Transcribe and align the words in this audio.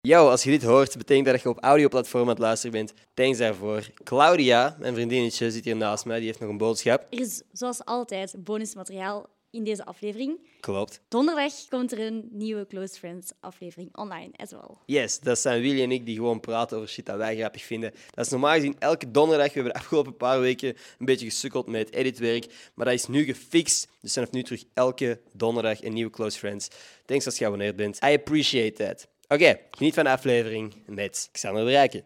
Yo, 0.00 0.28
als 0.28 0.42
je 0.42 0.50
dit 0.50 0.62
hoort, 0.62 0.96
betekent 0.96 1.26
dat 1.26 1.42
je 1.42 1.48
op 1.48 1.62
audioplatform 1.62 2.22
aan 2.22 2.28
het 2.28 2.38
luisteren 2.38 2.72
bent. 2.72 2.92
Thanks 3.14 3.38
daarvoor. 3.38 3.90
Claudia, 4.04 4.76
mijn 4.78 4.94
vriendinnetje, 4.94 5.50
zit 5.50 5.64
hier 5.64 5.76
naast 5.76 6.04
mij. 6.04 6.18
Die 6.18 6.26
heeft 6.26 6.40
nog 6.40 6.48
een 6.48 6.58
boodschap. 6.58 7.06
Er 7.10 7.20
is 7.20 7.42
zoals 7.52 7.84
altijd 7.84 8.34
bonusmateriaal 8.44 9.26
in 9.50 9.64
deze 9.64 9.84
aflevering. 9.84 10.40
Klopt. 10.60 11.00
Donderdag 11.08 11.52
komt 11.68 11.92
er 11.92 12.00
een 12.00 12.28
nieuwe 12.30 12.66
Close 12.66 12.98
Friends 12.98 13.30
aflevering 13.40 13.96
online 13.96 14.30
as 14.36 14.50
well. 14.50 14.76
Yes, 14.86 15.20
dat 15.20 15.38
zijn 15.38 15.62
Willy 15.62 15.82
en 15.82 15.92
ik 15.92 16.06
die 16.06 16.16
gewoon 16.16 16.40
praten 16.40 16.76
over 16.76 16.88
shit 16.88 17.06
dat 17.06 17.16
wij 17.16 17.36
grappig 17.36 17.62
vinden. 17.62 17.92
Dat 18.14 18.24
is 18.24 18.30
normaal 18.30 18.54
gezien 18.54 18.76
elke 18.78 19.10
donderdag. 19.10 19.46
We 19.46 19.54
hebben 19.54 19.72
de 19.72 19.78
afgelopen 19.78 20.16
paar 20.16 20.40
weken 20.40 20.76
een 20.98 21.06
beetje 21.06 21.26
gesukkeld 21.26 21.66
met 21.66 21.86
het 21.86 21.94
editwerk. 21.94 22.70
Maar 22.74 22.86
dat 22.86 22.94
is 22.94 23.06
nu 23.06 23.24
gefixt. 23.24 23.88
Dus 24.00 24.12
vanaf 24.12 24.30
nu 24.30 24.42
terug 24.42 24.64
elke 24.74 25.20
donderdag 25.32 25.82
een 25.82 25.92
nieuwe 25.92 26.10
Close 26.10 26.38
Friends. 26.38 26.68
Thanks 27.06 27.24
als 27.24 27.34
je 27.34 27.40
geabonneerd 27.40 27.76
bent. 27.76 27.96
I 28.04 28.14
appreciate 28.14 28.84
that. 28.84 29.08
Oké, 29.28 29.58
geniet 29.70 29.94
van 29.94 30.04
de 30.04 30.10
aflevering 30.10 30.74
met 30.86 31.28
Xander 31.32 31.64
de 31.64 31.70
Rijken. 31.70 32.04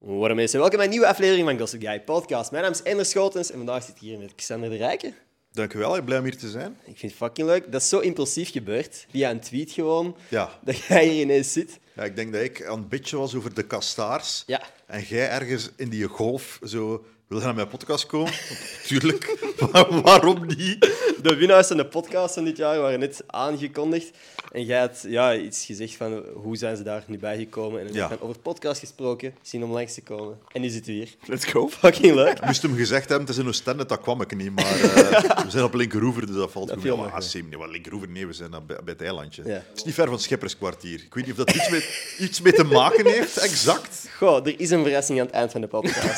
Wat 0.00 0.34
mensen, 0.34 0.58
welkom 0.58 0.76
bij 0.76 0.84
een 0.86 0.90
nieuwe 0.92 1.06
aflevering 1.06 1.48
van 1.48 1.58
Gossip 1.58 1.82
Guy 1.82 2.00
Podcast. 2.00 2.50
Mijn 2.50 2.62
naam 2.62 2.72
is 2.72 2.82
Ender 2.82 3.04
Schotens 3.06 3.50
en 3.50 3.56
vandaag 3.56 3.82
zit 3.82 3.94
ik 3.94 4.00
hier 4.00 4.18
met 4.18 4.34
Xander 4.34 4.70
de 4.70 4.76
Rijken. 4.76 5.14
Dank 5.52 5.72
u 5.72 5.78
wel, 5.78 5.88
ik 5.90 5.94
ben 5.96 6.04
blij 6.04 6.18
om 6.18 6.24
hier 6.24 6.36
te 6.38 6.48
zijn. 6.50 6.76
Ik 6.84 6.98
vind 6.98 7.12
het 7.12 7.20
fucking 7.20 7.48
leuk. 7.48 7.72
Dat 7.72 7.80
is 7.80 7.88
zo 7.88 7.98
impulsief 7.98 8.50
gebeurd, 8.52 9.06
via 9.10 9.30
een 9.30 9.40
tweet 9.40 9.70
gewoon, 9.70 10.16
Ja. 10.28 10.58
dat 10.64 10.76
jij 10.76 11.06
hier 11.08 11.22
ineens 11.22 11.52
zit. 11.52 11.78
ja, 11.94 12.04
ik 12.04 12.16
denk 12.16 12.32
dat 12.32 12.42
ik 12.42 12.66
aan 12.66 12.78
het 12.78 12.88
bitchen 12.88 13.18
was 13.18 13.34
over 13.34 13.54
de 13.54 13.62
kastaars. 13.62 14.42
Ja. 14.46 14.62
En 14.86 15.02
jij 15.02 15.28
ergens 15.28 15.70
in 15.76 15.88
die 15.88 16.04
golf 16.08 16.58
zo... 16.64 17.04
Wil 17.28 17.38
je 17.38 17.44
naar 17.44 17.54
mijn 17.54 17.68
podcast 17.68 18.06
komen? 18.06 18.32
Tuurlijk. 18.86 19.36
Waarom 20.02 20.46
niet? 20.46 20.80
De 21.22 21.34
winnaars 21.36 21.66
van 21.66 21.76
de 21.76 21.86
podcast 21.86 22.34
van 22.34 22.44
dit 22.44 22.56
jaar 22.56 22.80
waren 22.80 22.98
net 22.98 23.22
aangekondigd. 23.26 24.10
En 24.52 24.64
jij 24.64 24.80
had 24.80 25.04
ja, 25.08 25.34
iets 25.36 25.64
gezegd 25.64 25.94
van 25.96 26.24
hoe 26.34 26.56
zijn 26.56 26.76
ze 26.76 26.82
daar 26.82 27.04
nu 27.06 27.18
bij 27.18 27.36
gekomen. 27.36 27.80
En 27.80 27.86
we 27.86 27.92
Ja. 27.92 28.08
hebben 28.08 28.28
over 28.28 28.40
podcast 28.40 28.80
gesproken, 28.80 29.34
zien 29.42 29.64
om 29.64 29.70
langs 29.72 29.94
te 29.94 30.02
komen. 30.02 30.38
En 30.52 30.60
nu 30.60 30.68
zitten 30.68 30.92
we 30.92 30.98
hier. 30.98 31.08
Let's 31.26 31.44
go. 31.44 31.68
Fucking 31.68 32.14
leuk. 32.14 32.36
Ik 32.38 32.44
moest 32.44 32.62
hem 32.62 32.76
gezegd 32.76 33.08
hebben, 33.08 33.26
het 33.26 33.36
is 33.36 33.42
in 33.42 33.48
Oostende, 33.48 33.86
dat 33.86 34.00
kwam 34.00 34.20
ik 34.20 34.36
niet. 34.36 34.54
Maar 34.54 34.64
eh, 34.64 35.42
we 35.44 35.50
zijn 35.50 35.64
op 35.64 35.74
Linkeroever, 35.74 36.26
dus 36.26 36.36
dat 36.36 36.50
valt 36.52 36.70
goed. 36.72 36.82
Ja, 36.82 36.88
nog 36.88 37.10
maar. 37.10 37.22
Sim, 37.22 37.48
nee, 37.48 37.58
wat 37.58 37.68
Linkeroever, 37.70 38.08
nee, 38.08 38.26
we 38.26 38.32
zijn 38.32 38.50
bij, 38.50 38.60
bij 38.66 38.76
het 38.84 39.02
eilandje. 39.02 39.42
Ja. 39.44 39.50
Het 39.52 39.64
is 39.74 39.84
niet 39.84 39.94
ver 39.94 40.08
van 40.08 40.18
Schipperskwartier. 40.18 41.00
Ik 41.04 41.14
weet 41.14 41.26
niet 41.26 41.38
of 41.38 41.44
dat 41.44 41.54
iets 41.56 41.68
mee, 41.68 41.84
iets 42.18 42.40
mee 42.40 42.52
te 42.52 42.64
maken 42.64 43.06
heeft, 43.06 43.36
exact. 43.36 44.06
Goh, 44.16 44.46
er 44.46 44.60
is 44.60 44.70
een 44.70 44.82
verrassing 44.84 45.20
aan 45.20 45.26
het 45.26 45.34
eind 45.34 45.52
van 45.52 45.60
de 45.60 45.66
podcast. 45.66 46.16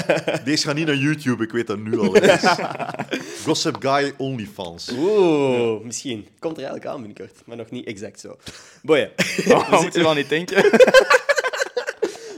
Deze 0.44 0.66
gaat 0.66 0.74
niet 0.74 0.86
naar 0.86 0.96
YouTube, 0.96 1.44
ik 1.44 1.52
weet 1.52 1.66
dat 1.66 1.78
nu 1.78 1.98
al. 1.98 2.16
Gossip 3.44 3.76
Guy 3.80 4.14
OnlyFans. 4.18 4.90
Oeh, 4.98 5.84
misschien. 5.84 6.26
Komt 6.38 6.56
er 6.56 6.62
eigenlijk 6.64 6.94
aan 6.94 6.96
binnenkort, 7.02 7.40
maar 7.44 7.56
nog 7.56 7.70
niet 7.70 7.86
exact 7.86 8.20
zo. 8.20 8.36
Boeien. 8.82 9.10
Oh, 9.48 9.80
moet 9.82 9.94
je 9.94 10.02
wel 10.02 10.14
niet 10.14 10.28
denken. 10.28 10.70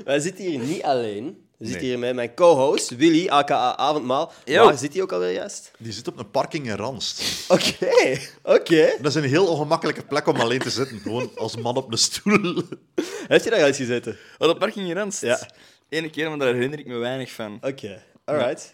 Wij 0.04 0.20
zitten 0.20 0.44
hier 0.44 0.58
niet 0.58 0.82
alleen. 0.82 1.42
We 1.56 1.64
zitten 1.70 1.82
Nee. 1.82 1.90
hier 1.90 1.98
met 1.98 2.14
mijn 2.14 2.34
co-host, 2.34 2.96
Willy, 2.96 3.28
aka 3.28 3.76
Avondmaal. 3.76 4.32
Yo. 4.44 4.64
Waar 4.64 4.78
zit 4.78 4.92
hij 4.92 5.02
ook 5.02 5.12
alweer 5.12 5.32
juist? 5.32 5.70
Die 5.78 5.92
zit 5.92 6.08
op 6.08 6.18
een 6.18 6.30
parking 6.30 6.66
in 6.66 6.76
Ranst. 6.76 7.22
Oké, 7.48 8.18
oké. 8.42 8.92
Dat 9.00 9.06
is 9.06 9.14
een 9.14 9.28
heel 9.28 9.46
ongemakkelijke 9.46 10.02
plek 10.04 10.26
om 10.26 10.36
alleen 10.40 10.58
te 10.58 10.70
zitten. 10.70 10.98
Gewoon 11.00 11.30
als 11.36 11.56
man 11.56 11.76
op 11.76 11.92
een 11.92 11.98
stoel. 11.98 12.62
Heb 13.28 13.44
je 13.44 13.50
daar 13.50 13.60
al 13.60 13.66
eens 13.66 13.76
gezeten? 13.76 14.16
Wat 14.38 14.50
op 14.50 14.58
parking 14.58 14.88
in 14.88 14.96
Randst? 14.96 15.20
Ja. 15.20 15.48
Eén 15.88 16.10
keer, 16.10 16.28
maar 16.28 16.38
daar 16.38 16.54
herinner 16.54 16.78
ik 16.78 16.86
me 16.86 16.96
weinig 16.96 17.30
van. 17.32 17.58
Oké, 17.60 18.02
alright. 18.24 18.72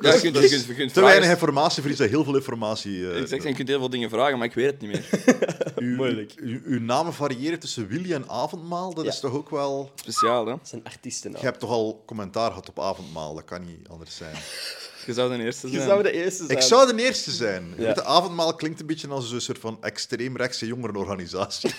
Ja, 0.00 0.12
je 0.14 0.20
kunt, 0.20 0.34
je 0.34 0.48
kunt, 0.48 0.64
je 0.66 0.74
kunt 0.74 0.76
Te 0.76 1.00
vragen- 1.00 1.02
weinig 1.02 1.28
informatie 1.30 1.82
voor 1.82 1.90
iets 1.90 2.00
dat 2.00 2.08
heel 2.08 2.24
veel 2.24 2.34
informatie... 2.36 3.10
eh, 3.10 3.20
Exact, 3.20 3.42
en 3.42 3.48
je 3.48 3.54
kunt 3.54 3.68
heel 3.68 3.78
veel 3.78 3.90
dingen 3.90 4.10
vragen, 4.10 4.38
maar 4.38 4.46
ik 4.46 4.54
weet 4.54 4.66
het 4.66 4.80
niet 4.80 4.90
meer. 4.90 5.04
uw, 5.88 5.96
Moeilijk. 5.96 6.32
Uw, 6.36 6.60
uw 6.64 6.80
namen 6.80 7.14
variëren 7.14 7.58
tussen 7.58 7.86
Willy 7.88 8.12
en 8.12 8.28
Avondmaal. 8.28 8.94
Dat 8.94 9.04
Ja. 9.04 9.10
is 9.10 9.20
toch 9.20 9.32
ook 9.32 9.50
wel... 9.50 9.90
Speciaal, 9.94 10.44
hè? 10.46 10.50
Dat 10.50 10.68
zijn 10.68 10.84
artiesten 10.84 11.30
nou. 11.30 11.42
Je 11.42 11.48
hebt 11.48 11.60
toch 11.60 11.70
al 11.70 12.02
commentaar 12.06 12.48
gehad 12.48 12.68
op 12.68 12.80
Avondmaal. 12.80 13.34
Dat 13.34 13.44
kan 13.44 13.64
niet 13.64 13.88
anders 13.88 14.16
zijn. 14.16 14.36
Je 15.06 15.12
zou 15.12 15.36
de 15.36 15.42
eerste 15.44 15.66
Je 15.70 15.74
zijn. 15.76 15.88
zou 15.88 16.02
de 16.02 16.12
eerste 16.12 16.44
zijn. 16.46 16.58
Ik 16.58 16.64
zou 16.64 16.96
de 16.96 17.02
eerste 17.02 17.30
zijn. 17.30 17.74
Ja. 17.76 17.84
Weet 17.84 17.94
je, 17.94 18.04
Avondmaal 18.04 18.54
klinkt 18.54 18.80
een 18.80 18.86
beetje 18.86 19.08
als 19.08 19.30
een 19.30 19.40
soort 19.40 19.58
van 19.58 19.78
extreemrechtse 19.80 20.66
jongerenorganisatie. 20.66 21.70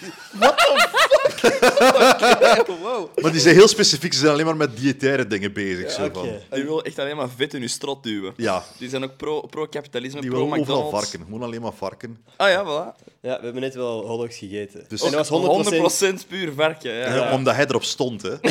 Wow. 2.82 3.10
maar 3.22 3.32
die 3.32 3.42
zijn 3.42 3.56
heel 3.56 3.68
specifiek. 3.68 4.14
Ze 4.14 4.20
zijn 4.20 4.32
alleen 4.32 4.46
maar 4.46 4.56
met 4.56 4.78
diëtaire 4.78 5.28
dingen 5.28 5.54
bezig. 5.54 5.92
zo 5.92 6.04
Oké. 6.06 6.14
van. 6.20 6.30
Die 6.52 6.64
wil 6.64 6.84
echt 6.84 7.00
alleen 7.00 7.16
maar 7.16 7.28
vet 7.38 7.54
in 7.54 7.62
je 7.62 7.68
strot 7.68 8.04
duwen. 8.04 8.34
Ja, 8.38 8.64
Die 8.78 8.90
zijn 8.90 9.04
ook 9.04 9.18
pro- 9.18 9.42
pro-kapitalisme, 9.42 10.22
die 10.22 10.30
willen 10.30 10.46
overal 10.46 10.64
pro-McDonald's. 10.66 11.10
varken. 11.10 11.26
Gewoon 11.26 11.44
alleen 11.44 11.62
maar 11.62 11.74
varken. 11.78 12.18
ah 12.38 12.50
ja, 12.50 12.64
voilà. 12.64 13.04
Ja, 13.22 13.38
we 13.38 13.44
hebben 13.44 13.62
net 13.62 13.76
wel 13.76 14.06
hotdogs 14.08 14.38
gegeten. 14.38 14.86
Dus- 14.88 15.02
en 15.02 15.12
dat 15.12 15.28
was 15.28 15.68
100%... 15.70 16.24
100% 16.24 16.28
puur 16.28 16.54
varken. 16.56 16.92
Ja. 16.94 17.28
Eh, 17.28 17.34
Omdat 17.34 17.56
hij 17.56 17.66
erop 17.68 17.84
stond, 17.84 18.22
hè. 18.22 18.34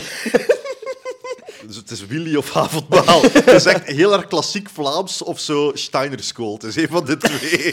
Dus 1.66 1.76
het 1.76 1.90
is 1.90 2.06
Willy 2.06 2.36
of 2.36 2.56
Avondmaal. 2.56 3.22
Het 3.22 3.46
is 3.46 3.64
echt 3.64 3.84
heel 3.86 4.12
erg 4.12 4.26
klassiek 4.26 4.68
Vlaams 4.70 5.22
of 5.22 5.38
zo 5.40 5.70
Steinerskool. 5.74 6.52
Het 6.54 6.62
is 6.62 6.76
een 6.76 6.88
van 6.88 7.04
de 7.04 7.16
twee. 7.16 7.72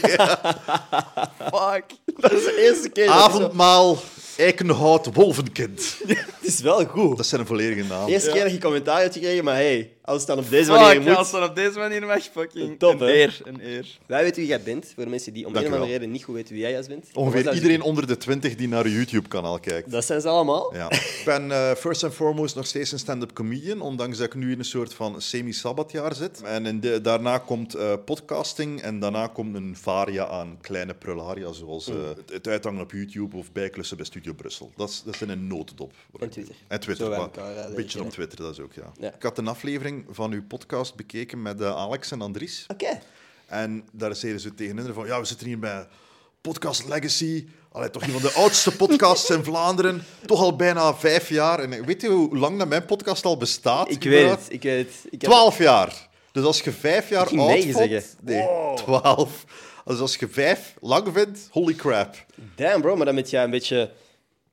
Fuck. 1.52 1.84
Dat 2.16 2.32
is 2.32 2.44
de 2.44 2.56
eerste 2.68 2.88
keer. 2.88 3.06
dat 3.06 3.14
ik 3.14 3.20
zo- 3.20 3.26
Avondmaal, 3.26 3.98
Eikenhout, 4.36 5.14
Wolvenkind. 5.14 5.96
Het 6.06 6.26
is 6.40 6.60
wel 6.60 6.84
goed. 6.86 7.16
Dat 7.16 7.26
zijn 7.26 7.40
een 7.40 7.46
volledige 7.46 7.88
naam. 7.88 8.06
De 8.06 8.12
eerste 8.12 8.30
keer 8.30 8.42
dat 8.42 8.52
je 8.52 8.58
commentaar 8.58 9.00
hebt 9.00 9.14
gekregen, 9.14 9.44
maar 9.44 9.54
hey, 9.54 9.92
als 10.04 10.18
het 10.18 10.26
dan 10.26 10.38
op 10.38 10.50
deze 10.50 10.70
manier 10.70 11.02
moet... 11.02 11.16
als 11.16 11.30
dat 11.30 11.48
op 11.48 11.54
deze 11.54 11.78
manier 11.78 12.06
mag, 12.06 12.22
fucking. 12.22 12.78
Top, 12.78 13.00
een 13.00 13.06
hè? 13.06 13.12
eer, 13.12 13.40
een 13.44 13.66
eer. 13.66 13.98
Wij 14.06 14.22
weten 14.22 14.36
wie 14.36 14.46
jij 14.46 14.62
bent, 14.62 14.92
voor 14.94 15.04
de 15.04 15.10
mensen 15.10 15.32
die 15.32 15.46
om 15.46 15.52
Dank 15.52 15.66
een 15.66 15.72
of 15.72 15.78
andere 15.78 15.96
reden 15.96 16.10
niet 16.10 16.24
goed 16.24 16.34
weten 16.34 16.52
wie 16.52 16.62
jij 16.62 16.70
juist 16.70 16.88
bent. 16.88 17.08
Ongeveer 17.14 17.54
iedereen 17.54 17.82
onder 17.82 18.06
de 18.06 18.16
20 18.16 18.54
die 18.54 18.68
naar 18.68 18.84
uw 18.84 18.90
YouTube-kanaal 18.90 19.60
kijkt. 19.60 19.90
Dat 19.90 20.04
zijn 20.04 20.20
ze 20.20 20.28
allemaal. 20.28 20.74
Ja. 20.74 20.90
Ik 21.22 21.22
ben 21.24 21.50
eh, 21.50 21.74
first 21.74 22.04
and 22.04 22.14
foremost 22.14 22.54
nog 22.54 22.66
steeds 22.66 22.92
een 22.92 22.98
stand-up 22.98 23.32
comedian, 23.32 23.80
ondanks 23.80 24.18
dat 24.18 24.26
ik 24.26 24.34
nu 24.34 24.52
in 24.52 24.58
een 24.58 24.64
soort 24.64 24.94
van 24.94 25.20
semi-sabbatjaar 25.20 26.14
zit. 26.14 26.42
En 26.42 26.66
in 26.66 26.80
de, 26.80 27.00
daarna 27.00 27.38
komt 27.38 27.74
eh, 27.74 27.92
podcasting 28.04 28.80
en 28.80 29.00
daarna 29.00 29.26
komt 29.26 29.54
een 29.54 29.76
varia 29.76 30.26
aan 30.26 30.58
kleine 30.60 30.94
prularia, 30.94 31.52
zoals 31.52 31.88
eh, 31.88 31.94
het, 32.16 32.30
het 32.32 32.48
uithangen 32.48 32.82
op 32.82 32.92
YouTube 32.92 33.36
of 33.36 33.52
bijklussen 33.52 33.96
bij 33.96 34.06
Studio 34.06 34.32
Brussel. 34.32 34.72
Dat 34.76 34.88
is, 34.88 35.02
dat 35.04 35.14
is 35.14 35.22
in 35.22 35.28
een 35.28 35.46
notendop. 35.46 35.92
En 36.20 36.30
Twitter. 36.30 36.54
En 36.68 36.80
Twitter, 36.80 37.08
maar 37.08 37.28
een 37.66 37.74
beetje 37.74 38.04
op. 38.04 38.10
Twitter, 38.10 38.38
dat 38.38 38.52
is 38.52 38.60
ook, 38.60 38.72
ja. 38.72 38.92
Ja. 39.00 39.14
Ik 39.14 39.22
had 39.22 39.38
een 39.38 39.48
aflevering 39.48 39.91
van 40.10 40.32
uw 40.32 40.46
podcast 40.46 40.94
bekeken 40.94 41.42
met 41.42 41.60
eh, 41.60 41.76
Alex 41.76 42.10
en 42.10 42.20
Andries. 42.22 42.64
Oké. 42.68 42.98
En 43.46 43.84
daar 43.92 44.16
zeiden 44.16 44.40
ze 44.40 44.54
tegen 44.54 44.76
hen 44.76 44.94
van, 44.94 45.06
ja, 45.06 45.20
we 45.20 45.24
zitten 45.24 45.46
hier 45.46 45.58
bij 45.58 45.86
Podcast 46.40 46.88
Legacy. 46.88 47.46
Allee, 47.72 47.90
toch 47.90 48.02
een 48.02 48.10
van 48.10 48.22
de 48.22 48.32
oudste 48.32 48.76
podcasts 48.76 49.30
in 49.30 49.44
Vlaanderen. 49.44 50.04
Toch 50.26 50.40
al 50.40 50.56
bijna 50.56 50.94
vijf 50.94 51.28
jaar. 51.28 51.58
En 51.58 51.84
weet 51.84 52.02
je 52.02 52.08
hoe 52.08 52.36
lang 52.38 52.58
dat 52.58 52.68
mijn 52.68 52.84
podcast 52.84 53.24
al 53.24 53.36
bestaat? 53.36 53.90
Ik 53.90 54.02
weet 54.02 54.30
het, 54.30 54.46
ik 54.48 54.62
weet 54.62 54.86
het. 54.86 54.96
Ik 55.10 55.20
heb- 55.20 55.30
Twaalf 55.30 55.58
jaar. 55.58 56.08
Dus 56.32 56.44
als 56.44 56.60
je 56.60 56.72
vijf 56.72 57.08
jaar 57.08 57.26
oud 57.38 57.62
vond... 57.62 57.76
zeggen. 57.76 58.02
Nee, 58.20 58.46
twaalf. 58.74 59.44
Dus 59.84 59.98
als 59.98 60.16
je 60.16 60.28
vijf 60.28 60.74
lang 60.80 61.08
vindt, 61.12 61.48
holy 61.50 61.74
crap. 61.74 62.14
Damn 62.54 62.80
bro, 62.80 62.96
maar 62.96 63.06
dan 63.06 63.14
ben 63.14 63.24
jij 63.24 63.44
een 63.44 63.50
beetje 63.50 63.90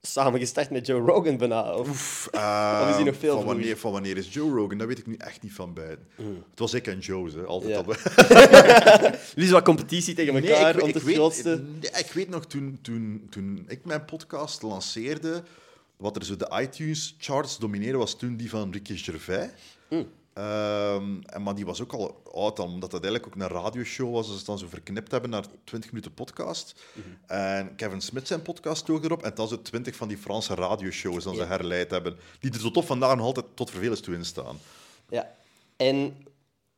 samen 0.01 0.39
gestart 0.39 0.69
met 0.69 0.85
Joe 0.85 0.99
Rogan 1.01 1.37
bijna. 1.37 1.73
Of... 1.75 1.87
Of 2.81 2.89
is 2.89 2.95
die 2.95 3.05
nog 3.05 3.17
veel 3.17 3.35
van, 3.35 3.45
wanneer, 3.45 3.77
van 3.77 3.91
wanneer 3.91 4.17
is 4.17 4.33
Joe 4.33 4.51
Rogan? 4.55 4.77
Dat 4.77 4.87
weet 4.87 4.97
ik 4.97 5.07
nu 5.07 5.15
echt 5.17 5.41
niet 5.41 5.53
van 5.53 5.73
beiden. 5.73 6.07
Het 6.49 6.59
was 6.59 6.73
ik 6.73 6.87
en 6.87 6.99
Joe, 6.99 7.31
hè. 7.31 7.43
altijd 7.43 7.71
Ja. 7.71 7.77
al. 7.77 9.11
Is 9.43 9.49
wat 9.51 9.63
competitie 9.63 10.13
tegen 10.15 10.33
Nee, 10.33 10.53
elkaar 10.53 10.75
ik, 10.88 10.95
om 10.95 11.01
grootste. 11.01 11.63
nee, 11.79 11.91
ik 11.91 12.11
weet 12.13 12.29
nog, 12.29 12.45
toen, 12.45 12.79
toen, 12.81 13.27
toen 13.29 13.65
ik 13.67 13.85
mijn 13.85 14.05
podcast 14.05 14.61
lanceerde, 14.61 15.43
wat 15.97 16.15
er 16.15 16.25
zo 16.25 16.35
de 16.35 16.51
iTunes-charts 16.61 17.57
domineerde, 17.57 17.97
was 17.97 18.17
toen 18.17 18.35
die 18.35 18.49
van 18.49 18.71
Ricky 18.71 18.97
Gervais. 18.97 19.49
Ehm, 20.34 21.22
en, 21.22 21.44
maar 21.44 21.56
die 21.56 21.66
was 21.66 21.81
ook 21.81 21.94
al 21.94 22.22
oud 22.34 22.56
dan, 22.56 22.67
omdat 22.67 22.91
dat 22.91 23.03
eigenlijk 23.03 23.35
ook 23.35 23.41
een 23.41 23.62
radioshow 23.62 24.13
was. 24.13 24.21
Dat 24.21 24.31
ze 24.31 24.38
het 24.38 24.45
dan 24.45 24.57
zo 24.57 24.68
verknipt 24.68 25.12
hebben 25.12 25.30
naar 25.30 25.45
20 25.63 25.92
minuten 25.92 26.13
podcast. 26.13 26.86
En 27.25 27.75
Kevin 27.75 28.01
Smith 28.01 28.27
zijn 28.27 28.42
podcast 28.42 28.86
toog 28.86 29.03
erop. 29.03 29.24
En 29.24 29.31
dan 29.36 29.48
zo 29.48 29.62
20 29.62 29.95
van 29.95 30.07
die 30.07 30.18
Franse 30.18 30.56
radioshows 30.56 31.24
dan 31.24 31.36
ze 31.36 31.44
herleid 31.44 31.92
hebben. 31.92 32.18
Die 32.39 32.51
er 32.51 32.59
tot 32.59 32.77
op 32.77 32.86
vandaag 32.86 33.15
nog 33.15 33.25
altijd 33.25 33.45
tot 33.53 33.69
vervelens 33.69 34.00
toe 34.00 34.15
in 34.15 34.25
staan. 34.25 34.57
Ja. 35.09 35.36
En 35.77 36.25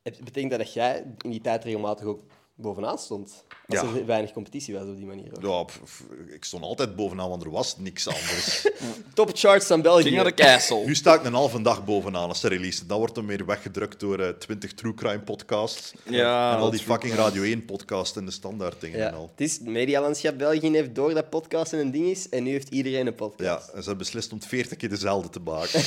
het 0.01 0.23
betekent 0.23 0.51
dat 0.51 0.59
dat 0.59 0.73
jij 0.73 1.05
in 1.17 1.29
die 1.29 1.41
tijd 1.41 1.63
regelmatig 1.63 2.05
ook 2.05 2.21
bovenaan 2.61 2.97
stond? 2.97 3.43
Als 3.67 3.79
Ja. 3.81 3.87
er 3.99 4.05
weinig 4.05 4.31
competitie 4.31 4.73
was 4.73 4.83
op 4.83 4.95
die 4.97 5.05
manier. 5.05 5.31
ook. 5.35 5.43
Ja, 5.43 5.63
pff, 5.63 6.03
ik 6.33 6.43
stond 6.43 6.63
altijd 6.63 6.95
bovenaan, 6.95 7.29
want 7.29 7.43
er 7.43 7.49
was 7.51 7.77
niks 7.77 8.07
anders. 8.07 8.67
Top 9.13 9.29
charts 9.33 9.65
van 9.65 9.81
België. 9.81 10.03
King 10.03 10.19
of 10.19 10.25
the 10.27 10.33
Castle. 10.33 10.85
Nu 10.85 10.95
sta 10.95 11.13
ik 11.13 11.23
een 11.23 11.33
halve 11.33 11.61
dag 11.61 11.85
bovenaan 11.85 12.27
als 12.27 12.39
ze 12.39 12.47
release. 12.47 12.85
Dan 12.85 12.97
wordt 12.97 13.15
hem 13.15 13.27
weer 13.27 13.45
weggedrukt 13.45 13.99
door 13.99 14.19
eh 14.19 14.29
20 14.29 14.73
true 14.73 14.93
crime 14.93 15.19
podcasts. 15.19 15.93
Ja, 16.09 16.49
en 16.51 16.55
al 16.57 16.61
dat 16.63 16.71
die 16.71 16.81
fucking 16.81 17.13
Radio 17.13 17.43
1 17.43 17.65
podcasts 17.65 18.17
en 18.17 18.25
de 18.25 18.31
standaard 18.31 18.81
dingen 18.81 18.99
Ja. 18.99 19.07
en 19.07 19.13
al. 19.13 19.29
Het 19.31 19.41
is 19.41 19.53
het 19.53 19.67
medialandschap 19.67 20.37
België 20.37 20.69
heeft 20.71 20.95
door 20.95 21.13
dat 21.13 21.29
podcasten 21.29 21.79
een 21.79 21.91
ding 21.91 22.05
is 22.05 22.29
en 22.29 22.43
nu 22.43 22.51
heeft 22.51 22.69
iedereen 22.69 23.07
een 23.07 23.15
podcast. 23.15 23.49
Ja, 23.49 23.55
en 23.55 23.83
ze 23.83 23.89
hebben 23.89 23.97
beslist 23.97 24.31
om 24.31 24.37
het 24.37 24.47
40 24.47 24.77
keer 24.77 24.89
dezelfde 24.89 25.29
te 25.29 25.39
maken. 25.39 25.81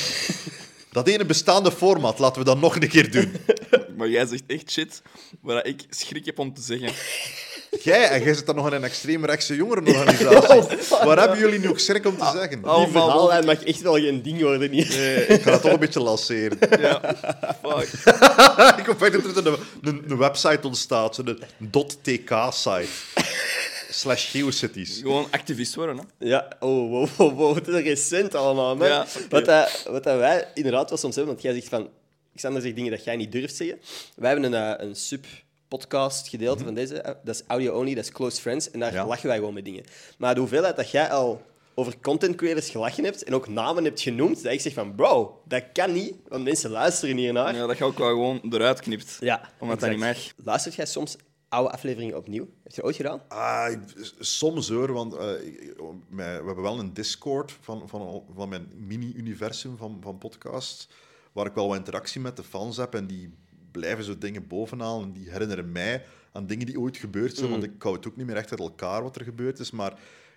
dat 0.91 1.07
ene 1.07 1.25
bestaande 1.25 1.71
format, 1.71 2.19
laten 2.19 2.39
we 2.39 2.45
dat 2.47 2.59
nog 2.59 2.75
een 2.75 2.87
keer 2.89 3.11
doen. 3.11 3.31
Maar 3.97 4.09
jij 4.09 4.25
zegt 4.25 4.43
echt 4.47 4.71
shit 4.71 5.01
waar 5.41 5.65
ik 5.65 5.85
schrik 5.89 6.25
heb 6.25 6.39
om 6.39 6.53
te 6.53 6.61
zeggen. 6.61 6.93
Jij, 7.83 8.09
en 8.09 8.23
jij 8.23 8.33
zit 8.33 8.45
dan 8.45 8.55
nog 8.55 8.67
in 8.67 8.73
een 8.73 8.83
extreemrechtse 8.83 9.55
jongerenorganisatie. 9.55 10.77
Waar 11.05 11.19
hebben 11.19 11.37
jullie 11.37 11.59
nu 11.59 11.69
ook 11.69 11.79
schrik 11.79 12.05
om 12.05 12.17
te 12.17 12.29
zeggen? 12.33 12.57
Die 12.57 12.67
Allemaal 12.67 13.03
verhaallijn 13.03 13.45
mag 13.45 13.63
echt 13.63 13.81
wel 13.81 13.93
geen 13.93 14.21
ding 14.21 14.41
worden 14.41 14.71
hier. 14.71 15.29
Ik 15.29 15.41
ga 15.41 15.51
dat 15.51 15.61
toch 15.61 15.71
een 15.71 15.79
beetje 15.79 15.99
lanceren. 15.99 16.57
Ja, 16.79 17.01
fuck. 17.63 17.87
ik 18.79 18.85
hoop 18.85 19.01
echt 19.01 19.35
dat 19.35 19.45
er 19.45 19.47
een, 19.47 19.59
een, 19.81 20.03
een 20.07 20.17
website 20.17 20.67
ontstaat, 20.67 21.15
zo'n 21.15 21.39
.tk-site. 22.01 22.87
Slash 23.89 24.31
Geocities. 24.31 24.99
Gewoon 25.01 25.27
activist 25.31 25.75
worden, 25.75 25.97
hè. 25.97 26.03
Ja, 26.27 26.47
oh, 26.59 26.89
wow, 26.89 27.09
wow, 27.17 27.37
wow, 27.37 27.55
het 27.55 27.67
is 27.67 27.83
recent 27.83 28.35
allemaal, 28.35 28.75
man. 28.75 28.87
Ja, 28.87 29.05
wat, 29.29 29.45
dat, 29.45 29.85
wat 29.89 30.03
dat 30.03 30.17
wij 30.17 30.47
inderdaad 30.53 30.89
wel 30.89 30.97
soms 30.97 31.15
hebben, 31.15 31.33
want 31.33 31.45
jij 31.45 31.53
zegt 31.53 31.69
van... 31.69 31.89
Xander 32.35 32.61
zegt 32.61 32.75
dingen 32.75 32.91
dat 32.91 33.03
jij 33.03 33.15
niet 33.15 33.31
durft 33.31 33.55
zeggen. 33.55 33.79
Wij 34.15 34.31
hebben 34.31 34.53
een, 34.53 34.77
eh, 34.77 34.87
een 34.87 34.95
sub-podcast 34.95 36.27
gedeelte 36.27 36.63
van 36.63 36.73
deze. 36.73 37.01
eh, 37.01 37.13
Dat 37.23 37.35
is 37.35 37.43
audio-only, 37.47 37.93
dat 37.95 38.03
is 38.03 38.11
Close 38.11 38.41
Friends. 38.41 38.71
En 38.71 38.79
daar 38.79 38.93
Ja. 38.93 39.05
lachen 39.07 39.27
wij 39.27 39.37
gewoon 39.37 39.53
met 39.53 39.65
dingen. 39.65 39.83
Maar 40.17 40.33
de 40.33 40.39
hoeveelheid 40.39 40.75
dat 40.75 40.91
jij 40.91 41.09
al 41.09 41.41
over 41.77 41.99
content 42.01 42.35
creators 42.35 42.69
gelachen 42.69 43.03
hebt 43.03 43.23
en 43.23 43.33
ook 43.33 43.47
namen 43.47 43.83
hebt 43.83 44.01
genoemd, 44.01 44.43
dat 44.43 44.51
ik 44.53 44.61
zeg 44.61 44.73
van, 44.73 44.95
bro, 44.95 45.41
dat 45.47 45.63
kan 45.73 45.91
niet, 45.93 46.15
want 46.27 46.43
mensen 46.43 46.69
luisteren 46.69 47.17
hiernaar. 47.17 47.55
Ja, 47.55 47.65
dat 47.67 47.77
je 47.77 47.83
ook 47.83 47.97
wel 47.97 48.07
gewoon 48.09 48.41
eruit 48.49 48.79
knipt. 48.79 49.17
Ja, 49.19 49.49
Omdat 49.59 49.79
dat 49.79 49.89
niet 49.89 49.99
mag. 49.99 50.17
Luistert 50.43 50.75
jij 50.75 50.85
soms 50.85 51.15
oude 51.49 51.69
afleveringen 51.71 52.17
opnieuw? 52.17 52.43
Heb 52.63 52.71
je 52.71 52.75
dat 52.75 52.85
ooit 52.85 52.95
gedaan? 52.95 53.21
Ah, 53.27 53.71
ik- 53.71 54.11
soms 54.19 54.69
hoor, 54.69 54.91
want 54.93 55.13
eh, 55.13 55.19
we 56.09 56.21
hebben 56.23 56.61
wel 56.61 56.79
een 56.79 56.93
Discord 56.93 57.51
van, 57.61 57.89
van, 57.89 58.23
van 58.35 58.49
mijn 58.49 58.67
mini-universum 58.75 59.77
van, 59.77 59.97
van 60.01 60.17
podcasts, 60.17 60.87
waar 61.35 61.45
ik 61.45 61.53
wel 61.53 61.67
wat 61.67 61.77
interactie 61.77 62.21
met 62.21 62.35
de 62.37 62.43
fans 62.43 62.77
heb 62.77 62.93
en 62.95 63.07
die 63.07 63.33
blijven 63.71 64.03
zo 64.03 64.17
dingen 64.17 64.47
bovenhalen 64.47 65.03
en 65.03 65.11
die 65.11 65.29
herinneren 65.29 65.71
mij 65.71 66.03
aan 66.31 66.47
dingen 66.47 66.65
die 66.65 66.79
ooit 66.79 66.97
gebeurd 66.97 67.35
zijn, 67.37 67.49
want 67.49 67.63
ik 67.63 67.71
hou 67.81 67.95
het 67.95 68.07
ook 68.07 68.15
niet 68.15 68.25
meer 68.25 68.35
echt 68.35 68.51
uit 68.51 68.59
elkaar 68.59 69.03
wat 69.03 69.15
er 69.15 69.23
gebeurd 69.23 69.59
is, 69.59 69.71
maar 69.71 69.91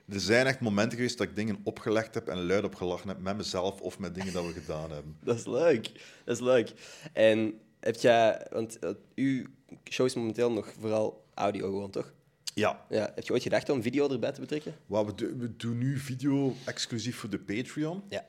er 0.08 0.20
zijn 0.20 0.46
echt 0.46 0.60
momenten 0.60 0.96
geweest 0.96 1.18
dat 1.18 1.26
ik 1.26 1.36
dingen 1.36 1.60
opgelegd 1.64 2.14
heb 2.14 2.28
en 2.28 2.46
luid 2.46 2.64
op 2.64 2.74
gelachen 2.74 3.08
heb 3.08 3.20
met 3.20 3.36
mezelf 3.36 3.80
of 3.80 3.98
met 3.98 4.14
dingen 4.14 4.32
dat 4.32 4.46
we 4.46 4.52
gedaan 4.52 4.90
hebben. 4.90 5.16
Dat 5.24 5.36
is 5.36 5.46
leuk. 5.46 5.84
Dat 6.24 6.36
is 6.36 6.42
leuk. 6.42 6.72
En 7.12 7.54
heb 7.80 7.96
jij... 7.96 8.46
Want 8.50 8.78
eh, 8.78 8.90
uw 9.14 9.44
show 9.90 10.06
is 10.06 10.14
momenteel 10.14 10.52
nog 10.52 10.72
vooral 10.80 11.24
audio 11.34 11.66
gewoon, 11.70 11.90
toch? 11.90 12.12
Ja, 12.54 12.84
Ja. 12.88 13.12
Heb 13.14 13.24
je 13.24 13.32
ooit 13.32 13.42
gedacht 13.42 13.68
om 13.70 13.82
video 13.82 14.08
erbij 14.10 14.32
te 14.32 14.40
betrekken? 14.40 14.74
wat 14.86 15.06
we, 15.06 15.14
do- 15.14 15.36
we 15.36 15.56
doen 15.56 15.78
nu 15.78 15.98
video 15.98 16.54
exclusief 16.64 17.16
voor 17.16 17.30
de 17.30 17.38
Patreon. 17.38 18.02
Ja. 18.08 18.24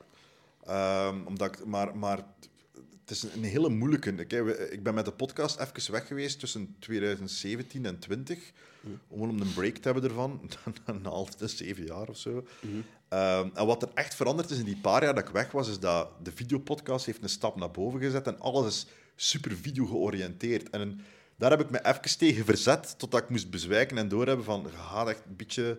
Ehm, 0.64 1.26
omdat 1.26 1.54
ik, 1.58 1.64
maar, 1.64 1.96
maar 1.96 2.24
het 3.10 3.24
is 3.24 3.34
een 3.34 3.44
hele 3.44 3.68
moeilijke. 3.68 4.10
Ik, 4.12 4.32
ik 4.70 4.82
ben 4.82 4.94
met 4.94 5.04
de 5.04 5.10
podcast 5.12 5.58
even 5.60 5.92
weg 5.92 6.06
geweest 6.06 6.38
tussen 6.40 6.74
2017 6.78 7.86
en 7.86 7.98
20. 7.98 8.52
Om 9.08 9.22
een 9.40 9.52
break 9.54 9.74
te 9.76 9.88
hebben 9.90 10.04
ervan. 10.04 10.50
Na 11.02 11.08
altijd 11.08 11.50
zeven 11.50 11.84
jaar 11.84 12.08
of 12.08 12.16
zo. 12.18 12.46
Ehm, 13.08 13.48
en 13.54 13.66
wat 13.66 13.82
er 13.82 13.88
echt 13.94 14.14
veranderd 14.14 14.50
is 14.50 14.58
in 14.58 14.64
die 14.64 14.76
paar 14.76 15.04
jaar 15.04 15.14
dat 15.14 15.26
ik 15.28 15.32
weg 15.34 15.50
was, 15.50 15.68
is 15.68 15.78
dat 15.78 16.08
de 16.22 16.32
videopodcast 16.34 17.06
heeft 17.06 17.22
een 17.22 17.28
stap 17.28 17.56
naar 17.56 17.70
boven 17.70 18.00
gezet 18.00 18.26
en 18.26 18.40
alles 18.40 18.66
is 18.66 18.86
super 19.16 19.56
video 19.56 19.86
georiënteerd. 19.86 20.70
En 20.70 20.80
een- 20.80 21.00
daar 21.36 21.50
heb 21.50 21.60
ik 21.60 21.70
me 21.70 21.84
even 21.86 22.18
tegen 22.18 22.44
verzet, 22.44 22.98
totdat 22.98 23.22
ik 23.22 23.28
moest 23.28 23.50
bezwijken 23.50 23.98
en 23.98 24.08
doorhebben 24.08 24.44
van, 24.44 24.62
je 24.62 24.76
gaat 24.76 25.08
echt 25.08 25.22
een 25.28 25.36
beetje 25.36 25.78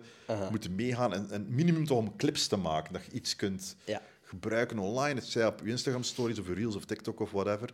moeten 0.50 0.74
meegaan 0.74 1.12
en 1.14 1.26
een 1.34 1.46
minimum 1.48 1.86
toch 1.86 1.98
om 1.98 2.16
clips 2.16 2.46
te 2.46 2.56
maken, 2.56 2.92
dat 2.92 3.04
je 3.04 3.12
iets 3.12 3.36
kunt 3.36 3.76
Ja. 3.84 4.02
Gebruiken 4.32 4.78
online, 4.78 5.14
het 5.20 5.28
zij 5.28 5.46
op 5.46 5.62
Instagram 5.66 6.02
stories 6.02 6.38
of 6.38 6.48
Reels 6.48 6.76
of 6.76 6.84
TikTok 6.84 7.20
of 7.20 7.30
whatever. 7.30 7.70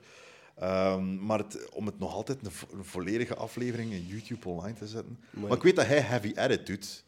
Ehm, 0.57 1.25
maar 1.27 1.39
het, 1.39 1.69
om 1.73 1.87
het 1.87 1.99
nog 1.99 2.15
altijd 2.15 2.39
een, 2.45 2.51
vo- 2.51 2.67
een 2.73 2.85
volledige 2.85 3.35
aflevering 3.35 3.93
in 3.93 4.07
YouTube 4.07 4.49
online 4.49 4.79
te 4.79 4.87
zetten. 4.87 5.19
Maar 5.31 5.53
ik 5.53 5.63
weet 5.63 5.77
dat 5.77 5.87
hij 5.87 6.01
heavy 6.01 6.33
edit 6.35 6.67
doet. 6.67 7.05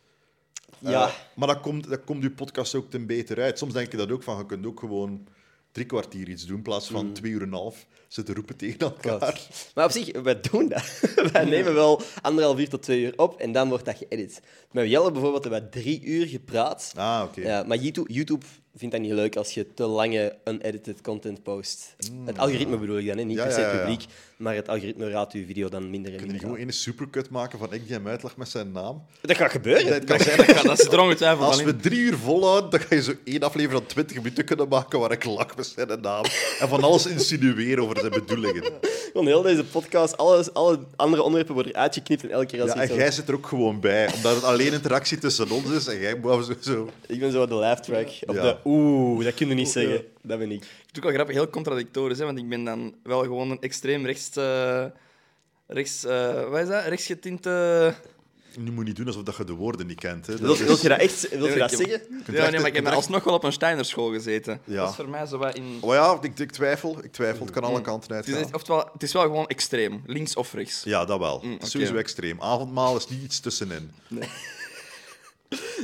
Ja. 0.79 1.07
Eh, 1.07 1.15
maar 1.37 1.49
dat 1.49 1.61
komt, 1.61 1.89
dat 1.89 2.05
komt 2.05 2.23
je 2.23 2.31
podcast 2.31 2.75
ook 2.75 2.91
ten 2.91 3.07
beter 3.07 3.41
uit. 3.41 3.59
Soms 3.59 3.73
denk 3.73 3.91
je 3.91 3.97
dat 3.97 4.11
ook 4.11 4.23
van, 4.23 4.39
je 4.39 4.47
kunt 4.47 4.67
ook 4.67 4.81
gewoon 4.81 5.27
drie 5.73 5.87
kwartier 5.87 6.29
iets 6.29 6.47
doen 6.47 6.57
in 6.57 6.63
plaats 6.63 6.87
van 6.91 7.07
Mm. 7.07 7.13
twee 7.13 7.33
uur 7.33 7.41
en 7.43 7.47
een 7.47 7.53
half 7.55 7.87
zitten 8.09 8.35
roepen 8.35 8.57
tegen 8.57 8.79
elkaar. 8.79 9.41
Maar 9.75 9.85
op 9.85 9.91
zich, 9.91 10.21
wij 10.23 10.41
doen 10.41 10.69
dat. 10.69 11.01
wij 11.33 11.45
nemen 11.45 11.75
wel 11.75 12.03
anderhalf 12.23 12.59
uur 12.59 12.69
tot 12.69 12.83
twee 12.83 13.01
uur 13.03 13.13
op 13.19 13.41
en 13.41 13.53
dan 13.53 13.69
wordt 13.69 13.85
dat 13.85 13.97
geëdit. 13.97 14.41
Met 14.73 14.89
Jelle 14.89 15.11
bijvoorbeeld 15.13 15.45
hebben 15.45 15.61
wij 15.61 15.71
drie 15.83 16.03
uur 16.05 16.27
gepraat. 16.27 16.93
Ah, 16.97 17.23
oké. 17.29 17.41
Ja, 17.41 17.63
maar 17.63 17.77
YouTube, 17.77 18.13
YouTube 18.13 18.47
vindt 18.81 18.95
dat 18.95 19.05
niet 19.05 19.13
leuk 19.13 19.37
als 19.37 19.55
je 19.55 19.75
te 19.75 19.87
lange 19.87 20.37
unedited 20.45 21.01
content 21.01 21.43
post. 21.43 21.95
Het 22.25 22.39
algoritme 22.39 22.77
bedoel 22.77 22.99
ik 22.99 23.07
dan, 23.07 23.19
hè? 23.19 23.25
niet 23.25 23.37
Mm. 23.37 23.43
Ja, 23.43 23.45
per 23.45 23.55
se 23.55 23.61
het 23.61 23.79
publiek, 23.79 24.05
maar 24.37 24.55
het 24.55 24.69
algoritme 24.69 25.11
raadt 25.11 25.33
uw 25.33 25.47
video 25.47 25.69
dan 25.69 25.91
minder 25.91 26.13
en 26.13 26.17
Kun 26.17 26.27
je 26.27 26.33
minder 26.33 26.41
gewoon 26.49 26.63
aan. 26.63 26.67
een 26.67 26.73
supercut 26.73 27.31
maken 27.31 27.59
van 27.59 27.73
ik 27.73 27.87
die 27.87 27.93
hem 27.93 28.09
uitleg 28.09 28.37
met 28.37 28.49
zijn 28.49 28.73
naam? 28.73 29.03
Dat 29.21 29.37
gaat 29.37 29.51
gebeuren. 29.51 29.93
Het 29.93 30.05
kan 30.05 30.21
zijn 30.21 30.65
dat 30.65 30.79
zit 30.79 30.93
er 30.93 31.01
ongetwijfeld 31.01 31.47
Als 31.47 31.59
al 31.59 31.65
we 31.65 31.77
drie 31.77 32.01
uur 32.01 32.17
volhouden, 32.17 32.71
dan 32.71 32.81
ga 32.81 32.95
je 32.95 33.03
zo 33.03 33.13
één 33.25 33.43
aflevering 33.43 33.81
van 33.81 33.87
20 33.87 34.17
minuten 34.17 34.45
kunnen 34.45 34.69
maken 34.69 34.99
waar 34.99 35.13
ik 35.13 35.25
lach 35.25 35.57
met 35.57 35.67
zijn 35.67 36.01
naam. 36.01 36.25
En 36.61 36.69
van 36.69 36.83
alles 36.83 37.07
insinueren 37.07 37.85
over 37.85 37.99
zijn 37.99 38.13
bedoelingen. 38.13 38.73
Gewoon 39.13 39.27
heel 39.27 39.43
deze 39.43 39.65
podcast, 39.65 40.17
alles, 40.17 40.53
alle 40.55 40.79
andere 40.97 41.23
onderwerpen 41.23 41.55
worden 41.55 41.75
uitgeknipt 41.75 42.23
en 42.23 42.31
elke 42.31 42.47
keer 42.47 42.63
als 42.63 42.73
Ja, 42.73 42.83
je 42.83 42.89
en 42.89 42.95
jij 42.95 43.11
zit 43.11 43.29
er 43.29 43.35
ook 43.35 43.47
gewoon 43.47 43.81
bij, 43.81 44.13
omdat 44.15 44.35
het 44.35 44.45
alleen 44.45 44.73
interactie 44.73 45.19
tussen 45.19 45.51
ons 45.51 45.71
is 45.71 45.87
en 45.87 45.99
jij 45.99 46.15
moet 46.15 46.45
zo... 46.45 46.55
zo. 46.61 46.89
Ik 47.07 47.21
ben 47.21 47.33
zo 47.33 47.47
de 47.47 47.55
laugh 47.55 47.83
track. 47.83 48.09
Ja. 48.09 48.33
de 48.33 48.57
oeh, 48.71 49.25
dat 49.25 49.35
kun 49.35 49.49
je 49.49 49.55
niet 49.55 49.69
zeggen. 49.69 50.05
Dat 50.23 50.39
ben 50.39 50.51
ik. 50.51 50.61
Het 50.61 50.69
is 50.93 50.97
ook 50.99 51.03
wel 51.05 51.13
grappig, 51.13 51.35
heel 51.35 51.51
contradictorisch, 51.51 52.19
hè, 52.19 52.25
want 52.25 52.39
ik 52.39 52.49
ben 52.49 52.65
dan 52.65 52.95
wel 53.03 53.23
gewoon 53.23 53.51
een 53.51 53.61
extreem 53.61 54.07
rechts... 54.07 54.37
eh, 54.37 54.85
rechts 55.67 56.05
eh, 56.05 56.49
wat 56.51 56.61
is 56.61 56.69
dat? 56.69 56.85
Rechtsgetinte... 56.85 57.95
Nu 58.59 58.71
moet 58.71 58.79
je 58.79 58.85
niet 58.85 58.97
doen 58.97 59.07
alsof 59.07 59.23
dat 59.23 59.37
je 59.37 59.45
de 59.45 59.53
woorden 59.53 59.87
niet 59.87 60.01
kent. 60.01 60.27
Hè. 60.27 60.33
Dat 60.33 60.41
Wil, 60.41 60.53
is- 60.53 60.61
wil 60.61 60.77
je 60.83 60.89
dat 60.89 60.99
echt 60.99 61.29
wil 61.29 61.47
je 61.47 61.53
Ja, 61.53 61.59
dat 61.59 61.73
ik 61.73 61.77
zeggen? 61.87 62.23
Ja, 62.33 62.51
nee, 62.51 62.59
maar 62.61 62.69
ik 62.69 62.75
heb 62.75 62.87
alsnog 62.87 63.25
wel 63.25 63.35
op 63.35 63.45
een 63.45 63.53
Steinerschool 63.53 64.13
gezeten. 64.13 64.61
Ja. 64.65 64.77
Dat 64.77 64.89
is 64.91 64.95
voor 64.97 65.09
mij 65.09 65.27
zo 65.27 65.39
wat 65.39 65.55
in... 65.57 65.79
Oh 65.81 65.95
ja, 65.95 66.19
ik, 66.23 66.39
ik 66.39 66.51
twijfel. 66.53 66.99
Ik 67.05 67.13
twijfel. 67.13 67.45
Het 67.45 67.55
kan 67.55 67.63
alle 67.65 67.81
kanten 67.81 68.17
Het 68.17 68.29
is, 68.29 68.45
oftewel, 68.53 68.89
het 68.93 69.03
is 69.03 69.13
wel 69.13 69.23
gewoon 69.23 69.47
extreem, 69.47 70.03
links 70.07 70.37
of 70.37 70.53
rechts. 70.53 70.83
Ja, 70.85 71.05
dat 71.05 71.19
wel. 71.19 71.41
Mm, 71.45 71.55
oké. 71.55 71.67
Sowieso 71.67 71.95
extreem. 71.95 72.41
Avondmaal 72.41 72.97
is 72.97 73.09
niet 73.09 73.23
iets 73.23 73.41
tussenin. 73.41 73.91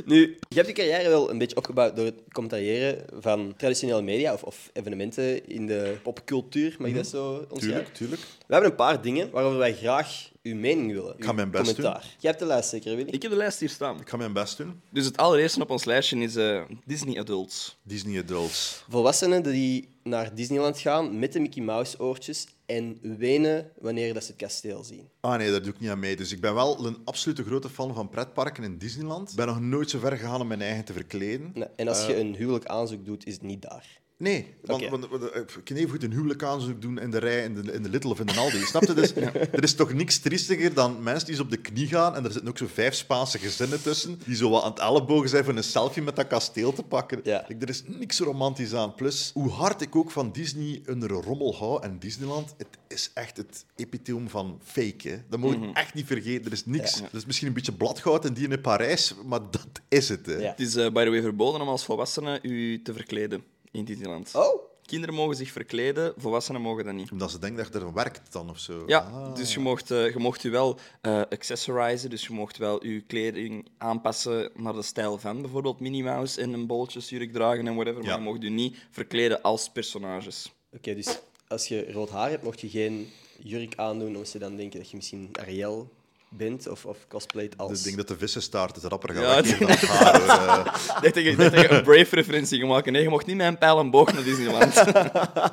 Nu, 0.05 0.37
je 0.47 0.55
hebt 0.55 0.67
je 0.67 0.73
carrière 0.73 1.09
wel 1.09 1.29
een 1.29 1.37
beetje 1.37 1.55
opgebouwd 1.55 1.95
door 1.95 2.05
het 2.05 2.21
commentariëren 2.31 3.05
van 3.19 3.53
traditionele 3.57 4.01
media 4.01 4.33
of, 4.33 4.43
of 4.43 4.69
evenementen 4.73 5.47
in 5.47 5.65
de 5.67 5.97
popcultuur, 6.03 6.75
mag 6.79 6.89
ik 6.89 6.95
dat 6.95 7.07
zo 7.07 7.45
omschrijven? 7.49 7.61
Tuurlijk, 7.61 7.93
tuurlijk. 7.93 8.21
We 8.21 8.53
hebben 8.53 8.69
een 8.69 8.75
paar 8.75 9.01
dingen 9.01 9.29
waarover 9.31 9.57
wij 9.57 9.73
graag 9.73 10.29
uw 10.43 10.55
mening 10.55 10.91
willen. 10.91 11.15
ga 11.19 11.29
uw 11.29 11.35
mijn 11.35 11.51
best 11.51 11.75
commentaar. 11.75 12.01
Jij 12.01 12.29
hebt 12.29 12.39
de 12.39 12.45
lijst 12.45 12.69
zeker, 12.69 12.95
Willy? 12.95 13.09
Ik 13.09 13.21
heb 13.21 13.31
de 13.31 13.37
lijst 13.37 13.59
hier 13.59 13.69
staan. 13.69 13.99
Ik 13.99 14.09
ga 14.09 14.17
mijn 14.17 14.33
best 14.33 14.57
doen. 14.57 14.81
Dus 14.89 15.05
het 15.05 15.17
allereerste 15.17 15.61
op 15.61 15.69
ons 15.69 15.85
lijstje 15.85 16.17
is 16.17 16.35
eh, 16.35 16.61
Disney 16.85 17.19
Adults. 17.19 17.77
Disney 17.83 18.19
Adults. 18.19 18.83
Volwassenen 18.89 19.43
die 19.43 19.87
naar 20.03 20.35
Disneyland 20.35 20.79
gaan 20.79 21.19
met 21.19 21.33
de 21.33 21.39
Mickey 21.39 21.63
Mouse 21.63 21.99
oortjes 21.99 22.47
en 22.67 22.97
wenen 23.17 23.71
wanneer 23.79 24.13
dat 24.13 24.23
ze 24.23 24.31
het 24.31 24.39
kasteel 24.41 24.83
zien. 24.83 25.09
Ah 25.19 25.37
nee, 25.37 25.51
daar 25.51 25.61
doe 25.61 25.73
ik 25.73 25.79
niet 25.79 25.89
aan 25.89 25.99
mee. 25.99 26.15
Dus 26.15 26.31
ik 26.31 26.41
ben 26.41 26.53
wel 26.53 26.85
een 26.85 26.97
absolute 27.03 27.43
grote 27.43 27.69
fan 27.69 27.93
van 27.93 28.09
pretparken 28.09 28.63
in 28.63 28.77
Disneyland. 28.77 29.29
Ik 29.29 29.35
ben 29.35 29.47
nog 29.47 29.59
nooit 29.59 29.89
zo 29.89 29.99
ver 29.99 30.17
gegaan 30.17 30.41
om 30.41 30.47
mijn 30.47 30.61
eigen 30.61 30.85
te 30.85 30.93
verkleden. 30.93 31.51
Nee, 31.53 31.67
En 31.75 31.87
als 31.87 32.05
je 32.05 32.13
Eh. 32.13 32.19
een 32.19 32.35
huwelijk 32.35 32.65
aanzoek 32.65 33.05
doet, 33.05 33.25
is 33.25 33.33
het 33.33 33.41
niet 33.43 33.61
daar. 33.61 34.01
Nee, 34.19 34.55
want, 34.61 34.81
Oké. 34.81 34.91
want, 34.91 35.07
want, 35.09 35.29
eh, 35.29 35.41
ik 35.41 35.61
kan 35.63 35.77
even 35.77 35.89
goed 35.89 36.03
een 36.03 36.11
huwelijk 36.11 36.43
aanzoek 36.43 36.81
doen 36.81 36.99
in 36.99 37.11
de 37.11 37.17
rij 37.17 37.43
in 37.43 37.53
de, 37.53 37.71
in 37.71 37.83
de 37.83 37.89
Little 37.89 38.09
of 38.09 38.19
in 38.19 38.25
de 38.25 38.33
Aldi. 38.33 38.61
Snap 38.65 38.83
je? 38.83 38.93
Dus, 38.93 39.13
Er 39.57 39.63
is 39.63 39.75
toch 39.75 39.93
niks 39.93 40.19
triestiger 40.19 40.73
dan 40.73 41.03
mensen 41.03 41.25
die 41.25 41.35
zo 41.35 41.41
op 41.41 41.49
de 41.49 41.57
knie 41.57 41.87
gaan 41.87 42.15
en 42.15 42.25
er 42.25 42.31
zitten 42.31 42.49
ook 42.49 42.57
zo 42.57 42.67
vijf 42.73 42.93
Spaanse 42.93 43.39
gezinnen 43.39 43.81
tussen 43.81 44.19
die 44.25 44.35
zo 44.35 44.49
wat 44.49 44.63
aan 44.63 44.69
het 44.69 44.79
ellebogen 44.79 45.29
zijn 45.29 45.43
voor 45.43 45.55
een 45.55 45.63
selfie 45.63 46.03
met 46.03 46.15
dat 46.15 46.27
kasteel 46.27 46.73
te 46.73 46.83
pakken. 46.83 47.19
Ja. 47.23 47.49
Er 47.59 47.69
is 47.69 47.83
niks 47.85 48.19
romantisch 48.19 48.73
aan. 48.73 48.95
Plus, 48.95 49.31
hoe 49.33 49.49
hard 49.49 49.81
ik 49.81 49.95
ook 49.95 50.11
van 50.11 50.31
Disney 50.31 50.81
een 50.85 51.07
rommel 51.07 51.55
hou 51.55 51.83
en 51.83 51.99
Disneyland, 51.99 52.53
het 52.57 52.67
is 52.87 53.11
echt 53.13 53.37
het 53.37 53.65
epiteum 53.75 54.29
van 54.29 54.59
fake. 54.63 55.09
Hè. 55.09 55.17
Dat 55.29 55.39
moet 55.39 55.53
je 55.53 55.69
echt 55.73 55.93
niet 55.93 56.05
vergeten. 56.05 56.45
Er 56.45 56.51
is 56.51 56.65
niks. 56.65 56.97
Ja. 56.97 57.05
Er 57.05 57.17
is 57.17 57.25
misschien 57.25 57.47
een 57.47 57.53
beetje 57.53 57.73
bladgoud 57.73 58.25
en 58.25 58.33
die 58.33 58.49
in 58.49 58.61
Parijs, 58.61 59.13
maar 59.25 59.41
dat 59.51 59.67
is 59.87 60.09
het. 60.09 60.25
Hè. 60.25 60.35
Ja. 60.37 60.49
Het 60.49 60.59
is 60.59 60.75
eh, 60.75 60.91
by 60.91 61.03
the 61.03 61.09
way 61.09 61.21
verboden 61.21 61.61
om 61.61 61.67
als 61.67 61.85
volwassene 61.85 62.39
u 62.41 62.81
te 62.81 62.93
verkleden 62.93 63.43
in 63.77 63.85
Disneyland. 63.85 64.35
Oh, 64.35 64.65
Kinderen 64.85 65.15
mogen 65.15 65.35
zich 65.35 65.51
verkleden, 65.51 66.13
volwassenen 66.17 66.61
mogen 66.61 66.85
dat 66.85 66.93
niet. 66.93 67.11
Omdat 67.11 67.31
ze 67.31 67.39
denken 67.39 67.63
dat 67.63 67.73
je 67.73 67.79
er 67.87 67.93
werkt 67.93 68.31
dan 68.31 68.49
of 68.49 68.59
zo. 68.59 68.83
Ja, 68.85 68.99
Ah. 68.99 69.35
dus 69.35 69.53
je 69.53 69.59
mocht, 69.59 69.91
eh, 69.91 70.11
je 70.13 70.19
mocht 70.19 70.43
u 70.43 70.49
wel 70.51 70.77
eh 71.01 71.21
accessorizen, 71.29 72.09
dus 72.09 72.27
je 72.27 72.33
mocht 72.33 72.57
wel 72.57 72.85
je 72.85 73.01
kleding 73.01 73.67
aanpassen 73.77 74.51
naar 74.55 74.73
de 74.73 74.81
stijl 74.81 75.17
van 75.17 75.41
bijvoorbeeld 75.41 75.79
Minnie 75.79 76.03
Mouse 76.03 76.41
en 76.41 76.53
een 76.53 76.67
bolletjesjurk 76.67 77.33
dragen 77.33 77.67
en 77.67 77.75
whatever, 77.75 78.01
Ja. 78.03 78.07
maar 78.09 78.17
je 78.17 78.23
mocht 78.23 78.43
u 78.43 78.49
niet 78.49 78.77
verkleden 78.91 79.41
als 79.41 79.69
personages. 79.69 80.51
oké. 80.73 80.95
dus 80.95 81.19
als 81.47 81.67
je 81.67 81.91
rood 81.91 82.09
haar 82.09 82.29
hebt, 82.29 82.43
mocht 82.43 82.61
je 82.61 82.69
geen 82.69 83.09
jurk 83.43 83.75
aandoen, 83.75 84.07
omdat 84.07 84.27
ze 84.27 84.37
dan 84.39 84.55
denken 84.55 84.79
dat 84.79 84.89
je 84.89 84.95
misschien 84.95 85.29
Ariel 85.39 85.89
bent 86.29 86.67
of, 86.67 86.85
of 86.85 86.97
cosplayt 87.07 87.57
als... 87.57 87.69
Dus 87.69 87.79
ik 87.79 87.85
denk 87.85 87.97
dat 87.97 88.07
de 88.07 88.17
vissenstaart 88.17 88.75
het 88.75 88.83
rapper 88.83 89.13
gaat 89.15 89.23
Ja, 89.23 89.41
weggeven 89.55 89.87
dan 89.87 89.97
haar. 89.97 90.55
hoor. 90.55 90.65
Ik 90.65 90.73
dacht 91.01 91.13
dat 91.13 91.15
je, 91.15 91.21
ik 91.29 91.37
dacht 91.37 91.51
dat 91.51 91.61
je 91.61 91.69
een 91.71 91.83
Brave-referentie 91.83 92.65
maken. 92.65 92.91
Nee, 92.91 93.01
je 93.01 93.09
mocht 93.09 93.25
niet 93.25 93.35
met 93.35 93.47
een 93.47 93.57
pijl 93.57 93.79
en 93.79 93.89
boog 93.89 94.13
naar 94.13 94.23
Disneyland. 94.23 94.73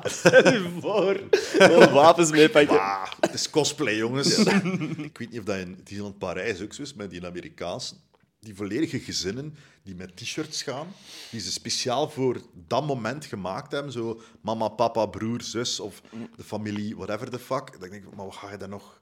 Stel 0.03 0.53
je 0.53 0.77
voor. 0.79 1.19
Gewoon 1.31 1.91
wapens 1.93 2.31
meepakken. 2.31 2.79
ah, 2.79 3.11
het 3.19 3.33
is 3.33 3.49
cosplay, 3.49 3.95
jongens. 3.95 4.37
ik 4.37 5.17
weet 5.17 5.29
niet 5.31 5.39
of 5.39 5.45
dat 5.45 5.57
in 5.57 5.79
Disneyland 5.83 6.17
Parijs 6.17 6.61
ook 6.61 6.73
zo 6.73 6.81
is, 6.81 6.93
met 6.93 7.09
die 7.09 7.25
Amerikaanse, 7.25 7.93
die 8.39 8.55
volledige 8.55 8.99
gezinnen 8.99 9.55
die 9.83 9.95
met 9.95 10.15
t-shirts 10.17 10.63
gaan, 10.63 10.87
die 11.31 11.39
ze 11.41 11.51
speciaal 11.51 12.09
voor 12.09 12.41
dat 12.67 12.85
moment 12.85 13.25
gemaakt 13.25 13.71
hebben. 13.71 13.91
Zo 13.91 14.21
mama, 14.41 14.67
papa, 14.67 15.05
broer, 15.05 15.41
zus 15.41 15.79
of 15.79 16.01
de 16.35 16.43
familie, 16.43 16.95
whatever 16.95 17.29
the 17.29 17.39
fuck. 17.39 17.71
Dan 17.79 17.89
denk 17.89 18.03
ik, 18.03 18.15
maar 18.15 18.25
wat 18.25 18.35
ga 18.35 18.51
je 18.51 18.57
daar 18.57 18.69
nog 18.69 18.99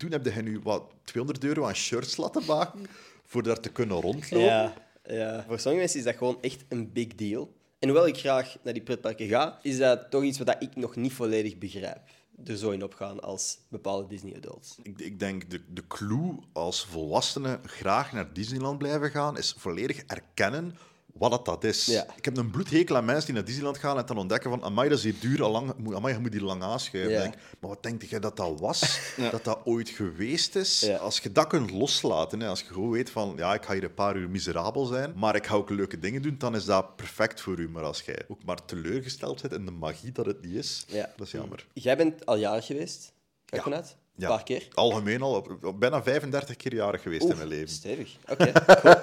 doen? 0.00 0.10
Heb 0.10 0.24
je 0.24 0.42
nu 0.42 0.60
wat 0.62 0.82
200 1.04 1.44
euro 1.44 1.64
aan 1.66 1.74
shirts 1.74 2.16
laten 2.16 2.44
maken 2.46 2.86
voor 3.24 3.42
daar 3.42 3.60
te 3.60 3.68
kunnen 3.68 4.00
rondlopen? 4.00 4.46
Ja, 4.46 4.74
ja. 5.04 5.44
Voor 5.46 5.58
sommige 5.58 5.82
mensen 5.82 5.98
is 5.98 6.04
dat 6.04 6.16
gewoon 6.16 6.38
echt 6.40 6.64
een 6.68 6.92
big 6.92 7.14
deal. 7.14 7.54
En 7.78 7.88
hoewel 7.88 8.06
ik 8.06 8.16
graag 8.16 8.56
naar 8.62 8.72
die 8.72 8.82
pretparken 8.82 9.28
ga, 9.28 9.58
is 9.62 9.78
dat 9.78 10.10
toch 10.10 10.22
iets 10.22 10.38
wat 10.38 10.56
ik 10.58 10.76
nog 10.76 10.96
niet 10.96 11.12
volledig 11.12 11.58
begrijp. 11.58 12.00
Er 12.44 12.56
zo 12.56 12.70
in 12.70 12.82
opgaan 12.82 13.20
als 13.20 13.58
bepaalde 13.68 14.06
Disney-adults. 14.06 14.78
Ik, 14.82 15.00
ik 15.00 15.18
denk 15.18 15.50
de, 15.50 15.60
de 15.68 15.86
clue 15.86 16.38
als 16.52 16.84
volwassenen 16.84 17.60
graag 17.64 18.12
naar 18.12 18.32
Disneyland 18.32 18.78
blijven 18.78 19.10
gaan, 19.10 19.38
is 19.38 19.54
volledig 19.58 20.02
erkennen 20.06 20.76
wat 21.18 21.32
het 21.32 21.44
dat 21.44 21.64
is. 21.64 21.86
Ja. 21.86 22.06
Ik 22.16 22.24
heb 22.24 22.36
een 22.36 22.50
bloedhekel 22.50 22.96
aan 22.96 23.04
mensen 23.04 23.24
die 23.26 23.34
naar 23.34 23.44
Disneyland 23.44 23.78
gaan 23.78 23.98
en 23.98 24.06
dan 24.06 24.18
ontdekken 24.18 24.50
van 24.50 24.62
amai, 24.62 24.88
dat 24.88 24.98
is 24.98 25.04
hier 25.04 25.14
duur, 25.20 25.42
al 25.42 25.50
lang, 25.50 25.72
moet- 25.76 25.94
amai, 25.94 26.14
je 26.14 26.20
moet 26.20 26.32
hier 26.32 26.42
lang 26.42 26.62
aanschuiven. 26.62 27.12
Ja. 27.12 27.32
Maar 27.60 27.70
wat 27.70 27.82
denk 27.82 28.02
jij 28.02 28.20
dat 28.20 28.36
dat 28.36 28.60
was? 28.60 29.00
Dat 29.30 29.44
dat 29.44 29.60
ooit 29.64 29.88
geweest 29.88 30.56
is? 30.56 30.90
Als 31.00 31.18
je 31.18 31.32
dat 31.32 31.46
kunt 31.46 31.70
loslaten, 31.70 32.40
hè, 32.40 32.48
als 32.48 32.60
je 32.60 32.66
gewoon 32.66 32.90
weet 32.90 33.10
van 33.10 33.32
ja, 33.36 33.54
ik 33.54 33.64
ga 33.64 33.72
hier 33.72 33.84
een 33.84 33.94
paar 33.94 34.16
uur 34.16 34.30
miserabel 34.30 34.84
zijn, 34.84 35.12
maar 35.16 35.34
ik 35.36 35.46
ga 35.46 35.54
ook 35.54 35.70
leuke 35.70 35.98
dingen 35.98 36.22
doen, 36.22 36.34
dan 36.38 36.54
is 36.54 36.64
dat 36.64 36.96
perfect 36.96 37.40
voor 37.40 37.58
u. 37.58 37.68
Maar 37.68 37.82
als 37.84 38.00
jij 38.00 38.22
ook 38.28 38.44
maar 38.44 38.64
teleurgesteld 38.64 39.40
bent 39.42 39.52
in 39.54 39.64
de 39.64 39.70
magie 39.70 40.12
dat 40.12 40.26
het 40.26 40.42
niet 40.42 40.54
is, 40.54 40.86
dat 41.16 41.26
is 41.26 41.30
jammer. 41.32 41.66
Jij 41.72 41.96
bent 41.96 42.26
al 42.26 42.36
jarig 42.36 42.66
geweest, 42.66 43.04
ga 43.04 43.12
ik 43.46 43.54
Ja. 43.56 43.62
vanuit? 43.62 43.96
Een 44.16 44.22
Ja. 44.22 44.28
paar 44.28 44.42
keer. 44.42 44.68
Algemeen 44.74 45.22
al, 45.22 45.34
op- 45.34 45.64
op 45.64 45.80
bijna 45.80 46.02
35 46.02 46.56
keer 46.56 46.74
jarig 46.74 47.02
geweest 47.02 47.28
in 47.28 47.36
mijn 47.36 47.48
leven. 47.48 47.68
Stevig. 47.68 48.16
Oké, 48.28 48.52
cool. 48.52 48.94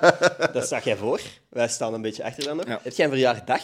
Dat 0.53 0.67
zag 0.67 0.84
jij 0.84 0.98
voor. 0.98 1.22
Wij 1.50 1.67
staan 1.67 1.93
een 1.93 2.01
beetje 2.01 2.24
achter 2.24 2.43
dan 2.43 2.58
nog. 2.58 2.65
Ja. 2.67 2.79
Heb 2.84 2.93
jij 2.93 3.05
een 3.05 3.12
verjaardag 3.12 3.62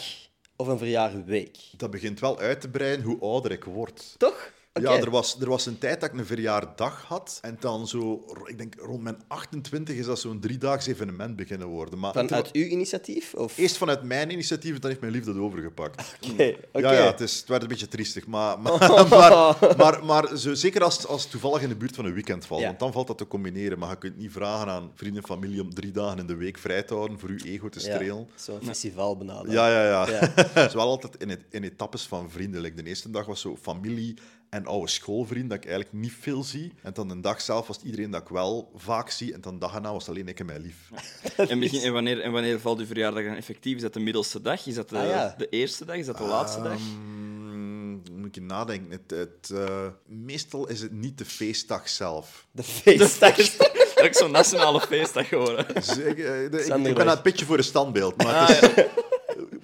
of 0.56 0.68
een 0.68 0.78
verjaarweek? 0.78 1.58
Dat 1.78 1.92
begint 1.92 2.20
wel 2.20 2.40
uit 2.40 2.62
te 2.62 2.70
breiden 2.70 3.06
hoe 3.06 3.20
ouder 3.20 3.52
ik 3.52 3.64
word. 3.64 4.16
Toch? 4.18 4.52
Ja, 4.82 4.98
er 4.98 5.10
was, 5.10 5.40
er 5.42 5.50
was 5.50 5.66
een 5.66 5.78
tijd 5.78 6.02
dat 6.02 6.10
ik 6.14 6.20
een 6.20 6.26
verjaardag 6.26 7.04
had. 7.08 7.40
En 7.42 7.58
dan 7.60 7.88
zo, 7.88 8.26
ik 8.46 8.58
denk 8.58 8.76
rond 8.78 9.02
mijn 9.02 9.22
28 9.28 9.96
is 9.96 10.06
dat 10.06 10.20
zo'n 10.20 10.40
driedaags 10.40 10.88
evenement 10.88 11.36
beginnen 11.36 11.68
worden. 11.68 12.00
Maar 12.00 12.14
Vanuit 12.14 12.52
uw 12.52 12.66
initiatief? 12.66 13.34
Of... 13.34 13.58
Eerst 13.58 13.78
vanuit 13.78 14.04
mijn 14.04 14.32
initiatief 14.32 14.74
en 14.74 14.80
dan 14.80 14.90
heeft 14.90 15.02
mijn 15.02 15.14
liefde 15.14 15.32
het 15.32 15.40
overgepakt. 15.40 16.14
Oké, 16.32 16.56
oké. 16.74 16.88
Ja, 16.88 16.92
ja 16.92 17.06
het, 17.06 17.20
is, 17.20 17.38
het 17.38 17.48
werd 17.48 17.62
een 17.62 17.68
beetje 17.68 17.88
triestig. 17.88 18.28
Maar, 18.28 18.60
maar, 18.62 19.08
maar, 19.10 19.76
maar, 19.78 20.06
maar 20.06 20.38
zo, 20.38 20.54
zeker 20.54 20.84
als, 20.84 21.08
als 21.08 21.22
het 21.22 21.32
toevallig 21.32 21.62
in 21.62 21.70
de 21.70 21.76
buurt 21.76 21.96
van 21.96 22.06
een 22.06 22.14
weekend 22.14 22.46
valt. 22.46 22.62
Ja. 22.62 22.68
Want 22.68 22.80
dan 22.80 22.92
valt 22.92 23.08
dat 23.08 23.18
te 23.18 23.28
combineren. 23.28 23.80
Maar 23.80 23.90
je 23.90 23.98
kunt 23.98 24.18
niet 24.18 24.32
vragen 24.32 24.68
aan 24.68 24.92
vrienden 24.96 25.22
en 25.22 25.28
familie 25.28 25.62
om 25.62 25.74
drie 25.74 25.92
dagen 25.92 26.18
in 26.18 26.28
de 26.28 26.36
week 26.36 26.58
vrij 26.58 26.84
te 26.84 26.94
houden 26.94 27.20
voor 27.20 27.30
je 27.30 27.50
ego 27.50 27.70
te 27.70 27.80
Ja, 27.80 27.96
strelen. 27.96 28.28
Zo'n 28.36 28.60
festival 28.64 29.18
benaderen. 29.18 29.52
Ja, 29.52 29.70
ja, 29.70 29.84
ja. 29.84 30.10
Ja. 30.10 30.32
Het 30.36 30.68
is 30.68 30.74
wel 30.74 30.88
altijd 30.88 31.16
in, 31.18 31.30
het, 31.30 31.46
in 31.50 31.64
etappes 31.64 32.08
van 32.08 32.32
vrienden. 32.32 32.62
Like, 32.62 32.84
de 32.84 32.90
eerste 32.90 33.10
dag 33.10 33.26
was 33.26 33.42
zo 33.42 33.58
familie 33.62 34.18
en 34.50 34.66
oude 34.66 34.88
schoolvrienden, 34.88 35.50
dat 35.50 35.58
ik 35.58 35.70
eigenlijk 35.70 36.02
niet 36.02 36.14
veel 36.20 36.44
zie. 36.44 36.74
En 36.82 36.94
dan 36.94 37.08
de 37.08 37.20
dag 37.20 37.42
zelf 37.42 37.68
was 37.68 37.76
het 37.76 37.86
iedereen 37.86 38.12
dat 38.12 38.22
ik 38.22 38.28
wel 38.28 38.72
vaak 38.76 39.10
zie. 39.10 39.34
En 39.34 39.42
dan 39.42 39.60
dag 39.60 39.76
erna 39.76 39.92
was 39.92 40.08
het 40.08 40.16
alleen 40.16 40.28
ik 40.28 40.40
en 40.40 40.46
mijn 40.46 40.62
lief. 40.62 40.90
En, 41.38 41.60
begin, 41.60 41.82
en, 41.82 41.94
wanneer, 41.94 42.22
en 42.22 42.32
wanneer 42.32 42.60
valt 42.60 42.80
uw 42.80 42.86
verjaardag 42.86 43.24
dan 43.24 43.36
effectief? 43.36 43.76
Is 43.76 43.82
dat 43.82 43.94
de 43.94 44.00
middelste 44.00 44.42
dag? 44.42 44.68
Is 44.68 44.76
dat 44.76 44.90
de, 44.90 44.98
Ah, 44.98 45.10
ja. 45.10 45.36
de 45.38 45.50
eerste 45.50 45.86
dag? 45.86 45.96
Is 45.96 46.06
dat 46.06 46.18
de 46.18 46.24
laatste 46.24 46.62
dag? 46.62 46.80
Mm, 46.80 48.02
moet 48.12 48.36
ik 48.36 48.44
nadenken. 48.44 48.92
Het, 48.92 49.12
het, 49.20 49.50
eh, 49.54 49.88
meestal 50.06 50.68
is 50.68 50.82
het 50.82 50.92
niet 50.92 51.18
de 51.18 51.26
feestdag 51.26 51.90
zelf. 51.90 52.48
De 52.52 52.64
feestdag. 52.64 53.36
Dat 54.00 54.08
ik 54.08 54.16
zo'n 54.16 54.32
nationale 54.32 54.82
feestdag 54.82 55.28
geworden. 55.28 55.66
Dus 55.74 55.98
ik, 55.98 56.20
eh, 56.20 56.44
ik, 56.44 56.94
ben 56.94 57.00
aan 57.00 57.08
het 57.08 57.22
pitje 57.22 57.46
voor 57.46 57.58
een 57.58 57.64
standbeeld. 57.64 58.24
Maar 58.24 58.50
het 58.50 58.78
is, 58.78 58.84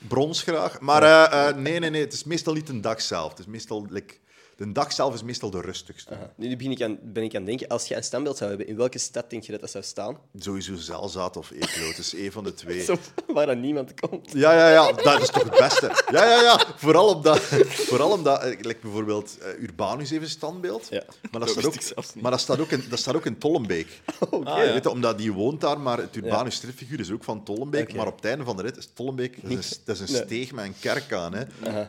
brons 0.08 0.42
graag. 0.42 0.80
Maar 0.80 1.04
eh, 1.04 1.48
eh, 1.48 1.56
nee, 1.56 1.80
nee, 1.80 1.90
nee. 1.90 2.02
Het 2.02 2.14
is 2.14 2.24
meestal 2.24 2.54
niet 2.54 2.70
een 2.70 2.82
dag 2.82 3.02
zelf. 3.02 3.30
Het 3.30 3.40
is 3.40 3.46
meestal... 3.46 3.86
Like, 3.90 4.14
de 4.56 4.72
dag 4.72 4.94
zelf 4.94 5.14
is 5.14 5.24
meestal 5.24 5.50
de 5.50 5.62
rustigste. 5.62 6.18
Nu 6.36 6.56
begin 6.56 6.72
ik 6.72 6.82
aan, 6.82 6.98
ben 7.02 7.24
ik 7.24 7.32
aan 7.32 7.38
het 7.42 7.46
denken, 7.46 7.68
als 7.68 7.88
je 7.88 7.96
een 7.96 8.04
standbeeld 8.04 8.38
zou 8.38 8.50
hebben, 8.50 8.68
in 8.68 8.76
welke 8.78 8.98
stad 8.98 9.30
denk 9.30 9.44
je 9.44 9.52
dat 9.52 9.62
dat 9.62 9.72
zou 9.72 9.84
staan? 9.84 10.18
Sowieso 10.38 10.76
Zelzaat 10.76 11.38
of 11.38 11.52
Eeklo. 11.52 11.88
Het 11.88 11.98
is 11.98 12.16
één 12.16 12.32
van 12.32 12.44
de 12.44 12.54
twee. 12.54 12.84
Zo, 12.90 12.98
waar 13.34 13.46
dan 13.46 13.60
niemand 13.60 14.00
komt. 14.00 14.32
Ja, 14.32 14.54
ja, 14.54 14.70
ja, 14.72 14.92
dat 14.92 15.22
is 15.22 15.30
toch 15.30 15.44
het 15.44 15.58
beste. 15.60 15.86
Ja, 16.12 16.26
ja, 16.26 16.42
ja. 16.42 16.66
Vooral 16.76 17.14
omdat, 17.16 17.40
vooral 17.70 18.12
omdat 18.12 18.42
eh, 18.44 18.60
like 18.62 18.80
bijvoorbeeld 18.82 19.38
eh, 19.38 19.62
Urbanus 19.62 20.10
heeft 20.10 20.24
een 20.24 20.30
standbeeld. 20.30 20.88
Ja. 20.90 21.04
Maar 21.32 21.40
dat, 21.40 21.42
Dat 21.42 21.50
staat 21.50 21.66
ook, 21.66 21.74
ik 21.74 21.82
zelfs 21.82 22.14
niet. 22.14 22.24
maar 22.24 22.32
dat 22.32 22.40
staat 22.40 22.60
ook 22.60 22.70
in, 22.72 22.84
dat 22.90 23.00
staat 23.00 23.16
ook 23.16 23.26
in 23.26 23.38
Tollenbeek. 23.38 23.88
Ah, 24.44 24.58
ja. 24.66 24.74
Weet 24.74 24.84
je, 24.84 24.90
omdat 24.90 25.18
die 25.18 25.34
woont 25.34 25.62
daar, 25.62 25.80
maar 25.80 25.98
het 25.98 26.16
Urbanus 26.16 26.56
stripfiguur 26.56 27.00
is 27.00 27.12
ook 27.12 27.24
van 27.24 27.44
Tollenbeek. 27.44 27.94
Maar 27.96 28.08
op 28.08 28.16
het 28.16 28.26
einde 28.26 28.44
van 28.44 28.56
de 28.56 28.62
rit 28.62 28.78
is 28.78 28.90
Tollenbeek 28.94 29.42
dat 29.42 29.52
is, 29.52 29.80
dat 29.86 29.96
is 30.00 30.02
een 30.02 30.14
Nee. 30.16 30.24
steeg 30.24 30.52
met 30.52 30.66
een 30.66 30.76
kerk 30.80 31.14
aan. 31.14 31.34
Hè. 31.34 31.44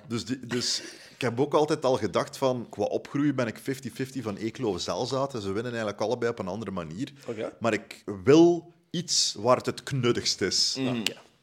Dus, 0.08 0.24
die, 0.24 0.46
dus 0.46 0.82
ik 1.16 1.22
heb 1.22 1.40
ook 1.40 1.54
altijd 1.54 1.84
al 1.84 1.96
gedacht 1.96 2.36
van, 2.36 2.66
qua 2.70 2.82
opgroeien 2.84 3.34
ben 3.34 3.46
ik 3.46 3.58
50-50 3.60 3.62
van 4.22 4.36
Eeklo 4.36 4.78
Zelzaat. 4.78 5.34
En 5.34 5.40
ze 5.40 5.46
winnen 5.52 5.72
eigenlijk 5.72 6.00
allebei 6.00 6.30
op 6.30 6.38
een 6.38 6.48
andere 6.48 6.70
manier. 6.70 7.12
Maar 7.60 7.72
ik 7.72 8.02
wil 8.24 8.72
iets 8.90 9.34
waar 9.38 9.56
het 9.56 9.66
het 9.66 9.82
knuddigst 9.82 10.40
is. 10.40 10.76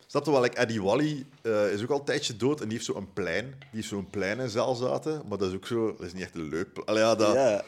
Snap 0.07 0.25
je 0.25 0.31
wel? 0.31 0.41
Like 0.41 0.57
Eddie 0.57 0.81
Wally 0.81 1.25
eh, 1.41 1.71
is 1.71 1.81
ook 1.83 1.89
al 1.89 1.99
een 1.99 2.05
tijdje 2.05 2.35
dood 2.35 2.59
en 2.61 2.67
die 2.67 2.73
heeft 2.77 2.85
zo'n 2.89 3.13
plein. 3.13 3.45
Die 3.59 3.67
heeft 3.71 3.87
zo'n 3.87 4.09
plein 4.09 4.39
in 4.39 4.49
Zelzaten, 4.49 5.21
maar 5.29 5.37
dat 5.37 5.49
is 5.49 5.55
ook 5.55 5.67
zo... 5.67 5.95
Dat 5.97 6.05
is 6.05 6.13
niet 6.13 6.21
echt 6.23 6.35
een 6.35 6.49
leuk... 6.49 6.67
Allee, 6.85 7.03
ja, 7.03 7.15
dat, 7.15 7.33
Ja. 7.33 7.63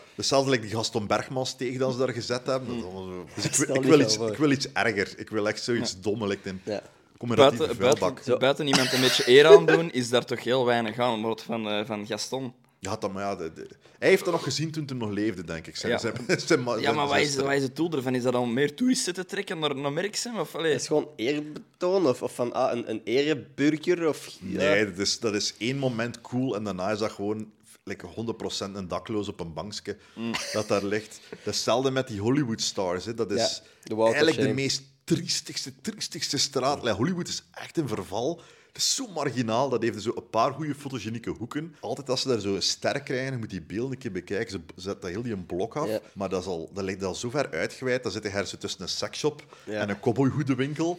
like 0.46 0.60
die 0.60 0.70
Gaston 0.76 1.08
Bergmans 1.08 1.56
tegen 1.56 1.80
dat 1.80 1.92
ze 1.92 1.98
daar 1.98 2.10
gezet 2.14 2.46
hebben. 2.46 2.82
Dat 2.82 2.92
zo. 2.92 3.26
Dus 3.36 3.46
ik, 3.46 3.56
wil- 3.84 4.00
ik, 4.00 4.06
iets, 4.06 4.18
ik 4.18 4.38
wil 4.38 4.52
iets 4.52 4.72
erger. 4.72 5.14
Ik 5.20 5.30
wil 5.30 5.48
echt 5.48 5.64
zoiets 5.64 6.00
dommelijk 6.02 6.46
in. 6.46 6.62
Ja. 6.64 6.82
Buiten, 7.18 7.78
buiten, 7.78 8.40
buiten 8.40 8.68
iemand 8.68 8.94
een 8.94 9.02
beetje 9.02 9.30
eer 9.30 9.46
aan 9.48 9.66
doen, 9.66 9.92
is 9.92 10.10
daar 10.10 10.26
toch 10.26 10.44
heel 10.44 10.66
weinig 10.66 11.00
aan. 11.00 11.24
Het 11.24 11.42
van, 11.42 11.68
eh, 11.70 11.86
van 11.86 12.06
Gaston. 12.08 12.54
Ja, 12.80 12.96
dat, 12.96 13.14
maar 13.14 13.24
ja, 13.24 13.36
de- 13.36 13.54
de- 13.54 13.68
hij 14.00 14.10
heeft 14.10 14.24
dat 14.24 14.34
nog 14.34 14.44
gezien 14.44 14.72
toen 14.72 14.84
hij 14.86 14.96
nog 14.98 15.10
leefde, 15.10 15.44
denk 15.44 15.68
ik. 15.68 15.76
Zijn, 15.76 15.92
Ja. 15.92 15.98
zijn, 15.98 16.16
zijn, 16.46 16.64
ma- 16.64 16.76
Ja, 16.76 16.92
maar 16.92 17.08
wat 17.08 17.18
is, 17.18 17.36
wat 17.36 17.52
is 17.52 17.64
het 17.64 17.76
doel 17.76 17.92
ervan? 17.92 18.16
Is 18.16 18.24
dat 18.24 18.36
om 18.36 18.54
meer 18.54 18.76
toeristen 18.76 19.14
te 19.14 19.26
trekken 19.26 19.60
naar, 19.60 19.76
naar 19.76 19.94
Merksem? 19.94 20.40
Of, 20.40 20.56
allee? 20.56 20.72
Het 20.72 20.82
is 20.82 20.88
gewoon 20.88 21.10
eerbetoon 21.16 22.08
of, 22.08 22.22
of 22.22 22.36
van 22.36 22.54
ah, 22.54 22.72
een, 22.78 22.90
een 22.90 23.02
ereburger 23.04 24.08
of... 24.08 24.28
ja. 24.42 24.58
Nee, 24.58 24.86
dat 24.86 24.98
is, 24.98 25.20
dat 25.20 25.34
is 25.34 25.54
één 25.58 25.78
moment 25.78 26.22
cool 26.22 26.56
en 26.56 26.64
daarna 26.64 26.90
is 26.92 27.00
dat 27.00 27.12
gewoon 27.12 27.52
like 27.84 28.06
100% 28.08 28.74
een 28.74 28.88
dakloos 28.88 29.28
op 29.28 29.40
een 29.40 29.54
bankje 29.54 29.98
Mm. 30.16 30.32
dat 30.54 30.68
daar 30.68 30.84
ligt. 30.84 31.20
Hetzelfde 31.44 31.92
met 31.92 32.08
die 32.08 32.20
Hollywood 32.20 32.62
stars. 32.62 33.06
Hè. 33.06 33.14
Dat 33.14 33.32
is 33.32 33.62
Ja, 33.84 33.96
de 33.96 34.04
eigenlijk 34.04 34.38
de 34.38 34.54
meest 34.54 34.82
triestigste, 35.06 35.74
triestigste 35.82 36.38
straat. 36.38 36.84
Like, 36.84 36.96
Hollywood 36.96 37.28
is 37.28 37.44
echt 37.54 37.78
in 37.78 37.88
verval. 37.88 38.42
Het 38.68 38.84
is 38.84 38.96
zo 38.96 39.08
marginaal. 39.08 39.70
Dat 39.70 39.82
heeft 39.82 40.02
zo 40.02 40.12
een 40.16 40.30
paar 40.30 40.52
goede 40.54 40.76
fotogenieke 40.76 41.30
hoeken. 41.30 41.76
Altijd 41.80 42.10
als 42.10 42.22
ze 42.22 42.28
daar 42.28 42.40
zo 42.40 42.56
een 42.56 42.62
ster 42.62 43.02
krijgen, 43.02 43.32
je 43.32 43.38
moet 43.38 43.50
die 43.50 43.62
beelden 43.62 43.92
een 43.92 43.98
keer 43.98 44.12
bekijken. 44.12 44.52
Ze 44.52 44.62
zetten 44.76 45.02
dat 45.02 45.10
heel 45.10 45.22
die 45.22 45.34
een 45.34 45.46
blok 45.46 45.76
af. 45.76 45.88
Ja. 45.88 46.00
Maar 46.14 46.30
dat, 46.30 46.42
is 46.42 46.48
al, 46.48 46.70
dat 46.74 46.84
ligt 46.84 47.04
al 47.04 47.16
zo 47.16 47.30
ver 47.30 47.52
uitgeweid. 47.52 48.04
Dan 48.04 48.12
zit 48.12 48.26
er 48.26 48.48
zo 48.48 48.58
tussen 48.58 48.82
een 48.82 48.90
seksshop 48.90 49.58
Ja. 49.66 49.74
en 49.82 49.90
een 49.90 50.00
cowboyhoedenwinkel. 50.00 50.98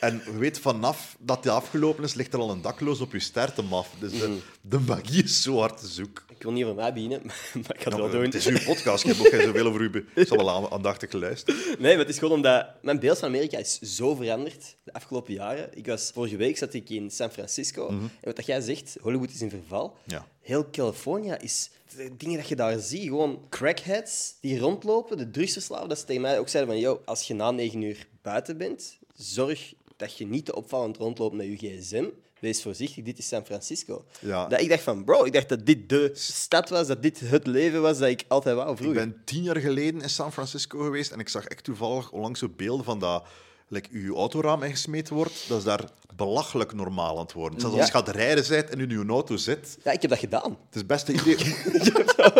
en 0.00 0.22
weet, 0.38 0.58
vanaf 0.58 1.16
dat 1.18 1.42
die 1.42 1.52
afgelopen 1.52 2.04
is, 2.04 2.14
ligt 2.14 2.32
er 2.32 2.38
al 2.40 2.50
een 2.50 2.62
dakloos 2.62 3.00
op 3.00 3.12
je 3.12 3.20
ster 3.20 3.52
te 3.52 3.62
maf. 3.62 3.90
Dus 3.98 4.10
de, 4.20 4.28
Mhm. 4.28 4.36
de 4.60 4.78
magie 4.78 5.22
is 5.22 5.42
zo 5.42 5.58
hard 5.58 5.78
te 5.80 5.86
zoeken. 5.86 6.24
Ik 6.36 6.42
wil 6.42 6.52
niet 6.52 6.64
voor 6.64 6.74
mij 6.74 6.92
beginnen, 6.92 7.20
maar 7.62 7.74
ik 7.76 7.82
ga 7.82 7.90
het 7.90 7.94
wel 7.98 8.10
doen. 8.10 8.22
het 8.22 8.34
is 8.34 8.46
uw 8.46 8.58
podcast, 8.64 9.04
ik 9.04 9.16
heb 9.16 9.26
ook 9.26 9.32
geen 9.32 9.42
zoveel 9.42 9.66
over 9.66 9.80
u. 9.80 10.06
Ik 10.14 10.26
zal 10.26 10.36
wel 10.36 10.50
aan- 10.50 10.70
aandachtig 10.70 11.10
geluisterd. 11.10 11.78
Nee, 11.78 11.90
maar 11.96 12.04
het 12.04 12.08
is 12.14 12.18
gewoon 12.18 12.34
omdat 12.34 12.66
mijn 12.82 13.00
beeld 13.00 13.18
van 13.18 13.28
Amerika 13.28 13.58
is 13.58 13.78
zo 13.78 14.14
veranderd 14.14 14.76
de 14.84 14.92
afgelopen 14.92 15.34
jaren. 15.34 15.68
Ik 15.76 15.86
was, 15.86 16.10
vorige 16.14 16.36
week 16.36 16.56
zat 16.58 16.74
ik 16.74 16.90
in 16.90 17.10
San 17.10 17.30
Francisco. 17.30 17.88
En 17.88 18.10
wat 18.20 18.36
dat 18.36 18.46
jij 18.46 18.60
zegt, 18.60 18.96
Hollywood 19.00 19.30
is 19.30 19.40
in 19.40 19.50
verval. 19.50 19.96
Ja. 20.04 20.26
Heel 20.40 20.70
California 20.70 21.38
is... 21.38 21.70
De 21.96 22.16
dingen 22.16 22.36
dat 22.38 22.48
je 22.48 22.56
daar 22.56 22.78
ziet, 22.78 23.02
gewoon 23.02 23.46
crackheads 23.50 24.34
die 24.40 24.58
rondlopen, 24.58 25.16
de 25.16 25.30
drugsverslaafden, 25.30 25.88
dat 25.88 25.98
ze 25.98 26.04
tegen 26.04 26.22
mij 26.22 26.38
ook 26.38 26.48
zeiden 26.48 26.72
van, 26.72 26.82
yo, 26.82 27.02
als 27.04 27.22
je 27.26 27.34
na 27.34 27.50
negen 27.50 27.82
uur 27.82 28.06
buiten 28.22 28.56
bent, 28.58 28.98
zorg 29.14 29.74
dat 29.96 30.16
je 30.18 30.26
niet 30.26 30.44
te 30.44 30.54
opvallend 30.54 30.96
rondloopt 30.96 31.34
met 31.34 31.46
je 31.46 31.56
gsm. 31.56 32.04
Wees 32.40 32.62
voorzichtig, 32.62 33.04
dit 33.04 33.18
is 33.18 33.28
San 33.28 33.44
Francisco. 33.44 34.04
Ja. 34.20 34.46
Dat 34.46 34.60
ik 34.60 34.68
dacht 34.68 34.82
van, 34.82 35.04
bro, 35.04 35.24
ik 35.24 35.32
dacht 35.32 35.48
dat 35.48 35.66
dit 35.66 35.88
de 35.88 36.10
stad 36.14 36.68
was, 36.68 36.86
dat 36.86 37.02
dit 37.02 37.20
het 37.20 37.46
leven 37.46 37.82
was 37.82 37.98
dat 37.98 38.08
ik 38.08 38.24
altijd 38.28 38.56
wou 38.56 38.70
Ik 38.70 38.76
vroeger. 38.76 39.00
ben 39.00 39.22
tien 39.24 39.42
jaar 39.42 39.56
geleden 39.56 40.00
in 40.00 40.10
San 40.10 40.32
Francisco 40.32 40.78
geweest 40.78 41.10
en 41.12 41.18
ik 41.18 41.28
zag 41.28 41.46
echt 41.46 41.64
toevallig 41.64 42.10
onlangs 42.10 42.38
zo 42.40 42.48
beelden 42.56 42.84
van 42.84 42.98
dat 42.98 43.26
like, 43.68 44.00
je 44.02 44.12
autoraam 44.14 44.62
ingesmeten 44.62 45.14
wordt, 45.14 45.44
dat 45.48 45.58
is 45.58 45.64
daar 45.64 45.80
belachelijk 46.16 46.72
normaal 46.74 47.14
aan 47.16 47.22
het 47.22 47.32
worden. 47.32 47.60
Zelfs 47.60 47.74
Ja. 47.74 47.80
als 47.80 47.90
je 47.90 47.96
gaat 47.96 48.08
rijden 48.08 48.44
bent 48.48 48.70
en 48.70 48.80
in 48.80 48.88
je 48.88 49.04
auto 49.08 49.36
zit, 49.36 49.78
Ja, 49.84 49.90
ik 49.92 50.00
heb 50.02 50.10
dat 50.10 50.18
gedaan. 50.20 50.56
het 50.66 50.74
is 50.74 50.86
best 50.86 51.08
een 51.08 51.14
idee. 51.14 51.36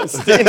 Steen 0.07 0.47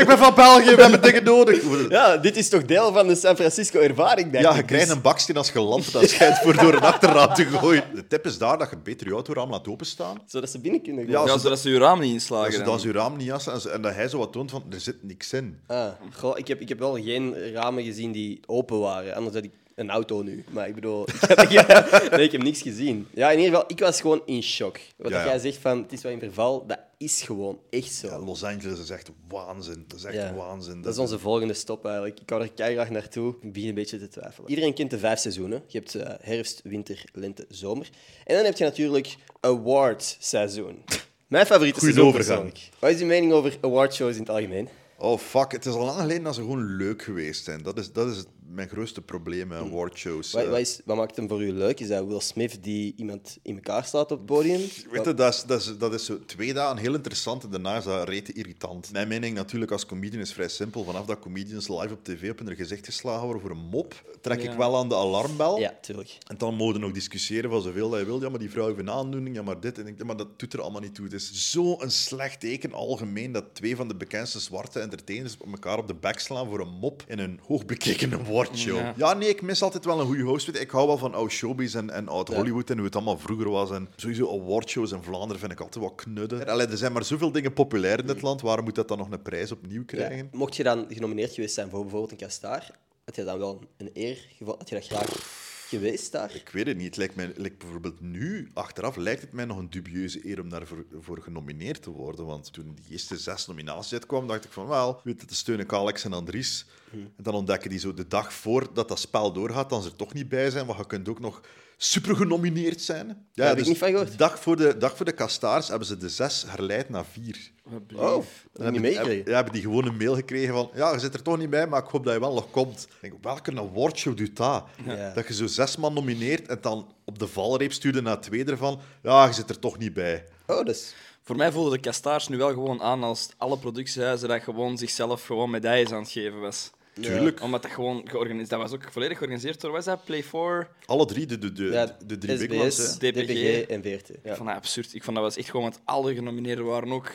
ik 0.00 0.06
ben 0.06 0.18
van 0.18 0.34
België, 0.34 0.74
we 0.74 0.80
hebben 0.82 1.02
dingen 1.02 1.24
nodig. 1.24 1.88
Ja, 1.90 2.16
dit 2.16 2.36
is 2.36 2.48
toch 2.48 2.64
deel 2.64 2.92
van 2.92 3.06
de 3.06 3.14
San 3.14 3.36
Francisco 3.36 3.80
ervaring, 3.80 4.30
denk 4.32 4.44
Ja, 4.44 4.50
ik. 4.50 4.56
je 4.56 4.62
krijgt 4.64 4.88
een 4.90 5.00
baksteen 5.00 5.36
als 5.36 5.50
je 5.52 5.60
landt, 5.60 5.92
dat 5.92 6.08
schijnt 6.08 6.38
voor 6.38 6.56
door 6.56 6.72
een 6.74 6.80
achterraam 6.80 7.34
te 7.34 7.44
gooien. 7.44 7.84
De 7.94 8.06
tip 8.06 8.26
is 8.26 8.38
daar 8.38 8.58
dat 8.58 8.70
je 8.70 8.76
beter 8.78 9.06
je 9.06 9.12
autoraam 9.12 9.50
laat 9.50 9.68
openstaan. 9.68 10.18
Zodat 10.26 10.50
ze 10.50 10.60
binnen 10.60 10.82
kunnen 10.82 11.08
Ja, 11.08 11.24
Ja, 11.24 11.32
ze- 11.32 11.38
zodat 11.38 11.58
ze 11.58 11.70
je 11.70 11.78
raam 11.78 12.00
niet 12.00 12.12
inslagen. 12.12 12.64
dan. 12.64 12.64
dan 12.64 12.80
je 12.86 12.92
raam 12.92 13.16
niet 13.16 13.26
jassen 13.26 13.52
en, 13.52 13.60
ze- 13.60 13.70
en 13.70 13.82
dat 13.82 13.94
hij 13.94 14.08
zo 14.08 14.18
wat 14.18 14.32
toont 14.32 14.50
van, 14.50 14.64
er 14.70 14.80
zit 14.80 15.02
niks 15.02 15.32
in. 15.32 15.58
Ah, 15.66 15.86
goh, 16.14 16.38
ik, 16.38 16.48
heb, 16.48 16.60
ik 16.60 16.68
heb 16.68 16.78
wel 16.78 16.94
geen 16.94 17.52
ramen 17.52 17.84
gezien 17.84 18.12
die 18.12 18.40
open 18.46 18.78
waren. 18.80 19.14
Anders 19.14 19.34
had 19.34 19.44
ik 19.44 19.50
een 19.76 19.90
auto 19.90 20.22
nu. 20.22 20.44
Maar 20.50 20.68
ik 20.68 20.74
bedoel, 20.74 21.02
ik 21.48 21.48
heb, 21.50 22.10
nee, 22.10 22.24
ik 22.24 22.32
heb 22.32 22.42
niks 22.42 22.62
gezien. 22.62 23.06
Ja, 23.14 23.30
in 23.30 23.38
ieder 23.38 23.52
geval, 23.52 23.70
ik 23.70 23.78
was 23.80 24.00
gewoon 24.00 24.22
in 24.26 24.42
shock. 24.42 24.78
Wat 24.96 25.08
Ja, 25.10 25.16
dat 25.16 25.24
ja. 25.24 25.26
jij 25.26 25.38
zegt 25.38 25.56
van, 25.58 25.82
het 25.82 25.92
is 25.92 26.02
wel 26.02 26.12
in 26.12 26.18
verval, 26.18 26.66
dat 26.66 26.78
is 26.98 27.22
gewoon 27.22 27.58
echt 27.70 27.92
zo. 27.92 28.06
Ja, 28.06 28.18
Los 28.18 28.44
Angeles 28.44 28.78
is 28.78 28.90
echt 28.90 29.10
waanzin. 29.28 29.84
Dat 29.88 29.98
is 29.98 30.04
echt 30.04 30.14
Ja. 30.14 30.34
waanzin. 30.34 30.82
Dat 30.82 30.92
is 30.92 30.98
onze 30.98 31.18
volgende 31.18 31.54
stop 31.54 31.84
eigenlijk. 31.84 32.20
Ik 32.20 32.30
hou 32.30 32.42
er 32.42 32.52
keihard 32.52 32.90
naartoe. 32.90 33.34
Ik 33.40 33.52
begin 33.52 33.68
een 33.68 33.74
beetje 33.74 33.98
te 33.98 34.08
twijfelen. 34.08 34.48
Iedereen 34.50 34.74
kent 34.74 34.90
de 34.90 34.98
vijf 34.98 35.18
seizoenen. 35.18 35.62
Je 35.66 35.78
hebt 35.78 35.94
eh, 35.94 36.14
herfst, 36.20 36.60
winter, 36.64 37.04
lente, 37.12 37.44
zomer. 37.48 37.88
En 38.24 38.34
dan 38.36 38.44
heb 38.44 38.56
je 38.56 38.64
natuurlijk 38.64 39.16
awardseizoen. 39.40 40.82
Mijn 41.26 41.46
favoriete 41.46 41.78
Goeie 41.78 41.94
seizoen 41.94 42.14
overgang. 42.14 42.52
Wat 42.78 42.90
is 42.90 43.00
uw 43.00 43.06
mening 43.06 43.32
over 43.32 43.56
awardshows 43.60 44.14
in 44.14 44.20
het 44.20 44.30
algemeen? 44.30 44.68
Oh 44.98 45.18
fuck, 45.18 45.52
het 45.52 45.66
is 45.66 45.72
al 45.72 45.84
lang 45.84 46.00
geleden 46.00 46.22
dat 46.22 46.34
ze 46.34 46.40
gewoon 46.40 46.76
leuk 46.76 47.02
geweest 47.02 47.44
zijn. 47.44 47.62
Dat 47.62 47.78
is, 47.78 47.92
dat 47.92 48.08
is 48.08 48.24
mijn 48.48 48.68
grootste 48.68 49.02
probleem 49.02 49.48
met 49.48 49.58
awardshows. 49.58 50.32
Wat, 50.32 50.42
Eh, 50.42 50.50
wat, 50.50 50.58
is, 50.58 50.80
wat 50.84 50.96
maakt 50.96 51.16
hem 51.16 51.28
voor 51.28 51.42
u 51.42 51.52
leuk? 51.52 51.80
Is 51.80 51.88
dat 51.88 52.06
Will 52.06 52.20
Smith 52.20 52.58
die 52.62 52.94
iemand 52.96 53.38
in 53.42 53.54
elkaar 53.54 53.84
slaat 53.84 54.10
op 54.12 54.18
het 54.18 54.26
podium? 54.26 54.60
Weet 54.90 55.04
je, 55.04 55.14
dat 55.14 55.34
is, 55.34 55.42
dat, 55.46 55.60
is, 55.60 55.78
dat 55.78 55.94
is 55.94 56.04
zo 56.04 56.24
twee 56.26 56.54
dagen 56.54 56.76
heel 56.76 56.94
interessant 56.94 57.44
en 57.44 57.50
daarna 57.50 57.76
is 57.76 57.84
dat 57.84 58.08
rete 58.08 58.32
irritant. 58.32 58.92
Mijn 58.92 59.08
mening 59.08 59.34
natuurlijk 59.34 59.70
als 59.72 59.86
comedian 59.86 60.20
is 60.20 60.32
vrij 60.32 60.48
simpel. 60.48 60.84
Vanaf 60.84 61.06
dat 61.06 61.18
comedians 61.18 61.68
live 61.68 61.92
op 61.92 62.04
tv 62.04 62.30
op 62.30 62.38
hun 62.38 62.56
gezicht 62.56 62.84
geslagen 62.84 63.24
worden 63.24 63.42
voor 63.42 63.50
een 63.50 63.68
mop, 63.70 64.16
trek 64.20 64.42
ik 64.42 64.52
wel 64.52 64.76
aan 64.76 64.88
de 64.88 64.94
alarmbel. 64.94 65.58
Ja, 65.58 65.74
tuurlijk. 65.80 66.18
En 66.26 66.38
dan 66.38 66.54
mogen 66.54 66.80
nog 66.80 66.92
discussiëren 66.92 67.50
van 67.50 67.62
zoveel 67.62 67.90
dat 67.90 67.98
je 68.00 68.06
wil. 68.06 68.20
Ja, 68.20 68.28
maar 68.28 68.38
die 68.38 68.50
vrouw 68.50 68.66
heeft 68.66 68.78
een 68.78 68.90
aandoening, 68.90 69.36
ja, 69.36 69.42
maar 69.42 69.60
dit. 69.60 69.78
En 69.78 69.86
ik, 69.86 70.04
maar 70.04 70.16
dat 70.16 70.38
doet 70.38 70.52
er 70.52 70.60
allemaal 70.60 70.80
niet 70.80 70.94
toe. 70.94 71.04
Het 71.04 71.14
is 71.14 71.50
zo'n 71.50 71.90
slecht 71.90 72.40
teken 72.40 72.72
algemeen 72.72 73.32
dat 73.32 73.44
twee 73.52 73.76
van 73.76 73.88
de 73.88 73.94
bekendste 73.96 74.40
zwarte 74.40 74.80
entertainers 74.80 75.36
op 75.38 75.52
elkaar 75.52 75.78
op 75.78 75.86
de 75.86 75.94
bek 75.94 76.18
slaan 76.18 76.46
voor 76.46 76.60
een 76.60 76.78
mop 76.80 77.04
in 77.06 77.18
een 77.18 77.40
hoogbekeken 77.46 78.12
Ja. 78.52 78.94
Ja. 78.96 79.14
nee, 79.14 79.28
ik 79.28 79.42
mis 79.42 79.62
altijd 79.62 79.84
wel 79.84 80.00
een 80.00 80.06
goede 80.06 80.22
host. 80.22 80.46
Weet 80.46 80.60
Ik 80.60 80.70
hou 80.70 80.86
wel 80.86 80.98
van 80.98 81.14
oud 81.14 81.30
showbiz 81.30 81.74
en, 81.74 81.90
en 81.90 82.08
oud 82.08 82.28
Hollywood 82.28 82.70
en 82.70 82.76
hoe 82.76 82.84
het 82.84 82.94
allemaal 82.94 83.18
vroeger 83.18 83.50
was. 83.50 83.70
En 83.70 83.88
sowieso 83.96 84.40
awardshows 84.40 84.92
in 84.92 85.02
Vlaanderen 85.02 85.38
vind 85.38 85.52
ik 85.52 85.60
altijd 85.60 85.84
wat 85.84 85.94
knudden. 85.94 86.46
Allee, 86.46 86.66
er 86.66 86.76
zijn 86.76 86.92
maar 86.92 87.04
zoveel 87.04 87.32
dingen 87.32 87.52
populair 87.52 87.98
in 87.98 88.06
dit 88.06 88.22
land. 88.22 88.40
Waarom 88.40 88.64
moet 88.64 88.74
dat 88.74 88.88
dan 88.88 88.98
nog 88.98 89.10
een 89.10 89.22
prijs 89.22 89.52
opnieuw 89.52 89.84
krijgen? 89.84 90.16
Ja. 90.16 90.38
Mocht 90.38 90.56
je 90.56 90.62
dan 90.62 90.86
genomineerd 90.88 91.32
geweest 91.32 91.54
zijn 91.54 91.70
voor 91.70 91.80
bijvoorbeeld 91.80 92.10
een 92.10 92.16
Kastaar, 92.16 92.70
had 93.04 93.16
je 93.16 93.24
dan 93.24 93.38
wel 93.38 93.60
een 93.76 93.90
eer 93.92 94.16
gevonden? 94.28 94.58
Had 94.58 94.68
je 94.68 94.74
dat 94.74 94.86
graag 94.86 95.54
geweest 95.68 96.12
daar? 96.12 96.34
Ik 96.34 96.48
weet 96.48 96.66
het 96.66 96.76
niet. 96.76 96.86
Het 96.86 96.96
lijkt 96.96 97.14
mij, 97.14 97.32
lijkt 97.36 97.58
bijvoorbeeld 97.58 98.00
nu, 98.00 98.50
achteraf, 98.54 98.96
lijkt 98.96 99.20
het 99.20 99.32
mij 99.32 99.44
nog 99.44 99.58
een 99.58 99.70
dubieuze 99.70 100.28
eer 100.28 100.40
om 100.40 100.48
daarvoor 100.48 100.84
voor 101.00 101.22
genomineerd 101.22 101.82
te 101.82 101.90
worden. 101.90 102.26
Want 102.26 102.52
toen 102.52 102.74
die 102.74 102.92
eerste 102.92 103.18
zes 103.18 103.46
nominaties 103.46 103.92
uitkwamen, 103.92 104.28
dacht 104.28 104.44
ik 104.44 104.52
van, 104.52 104.66
wel, 104.66 105.00
weet 105.04 105.20
je, 105.20 105.26
te 105.26 105.34
steunen 105.34 105.70
Alex 105.70 106.04
en 106.04 106.12
Andries. 106.12 106.66
En 106.92 107.22
dan 107.22 107.34
ontdekken 107.34 107.70
die 107.70 107.78
zo 107.78 107.94
de 107.94 108.08
dag 108.08 108.32
voordat 108.32 108.88
dat 108.88 108.98
spel 108.98 109.32
doorgaat, 109.32 109.70
dan 109.70 109.82
ze 109.82 109.88
er 109.88 109.96
toch 109.96 110.12
niet 110.12 110.28
bij 110.28 110.50
zijn, 110.50 110.66
want 110.66 110.78
je 110.78 110.86
kunt 110.86 111.08
ook 111.08 111.20
nog 111.20 111.40
super 111.76 112.16
genomineerd 112.16 112.80
zijn. 112.80 113.06
Ja, 113.06 113.14
Daar 113.34 113.48
heb 113.48 113.58
ik 113.58 113.66
niet 113.66 113.78
van 113.78 113.88
gehoord. 113.88 114.18
Dag 114.18 114.40
voor, 114.40 114.56
de, 114.56 114.76
dag 114.76 114.96
voor 114.96 115.04
de 115.04 115.12
Kastaars 115.12 115.68
hebben 115.68 115.86
ze 115.86 115.96
de 115.96 116.08
zes 116.08 116.44
herleid 116.46 116.88
naar 116.88 117.04
vier. 117.04 117.50
Oh, 117.64 117.72
dat 117.72 117.88
Dan 117.88 118.24
heb 118.52 118.66
ik 118.66 118.70
niet 118.70 118.80
meegekregen. 118.80 119.30
Ja, 119.30 119.34
hebben 119.34 119.52
die 119.52 119.62
gewoon 119.62 119.86
een 119.86 119.96
mail 119.96 120.14
gekregen 120.14 120.54
van 120.54 120.70
ja, 120.74 120.92
je 120.92 120.98
zit 120.98 121.14
er 121.14 121.22
toch 121.22 121.38
niet 121.38 121.50
bij, 121.50 121.66
maar 121.66 121.82
ik 121.82 121.88
hoop 121.88 122.04
dat 122.04 122.14
je 122.14 122.20
wel 122.20 122.34
nog 122.34 122.50
komt. 122.50 122.88
Ik 122.90 122.96
denk, 123.00 123.14
welke 123.22 123.58
awardshow 123.58 124.16
doet 124.16 124.36
dat? 124.36 124.64
Ja. 124.84 125.12
Dat 125.14 125.26
je 125.28 125.34
zo 125.34 125.46
zes 125.46 125.76
man 125.76 125.94
nomineert 125.94 126.48
en 126.48 126.58
dan 126.60 126.94
op 127.04 127.18
de 127.18 127.26
valreep 127.26 127.72
stuurde 127.72 128.02
naar 128.02 128.20
twee 128.20 128.44
ervan. 128.44 128.80
Ja, 129.02 129.26
je 129.26 129.32
zit 129.32 129.50
er 129.50 129.58
toch 129.58 129.78
niet 129.78 129.92
bij. 129.92 130.24
Oh, 130.46 130.64
dus... 130.64 130.94
Voor 131.22 131.36
mij 131.36 131.52
voelden 131.52 131.72
de 131.72 131.80
kastaars 131.80 132.28
nu 132.28 132.36
wel 132.36 132.48
gewoon 132.48 132.82
aan 132.82 133.02
als 133.02 133.28
alle 133.36 133.58
productiehuizen 133.58 134.28
dat 134.28 134.42
gewoon 134.42 134.78
zichzelf 134.78 135.26
gewoon 135.26 135.50
medailles 135.50 135.92
aan 135.92 136.02
het 136.02 136.10
geven 136.10 136.40
was. 136.40 136.70
Tuurlijk. 137.00 137.42
Omdat 137.42 137.62
dat 137.62 137.70
gewoon 137.70 138.08
georganiseerd... 138.08 138.50
Dat 138.50 138.58
was 138.60 138.72
ook 138.72 138.92
volledig 138.92 139.16
georganiseerd 139.18 139.60
door, 139.60 139.70
wat 139.70 139.80
is 139.80 139.86
dat? 139.86 140.04
Play 140.04 140.22
4? 140.22 140.68
Alle 140.86 141.06
drie, 141.06 141.26
de, 141.26 141.38
de, 141.38 141.52
de, 141.52 141.64
Ja, 141.64 141.96
de 142.06 142.18
drie 142.18 142.46
big 142.48 142.58
ones. 142.60 142.74
SBS, 142.74 142.96
hè. 143.00 143.10
DPG. 143.12 143.24
DPG 143.26 143.66
en 143.68 143.82
VRT. 143.82 144.08
Ja. 144.22 144.30
Ik 144.30 144.36
vond 144.36 144.48
dat 144.48 144.56
absurd. 144.56 144.94
Ik 144.94 145.02
vond 145.04 145.16
dat 145.16 145.24
was 145.24 145.36
echt 145.36 145.50
gewoon... 145.50 145.62
Want 145.70 145.80
alle 145.84 146.14
genomineerden 146.14 146.64
waren 146.64 146.92
ook... 146.92 147.12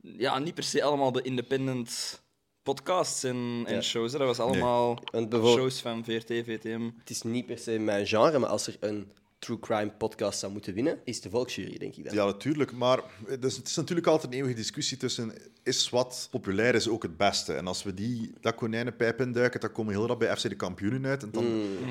Ja, 0.00 0.38
niet 0.38 0.54
per 0.54 0.62
se 0.64 0.82
allemaal 0.82 1.12
de 1.12 1.22
independent 1.22 2.22
podcasts 2.62 3.24
en, 3.24 3.62
en 3.66 3.74
Ja. 3.74 3.80
shows. 3.80 4.12
hè. 4.12 4.18
Dat 4.18 4.26
was 4.26 4.38
allemaal 4.40 5.02
shows 5.32 5.80
van 5.80 6.04
VRT, 6.04 6.26
VTM. 6.26 6.90
het 6.98 7.10
is 7.10 7.22
niet 7.22 7.46
per 7.46 7.58
se 7.58 7.78
mijn 7.78 8.06
genre, 8.06 8.38
maar 8.38 8.48
als 8.48 8.66
er 8.66 8.76
een 8.80 9.12
true 9.38 9.58
crime 9.60 9.90
podcast 9.98 10.38
zou 10.38 10.52
moeten 10.52 10.74
winnen, 10.74 10.98
is 11.04 11.20
de 11.20 11.30
Volksjury, 11.30 11.78
denk 11.78 11.96
ik 11.96 12.04
dan. 12.04 12.14
Ja, 12.14 12.24
natuurlijk. 12.24 12.72
Maar 12.72 13.00
het 13.26 13.44
is, 13.44 13.56
het 13.56 13.66
is 13.68 13.76
natuurlijk 13.76 14.06
altijd 14.06 14.32
een 14.32 14.38
eeuwige 14.38 14.56
discussie 14.56 14.96
tussen 14.96 15.32
is 15.66 15.90
wat 15.90 16.28
populair 16.30 16.74
is 16.74 16.88
ook 16.88 17.02
het 17.02 17.16
beste. 17.16 17.54
En 17.54 17.66
als 17.66 17.82
we 17.82 17.94
die, 17.94 18.32
dat 18.40 18.54
konijnenpijp 18.54 19.20
induiken, 19.20 19.60
dan 19.60 19.72
komen 19.72 19.92
we 19.92 19.98
heel 19.98 20.08
rap 20.08 20.18
bij 20.18 20.36
FC 20.36 20.48
de 20.48 20.54
kampioenen 20.54 21.06
uit. 21.06 21.22
En 21.22 21.30
dan 21.30 21.44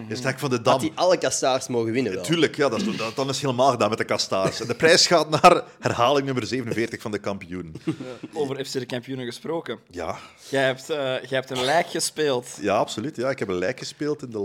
is 0.08 0.18
het 0.18 0.24
hek 0.24 0.40
van 0.40 0.50
de 0.50 0.62
dam. 0.62 0.74
Dat 0.74 0.82
die 0.82 0.92
alle 0.96 1.18
kastaars 1.18 1.68
mogen 1.68 1.92
winnen 1.92 2.14
wel. 2.14 2.24
Tuurlijk, 2.24 2.56
ja, 2.56 2.70
dat 2.70 2.82
is, 2.82 2.98
dat, 2.98 3.16
dan 3.16 3.30
is 3.30 3.36
het 3.36 3.46
helemaal 3.46 3.72
gedaan 3.72 3.90
met 3.90 3.98
de 3.98 4.06
kastaars. 4.06 4.62
En 4.62 4.68
de 4.68 4.76
prijs 4.76 5.08
gaat 5.08 5.30
naar 5.30 5.64
herhaling 5.80 6.26
nummer 6.26 6.48
47 6.48 7.02
van 7.02 7.12
de 7.12 7.20
kampioen. 7.20 7.76
Over 8.34 8.66
FC 8.66 8.72
de 8.74 8.86
kampioenen 8.86 9.26
gesproken. 9.26 9.80
Ja, 9.90 10.18
Jij 10.50 10.66
hebt, 10.66 10.90
eh, 10.90 10.98
jij 10.98 11.40
hebt 11.40 11.50
een 11.50 11.64
lijk 11.64 11.88
gespeeld. 11.88 12.58
ja, 12.62 12.78
absoluut. 12.78 13.16
Ja. 13.16 13.30
Ik 13.30 13.40
heb 13.40 13.48
een 13.48 13.58
lijk 13.58 13.80
gespeeld 13.80 14.22
in 14.24 14.30
de 14.30 14.40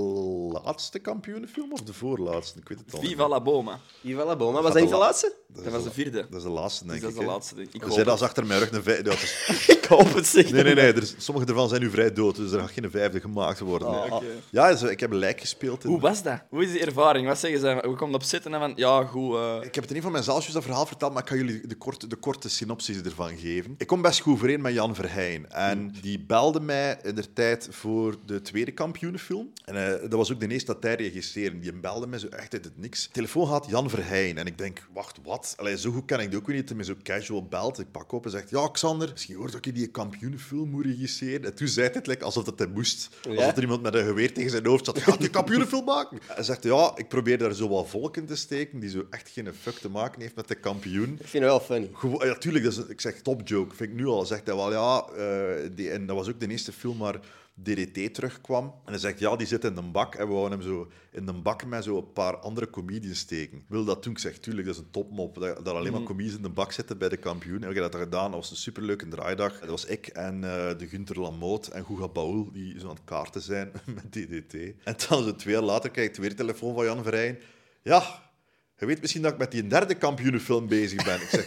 laatste 0.64 0.98
kampioenenfilm 0.98 1.72
of 1.72 1.82
de 1.82 1.92
voorlaatste. 1.92 2.58
Ik 2.58 2.68
weet 2.68 2.78
het 2.78 2.89
Viva 3.00 3.28
la 3.28 3.40
Boma. 3.40 3.80
Viva 4.00 4.24
la 4.24 4.36
Boma. 4.36 4.62
Was 4.62 4.74
Gaat 4.74 4.90
dat 4.90 5.36
Dat, 5.54 5.64
Dat 5.64 5.72
was 5.72 5.84
de 5.84 5.90
vierde. 5.90 6.26
Dat 6.30 6.38
is 6.38 6.42
de 6.42 6.48
laatste, 6.50 6.84
denk 6.86 7.00
Dus 7.00 7.02
dat 7.02 7.10
is 7.10 7.16
ik. 7.18 7.24
de 7.26 7.32
laatste. 7.32 7.54
Ik 7.78 7.84
Er 7.84 7.92
zijn 7.92 8.08
als 8.08 8.20
achter 8.22 8.46
mijn 8.46 8.60
rug 8.60 8.70
een 8.72 8.82
vijfde. 8.82 9.10
Is- 9.10 9.68
Ik 9.76 9.84
hoop 9.84 10.14
het 10.14 10.26
zeker. 10.26 10.52
Nee, 10.52 10.62
nee, 10.62 10.74
nee. 10.74 10.92
Er 10.92 11.02
is- 11.02 11.14
sommige 11.18 11.46
ervan 11.46 11.68
zijn 11.68 11.80
nu 11.80 11.90
vrij 11.90 12.12
dood, 12.12 12.36
dus 12.36 12.52
er 12.52 12.60
gaat 12.60 12.70
geen 12.70 12.90
vijfde 12.90 13.20
gemaakt 13.20 13.58
worden. 13.60 13.88
Oh. 13.88 14.12
Oké. 14.12 14.24
Ja, 14.50 14.70
dus, 14.70 14.82
ik 14.82 15.00
heb 15.00 15.10
een 15.10 15.16
lijk 15.18 15.40
gespeeld. 15.40 15.84
In... 15.84 15.90
Hoe 15.90 16.00
was 16.00 16.22
dat? 16.22 16.42
Hoe 16.50 16.62
is 16.64 16.70
die 16.72 16.80
ervaring? 16.84 17.26
Wat 17.26 17.38
zeggen 17.38 17.60
ze? 17.60 17.82
Hoe 17.86 17.96
komt 17.96 18.14
op 18.14 18.22
zitten 18.22 18.54
en 18.54 18.60
van... 18.60 18.72
Ja, 18.76 19.04
goed... 19.04 19.34
eh, 19.34 19.56
Ik 19.62 19.74
heb 19.74 19.82
het 19.82 19.90
in 19.90 19.96
een 19.96 20.02
van 20.02 20.12
mijn 20.12 20.24
zaaltjes 20.24 20.52
dat 20.54 20.62
verhaal 20.62 20.86
verteld, 20.86 21.12
maar 21.12 21.22
ik 21.22 21.28
ga 21.28 21.34
jullie 21.34 21.66
de 21.66 21.74
korte, 21.74 22.06
de 22.06 22.16
korte 22.16 22.48
synopsis 22.48 23.00
ervan 23.00 23.36
geven. 23.38 23.74
Ik 23.78 23.86
kom 23.86 24.02
best 24.02 24.20
goed 24.20 24.32
overeen 24.32 24.60
met 24.60 24.72
Jan 24.72 24.94
Verheyen. 24.94 25.50
En 25.52 25.94
die 26.00 26.24
belde 26.24 26.60
mij 26.60 26.98
in 27.02 27.14
de 27.14 27.32
tijd 27.32 27.68
voor 27.70 28.14
de 28.26 28.42
tweede 28.42 28.72
kampioenenfilm. 28.72 29.52
En 29.64 29.86
eh, 29.86 30.00
dat 30.00 30.12
was 30.12 30.32
ook 30.32 30.40
de 30.40 30.48
eerste 30.48 30.72
dat 30.72 30.82
hij 30.82 30.94
regisseerde. 30.94 31.58
Die 31.58 31.72
belde 31.72 32.06
mij 32.06 32.18
zo 32.18 32.26
echt 32.26 32.52
uit 32.54 32.64
het 32.64 32.78
niks. 32.78 33.08
Telefoon 33.12 33.46
had 33.46 33.66
Jan 33.68 33.90
Verheyen. 33.90 34.38
En 34.38 34.46
ik 34.46 34.58
denk, 34.58 34.86
wacht, 34.92 35.18
wat? 35.24 35.39
Allee, 35.56 35.78
zo 35.78 35.90
goed 35.90 36.04
ken 36.04 36.20
ik 36.20 36.30
die 36.30 36.38
ook 36.38 36.46
weer 36.46 36.56
niet. 36.56 36.68
Hij 36.68 36.76
me 36.78 36.84
zo 36.84 36.94
casual 37.02 37.44
belt. 37.44 37.78
Ik 37.78 37.90
pak 37.90 38.12
op 38.12 38.24
en 38.24 38.30
zegt, 38.30 38.50
ja, 38.50 38.68
Xander, 38.68 39.08
misschien 39.12 39.36
hoort 39.36 39.52
dat 39.52 39.64
je 39.64 39.72
die 39.72 39.86
kampioenenfilm 39.86 40.68
moet 40.70 40.84
regisseren. 40.84 41.44
En 41.44 41.54
toen 41.54 41.68
zei 41.68 41.88
het 41.92 42.06
like, 42.06 42.24
alsof 42.24 42.44
dat 42.44 42.58
hij 42.58 42.68
moest. 42.68 43.08
Ja? 43.22 43.30
Alsof 43.34 43.56
er 43.56 43.62
iemand 43.62 43.82
met 43.82 43.94
een 43.94 44.04
geweer 44.04 44.32
tegen 44.34 44.50
zijn 44.50 44.66
hoofd 44.66 44.84
zat. 44.84 44.98
Gaat 44.98 45.20
die 45.20 45.30
kampioenenfilm 45.30 45.84
maken? 45.84 46.18
Hij 46.26 46.42
zegt, 46.44 46.62
ja, 46.62 46.92
ik 46.96 47.08
probeer 47.08 47.38
daar 47.38 47.54
zo 47.54 47.68
wat 47.68 47.88
volk 47.88 48.16
in 48.16 48.26
te 48.26 48.36
steken 48.36 48.80
die 48.80 48.90
zo 48.90 49.06
echt 49.10 49.28
geen 49.28 49.54
fuck 49.60 49.74
te 49.74 49.88
maken 49.90 50.20
heeft 50.20 50.34
met 50.36 50.48
de 50.48 50.54
kampioen. 50.54 51.08
Ik 51.20 51.26
vind 51.26 51.32
het 51.44 51.52
wel 51.52 51.60
funny. 51.60 51.90
Gewo- 51.92 52.24
ja, 52.26 52.34
tuurlijk, 52.34 52.64
dat 52.64 52.72
is, 52.72 52.78
een- 52.78 52.90
ik 52.90 53.00
zeg 53.00 53.20
top 53.20 53.48
joke. 53.48 53.74
Vind 53.76 53.90
ik 53.90 53.96
nu 53.96 54.06
al. 54.06 54.26
Zegt 54.26 54.46
hij 54.46 54.54
wel, 54.56 54.72
ja, 54.72 55.04
eh, 55.16 55.68
die, 55.74 55.90
en 55.90 56.06
dat 56.06 56.16
was 56.16 56.28
ook 56.28 56.40
de 56.40 56.48
eerste 56.48 56.72
film 56.72 56.98
waar 56.98 57.20
DDT 57.62 58.14
terugkwam. 58.14 58.64
En 58.64 58.90
hij 58.90 58.98
zegt, 58.98 59.18
ja, 59.18 59.36
die 59.36 59.46
zit 59.46 59.64
in 59.64 59.76
een 59.76 59.92
bak. 59.92 60.14
En 60.14 60.26
we 60.26 60.32
wouden 60.32 60.58
hem 60.58 60.68
zo 60.68 60.90
in 61.12 61.28
een 61.28 61.42
bak 61.42 61.64
met 61.64 61.84
zo 61.84 61.96
een 61.96 62.12
paar 62.12 62.36
andere 62.36 62.70
comedians 62.70 63.18
steken. 63.18 63.64
Wil 63.68 63.84
dat 63.84 64.02
doen? 64.02 64.12
Ik 64.12 64.18
zeg, 64.18 64.38
tuurlijk, 64.38 64.66
dat 64.66 64.74
is 64.74 64.80
een 64.80 64.90
topmop. 64.90 65.34
Dat, 65.34 65.64
dat 65.64 65.74
alleen 65.74 65.92
maar 65.92 66.02
comedians 66.02 66.36
in 66.36 66.42
de 66.42 66.48
bak 66.48 66.72
zitten 66.72 66.98
bij 66.98 67.08
de 67.08 67.16
kampioen. 67.16 67.62
En 67.62 67.68
ik 67.68 67.74
heb 67.74 67.92
dat 67.92 68.00
gedaan. 68.00 68.30
Dat 68.30 68.40
was 68.40 68.50
een 68.50 68.56
superleuke 68.56 69.08
draaidag. 69.08 69.60
Dat 69.60 69.68
was 69.68 69.84
ik 69.84 70.06
en 70.06 70.34
eh, 70.34 70.78
de 70.78 70.86
Gunther 70.86 71.20
Lamoot 71.20 71.66
en 71.66 71.84
Guga 71.84 72.08
Baul, 72.08 72.52
die 72.52 72.80
zo 72.80 72.88
aan 72.88 72.94
het 72.94 73.04
kaarten 73.04 73.40
zijn 73.40 73.72
met 73.94 74.12
DDT. 74.12 74.54
En 74.84 74.94
dan 75.08 75.22
zo 75.22 75.36
twee 75.36 75.54
jaar 75.54 75.62
later 75.62 75.90
krijg 75.90 76.08
ik 76.08 76.16
weer 76.16 76.36
telefoon 76.36 76.74
van 76.74 76.84
Jan 76.84 77.02
Verheyen. 77.02 77.38
Ja, 77.82 78.29
je 78.80 78.86
weet 78.86 79.00
misschien 79.00 79.22
dat 79.22 79.32
ik 79.32 79.38
met 79.38 79.50
die 79.50 79.66
derde 79.66 79.94
kampioenenfilm 79.94 80.68
bezig 80.68 81.04
ben. 81.04 81.20
Ik 81.20 81.28
zeg, 81.28 81.44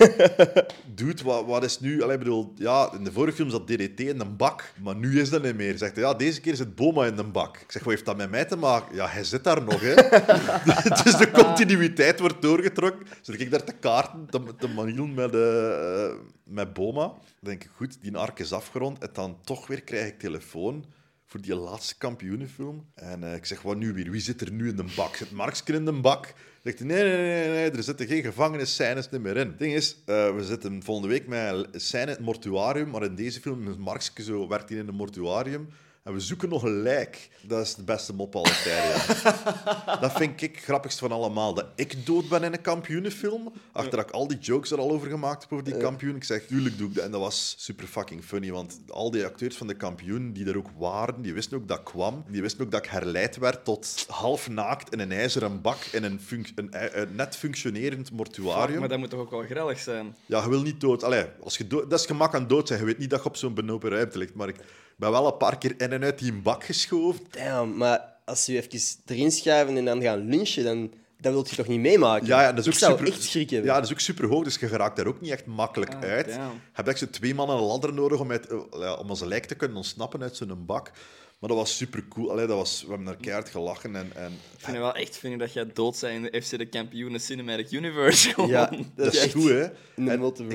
dude, 0.96 1.24
wat, 1.24 1.46
wat 1.46 1.63
is 1.63 1.80
nu... 1.80 2.02
Allee, 2.02 2.17
bedoel, 2.17 2.54
ja, 2.56 2.93
in 2.93 3.04
de 3.04 3.12
vorige 3.12 3.36
film 3.36 3.50
zat 3.50 3.67
DDT 3.67 4.00
in 4.00 4.19
een 4.19 4.36
bak, 4.36 4.74
maar 4.82 4.96
nu 4.96 5.19
is 5.19 5.30
dat 5.30 5.43
niet 5.43 5.56
meer. 5.56 5.78
Zegt 5.78 5.96
hij, 5.96 6.04
ja, 6.04 6.13
deze 6.13 6.41
keer 6.41 6.56
zit 6.56 6.76
Boma 6.76 7.06
in 7.06 7.17
een 7.17 7.32
bak. 7.32 7.58
Ik 7.58 7.72
zeg, 7.72 7.84
wat 7.84 7.93
heeft 7.93 8.06
dat 8.06 8.17
met 8.17 8.30
mij 8.30 8.46
te 8.46 8.56
maken? 8.56 8.96
Ja, 8.96 9.08
hij 9.08 9.24
zit 9.24 9.43
daar 9.43 9.63
nog, 9.63 9.82
hè. 9.82 9.93
dus 11.04 11.17
de 11.17 11.32
continuïteit 11.32 12.19
wordt 12.19 12.41
doorgetrokken. 12.41 13.08
Zodat 13.22 13.41
ik 13.41 13.52
daar 13.52 13.63
te 13.63 13.74
kaarten, 13.74 14.28
te, 14.30 14.41
te 14.58 14.67
met, 14.67 15.36
eh, 15.36 16.15
met 16.43 16.74
Boma. 16.74 17.08
Dan 17.08 17.17
denk 17.39 17.63
ik, 17.63 17.69
goed, 17.76 18.02
die 18.02 18.17
arc 18.17 18.39
is 18.39 18.54
afgerond. 18.54 19.00
En 19.00 19.10
dan 19.13 19.38
toch 19.43 19.67
weer 19.67 19.84
krijg 19.84 20.08
ik 20.08 20.19
telefoon 20.19 20.86
voor 21.26 21.41
die 21.41 21.56
laatste 21.56 21.98
kampioenenfilm. 21.98 22.86
En 22.96 23.24
eh, 23.24 23.36
ik 23.36 23.46
zeg, 23.46 23.62
wat 23.62 23.78
nu 23.78 23.93
weer? 23.93 24.12
Wie 24.12 24.22
zit 24.22 24.41
er 24.41 24.52
nu 24.52 24.69
in 24.69 24.76
de 24.76 24.93
bak? 24.96 25.15
Zit 25.15 25.32
Marksken 25.32 25.76
in 25.76 25.86
de 25.86 25.91
bak? 25.91 26.34
Zegt 26.63 26.84
nee, 26.84 27.04
nee, 27.04 27.17
nee, 27.17 27.47
nee, 27.47 27.71
er 27.71 27.84
zitten 27.84 28.08
geen 28.08 28.23
gevangenisscènes 28.23 29.10
meer 29.10 29.38
in. 29.38 29.47
Het 29.47 29.60
ding 29.60 29.73
is, 29.73 29.95
eh, 30.06 30.36
we 30.36 30.43
zitten 30.43 30.84
volgende 30.84 31.10
week 31.10 31.28
met 31.28 31.67
een 31.71 31.82
scène 31.82 32.04
in 32.04 32.10
het 32.10 32.19
mortuarium, 32.19 32.89
maar 32.89 33.04
in 33.04 33.15
deze 33.15 33.41
film 33.41 33.69
is 33.69 33.78
Markske 33.78 34.23
zo, 34.23 34.47
werkt 34.47 34.69
hij 34.69 34.78
in 34.78 34.88
een 34.88 34.95
mortuarium. 34.95 35.67
En 36.04 36.13
we 36.13 36.20
zoeken 36.20 36.50
nog 36.50 36.63
een 36.63 36.82
lijk. 36.82 37.30
Dat 37.42 37.62
is 37.62 37.76
de 37.76 37.84
beste 37.84 38.13
mop 38.13 38.36
alle 38.36 38.62
tijden. 38.63 39.16
ja. 39.24 39.98
dat 40.02 40.12
vind 40.12 40.42
ik 40.42 40.54
het 40.54 40.63
grappigst 40.63 41.00
van 41.00 41.12
allemaal. 41.12 41.54
Dat 41.54 41.66
ik 41.76 42.06
dood 42.06 42.30
ben 42.30 42.44
in 42.44 42.54
een 42.54 42.62
kampioenenfilm. 42.62 43.54
Achter 43.72 43.98
dat 43.98 44.08
ik 44.08 44.12
al 44.12 44.28
die 44.28 44.38
jokes 44.38 44.72
er 44.72 44.80
al 44.80 44.92
over 44.92 45.10
gemaakt 45.10 45.42
heb 45.42 45.52
over 45.52 45.66
die 45.66 45.78
kampioen. 45.78 46.16
Ik 46.16 46.24
zeg, 46.24 46.46
tuurlijk 46.46 46.78
doe 46.78 46.88
ik 46.88 46.96
dat. 46.96 47.04
En 47.04 47.12
dat 47.12 47.20
was 47.20 47.56
super 47.58 47.88
fucking 47.88 48.24
funny. 48.24 48.52
Want 48.52 48.80
al 48.89 49.12
die 49.12 49.26
acteurs 49.26 49.58
van 49.58 49.68
de 49.68 49.74
kampioen 49.74 50.34
die 50.34 50.46
er 50.46 50.58
ook 50.58 50.70
waren, 50.78 51.22
die 51.22 51.34
wisten 51.34 51.58
ook 51.58 51.68
dat 51.68 51.80
ik 51.80 51.86
kwam. 51.86 52.24
Die 52.28 52.42
wisten 52.42 52.66
ook 52.66 52.72
dat 52.72 52.84
ik 52.86 52.92
herleid 52.92 53.38
werd 53.38 53.66
tot 53.66 54.06
half 54.08 54.50
naakt 54.50 54.94
in 54.94 55.00
een 55.00 55.12
ijzeren 55.12 55.62
bak 55.62 55.84
in 55.92 56.04
een, 56.04 56.20
een 56.56 57.16
net 57.16 57.36
functionerend 57.36 58.12
mortuarium. 58.12 58.80
Maar 58.80 58.89
dat 58.89 59.00
moet 59.00 59.10
toch 59.10 59.20
ook 59.20 59.32
wel 59.32 59.44
grellig 59.44 59.80
zijn? 59.80 60.16
Ja, 60.26 60.44
je 60.44 60.50
wil 60.50 60.62
niet 60.62 60.82
dood. 60.82 61.04
Allee, 61.04 61.26
als 61.44 61.58
je 61.58 61.68
dood... 61.68 61.89
Dat 61.89 62.00
is 62.00 62.06
gemak 62.06 62.36
aan 62.36 62.48
dood 62.48 62.68
zijn. 62.68 62.80
Je 62.80 62.86
weet 62.86 62.98
niet 62.98 63.10
dat 63.10 63.24
je 63.24 63.30
op 63.30 63.36
zo'n 63.36 63.54
benopen 63.54 63.89
ruimte 63.89 64.18
ligt. 64.18 64.34
Maar 64.34 64.48
ik 64.48 64.56
ben 64.97 65.12
wel 65.12 65.27
een 65.27 65.38
paar 65.38 65.58
keer 65.58 65.73
in 65.77 65.91
en 65.91 66.03
uit 66.03 66.19
die 66.19 66.34
bak 66.34 66.63
geschoven. 66.63 67.25
Damn, 67.29 67.77
maar 67.77 68.12
als 68.25 68.45
je 68.45 68.62
even 68.62 68.79
erin 69.06 69.32
schuiven 69.32 69.77
en 69.77 69.86
dan 69.86 70.01
gaan 70.01 70.19
lunchen, 70.29 70.63
dan, 70.63 70.91
dan 71.19 71.32
wil 71.34 71.45
je 71.49 71.56
toch 71.56 71.67
niet 71.67 71.79
meemaken? 71.79 72.27
Ja, 72.27 72.41
ja, 72.41 72.51
dat 72.53 72.60
is 72.60 72.67
ook 72.67 72.73
ik 72.73 72.79
zou 72.79 72.91
super, 72.97 73.12
echt 73.13 73.23
schrik 73.23 73.49
hebben. 73.49 73.69
Ja, 73.69 73.75
dat 73.75 73.86
is 73.86 73.91
ook 73.91 73.99
super 73.99 74.27
hoog, 74.27 74.43
dus 74.43 74.56
je 74.56 74.67
geraakt 74.67 74.95
daar 74.95 75.08
ook 75.08 75.21
niet 75.21 75.32
echt 75.32 75.45
makkelijk 75.45 75.93
Ah, 75.93 76.01
uit. 76.01 76.27
damn. 76.27 76.51
Je 76.53 76.60
hebt 76.73 76.88
echt 76.88 76.99
zo 76.99 77.10
twee 77.10 77.36
mannen 77.36 77.56
een 77.58 77.63
ladder 77.63 77.93
nodig 77.93 78.19
om, 78.19 78.32
uit, 78.32 78.47
eh, 78.47 78.97
om 78.99 79.10
als 79.10 79.21
een 79.21 79.27
lijk 79.27 79.45
te 79.45 79.56
kunnen 79.56 79.77
ontsnappen 79.77 80.21
uit 80.21 80.36
zo'n 80.36 80.65
bak. 80.65 80.91
Maar 81.43 81.51
dat 81.51 81.62
was 81.62 81.77
super 81.77 82.08
cool. 82.08 82.32
Allee, 82.32 82.45
dat 82.47 82.58
was, 82.58 82.82
we 82.82 82.88
hebben 82.88 83.06
daar 83.06 83.15
keihard 83.15 83.49
gelachen. 83.49 83.95
En, 83.95 84.12
en, 84.15 84.32
Ik 84.32 84.60
vind 84.60 84.71
het 84.71 84.86
wel 84.86 84.95
echt 84.95 85.17
funny 85.17 85.38
dat 85.38 85.53
jij 85.53 85.65
dood 85.73 85.99
bent 86.01 86.13
in 86.25 86.32
de 86.32 86.41
FC 86.41 86.58
de 86.58 86.65
Kampioenen 86.65 87.19
Cinematic 87.19 87.71
Universe. 87.71 88.29
Gewoon. 88.34 88.49
Ja, 88.49 88.71
dat 88.95 89.13
is 89.13 89.32
goed, 89.34 89.49
hè? 89.49 89.67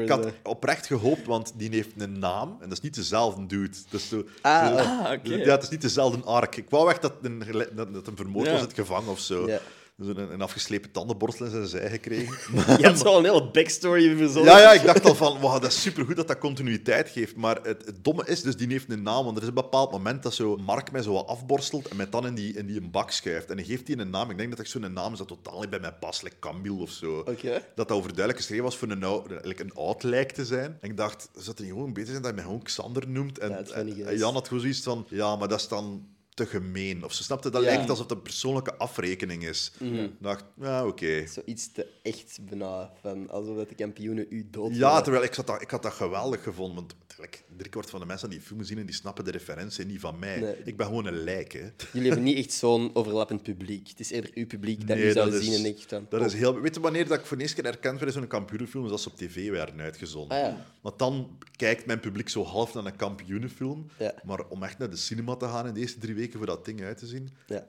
ik 0.02 0.08
had 0.08 0.32
oprecht 0.42 0.86
gehoopt, 0.86 1.26
want 1.26 1.52
die 1.56 1.70
heeft 1.70 1.90
een 1.96 2.18
naam. 2.18 2.48
En 2.60 2.68
dat 2.68 2.72
is 2.78 2.80
niet 2.80 2.94
dezelfde 2.94 3.46
dude. 3.46 3.76
Dat 3.90 4.00
is 4.00 4.08
zo, 4.08 4.24
Ah, 4.42 4.66
zo-. 4.66 4.74
Ah, 4.74 5.12
oké. 5.12 5.34
Ja, 5.34 5.50
het 5.54 5.62
is 5.62 5.68
niet 5.68 5.82
dezelfde 5.82 6.24
arc. 6.24 6.56
Ik 6.56 6.70
wou 6.70 6.90
echt 6.90 7.02
dat 7.02 7.12
een, 7.22 7.42
dat, 7.74 7.94
dat 7.94 8.06
een 8.06 8.16
vermoord 8.16 8.46
Ja. 8.46 8.52
was 8.52 8.60
in 8.60 8.66
het 8.66 8.76
gevangen 8.76 9.10
of 9.10 9.20
zo. 9.20 9.46
Ja. 9.46 9.60
Een, 9.98 10.32
een 10.32 10.42
afgeslepen 10.42 10.90
tandenborstel 10.90 11.46
in 11.46 11.50
zijn 11.52 11.66
zij 11.66 11.90
gekregen. 11.90 12.34
Je 12.80 12.86
hebt 12.86 13.02
wel 13.02 13.18
een 13.18 13.24
hele 13.24 13.50
backstory 13.50 14.16
verzonnen. 14.16 14.52
Ja, 14.52 14.58
ja, 14.58 14.72
ik 14.72 14.84
dacht 14.84 15.04
al 15.04 15.14
van, 15.14 15.38
wow, 15.40 15.52
dat 15.52 15.70
is 15.70 15.82
supergoed 15.82 16.16
dat 16.16 16.28
dat 16.28 16.38
continuïteit 16.38 17.08
geeft. 17.08 17.36
Maar 17.36 17.58
het, 17.62 17.86
het 17.86 18.04
domme 18.04 18.26
is, 18.26 18.42
dus 18.42 18.56
die 18.56 18.68
heeft 18.68 18.90
een 18.90 19.02
naam. 19.02 19.24
Want 19.24 19.36
er 19.36 19.42
is 19.42 19.48
een 19.48 19.54
bepaald 19.54 19.90
moment 19.90 20.22
dat 20.22 20.34
zo 20.34 20.56
Mark 20.56 20.92
mij 20.92 21.02
zo 21.02 21.12
wat 21.12 21.26
afborstelt 21.26 21.88
en 21.88 21.96
mij 21.96 22.08
dan 22.08 22.26
in 22.26 22.34
die, 22.34 22.54
in 22.54 22.66
die 22.66 22.80
een 22.80 22.90
bak 22.90 23.10
schuift. 23.10 23.50
En 23.50 23.56
dan 23.56 23.64
geeft 23.64 23.88
hij 23.88 23.98
een 23.98 24.10
naam. 24.10 24.30
Ik 24.30 24.38
denk 24.38 24.50
dat 24.50 24.58
echt 24.58 24.70
zo'n 24.70 24.92
naam 24.92 25.12
is 25.12 25.18
dat 25.18 25.28
totaal 25.28 25.60
niet 25.60 25.70
bij 25.70 25.80
mij 25.80 25.92
past. 25.92 26.22
Like 26.22 26.38
Camille 26.38 26.82
of 26.82 26.90
zo. 26.90 27.18
Oké. 27.18 27.50
Dat 27.50 27.88
dat 27.88 27.92
overduidelijk 27.92 28.38
geschreven 28.38 28.64
was 28.64 28.76
voor 28.76 28.90
een, 28.90 29.22
like 29.42 29.62
een 29.62 29.74
oud 29.74 30.02
lijk 30.02 30.32
te 30.32 30.44
zijn. 30.44 30.78
En 30.80 30.90
ik 30.90 30.96
dacht, 30.96 31.28
zou 31.32 31.46
het 31.46 31.58
niet 31.58 31.68
gewoon 31.68 31.92
beter 31.92 32.10
zijn 32.10 32.22
dat 32.22 32.24
hij 32.24 32.34
mij 32.34 32.44
gewoon 32.44 32.62
Xander 32.62 33.08
noemt? 33.08 33.38
En, 33.38 33.50
Ja, 33.50 33.58
ik 33.58 33.98
en. 33.98 34.18
Jan 34.18 34.34
had 34.34 34.46
gewoon 34.46 34.62
zoiets 34.62 34.82
van, 34.82 35.06
ja, 35.08 35.36
maar 35.36 35.48
dat 35.48 35.60
is 35.60 35.68
dan 35.68 36.06
te 36.38 36.46
gemeen. 36.46 37.04
Of 37.04 37.12
ze 37.12 37.22
snapte, 37.22 37.50
dat 37.50 37.62
Ja. 37.62 37.68
lijkt 37.68 37.90
alsof 37.90 38.08
het 38.08 38.16
een 38.16 38.22
persoonlijke 38.22 38.74
afrekening 38.76 39.44
is. 39.46 39.72
Ik 39.80 40.10
dacht, 40.20 40.44
ja, 40.60 40.86
oké. 40.86 41.26
Zoiets 41.26 41.72
te 41.72 41.86
echt 42.02 42.38
bijna, 42.48 42.90
van 43.00 43.30
alsof 43.30 43.66
de 43.66 43.74
kampioenen 43.74 44.26
u 44.30 44.46
dood 44.50 44.76
Ja, 44.76 45.00
terwijl 45.00 45.24
ik, 45.24 45.34
zat 45.34 45.46
dat, 45.46 45.62
ik 45.62 45.70
had 45.70 45.82
dat 45.82 45.92
geweldig 45.92 46.42
gevonden. 46.42 46.74
Want 46.74 46.94
like, 47.18 47.38
driekwart 47.56 47.90
van 47.90 48.00
de 48.00 48.06
mensen 48.06 48.30
die 48.30 48.40
film 48.40 48.62
zien 48.62 48.78
en 48.78 48.86
die 48.86 48.94
snappen 48.94 49.24
de 49.24 49.30
referentie 49.30 49.84
niet 49.84 50.00
van 50.00 50.18
mij. 50.18 50.40
Nee. 50.40 50.54
Ik 50.64 50.76
ben 50.76 50.86
gewoon 50.86 51.06
een 51.06 51.24
lijk. 51.24 51.52
Hè. 51.52 51.68
Jullie 51.92 52.08
hebben 52.08 52.26
niet 52.26 52.36
echt 52.44 52.52
zo'n 52.52 52.90
overlappend 52.94 53.42
publiek. 53.42 53.88
Het 53.88 54.00
is 54.00 54.10
eerder 54.10 54.30
uw 54.34 54.46
publiek 54.46 54.86
dat 54.86 54.96
Nee, 54.96 55.06
u 55.08 55.12
zou 55.12 55.30
dat 55.30 55.42
zien 55.42 55.50
is- 55.50 55.56
en 55.56 55.62
denkt 55.62 55.84
van... 55.88 56.06
Dat 56.08 56.20
oh, 56.20 56.26
is 56.26 56.34
heel... 56.34 56.60
Weet 56.60 56.74
je 56.74 56.80
wanneer 56.80 57.08
dat 57.08 57.18
ik 57.18 57.26
voor 57.26 57.36
de 57.36 57.42
eerste 57.42 57.62
keer 57.62 57.70
erkend 57.70 58.00
werd 58.00 58.14
in 58.14 58.18
zo'n 58.20 58.28
kampioenenfilm? 58.28 58.84
is 58.84 58.90
als 58.90 59.02
ze 59.02 59.08
op 59.08 59.16
tv 59.16 59.50
werden 59.50 59.80
uitgezonden. 59.80 60.36
Ah, 60.38 60.42
ja. 60.44 60.64
Want 60.80 60.98
dan 60.98 61.38
kijkt 61.56 61.86
mijn 61.86 62.00
publiek 62.00 62.28
zo 62.28 62.44
half 62.44 62.74
naar 62.74 62.84
een 62.86 62.96
kampioenenfilm. 62.96 63.86
Ja. 63.98 64.14
Maar 64.24 64.46
om 64.48 64.62
echt 64.62 64.78
naar 64.78 64.90
de 64.90 64.96
cinema 64.96 65.36
te 65.36 65.44
gaan 65.44 65.66
in 65.66 65.74
de 65.74 65.80
eerste 65.80 65.98
drie 65.98 66.14
weken 66.14 66.27
voor 66.36 66.46
dat 66.46 66.64
ding 66.64 66.82
uit 66.82 66.98
te 66.98 67.06
zien... 67.06 67.28
Ja. 67.46 67.64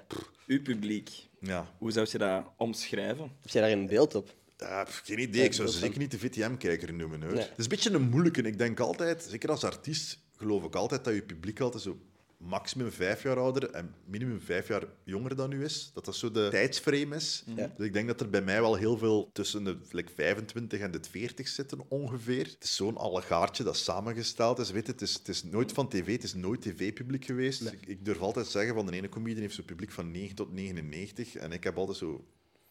Uw 0.48 0.62
publiek. 0.62 1.10
Ja, 1.40 1.74
Hoe 1.78 1.92
zou 1.92 2.08
je 2.12 2.18
dat 2.18 2.44
omschrijven? 2.58 3.32
Heb 3.42 3.50
jij 3.50 3.62
daar 3.62 3.72
een 3.72 3.88
beeld 3.88 4.16
op? 4.16 4.36
Ja, 4.58 4.86
geen 4.86 5.20
idee. 5.20 5.44
Ik 5.44 5.54
zou 5.54 5.68
ze 5.68 5.78
zeker 5.78 6.00
niet 6.00 6.12
de 6.12 6.20
VTM-kijker 6.20 6.94
noemen. 6.94 7.22
Hoor. 7.22 7.34
Nee. 7.34 7.42
Het 7.42 7.58
is 7.58 7.64
een 7.64 7.70
beetje 7.70 7.92
een 7.92 8.10
moeilijke. 8.10 8.42
Ik 8.42 8.58
denk 8.58 8.80
altijd, 8.80 9.24
zeker 9.30 9.50
als 9.50 9.64
artiest, 9.64 10.20
geloof 10.38 10.64
ik 10.64 10.76
altijd 10.76 11.04
dat 11.04 11.14
je 11.14 11.22
publiek 11.22 11.60
altijd 11.60 11.84
zo 11.84 11.98
maximum 12.40 12.92
vijf 12.92 13.24
jaar 13.24 13.38
ouder 13.38 13.70
en 13.70 13.96
minimum 14.06 14.42
vijf 14.42 14.68
jaar 14.68 14.84
jonger 15.04 15.36
dan 15.36 15.52
u 15.52 15.64
is. 15.64 15.92
Dat 15.94 16.06
dat 16.06 16.16
zo 16.16 16.32
de 16.32 16.48
tijdsframe 16.50 17.16
is. 17.16 17.44
Ja. 17.56 17.74
Dus 17.78 17.86
ik 17.86 17.94
denk 17.94 18.08
dat 18.08 18.22
er 18.22 18.30
bij 18.30 18.42
mij 18.42 18.62
wel 18.62 18.76
heel 18.76 18.98
veel 18.98 19.30
tussen 19.34 19.64
de 19.64 19.78
like, 19.92 20.12
25 20.16 20.80
en 20.80 20.92
de 20.92 21.00
40 21.10 21.48
zitten 21.48 21.80
ongeveer. 21.88 22.46
Het 22.46 22.64
is 22.64 22.76
zo'n 22.76 22.98
allegaartje 22.98 23.64
dat 23.64 23.78
samengesteld 23.78 24.60
is. 24.60 24.72
Weet 24.72 24.86
je, 24.86 24.92
het, 24.92 25.02
is 25.02 25.14
het 25.14 25.28
is 25.28 25.44
nooit 25.44 25.72
van 25.72 25.90
tv, 25.90 26.12
het 26.12 26.24
is 26.24 26.34
nooit 26.34 26.62
tv-publiek 26.62 27.26
geweest. 27.26 27.62
Ik, 27.62 27.86
ik 27.86 28.06
durf 28.06 28.20
altijd 28.20 28.48
zeggen, 28.48 28.76
van 28.76 28.86
de 28.86 28.92
ene 28.92 29.10
comedian 29.10 29.42
heeft 29.42 29.56
zo'n 29.56 29.66
publiek 29.66 29.92
van 29.92 30.12
9 30.12 30.36
tot 30.36 30.52
99 30.52 31.36
en 31.36 31.52
ik 31.52 31.64
heb 31.64 31.78
altijd 31.78 31.98
zo 31.98 32.26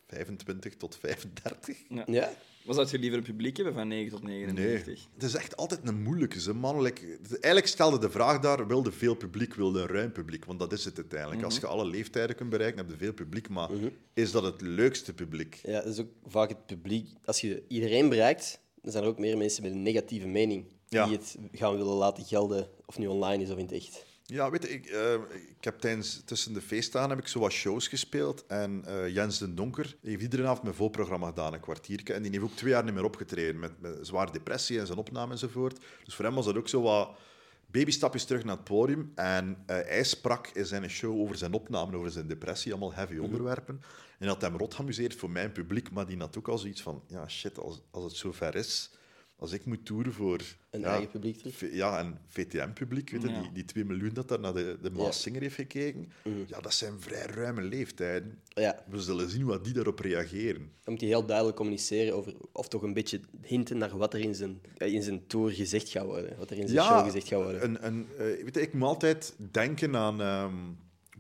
25 0.09 0.75
tot 0.77 0.97
35. 1.01 1.77
Ja? 2.07 2.33
Wat 2.65 2.77
zou 2.77 2.89
je 2.91 2.99
liever 2.99 3.19
een 3.19 3.25
publiek 3.25 3.57
hebben 3.57 3.75
van 3.75 3.89
9 3.89 4.11
tot 4.11 4.23
99? 4.23 4.87
Nee, 4.87 5.07
het 5.15 5.23
is 5.23 5.35
echt 5.35 5.57
altijd 5.57 5.81
een 5.85 6.03
moeilijke. 6.03 6.41
Ze 6.41 6.55
mannelijk. 6.55 7.19
Eigenlijk 7.31 7.67
stelde 7.67 7.99
de 7.99 8.11
vraag 8.11 8.41
daar: 8.41 8.67
wilde 8.67 8.93
veel 8.93 9.15
publiek, 9.15 9.55
wilde 9.55 9.81
een 9.81 9.87
ruim 9.87 10.13
publiek? 10.13 10.45
Want 10.45 10.59
dat 10.59 10.73
is 10.73 10.85
het 10.85 10.97
uiteindelijk. 10.97 11.43
Als 11.43 11.57
je 11.59 11.67
alle 11.67 11.85
leeftijden 11.85 12.37
kunt 12.37 12.51
bereiken, 12.51 12.79
heb 12.79 12.91
je 12.91 12.97
veel 12.97 13.13
publiek. 13.13 13.49
Maar 13.49 13.69
is 14.15 14.31
dat 14.31 14.43
het 14.43 14.61
leukste 14.61 15.15
publiek? 15.15 15.61
Ja, 15.63 15.73
dat 15.83 15.93
is 15.93 16.01
ook 16.01 16.11
vaak 16.27 16.49
het 16.49 16.67
publiek. 16.67 17.09
Als 17.25 17.41
je 17.41 17.63
iedereen 17.69 18.09
bereikt, 18.09 18.61
dan 18.83 18.93
zijn 18.93 19.05
er 19.05 19.11
ook 19.11 19.19
meer 19.19 19.37
mensen 19.37 19.63
met 19.63 19.73
een 19.73 19.83
negatieve 19.83 20.27
mening 20.27 20.65
Ja. 20.89 21.07
die 21.07 21.17
het 21.17 21.37
gaan 21.53 21.77
willen 21.77 21.95
laten 21.95 22.25
gelden, 22.25 22.69
of 22.87 22.99
nu 22.99 23.07
online 23.07 23.43
is 23.43 23.51
of 23.51 23.59
in 23.59 23.65
het 23.65 23.73
echt. 23.75 24.07
Ja, 24.33 24.51
weet 24.51 24.63
je, 24.63 24.69
ik, 24.69 24.87
eh, 24.87 25.15
ik 25.59 25.65
heb 25.65 25.79
tijdens 25.79 26.23
tussen 26.25 26.53
de 26.53 26.61
feestdagen 26.61 27.11
heb 27.11 27.19
ik 27.19 27.29
zo 27.29 27.41
wat 27.41 27.53
shows 27.53 27.89
gespeeld. 27.89 28.47
En 28.47 28.85
eh, 28.85 29.09
Jens 29.15 29.39
den 29.39 29.55
Donker 29.55 29.97
heeft 30.03 30.23
iedere 30.23 30.47
avond 30.47 30.63
mijn 30.63 30.75
voorprogramma 30.75 31.27
gedaan, 31.27 31.53
een 31.53 31.61
kwartiertje. 31.61 32.15
En 32.15 32.23
die 32.23 32.31
heeft 32.31 32.43
ook 32.43 32.57
twee 32.57 32.73
jaar 32.73 32.85
niet 32.85 32.95
meer 32.95 33.05
opgetreden 33.05 33.59
met, 33.59 33.81
met 33.81 34.07
zware 34.07 34.33
depressie 34.33 34.79
en 34.79 34.87
zijn 34.87 34.99
opname 34.99 35.33
enzovoort. 35.33 35.79
Dus 36.05 36.15
voor 36.15 36.25
hem 36.25 36.35
was 36.35 36.45
dat 36.45 36.57
ook 36.57 36.69
zo 36.69 36.83
wat 36.83 37.19
babystapjes 37.67 38.25
terug 38.25 38.45
naar 38.45 38.57
het 38.57 38.65
podium. 38.65 39.13
En 39.15 39.63
eh, 39.67 39.77
hij 39.77 40.05
sprak 40.05 40.47
in 40.47 40.67
zijn 40.67 40.91
show 40.91 41.21
over 41.21 41.37
zijn 41.37 41.53
opname, 41.53 41.97
over 41.97 42.11
zijn 42.11 42.29
depressie, 42.29 42.73
allemaal 42.73 42.95
heavy 42.95 43.19
onderwerpen. 43.19 43.83
En 44.19 44.27
dat 44.27 44.41
hem 44.41 44.57
rot 44.57 44.75
geamuseerd 44.75 45.15
voor 45.15 45.31
mijn 45.31 45.53
publiek, 45.53 45.91
maar 45.91 46.07
die 46.07 46.19
had 46.19 46.39
ook 46.39 46.49
al 46.49 46.59
zoiets 46.59 46.83
van, 46.83 47.03
ja 47.07 47.29
shit, 47.29 47.59
als, 47.59 47.81
als 47.91 48.05
het 48.05 48.15
zo 48.15 48.33
ver 48.33 48.55
is, 48.55 48.91
als 49.39 49.53
ik 49.53 49.65
moet 49.65 49.85
toeren 49.85 50.13
voor... 50.13 50.41
Een 50.71 50.81
ja, 50.81 50.87
eigen 50.91 51.11
publiek 51.11 51.37
terug. 51.39 51.55
V- 51.57 51.69
Ja, 51.73 51.99
en 51.99 52.19
VTM-publiek, 52.27 53.11
weet 53.11 53.23
je, 53.23 53.29
Ja. 53.29 53.41
die, 53.41 53.53
die 53.53 53.65
2 53.65 53.85
miljoen 53.85 54.13
dat 54.15 54.29
daar 54.29 54.41
naar 54.41 54.55
de, 54.55 54.79
de 54.83 54.91
Maas 54.91 55.05
Ja. 55.05 55.13
Singer 55.13 55.41
heeft 55.41 55.55
gekeken. 55.55 56.13
Ja, 56.47 56.61
dat 56.61 56.75
zijn 56.75 57.01
vrij 57.01 57.27
ruime 57.27 57.63
leeftijden. 57.63 58.41
Ja, 58.49 58.85
We 58.91 59.01
zullen 59.01 59.29
zien 59.31 59.43
hoe 59.43 59.61
die 59.61 59.73
daarop 59.73 59.99
reageren. 59.99 60.61
dan 60.61 60.93
moet 60.93 61.01
hij 61.01 61.09
heel 61.11 61.27
duidelijk 61.27 61.57
communiceren 61.57 62.15
over, 62.15 62.35
of 62.53 62.69
toch 62.69 62.83
een 62.83 62.93
beetje 62.95 63.21
hinten 63.43 63.79
naar 63.79 63.97
wat 63.99 64.15
er 64.15 64.21
in 64.21 64.35
zijn, 64.35 64.61
eh, 64.77 64.93
in 64.93 65.03
zijn 65.03 65.27
tour 65.27 65.51
gezegd 65.53 65.89
gaat 65.89 66.05
worden. 66.07 66.37
Wat 66.39 66.51
er 66.51 66.59
in 66.59 66.69
zijn 66.69 66.85
show 66.87 67.05
gezegd 67.05 67.29
gaat 67.29 67.43
worden. 67.43 67.65
Een, 67.65 67.87
een, 67.87 68.07
eh, 68.13 68.19
weet 68.45 68.55
je, 68.55 68.61
ik 68.61 68.73
moet 68.73 68.89
altijd 68.89 69.35
denken 69.51 69.97
aan 69.97 70.21
ehm, 70.21 70.55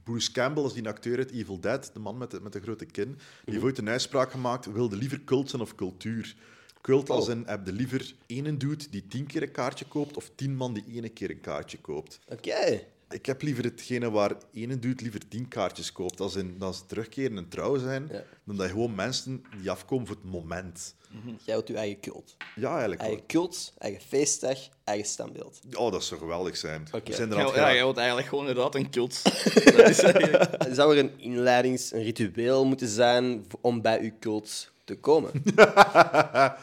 Bruce 0.04 0.32
Campbell, 0.32 0.62
als 0.62 0.74
die 0.74 0.88
acteur 0.88 1.16
uit 1.18 1.30
Evil 1.30 1.60
Dead, 1.60 1.90
de 1.92 1.98
man 2.00 2.18
met 2.18 2.30
de, 2.30 2.40
met 2.40 2.52
de 2.52 2.60
grote 2.60 2.84
kin. 2.84 3.08
Die 3.44 3.54
heeft 3.54 3.62
ooit 3.64 3.78
een 3.78 3.88
uitspraak 3.88 4.30
gemaakt, 4.30 4.72
wilde 4.72 4.96
liever 4.96 5.24
cult 5.24 5.50
zijn 5.50 5.62
of 5.62 5.74
cultuur. 5.74 6.36
Cult 6.80 7.10
als 7.10 7.24
Oh. 7.28 7.34
in, 7.34 7.42
heb 7.46 7.66
je 7.66 7.72
liever 7.72 8.14
één 8.26 8.58
dude 8.58 8.84
die 8.90 9.06
tien 9.06 9.26
keer 9.26 9.42
een 9.42 9.50
kaartje 9.50 9.84
koopt, 9.84 10.16
of 10.16 10.30
tien 10.34 10.56
man 10.56 10.74
die 10.74 10.84
één 10.92 11.12
keer 11.12 11.30
een 11.30 11.40
kaartje 11.40 11.78
koopt. 11.78 12.18
Oké. 12.28 12.82
Ik 13.10 13.26
heb 13.26 13.42
liever 13.42 13.64
hetgene 13.64 14.10
waar 14.10 14.36
ene 14.52 14.78
dude 14.78 15.02
liever 15.02 15.28
tien 15.28 15.48
kaartjes 15.48 15.92
koopt. 15.92 16.20
Als, 16.20 16.34
in, 16.36 16.56
als 16.58 16.78
ze 16.78 16.86
terugkeren 16.86 17.36
en 17.36 17.48
trouw 17.48 17.78
zijn, 17.78 18.08
Ja. 18.12 18.22
dan 18.44 18.56
dat 18.56 18.66
je 18.66 18.72
gewoon 18.72 18.94
mensen 18.94 19.44
die 19.60 19.70
afkomen 19.70 20.06
voor 20.06 20.16
het 20.16 20.30
moment. 20.30 20.94
Jij 21.44 21.54
wilt 21.54 21.68
je 21.68 21.76
eigen 21.76 22.00
cult. 22.00 22.36
Ja, 22.54 22.70
eigenlijk 22.70 23.00
wel. 23.00 23.08
Eigen 23.10 23.26
cult, 23.26 23.72
eigen 23.78 24.00
feestdag, 24.00 24.58
eigen 24.84 25.06
standbeeld. 25.08 25.60
Oh, 25.76 25.92
dat 25.92 26.04
zou 26.04 26.20
geweldig 26.20 26.56
zijn. 26.56 26.86
Oké. 26.92 27.10
We 27.10 27.16
zijn 27.16 27.30
er 27.30 27.36
Ja, 27.36 27.42
al 27.42 27.48
ja, 27.50 27.54
graag- 27.56 27.72
jij 27.72 27.82
wilt 27.82 27.96
eigenlijk 27.96 28.28
gewoon 28.28 28.46
inderdaad 28.48 28.74
een 28.74 28.90
cult. 28.90 29.22
dat 29.76 29.88
is 29.88 29.98
eigenlijk... 29.98 30.56
Zou 30.74 30.92
er 30.96 31.04
een 31.04 31.12
inleidings, 31.20 31.92
een 31.92 32.02
ritueel 32.02 32.64
moeten 32.66 32.88
zijn 32.88 33.46
om 33.60 33.82
bij 33.82 34.00
uw 34.00 34.12
cult 34.20 34.72
te 34.84 34.94
komen? 34.96 35.30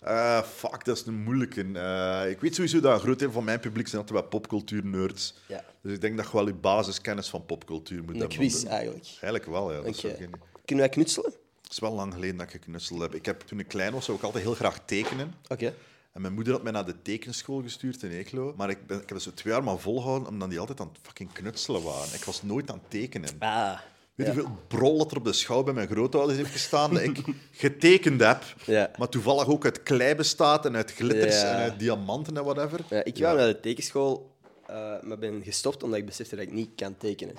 Eh, 0.00 0.42
fuck, 0.42 0.84
dat 0.84 0.96
is 0.96 1.06
een 1.06 1.22
moeilijke. 1.22 1.66
Eh, 1.74 2.30
ik 2.30 2.40
weet 2.40 2.54
sowieso 2.54 2.80
dat 2.80 2.94
een 2.94 3.00
groot 3.00 3.18
deel 3.18 3.32
van 3.32 3.44
mijn 3.44 3.60
publiek 3.60 3.88
zijn 3.88 4.00
altijd 4.00 4.20
wel 4.20 4.28
popcultuur-nerds. 4.28 5.34
Ja. 5.48 5.64
Dus 5.82 5.92
ik 5.92 6.00
denk 6.00 6.16
dat 6.16 6.26
je 6.26 6.32
wel 6.32 6.46
je 6.46 6.54
basiskennis 6.54 7.28
van 7.28 7.46
popcultuur 7.46 8.00
moet 8.02 8.14
Een 8.14 8.18
hebben. 8.20 8.36
quiz 8.36 8.54
om 8.54 8.60
te- 8.60 8.68
eigenlijk. 8.68 9.04
Eigenlijk 9.06 9.46
wel, 9.46 9.72
ja. 9.72 9.80
Dat 9.80 9.98
geen- 9.98 10.30
Kunnen 10.64 10.84
wij 10.84 10.88
knutselen? 10.94 11.32
Het 11.70 11.78
is 11.82 11.88
wel 11.88 11.94
lang 11.96 12.12
geleden 12.14 12.36
dat 12.36 12.46
ik 12.46 12.52
geknutseld 12.52 13.00
heb. 13.00 13.14
Ik 13.14 13.26
heb. 13.26 13.40
Toen 13.40 13.58
ik 13.58 13.68
klein 13.68 13.92
was, 13.92 14.04
zou 14.04 14.16
ik 14.18 14.22
altijd 14.24 14.44
heel 14.44 14.54
graag 14.54 14.80
tekenen. 14.84 15.34
Oké. 15.48 15.74
En 16.12 16.20
mijn 16.20 16.32
moeder 16.32 16.52
had 16.52 16.62
mij 16.62 16.72
naar 16.72 16.86
de 16.86 17.02
tekenschool 17.02 17.62
gestuurd 17.62 18.02
in 18.02 18.10
Eeklo. 18.10 18.54
Maar 18.56 18.70
ik, 18.70 18.86
ben, 18.86 19.00
ik 19.02 19.08
heb 19.08 19.18
zo 19.18 19.30
twee 19.34 19.52
jaar 19.52 19.64
maar 19.64 19.78
volgehouden, 19.78 20.28
omdat 20.28 20.50
die 20.50 20.58
altijd 20.58 20.80
aan 20.80 20.88
het 20.92 20.98
fucking 21.02 21.32
knutselen 21.32 21.82
waren. 21.82 22.14
Ik 22.14 22.24
was 22.24 22.42
nooit 22.42 22.70
aan 22.70 22.78
het 22.78 22.90
tekenen. 22.90 23.30
Ah. 23.38 23.78
Weet 24.14 24.26
je 24.26 24.32
hoeveel 24.32 24.58
brol 24.68 24.98
dat 24.98 25.10
er 25.10 25.16
op 25.16 25.24
de 25.24 25.32
schouw 25.32 25.62
bij 25.62 25.74
mijn 25.74 25.88
grootouders 25.88 26.38
heeft 26.38 26.50
gestaan 26.52 26.94
dat 26.94 27.02
ik 27.02 27.20
getekend 27.50 28.20
heb, 28.20 28.42
Ja. 28.66 28.90
maar 28.98 29.08
toevallig 29.08 29.46
ook 29.46 29.64
uit 29.64 29.82
klei 29.82 30.14
bestaat 30.14 30.66
en 30.66 30.76
uit 30.76 30.92
glitters 30.92 31.40
Ja. 31.40 31.52
en 31.52 31.56
uit 31.56 31.78
diamanten 31.78 32.36
en 32.36 32.44
whatever. 32.44 32.80
Ja, 32.88 33.04
ik 33.04 33.18
wou 33.18 33.36
naar 33.36 33.46
de 33.46 33.60
tekenschool, 33.60 34.30
eh, 34.66 35.02
maar 35.02 35.18
ben 35.18 35.42
gestopt 35.44 35.82
omdat 35.82 35.98
ik 35.98 36.06
besefte 36.06 36.36
dat 36.36 36.44
ik 36.44 36.52
niet 36.52 36.70
kan 36.76 36.96
tekenen. 36.96 37.34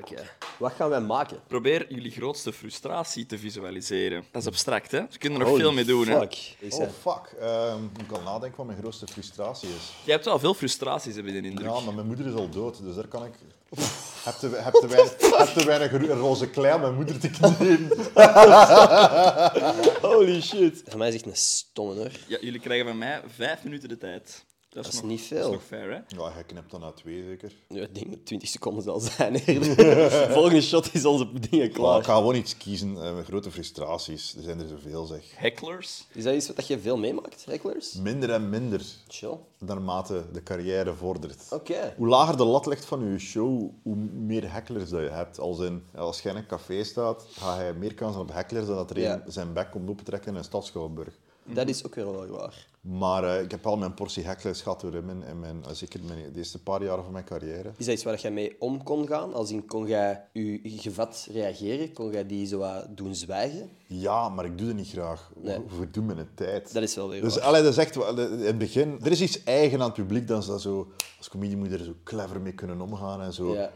Oké. 0.00 0.30
Wat 0.58 0.72
gaan 0.72 0.88
wij 0.88 1.00
maken? 1.00 1.40
Probeer 1.46 1.92
jullie 1.92 2.10
grootste 2.10 2.52
frustratie 2.52 3.26
te 3.26 3.38
visualiseren. 3.38 4.24
Dat 4.32 4.42
is 4.42 4.48
abstract, 4.48 4.90
hè? 4.90 5.02
Ze 5.10 5.18
kunnen 5.18 5.38
er 5.38 5.44
nog 5.44 5.54
Holy 5.54 5.62
veel 5.62 5.72
mee 5.72 5.84
doen, 5.84 6.08
hè? 6.08 6.18
fuck. 6.18 6.54
Is, 6.58 6.74
Oh 6.74 6.88
fuck, 7.00 7.32
Ehm 7.40 7.80
moet 7.82 8.00
ik 8.02 8.12
al 8.12 8.22
nadenken 8.22 8.56
wat 8.56 8.66
mijn 8.66 8.78
grootste 8.78 9.06
frustratie 9.06 9.68
is. 9.68 9.92
Je 10.04 10.10
hebt 10.10 10.24
wel 10.24 10.38
veel 10.38 10.54
frustraties, 10.54 11.16
heb 11.16 11.26
ik 11.26 11.32
de 11.42 11.48
indruk. 11.48 11.68
Ja, 11.68 11.80
maar 11.80 11.94
mijn 11.94 12.06
moeder 12.06 12.26
is 12.26 12.34
al 12.34 12.48
dood, 12.48 12.82
dus 12.82 12.94
daar 12.94 13.06
kan 13.08 13.24
ik... 13.24 13.32
Heb 14.24 14.34
te, 14.34 14.48
heb 14.48 14.72
te 14.74 14.86
weinig, 14.86 15.14
heb 15.38 15.46
te 15.48 15.64
weinig 15.64 15.90
ro- 15.90 16.14
roze 16.14 16.48
klei 16.50 16.74
om 16.74 16.80
mijn 16.80 16.94
moeder 16.94 17.18
te 17.18 17.30
kneden. 17.30 17.88
Holy 20.00 20.40
shit. 20.42 20.82
Voor 20.86 20.98
mij 20.98 21.08
is 21.08 21.14
het 21.14 21.22
echt 21.22 21.30
een 21.32 21.36
stomme 21.40 21.94
hoor. 21.94 22.10
Ja, 22.26 22.38
jullie 22.40 22.60
krijgen 22.60 22.86
van 22.86 22.98
mij 22.98 23.22
vijf 23.36 23.64
minuten 23.64 23.88
de 23.88 23.98
tijd. 23.98 24.44
Dat 24.78 24.86
Dat 24.86 24.94
is 24.96 25.00
nog, 25.02 25.10
niet 25.10 25.28
Dat 25.28 25.38
is 25.38 25.44
veel. 25.44 25.52
nog 25.52 25.62
fair, 25.62 25.90
hè? 25.90 26.16
Ja, 26.16 26.32
hij 26.32 26.44
knipt 26.44 26.70
dan 26.70 26.80
na 26.80 26.90
twee 26.92 27.24
zeker. 27.28 27.52
Ja, 27.68 27.82
ik 27.82 27.94
denk 27.94 28.10
dat 28.10 28.26
20 28.26 28.48
seconden 28.48 28.82
zal 28.82 29.00
zijn. 29.00 29.34
eerder. 29.34 30.10
Volgende 30.32 30.60
shot 30.62 30.94
is 30.94 31.04
onze 31.04 31.24
dingen 31.32 31.50
Maar 31.58 31.66
ik 31.66 31.72
klaar. 31.72 32.04
ga 32.04 32.14
gewoon 32.14 32.34
iets 32.34 32.56
kiezen. 32.56 32.88
eh, 33.04 33.12
mijn 33.12 33.24
grote 33.24 33.50
frustraties. 33.50 34.34
Er 34.36 34.42
zijn 34.42 34.60
er 34.60 34.68
zoveel, 34.68 35.04
zeg. 35.04 35.22
Hecklers. 35.36 36.06
Is 36.12 36.24
dat 36.24 36.34
iets 36.34 36.52
wat 36.54 36.66
je 36.66 36.78
veel 36.78 36.96
meemaakt, 36.98 37.44
hecklers? 37.44 37.92
Minder 37.94 38.30
en 38.30 38.48
minder, 38.48 38.82
Chill. 39.08 39.36
naarmate 39.58 40.24
de 40.32 40.42
carrière 40.42 40.94
vordert. 40.94 41.42
Oké. 41.50 41.94
Hoe 41.96 42.08
lager 42.08 42.36
de 42.36 42.44
lat 42.44 42.66
ligt 42.66 42.84
van 42.84 43.12
je 43.12 43.18
show, 43.18 43.70
hoe 43.82 43.96
meer 43.96 44.52
hecklers 44.52 44.90
dat 44.90 45.00
je 45.00 45.08
hebt. 45.08 45.38
Als, 45.38 45.58
in, 45.60 45.82
als 45.94 46.20
jij 46.22 46.32
in 46.32 46.38
een 46.38 46.46
café 46.46 46.84
staat, 46.84 47.24
ga 47.30 47.62
je 47.62 47.72
meer 47.72 47.94
kans 47.94 48.16
op 48.16 48.32
hecklers 48.32 48.66
dan 48.66 48.76
dat 48.76 48.90
er 48.90 49.04
een 49.10 49.22
zijn 49.26 49.52
bek 49.52 49.70
komt 49.70 49.88
opentrekken 49.90 50.30
in 50.32 50.36
een 50.38 50.44
stadschouwburg. 50.44 51.14
Dat 51.52 51.68
is 51.68 51.86
ook 51.86 51.94
wel 51.94 52.26
waar. 52.26 52.66
Maar 52.90 53.24
eh, 53.24 53.42
ik 53.42 53.50
heb 53.50 53.66
al 53.66 53.76
mijn 53.76 53.94
portie 53.94 54.24
hecklers 54.24 54.60
gehad 54.62 54.80
door 54.80 54.92
hem 54.92 55.10
in, 55.10 55.40
mijn, 55.40 55.64
eh, 55.64 55.72
zeker 55.72 56.00
mijn, 56.06 56.32
de 56.32 56.38
eerste 56.38 56.62
paar 56.62 56.82
jaren 56.82 57.04
van 57.04 57.12
mijn 57.12 57.24
carrière. 57.24 57.72
Is 57.76 57.84
dat 57.84 57.94
iets 57.94 58.04
waar 58.04 58.20
jij 58.20 58.30
mee 58.30 58.56
om 58.58 58.82
kon 58.82 59.06
gaan? 59.06 59.34
Als 59.34 59.50
in, 59.50 59.66
kon 59.66 59.86
jij 59.86 60.24
je 60.32 60.60
gevat 60.64 61.28
reageren? 61.32 61.92
Kon 61.92 62.10
jij 62.10 62.26
die 62.26 62.46
zo 62.46 62.58
wat 62.58 62.86
doen 62.96 63.14
zwijgen? 63.14 63.70
Ja, 63.86 64.28
maar 64.28 64.44
ik 64.44 64.58
doe 64.58 64.66
dat 64.66 64.76
niet 64.76 64.88
graag. 64.88 65.30
Nee. 65.36 65.58
We 65.78 65.90
doen 65.90 66.06
mijn 66.06 66.28
tijd. 66.34 66.72
Dat 66.72 66.82
is 66.82 66.94
wel 66.94 67.08
weer 67.08 67.20
Dus 67.20 67.40
allee, 67.40 67.62
dat 67.62 67.70
is 67.72 67.78
echt 67.78 67.94
wel- 67.94 68.18
in 68.18 68.38
het 68.40 68.58
begin. 68.58 68.98
Er 69.02 69.10
is 69.10 69.20
iets 69.20 69.44
eigen 69.44 69.78
aan 69.80 69.84
het 69.86 69.94
publiek 69.94 70.28
dat 70.28 70.44
ze 70.44 70.50
dat 70.50 70.60
zo 70.60 70.92
als 71.18 71.28
comedie 71.28 71.56
moet 71.56 71.68
je 71.70 71.76
er 71.78 71.84
zo 71.84 71.94
clever 72.04 72.40
mee 72.40 72.52
kunnen 72.52 72.80
omgaan 72.80 73.20
en 73.22 73.32
zo. 73.32 73.54
Ja. 73.54 73.70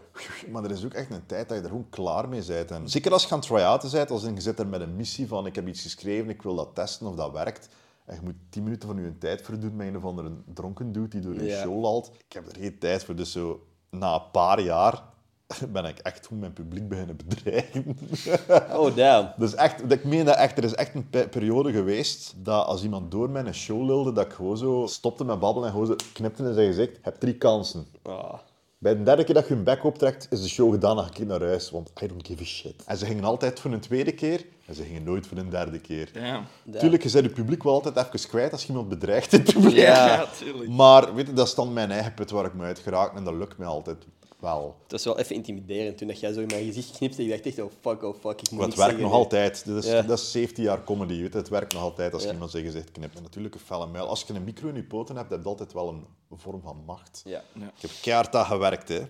Maar 0.51 0.65
er 0.65 0.71
is 0.71 0.85
ook 0.85 0.95
echt 0.95 1.11
een 1.11 1.27
tijd 1.27 1.49
dat 1.49 1.57
je 1.57 1.63
er 1.63 1.69
gewoon 1.71 1.89
klaar 1.91 2.29
mee 2.29 2.45
bent. 2.47 2.71
En 2.71 2.89
zeker 2.89 3.13
als 3.13 3.23
je 3.25 3.31
aan 3.31 3.39
het 3.39 3.47
try-outen 3.49 3.91
bent, 3.91 4.11
als 4.11 4.23
je 4.23 4.33
zit 4.41 4.59
er 4.59 4.67
met 4.67 4.81
een 4.81 4.97
missie 4.97 5.29
van 5.29 5.47
ik 5.47 5.55
heb 5.55 5.69
iets 5.69 5.83
geschreven, 5.83 6.31
ik 6.31 6.43
wil 6.43 6.55
dat 6.55 6.75
testen 6.75 7.07
of 7.07 7.15
dat 7.15 7.33
werkt. 7.33 7.69
En 8.07 8.15
je 8.15 8.21
moet 8.23 8.35
tien 8.51 8.63
minuten 8.63 8.89
van 8.89 9.03
je 9.03 9.19
tijd 9.19 9.43
verdoen 9.43 9.77
met 9.77 9.87
een 9.87 9.97
of 9.97 10.05
andere 10.05 10.33
dronken 10.55 10.93
dude 10.93 11.09
die 11.09 11.21
door 11.21 11.35
je 11.35 11.45
Ja. 11.45 11.61
show 11.63 11.81
lalt. 11.81 12.11
Ik 12.27 12.33
heb 12.33 12.47
er 12.49 12.57
geen 12.57 12.79
tijd 12.79 13.05
voor. 13.05 13.15
Dus 13.15 13.33
zo, 13.33 13.67
na 13.91 14.15
een 14.15 14.31
paar 14.33 14.61
jaar 14.61 15.03
ben 15.73 15.85
ik 15.85 15.99
echt 15.99 16.27
gewoon 16.27 16.41
mijn 16.41 16.53
publiek 16.53 16.89
beginnen 16.89 17.17
bedreigen. 17.17 17.97
Oh, 18.79 18.97
damn. 18.97 19.33
Dus 19.37 19.55
echt, 19.55 19.93
ik 19.93 20.05
meen 20.05 20.25
dat 20.25 20.37
echt. 20.37 20.59
Er 20.59 20.65
is 20.65 20.75
echt 20.75 20.95
een 20.95 21.11
pe- 21.11 21.29
periode 21.29 21.73
geweest 21.73 22.35
dat 22.37 22.67
als 22.67 22.83
iemand 22.83 23.11
door 23.11 23.31
mijn 23.31 23.55
show 23.55 23.85
lulde, 23.87 24.13
dat 24.13 24.27
ik 24.27 24.33
gewoon 24.33 24.57
zo 24.57 24.87
stopte 24.87 25.25
met 25.25 25.39
babbelen 25.39 25.69
en 25.69 25.73
gewoon 25.75 25.89
zo 25.89 25.97
knipte 26.13 26.43
in 26.45 26.55
zijn 26.55 26.67
gezicht. 26.67 26.99
Heb 27.03 27.15
drie 27.21 27.37
kansen. 27.39 27.87
Ah. 28.03 28.35
Bij 28.83 28.97
de 28.97 29.03
derde 29.03 29.25
keer 29.25 29.35
dat 29.35 29.49
je 29.49 29.55
hun 29.55 29.65
bek 29.65 29.85
optrekt, 29.85 30.27
is 30.31 30.43
de 30.43 30.49
show 30.49 30.73
gedaan 30.73 30.99
en 30.99 31.05
ga 31.05 31.11
ik 31.15 31.27
naar 31.27 31.41
huis, 31.41 31.71
want 31.71 31.93
I 32.03 32.07
don't 32.07 32.27
give 32.27 32.43
a 32.43 32.47
shit. 32.47 32.85
En 32.87 32.97
ze 32.97 33.07
gingen 33.07 33.25
altijd 33.25 33.61
voor 33.61 33.73
een 33.73 33.81
tweede 33.81 34.13
keer 34.13 34.45
en 34.67 34.75
ze 34.75 34.83
gingen 34.83 35.03
nooit 35.05 35.27
voor 35.27 35.39
een 35.39 35.51
derde 35.51 35.79
keer. 35.79 36.11
Ja. 36.15 36.45
Tuurlijk, 36.79 37.03
je 37.03 37.11
bent 37.11 37.25
het 37.25 37.35
publiek 37.35 37.63
wel 37.63 37.73
altijd 37.73 37.97
even 37.97 38.29
kwijt 38.29 38.53
als 38.53 38.63
je 38.63 38.69
iemand 38.69 38.89
bedreigt 38.89 39.33
in 39.33 39.41
het 39.41 39.53
publiek. 39.53 39.75
Ja. 39.75 40.07
Ja, 40.07 40.27
tuurlijk. 40.39 40.71
Maar 40.71 41.15
weet 41.15 41.27
je, 41.27 41.33
dat 41.33 41.47
is 41.47 41.55
dan 41.55 41.73
mijn 41.73 41.91
eigen 41.91 42.15
put 42.15 42.31
waar 42.31 42.45
ik 42.45 42.55
me 42.55 42.65
uit 42.65 42.79
geraak 42.79 43.17
en 43.17 43.25
dat 43.25 43.35
lukt 43.35 43.59
mij 43.59 43.67
altijd 43.67 43.97
wel. 44.43 44.77
Het 44.83 44.93
was 44.93 45.05
wel 45.05 45.19
even 45.19 45.35
intimiderend 45.35 45.99
toen 45.99 46.09
dat 46.09 46.21
jij 46.21 46.33
zo 46.33 46.41
in 46.41 46.47
mijn 46.47 46.65
gezicht 46.65 46.97
knipte. 46.97 47.23
Ik 47.23 47.29
dacht 47.31 47.47
echt, 47.47 47.59
oh 47.61 47.71
fuck, 47.81 48.03
oh 48.03 48.15
fuck, 48.21 48.41
ik 48.41 48.51
moet 48.51 48.59
Maar 48.61 48.69
het 48.69 48.77
werkt 48.77 48.91
zeggen, 48.93 49.01
nog 49.01 49.11
hè. 49.11 49.17
altijd. 49.17 49.67
Dat 49.67 49.85
is, 49.85 49.91
Ja. 49.91 50.03
dat 50.03 50.19
is 50.19 50.31
17 50.31 50.65
jaar 50.65 50.85
comedy. 50.85 51.21
Weet 51.21 51.33
je. 51.33 51.39
Het 51.39 51.49
werkt 51.49 51.73
nog 51.73 51.83
altijd 51.83 52.13
als 52.13 52.23
je 52.23 52.29
Ja. 52.29 52.33
iemand 52.35 52.51
zijn 52.51 52.65
gezicht 52.65 52.93
knipt. 52.93 53.17
En 53.17 53.23
natuurlijk 53.23 53.55
een 53.55 53.61
felle 53.61 53.87
muil. 53.87 54.07
Als 54.07 54.25
je 54.27 54.35
een 54.35 54.45
micro 54.45 54.69
in 54.69 54.75
je 54.75 54.85
poten 54.85 55.17
hebt, 55.17 55.31
heb 55.31 55.43
je 55.43 55.49
altijd 55.49 55.73
wel 55.73 55.89
een 55.89 56.07
vorm 56.37 56.61
van 56.63 56.83
macht. 56.87 57.23
Ja, 57.25 57.43
Ik 57.55 57.63
heb 57.81 57.91
keihard 58.03 58.35
aan 58.37 58.45
gewerkt. 58.47 58.89
Hè. 58.89 59.01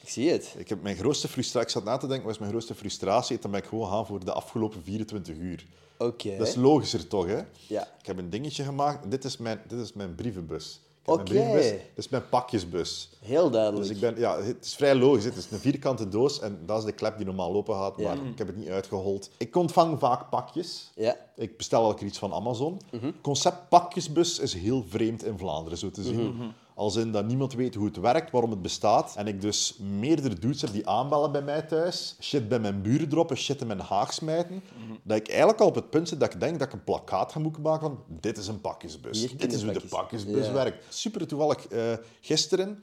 ik 0.00 0.08
zie 0.08 0.30
het. 0.30 0.54
Ik 0.58 0.68
heb 0.68 0.82
mijn 0.82 0.96
grootste 0.96 1.28
frustratie... 1.28 1.66
Ik 1.68 1.74
zat 1.74 1.84
na 1.84 1.96
te 1.96 2.06
denken, 2.06 2.24
wat 2.24 2.32
is 2.34 2.38
mijn 2.40 2.50
grootste 2.50 2.74
frustratie? 2.74 3.38
Dan 3.38 3.50
ben 3.50 3.60
ik 3.60 3.66
gewoon 3.66 3.88
gaan 3.90 4.06
voor 4.06 4.24
de 4.24 4.32
afgelopen 4.32 4.82
24 4.82 5.36
uur. 5.36 5.66
Oké. 5.98 6.36
Dat 6.36 6.46
is 6.48 6.54
logischer 6.54 7.06
toch, 7.08 7.26
hè? 7.26 7.40
Ja. 7.68 7.82
Ik 8.00 8.06
heb 8.06 8.18
een 8.18 8.30
dingetje 8.30 8.64
gemaakt. 8.64 9.10
Dit 9.10 9.24
is 9.24 9.36
mijn, 9.36 9.60
dit 9.68 9.78
is 9.80 9.92
mijn 9.92 10.14
brievenbus. 10.14 10.80
Oké. 11.06 11.32
Dit 11.32 11.80
is 11.94 12.08
mijn 12.08 12.28
pakjesbus. 12.28 13.10
Heel 13.20 13.50
duidelijk. 13.50 13.82
Dus 13.86 13.94
ik 13.94 14.00
ben, 14.00 14.18
ja, 14.18 14.42
het 14.42 14.64
is 14.64 14.74
vrij 14.74 14.94
logisch. 14.94 15.24
Het 15.24 15.36
is 15.36 15.50
een 15.50 15.58
vierkante 15.58 16.08
doos 16.08 16.40
en 16.40 16.58
dat 16.66 16.78
is 16.78 16.84
de 16.84 16.92
klep 16.92 17.16
die 17.16 17.26
normaal 17.26 17.54
open 17.54 17.74
gaat, 17.74 17.94
Ja. 17.96 18.14
maar 18.14 18.26
ik 18.26 18.38
heb 18.38 18.46
het 18.46 18.56
niet 18.56 18.68
uitgehold. 18.68 19.30
Ik 19.36 19.56
ontvang 19.56 19.98
vaak 19.98 20.30
pakjes. 20.30 20.90
Ja. 20.94 21.16
Ik 21.36 21.56
bestel 21.56 21.82
elke 21.84 21.96
keer 21.98 22.06
iets 22.06 22.18
van 22.18 22.32
Amazon. 22.32 22.80
Het 22.90 23.14
concept 23.22 23.68
pakjesbus 23.68 24.38
is 24.38 24.54
heel 24.54 24.84
vreemd 24.88 25.24
in 25.24 25.38
Vlaanderen, 25.38 25.78
zo 25.78 25.90
te 25.90 26.02
zien. 26.02 26.34
Mhm. 26.34 26.46
Als 26.76 26.96
in 26.96 27.12
dat 27.12 27.26
niemand 27.26 27.54
weet 27.54 27.74
hoe 27.74 27.86
het 27.86 27.96
werkt, 27.96 28.30
waarom 28.30 28.50
het 28.50 28.62
bestaat. 28.62 29.14
En 29.16 29.26
ik 29.26 29.40
dus 29.40 29.76
meerdere 29.78 30.34
dudes 30.34 30.60
heb 30.60 30.72
die 30.72 30.88
aanbellen 30.88 31.32
bij 31.32 31.42
mij 31.42 31.62
thuis. 31.62 32.16
Shit 32.20 32.48
bij 32.48 32.58
mijn 32.58 32.82
buren 32.82 33.08
droppen, 33.08 33.36
shit 33.36 33.60
in 33.60 33.66
mijn 33.66 33.80
haag 33.80 34.12
smijten. 34.12 34.62
Mhm. 34.78 34.92
Dat 35.02 35.16
ik 35.16 35.28
eigenlijk 35.28 35.60
al 35.60 35.66
op 35.66 35.74
het 35.74 35.90
punt 35.90 36.08
zit 36.08 36.20
dat 36.20 36.34
ik 36.34 36.40
denk 36.40 36.58
dat 36.58 36.68
ik 36.68 36.72
een 36.74 36.84
plakkaat 36.84 37.32
ga 37.32 37.38
moeten 37.38 37.62
maken 37.62 37.80
van 37.80 37.98
dit 38.20 38.38
is 38.38 38.46
een 38.48 38.60
pakjesbus. 38.60 39.18
Hier 39.18 39.36
dit 39.36 39.52
is 39.52 39.62
hoe 39.62 39.72
de 39.72 39.80
pakjesbus 39.80 40.46
Ja. 40.46 40.52
werkt. 40.52 40.94
Super 40.94 41.26
toevallig 41.26 41.66
eh, 41.66 41.92
gisteren 42.20 42.78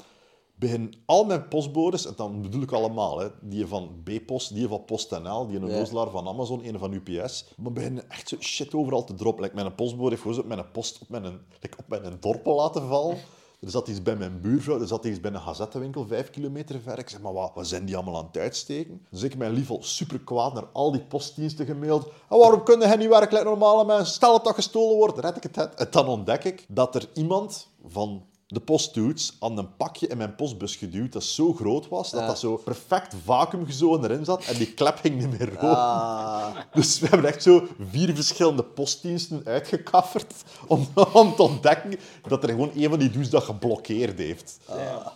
begin 0.56 0.94
al 1.06 1.26
mijn 1.26 1.48
postbodes, 1.48 2.06
en 2.06 2.14
dan 2.16 2.42
bedoel 2.42 2.62
ik 2.62 2.72
allemaal, 2.72 3.20
hè, 3.20 3.28
die 3.42 3.68
van 3.68 4.04
B-Post, 4.04 4.54
die 4.54 4.68
van 4.68 4.86
PostNL, 4.86 5.48
die 5.48 5.58
een 5.58 5.64
onnozelaar 5.64 6.10
van 6.10 6.28
Amazon, 6.28 6.66
een 6.66 6.80
van 6.80 6.94
UPS, 6.94 7.46
maar 7.58 7.72
beginnen 7.72 8.10
echt 8.10 8.30
zo 8.30 8.36
shit 8.40 8.74
overal 8.74 9.04
te 9.04 9.14
droppen. 9.14 9.44
Like, 9.44 9.56
mijn 9.56 9.76
postbode 9.76 10.10
heeft 10.10 10.22
gewoon 10.22 10.36
zo 10.36 10.42
op 10.42 10.48
mijn 10.48 10.72
post 10.72 11.00
op 11.02 11.10
mijn, 11.10 11.24
like, 11.62 11.78
op 11.78 11.88
mijn 11.88 12.18
dorpel 12.20 12.56
laten 12.56 12.88
vallen. 12.88 13.18
Er 13.64 13.72
zat 13.72 13.88
iets 13.88 14.02
bij 14.02 14.16
mijn 14.16 14.42
buurvrouw, 14.42 14.80
er 14.80 14.88
zat 14.88 15.06
iets 15.06 15.20
bij 15.20 15.32
een 15.32 15.42
gazettenwinkel 15.42 16.08
vijf 16.08 16.30
kilometer 16.30 16.80
ver. 16.82 17.00
Ik 17.00 17.10
zeg, 17.10 17.22
maar 17.22 17.34
wat, 17.34 17.52
wat 17.56 17.68
zijn 17.68 17.86
die 17.86 17.96
allemaal 17.96 18.18
aan 18.18 18.26
het 18.26 18.38
uitsteken? 18.38 19.06
Dus 19.10 19.22
ik 19.22 19.38
mijn 19.38 19.52
lief 19.52 19.70
al 19.70 19.84
super 19.84 20.20
kwaad 20.20 20.54
naar 20.54 20.66
al 20.72 20.92
die 20.92 21.02
postdiensten 21.02 21.66
gemaild. 21.66 22.06
En 22.06 22.38
waarom 22.38 22.64
kunnen 22.64 22.88
hen 22.88 23.00
niet 23.00 23.10
werken 23.10 23.38
like 23.38 23.50
normale 23.50 23.86
mensen? 23.86 24.14
Stel 24.14 24.34
het 24.34 24.44
dat 24.44 24.56
gestolen 24.56 24.98
wordt, 24.98 25.18
red 25.18 25.36
ik 25.36 25.44
het. 25.44 25.76
En 25.76 25.88
dan 25.90 26.08
ontdek 26.08 26.44
ik 26.44 26.66
dat 26.68 26.96
er 26.96 27.10
iemand 27.14 27.68
van 27.88 28.24
de 28.54 28.60
postdudes 28.60 29.34
aan 29.40 29.58
een 29.58 29.76
pakje 29.78 30.08
in 30.08 30.18
mijn 30.18 30.36
postbus 30.36 30.76
geduwd 30.76 31.12
dat 31.14 31.24
zo 31.24 31.54
groot 31.54 31.88
was, 31.88 32.12
dat 32.12 32.22
Ah. 32.22 32.28
dat 32.28 32.40
zo 32.40 32.56
perfect 32.58 33.16
vacuümgezogen 33.26 34.04
erin 34.04 34.26
zat 34.26 34.44
en 34.46 34.58
die 34.58 34.74
klep 34.74 34.98
ging 34.98 35.20
niet 35.20 35.40
meer 35.40 35.50
open. 35.56 35.78
Ah, 35.78 36.56
Dus 36.74 37.00
we 37.00 37.08
hebben 37.08 37.28
echt 37.30 37.44
zo 37.44 37.68
vier 37.92 38.16
verschillende 38.16 38.64
postdiensten 38.64 39.42
uitgekafferd 39.46 40.34
om, 40.68 40.88
om 41.14 41.36
te 41.36 41.42
ontdekken 41.44 42.00
dat 42.28 42.44
er 42.44 42.50
gewoon 42.50 42.72
een 42.76 42.90
van 42.90 43.00
die 43.00 43.10
dudes 43.10 43.30
dat 43.30 43.44
geblokkeerd 43.44 44.18
heeft. 44.18 44.60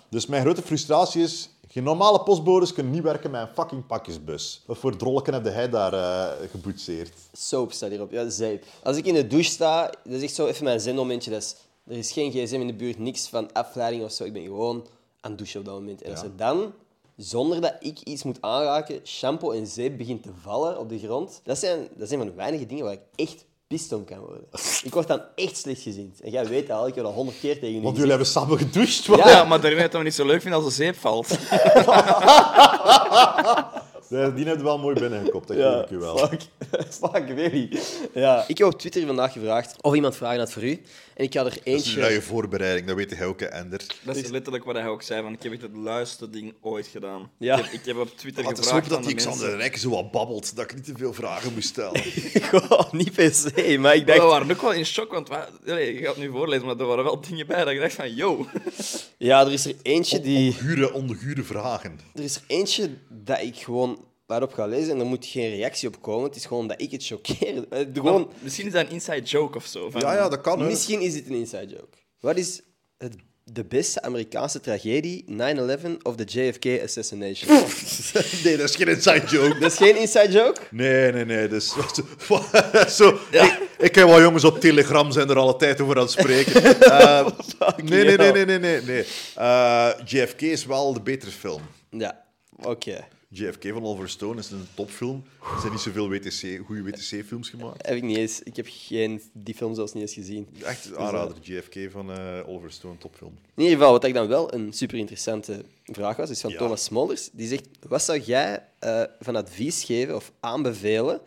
Dus 0.10 0.26
mijn 0.26 0.42
grote 0.42 0.62
frustratie 0.62 1.22
is, 1.24 1.50
geen 1.70 1.84
normale 1.84 2.20
postbodes 2.24 2.74
kunnen 2.74 2.92
niet 2.94 3.04
werken 3.04 3.32
met 3.32 3.42
een 3.42 3.54
fucking 3.54 3.86
pakjesbus. 3.86 4.64
Wat 4.66 4.78
voor 4.78 4.96
drolleken 4.96 5.34
heb 5.34 5.46
jij 5.46 5.70
daar 5.70 5.94
eh 5.94 6.50
geboetseerd? 6.52 7.14
soap 7.34 7.72
staat 7.72 7.90
hierop. 7.90 8.12
Ja, 8.12 8.30
zeep. 8.30 8.66
Als 8.84 8.98
ik 8.98 9.06
in 9.06 9.14
de 9.14 9.28
douche 9.28 9.50
sta, 9.52 9.86
dat 10.04 10.14
is 10.14 10.22
echt 10.22 10.36
zo 10.36 10.46
even 10.48 10.64
mijn 10.64 10.80
zenmomentje. 10.80 11.32
Dat 11.32 11.42
is, 11.42 11.56
er 11.88 11.98
is 11.98 12.12
geen 12.12 12.32
gsm 12.32 12.60
in 12.60 12.68
de 12.68 12.74
buurt, 12.74 13.00
niks 13.00 13.28
van 13.28 13.54
afleiding 13.54 14.04
of 14.04 14.12
zo. 14.12 14.24
Ik 14.24 14.34
ben 14.34 14.44
gewoon 14.44 14.88
aan 15.22 15.30
het 15.32 15.40
douchen 15.40 15.60
op 15.60 15.66
dat 15.66 15.74
moment. 15.76 16.02
En 16.02 16.12
als 16.12 16.22
er 16.22 16.36
dan, 16.36 16.74
zonder 17.16 17.62
dat 17.62 17.76
ik 17.80 18.00
iets 18.00 18.24
moet 18.24 18.38
aanraken, 18.42 19.00
shampoo 19.04 19.52
en 19.52 19.68
zeep 19.68 19.98
begint 19.98 20.24
te 20.24 20.30
vallen 20.42 20.80
op 20.80 20.90
de 20.90 21.00
grond, 21.00 21.42
dat 21.44 21.58
zijn, 21.58 21.88
dat 21.96 22.08
zijn 22.08 22.20
van 22.20 22.30
de 22.30 22.36
weinige 22.36 22.66
dingen 22.66 22.84
waar 22.84 22.94
ik 22.94 23.02
echt 23.16 23.46
pist 23.68 23.94
om 23.94 24.06
kan 24.06 24.20
worden. 24.20 24.44
Ik 24.84 24.94
word 24.94 25.08
dan 25.08 25.22
echt 25.36 25.58
slecht 25.58 25.82
gezien. 25.82 26.16
En 26.22 26.32
jij 26.32 26.48
weet 26.48 26.68
dat 26.68 26.78
al, 26.78 26.88
ik 26.88 26.96
heb 26.96 27.04
dat 27.04 27.14
honderd 27.14 27.40
keer 27.40 27.54
tegen 27.54 27.68
je 27.76 27.82
Want 27.82 27.98
gezegd. 27.98 27.98
jullie 27.98 28.10
hebben 28.10 28.28
samen 28.28 28.58
gedoucht. 28.58 29.04
Ja. 29.04 29.30
Ja, 29.30 29.44
maar 29.44 29.62
daarin 29.62 29.80
dat 29.80 29.92
we 29.92 30.04
niet 30.04 30.14
zo 30.14 30.26
leuk 30.26 30.42
vinden 30.42 30.60
als 30.60 30.70
de 30.70 30.76
zeep 30.76 30.96
valt. 30.96 31.28
Die 34.36 34.46
heb 34.46 34.58
je 34.58 34.64
wel 34.64 34.80
mooi 34.80 35.00
binnengekopt, 35.00 35.48
dat 35.48 35.58
geef 35.58 35.84
ik 35.84 35.90
u 35.90 35.98
wel. 35.98 36.18
Fuck, 36.18 36.42
fuck, 37.00 37.30
really. 37.30 37.80
Ja. 38.14 38.44
Ik 38.48 38.58
heb 38.58 38.68
op 38.68 38.80
Twitter 38.80 39.06
vandaag 39.06 39.32
gevraagd 39.32 39.82
of 39.82 39.96
iemand 39.96 40.16
vragen 40.16 40.40
had 40.40 40.52
voor 40.52 40.64
u. 40.64 40.82
En 41.14 41.24
ik 41.24 41.34
ga 41.34 41.40
er 41.40 41.46
Dat 41.46 41.58
is 41.64 41.74
eentje... 41.74 42.06
een 42.08 42.14
je 42.14 42.22
voorbereiding, 42.22 42.88
dat 42.88 42.96
weet 42.96 43.18
hij 43.18 43.26
ook, 43.26 43.42
Ender. 43.42 43.82
Dat 44.04 44.16
is 44.16 44.30
letterlijk 44.30 44.64
wat 44.64 44.76
hij 44.76 44.88
ook 44.88 45.02
zei, 45.02 45.22
van 45.22 45.34
ik 45.34 45.44
heb 45.44 45.52
echt 45.52 45.62
het 45.62 45.76
luiste 45.76 46.30
ding 46.30 46.54
ooit 46.62 46.88
gedaan. 46.88 47.32
Ja. 47.38 47.58
Ik, 47.58 47.64
heb, 47.64 47.74
ik 47.74 47.86
heb 47.86 47.98
op 47.98 48.18
Twitter 48.18 48.44
we 48.44 48.50
gevraagd 48.50 48.72
hopen 48.72 48.90
dat 48.90 48.98
aan 48.98 49.04
die 49.06 49.16
mensen... 49.16 49.32
Xander 49.32 49.58
Rijk 49.58 49.78
zo 49.78 49.90
wat 49.90 50.12
babbelt, 50.12 50.56
dat 50.56 50.66
ik 50.66 50.76
niet 50.76 50.86
te 50.86 50.94
veel 50.96 51.14
vragen 51.14 51.54
moest 51.54 51.68
stellen. 51.68 52.02
Goh, 52.50 52.92
niet 52.92 53.14
per 53.14 53.34
se, 53.34 53.78
maar 53.80 53.96
ik 53.96 54.06
We 54.06 54.12
dacht... 54.12 54.24
waren 54.24 54.52
ook 54.52 54.62
wel 54.62 54.74
in 54.74 54.86
shock, 54.86 55.12
want 55.12 55.28
je 55.66 56.00
gaat 56.02 56.16
het 56.16 56.18
nu 56.18 56.32
voorlezen, 56.32 56.66
maar 56.66 56.80
er 56.80 56.86
waren 56.86 57.04
wel 57.04 57.22
dingen 57.22 57.48
bij 57.48 57.64
dat 57.64 57.74
ik 57.74 57.80
dacht 57.80 57.94
van, 57.94 58.16
yo. 58.16 58.46
Ja, 59.18 59.46
er 59.46 59.52
is 59.52 59.66
er 59.66 59.76
eentje 59.82 60.20
die... 60.20 60.52
Gure, 60.52 60.94
ongure 60.94 61.44
vragen. 61.44 62.00
Er 62.16 62.24
is 62.24 62.36
er 62.36 62.44
eentje 62.48 62.90
dat 63.10 63.42
ik 63.42 63.56
gewoon 63.56 63.97
waarop 64.28 64.54
ga 64.54 64.66
lezen 64.66 64.92
en 64.94 65.00
er 65.00 65.06
moet 65.06 65.26
geen 65.26 65.50
reactie 65.50 65.88
op 65.88 66.02
komen. 66.02 66.24
Het 66.28 66.36
is 66.36 66.46
gewoon 66.46 66.68
dat 66.68 66.82
ik 66.82 66.92
het 66.92 67.06
choqueer. 67.06 67.66
Eh, 67.70 67.86
Gewoon... 67.94 68.30
Misschien 68.40 68.66
is 68.68 68.72
dat 68.74 68.86
een 68.86 68.92
inside 68.92 69.22
joke 69.22 69.58
of 69.58 69.66
zo. 69.66 69.90
Van, 69.90 70.02
Ja, 70.02 70.14
ja, 70.14 70.30
dat 70.30 70.42
kan. 70.42 70.60
hè. 70.60 70.66
Misschien 70.68 71.02
is 71.02 71.14
dit 71.14 71.26
een 71.28 71.36
inside 71.36 71.68
joke. 71.68 71.98
Wat 72.20 72.38
is 72.38 72.62
het, 72.98 73.16
de 73.44 73.64
beste 73.66 74.02
Amerikaanse 74.02 74.60
tragedie, 74.60 75.26
9-11 75.30 75.34
of 76.02 76.16
de 76.16 76.24
JFK 76.24 76.82
assassination? 76.84 77.50
Nee, 78.44 78.58
dat 78.58 78.70
is 78.70 78.76
geen 78.76 78.88
inside 78.88 79.24
joke. 79.28 79.60
dat 79.60 79.72
is 79.72 79.78
geen 79.78 79.98
inside 79.98 80.32
joke? 80.32 80.62
Nee, 80.72 81.12
nee, 81.12 81.26
nee. 81.26 81.48
Dus, 81.48 81.74
zo, 82.98 83.20
ik, 83.32 83.60
ik 83.78 83.96
heb 83.96 84.08
wel 84.08 84.22
jongens 84.22 84.44
op 84.44 84.60
Telegram 84.60 85.12
zijn 85.12 85.30
er 85.30 85.38
alle 85.38 85.56
tijd 85.56 85.82
over 85.82 85.96
aan 85.96 86.02
het 86.02 86.12
spreken. 86.12 86.64
Eh, 86.80 87.28
nee, 87.84 88.04
nee, 88.04 88.18
nee, 88.18 88.32
nee, 88.32 88.46
nee, 88.46 88.60
nee. 88.60 88.82
nee. 88.82 89.06
Eh, 89.36 89.90
JFK 90.06 90.42
is 90.42 90.66
wel 90.66 90.94
de 90.94 91.02
betere 91.02 91.32
film. 91.32 91.62
Ja, 91.90 92.26
oké. 92.64 93.08
JFK 93.30 93.68
van 93.74 93.84
Oliver 93.84 94.10
Stone 94.10 94.40
is 94.40 94.52
een 94.52 94.68
topfilm. 94.74 95.24
Er 95.42 95.60
zijn 95.60 95.72
niet 95.72 95.82
zoveel 95.82 96.10
WTC, 96.10 96.66
goede 96.66 96.84
WTC-films 96.84 97.50
gemaakt. 97.50 97.88
Heb 97.88 97.96
ik 97.96 98.04
niet 98.04 98.18
eens. 98.18 98.42
Ik 98.44 98.56
heb 98.56 98.66
geen, 98.70 99.22
die 99.34 99.54
film 99.56 99.76
zelfs 99.76 99.94
niet 99.94 100.02
eens 100.04 100.14
gezien. 100.14 100.48
Echt 100.64 100.96
aanrader, 100.96 101.36
JFK 101.42 101.92
van 101.92 102.12
eh, 102.12 102.50
Oliver 102.50 102.72
Stone, 102.72 102.98
topfilm. 102.98 103.32
In 103.56 103.64
ieder 103.64 103.78
geval, 103.78 103.92
wat 103.92 104.04
ik 104.04 104.14
dan 104.14 104.28
wel 104.28 104.54
een 104.54 104.74
super 104.74 104.98
interessante 104.98 105.64
vraag 105.86 106.16
was, 106.16 106.30
is 106.30 106.42
van 106.42 106.52
Ja. 106.52 106.58
Thomas 106.58 106.84
Smolders. 106.84 107.30
Die 107.34 107.48
zegt: 107.48 107.68
Wat 107.88 108.04
zou 108.04 108.20
jij 108.20 108.64
eh, 108.80 109.04
van 109.20 109.36
advies 109.36 109.84
geven 109.84 110.16
of 110.16 110.32
aanbevelen 110.40 111.22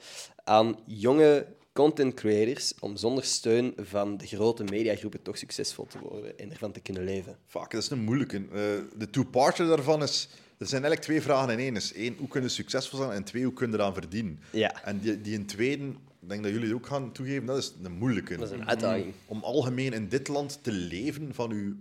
aan 0.45 0.79
jonge 0.87 1.47
content 1.73 2.15
creators 2.15 2.75
om 2.81 2.97
zonder 2.97 3.25
steun 3.25 3.73
van 3.77 4.17
de 4.17 4.27
grote 4.27 4.65
mediagroepen 4.65 5.23
toch 5.23 5.39
succesvol 5.39 5.87
te 5.87 5.99
worden 5.99 6.39
en 6.39 6.51
ervan 6.51 6.73
te 6.73 6.81
kunnen 6.81 7.05
leven? 7.05 7.39
Vaak, 7.47 7.71
dat 7.71 7.83
is 7.83 7.91
een 7.91 8.05
moeilijke. 8.05 8.37
Eh, 8.37 8.53
de 8.99 9.11
two-parter 9.11 9.67
daarvan 9.67 10.03
is... 10.03 10.29
Er 10.61 10.67
zijn 10.67 10.83
eigenlijk 10.85 11.11
twee 11.11 11.23
vragen 11.23 11.53
in 11.53 11.59
één. 11.59 11.77
Is 11.77 11.93
één, 11.93 12.17
hoe 12.19 12.29
kun 12.29 12.43
je 12.43 12.49
succesvol 12.49 12.99
zijn? 12.99 13.11
En 13.11 13.25
twee, 13.25 13.45
hoe 13.45 13.53
kun 13.53 13.71
je 13.71 13.75
eraan 13.75 13.95
verdienen? 13.95 14.41
Ja. 14.51 14.85
En 14.85 14.99
die, 14.99 15.21
die 15.21 15.35
in 15.35 15.47
tweede, 15.47 15.85
ik 15.85 16.29
denk 16.29 16.43
dat 16.43 16.53
jullie 16.53 16.75
ook 16.75 16.87
gaan 16.87 17.13
toegeven, 17.13 17.47
dat 17.47 17.57
is 17.57 17.73
een 17.83 17.93
moeilijke. 17.93 18.37
Dat 18.37 18.51
is 18.51 18.59
een 18.59 18.69
uitdaging. 18.69 19.13
Om 19.27 19.43
algemeen 19.43 19.93
in 19.93 20.09
dit 20.09 20.29
land 20.29 20.59
te 20.63 20.73
leven 20.73 21.35
van 21.35 21.51
uw 21.51 21.75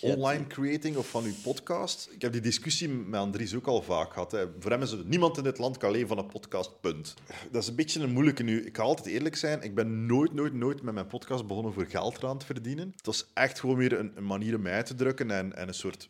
online 0.00 0.46
creating 0.46 0.96
of 0.96 1.08
van 1.08 1.24
uw 1.24 1.32
podcast. 1.42 2.08
Ik 2.12 2.22
heb 2.22 2.32
die 2.32 2.40
discussie 2.40 2.88
met 2.88 3.20
Andries 3.20 3.54
ook 3.54 3.66
al 3.66 3.82
vaak 3.82 4.12
gehad. 4.12 4.32
Hè. 4.32 4.46
Voor 4.58 4.70
hem 4.70 4.82
is 4.82 4.90
het, 4.90 5.08
niemand 5.08 5.36
in 5.36 5.42
dit 5.42 5.58
land 5.58 5.76
kan 5.76 5.90
leven 5.90 6.08
van 6.08 6.18
een 6.18 6.26
podcast, 6.26 6.80
punt. 6.80 7.14
Dat 7.50 7.62
is 7.62 7.68
een 7.68 7.74
beetje 7.74 8.00
een 8.00 8.12
moeilijke 8.12 8.42
nu. 8.42 8.66
Ik 8.66 8.76
ga 8.76 8.82
altijd 8.82 9.06
eerlijk 9.06 9.36
zijn, 9.36 9.62
ik 9.62 9.74
ben 9.74 10.06
nooit, 10.06 10.32
nooit, 10.32 10.54
nooit 10.54 10.82
met 10.82 10.94
mijn 10.94 11.06
podcast 11.06 11.46
begonnen 11.46 11.72
voor 11.72 11.86
geld 11.86 12.16
eraan 12.16 12.38
te 12.38 12.46
verdienen. 12.46 12.92
Het 12.96 13.06
was 13.06 13.30
echt 13.34 13.60
gewoon 13.60 13.76
weer 13.76 13.98
een, 13.98 14.12
een 14.14 14.26
manier 14.26 14.54
om 14.54 14.62
mij 14.62 14.72
uit 14.72 14.86
te 14.86 14.94
drukken 14.94 15.30
en, 15.30 15.56
en 15.56 15.68
een 15.68 15.74
soort 15.74 16.08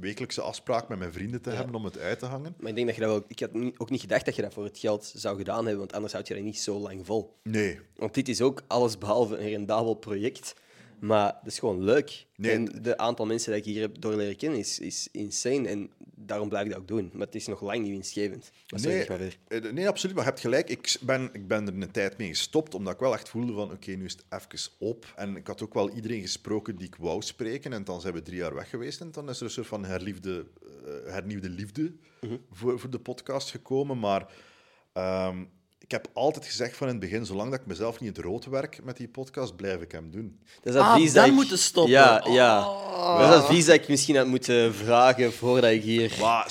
wekelijkse 0.00 0.40
afspraak 0.40 0.88
met 0.88 0.98
mijn 0.98 1.12
vrienden 1.12 1.42
te 1.42 1.50
hebben 1.50 1.74
om 1.74 1.84
het 1.84 1.98
uit 1.98 2.18
te 2.18 2.26
hangen. 2.26 2.54
Maar 2.58 2.68
ik 2.68 2.74
denk 2.74 2.86
dat 2.86 2.96
je 2.96 3.02
dat 3.02 3.10
wel... 3.10 3.24
Ik 3.28 3.40
had 3.40 3.52
niet- 3.52 3.78
ook 3.78 3.90
niet 3.90 4.00
gedacht 4.00 4.24
dat 4.24 4.36
je 4.36 4.42
dat 4.42 4.52
voor 4.52 4.64
het 4.64 4.78
geld 4.78 5.12
zou 5.16 5.36
gedaan 5.36 5.58
hebben, 5.60 5.78
want 5.78 5.92
anders 5.92 6.12
houd 6.12 6.28
je 6.28 6.34
dat 6.34 6.42
niet 6.42 6.58
zo 6.60 6.78
lang 6.78 7.06
vol. 7.06 7.36
Nee, 7.42 7.80
Want 7.96 8.14
dit 8.14 8.28
is 8.28 8.40
ook 8.40 8.62
alles 8.66 8.98
behalve 8.98 9.36
een 9.36 9.48
rendabel 9.48 9.94
project. 9.94 10.54
Maar 11.00 11.26
het 11.38 11.46
is 11.52 11.58
gewoon 11.58 11.82
leuk. 11.84 12.26
Nee, 12.36 12.52
en 12.52 12.64
de 12.82 12.96
aantal 12.96 13.26
mensen 13.26 13.50
dat 13.50 13.60
ik 13.60 13.64
hier 13.66 13.80
heb 13.80 14.00
door 14.00 14.14
leren 14.14 14.36
kennen 14.36 14.58
is, 14.58 14.78
is 14.78 15.08
insane. 15.12 15.68
En 15.68 15.90
daarom 16.14 16.48
blijf 16.48 16.64
ik 16.64 16.70
dat 16.70 16.80
ook 16.80 16.88
doen. 16.88 17.10
Maar 17.12 17.26
het 17.26 17.34
is 17.34 17.46
nog 17.46 17.60
lang 17.60 17.82
niet 17.82 17.90
winstgevend. 17.90 18.50
Maar 18.68 18.80
Nee, 18.80 19.04
maar 19.08 19.20
eh, 19.48 19.72
nee, 19.72 19.88
absoluut. 19.88 20.14
Maar 20.14 20.24
je 20.24 20.30
hebt 20.30 20.42
gelijk. 20.42 20.68
Ik 20.68 20.96
ben, 21.00 21.28
ik 21.32 21.48
ben 21.48 21.66
er 21.66 21.74
een 21.74 21.90
tijd 21.90 22.18
mee 22.18 22.28
gestopt, 22.28 22.74
omdat 22.74 22.92
ik 22.94 23.00
wel 23.00 23.12
echt 23.14 23.28
voelde 23.28 23.52
van 23.52 23.72
oké, 23.72 23.90
nu 23.90 24.04
is 24.04 24.12
het 24.12 24.24
even 24.42 24.70
op. 24.78 25.12
En 25.16 25.36
ik 25.36 25.46
had 25.46 25.62
ook 25.62 25.74
wel 25.74 25.90
iedereen 25.90 26.20
gesproken 26.20 26.76
die 26.76 26.86
ik 26.86 26.96
wou 26.96 27.22
spreken. 27.22 27.72
En 27.72 27.84
dan 27.84 28.00
zijn 28.00 28.14
we 28.14 28.22
drie 28.22 28.38
jaar 28.38 28.54
weg 28.54 28.70
geweest. 28.70 29.00
En 29.00 29.12
dan 29.12 29.28
is 29.28 29.38
er 29.38 29.44
een 29.44 29.50
soort 29.50 29.66
van 29.66 29.84
herliefde, 29.84 30.46
eh, 30.84 31.12
hernieuwde 31.12 31.48
liefde 31.50 31.92
Mhm. 32.20 32.36
voor, 32.50 32.78
voor 32.80 32.90
de 32.90 32.98
podcast 33.00 33.50
gekomen. 33.50 33.98
Maar 33.98 34.32
ehm, 34.92 35.44
ik 35.88 35.94
heb 35.94 36.08
altijd 36.12 36.44
gezegd 36.46 36.76
van 36.76 36.86
in 36.86 36.92
het 36.92 37.02
begin, 37.02 37.26
zolang 37.26 37.50
dat 37.50 37.60
ik 37.60 37.66
mezelf 37.66 38.00
niet 38.00 38.08
in 38.08 38.14
het 38.16 38.24
rood 38.24 38.44
werk 38.44 38.84
met 38.84 38.96
die 38.96 39.08
podcast, 39.08 39.56
blijf 39.56 39.80
ik 39.80 39.92
hem 39.92 40.10
doen. 40.10 40.38
Dat 40.62 40.74
is 40.74 40.80
Ah, 40.80 40.90
advies 40.90 41.12
dan 41.12 41.14
dat 41.22 41.26
ik- 41.26 41.32
moeten 41.32 41.58
stoppen. 41.58 41.92
Ja, 41.92 42.24
ja. 42.30 42.68
Oh. 42.68 43.18
Dat 43.18 43.28
is 43.28 43.34
advies 43.34 43.64
dat 43.66 43.74
ik 43.74 43.88
misschien 43.88 44.16
had 44.16 44.26
moeten 44.26 44.74
vragen 44.74 45.32
voordat 45.32 45.70
ik 45.70 45.82
hier 45.82 46.16
Maar, 46.20 46.50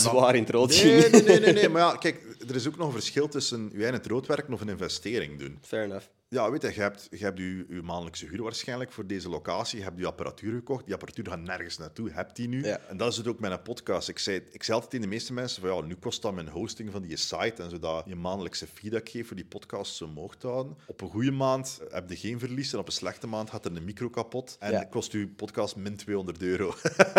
zwaar 0.00 0.34
in 0.34 0.42
het 0.42 0.50
rood 0.50 0.68
nee, 0.68 0.78
ging. 0.78 1.12
nee, 1.12 1.22
nee, 1.22 1.40
nee, 1.40 1.52
nee. 1.52 1.68
Maar 1.74 1.82
ja, 1.82 1.96
kijk, 1.96 2.36
er 2.48 2.54
is 2.54 2.66
ook 2.68 2.76
nog 2.76 2.86
een 2.86 2.92
verschil 2.92 3.28
tussen 3.28 3.70
jij 3.74 3.86
in 3.88 3.92
het 3.92 4.06
rood 4.06 4.26
werken 4.26 4.52
of 4.52 4.60
een 4.60 4.68
investering 4.68 5.38
doen. 5.38 5.58
Fair 5.62 5.84
enough. 5.84 6.04
Ja, 6.36 6.50
weet 6.50 6.62
je, 6.62 6.68
je 6.74 6.80
hebt, 6.80 7.06
je 7.10 7.24
hebt 7.24 7.38
je, 7.38 7.66
je 7.68 7.82
maandelijkse 7.82 8.26
huur 8.26 8.42
waarschijnlijk 8.42 8.92
voor 8.92 9.06
deze 9.06 9.28
locatie. 9.28 9.78
Je 9.78 9.84
hebt 9.84 9.98
je 9.98 10.06
apparatuur 10.06 10.52
gekocht. 10.54 10.84
Die 10.84 10.94
apparatuur 10.94 11.26
gaat 11.26 11.40
nergens 11.40 11.78
naartoe. 11.78 12.10
Hebt 12.10 12.36
die 12.36 12.48
nu. 12.48 12.64
Ja. 12.64 12.78
En 12.88 12.96
dat 12.96 13.10
is 13.12 13.16
het 13.16 13.26
ook 13.26 13.40
met 13.40 13.50
een 13.50 13.62
podcast. 13.62 14.08
Ik 14.08 14.18
zei, 14.18 14.36
ik 14.50 14.62
zei 14.62 14.72
altijd 14.72 14.90
tegen 14.90 15.08
de 15.08 15.14
meeste 15.14 15.32
mensen 15.32 15.62
van 15.62 15.74
ja, 15.74 15.80
nu 15.80 15.94
kost 15.94 16.22
dat 16.22 16.34
mijn 16.34 16.48
hosting 16.48 16.90
van 16.92 17.02
die 17.02 17.16
site 17.16 17.62
en 17.62 17.70
zodat 17.70 18.04
je 18.06 18.16
maandelijkse 18.16 18.66
fee 18.66 18.90
dat 18.90 19.00
ik 19.00 19.08
geef 19.08 19.26
voor 19.26 19.36
die 19.36 19.44
podcast 19.44 19.94
zo 19.94 20.30
te 20.38 20.46
houden. 20.46 20.76
Op 20.86 21.00
een 21.00 21.08
goede 21.10 21.30
maand 21.30 21.80
heb 21.90 22.10
je 22.10 22.16
geen 22.16 22.38
verlies 22.38 22.72
en 22.72 22.78
op 22.78 22.86
een 22.86 22.92
slechte 22.92 23.26
maand 23.26 23.50
gaat 23.50 23.64
er 23.64 23.76
een 23.76 23.84
micro 23.84 24.10
kapot 24.10 24.56
en 24.60 24.70
Ja. 24.72 24.84
kost 24.84 25.12
je 25.12 25.28
podcast 25.28 25.76
min 25.76 25.96
200 25.96 26.42
euro. 26.42 26.74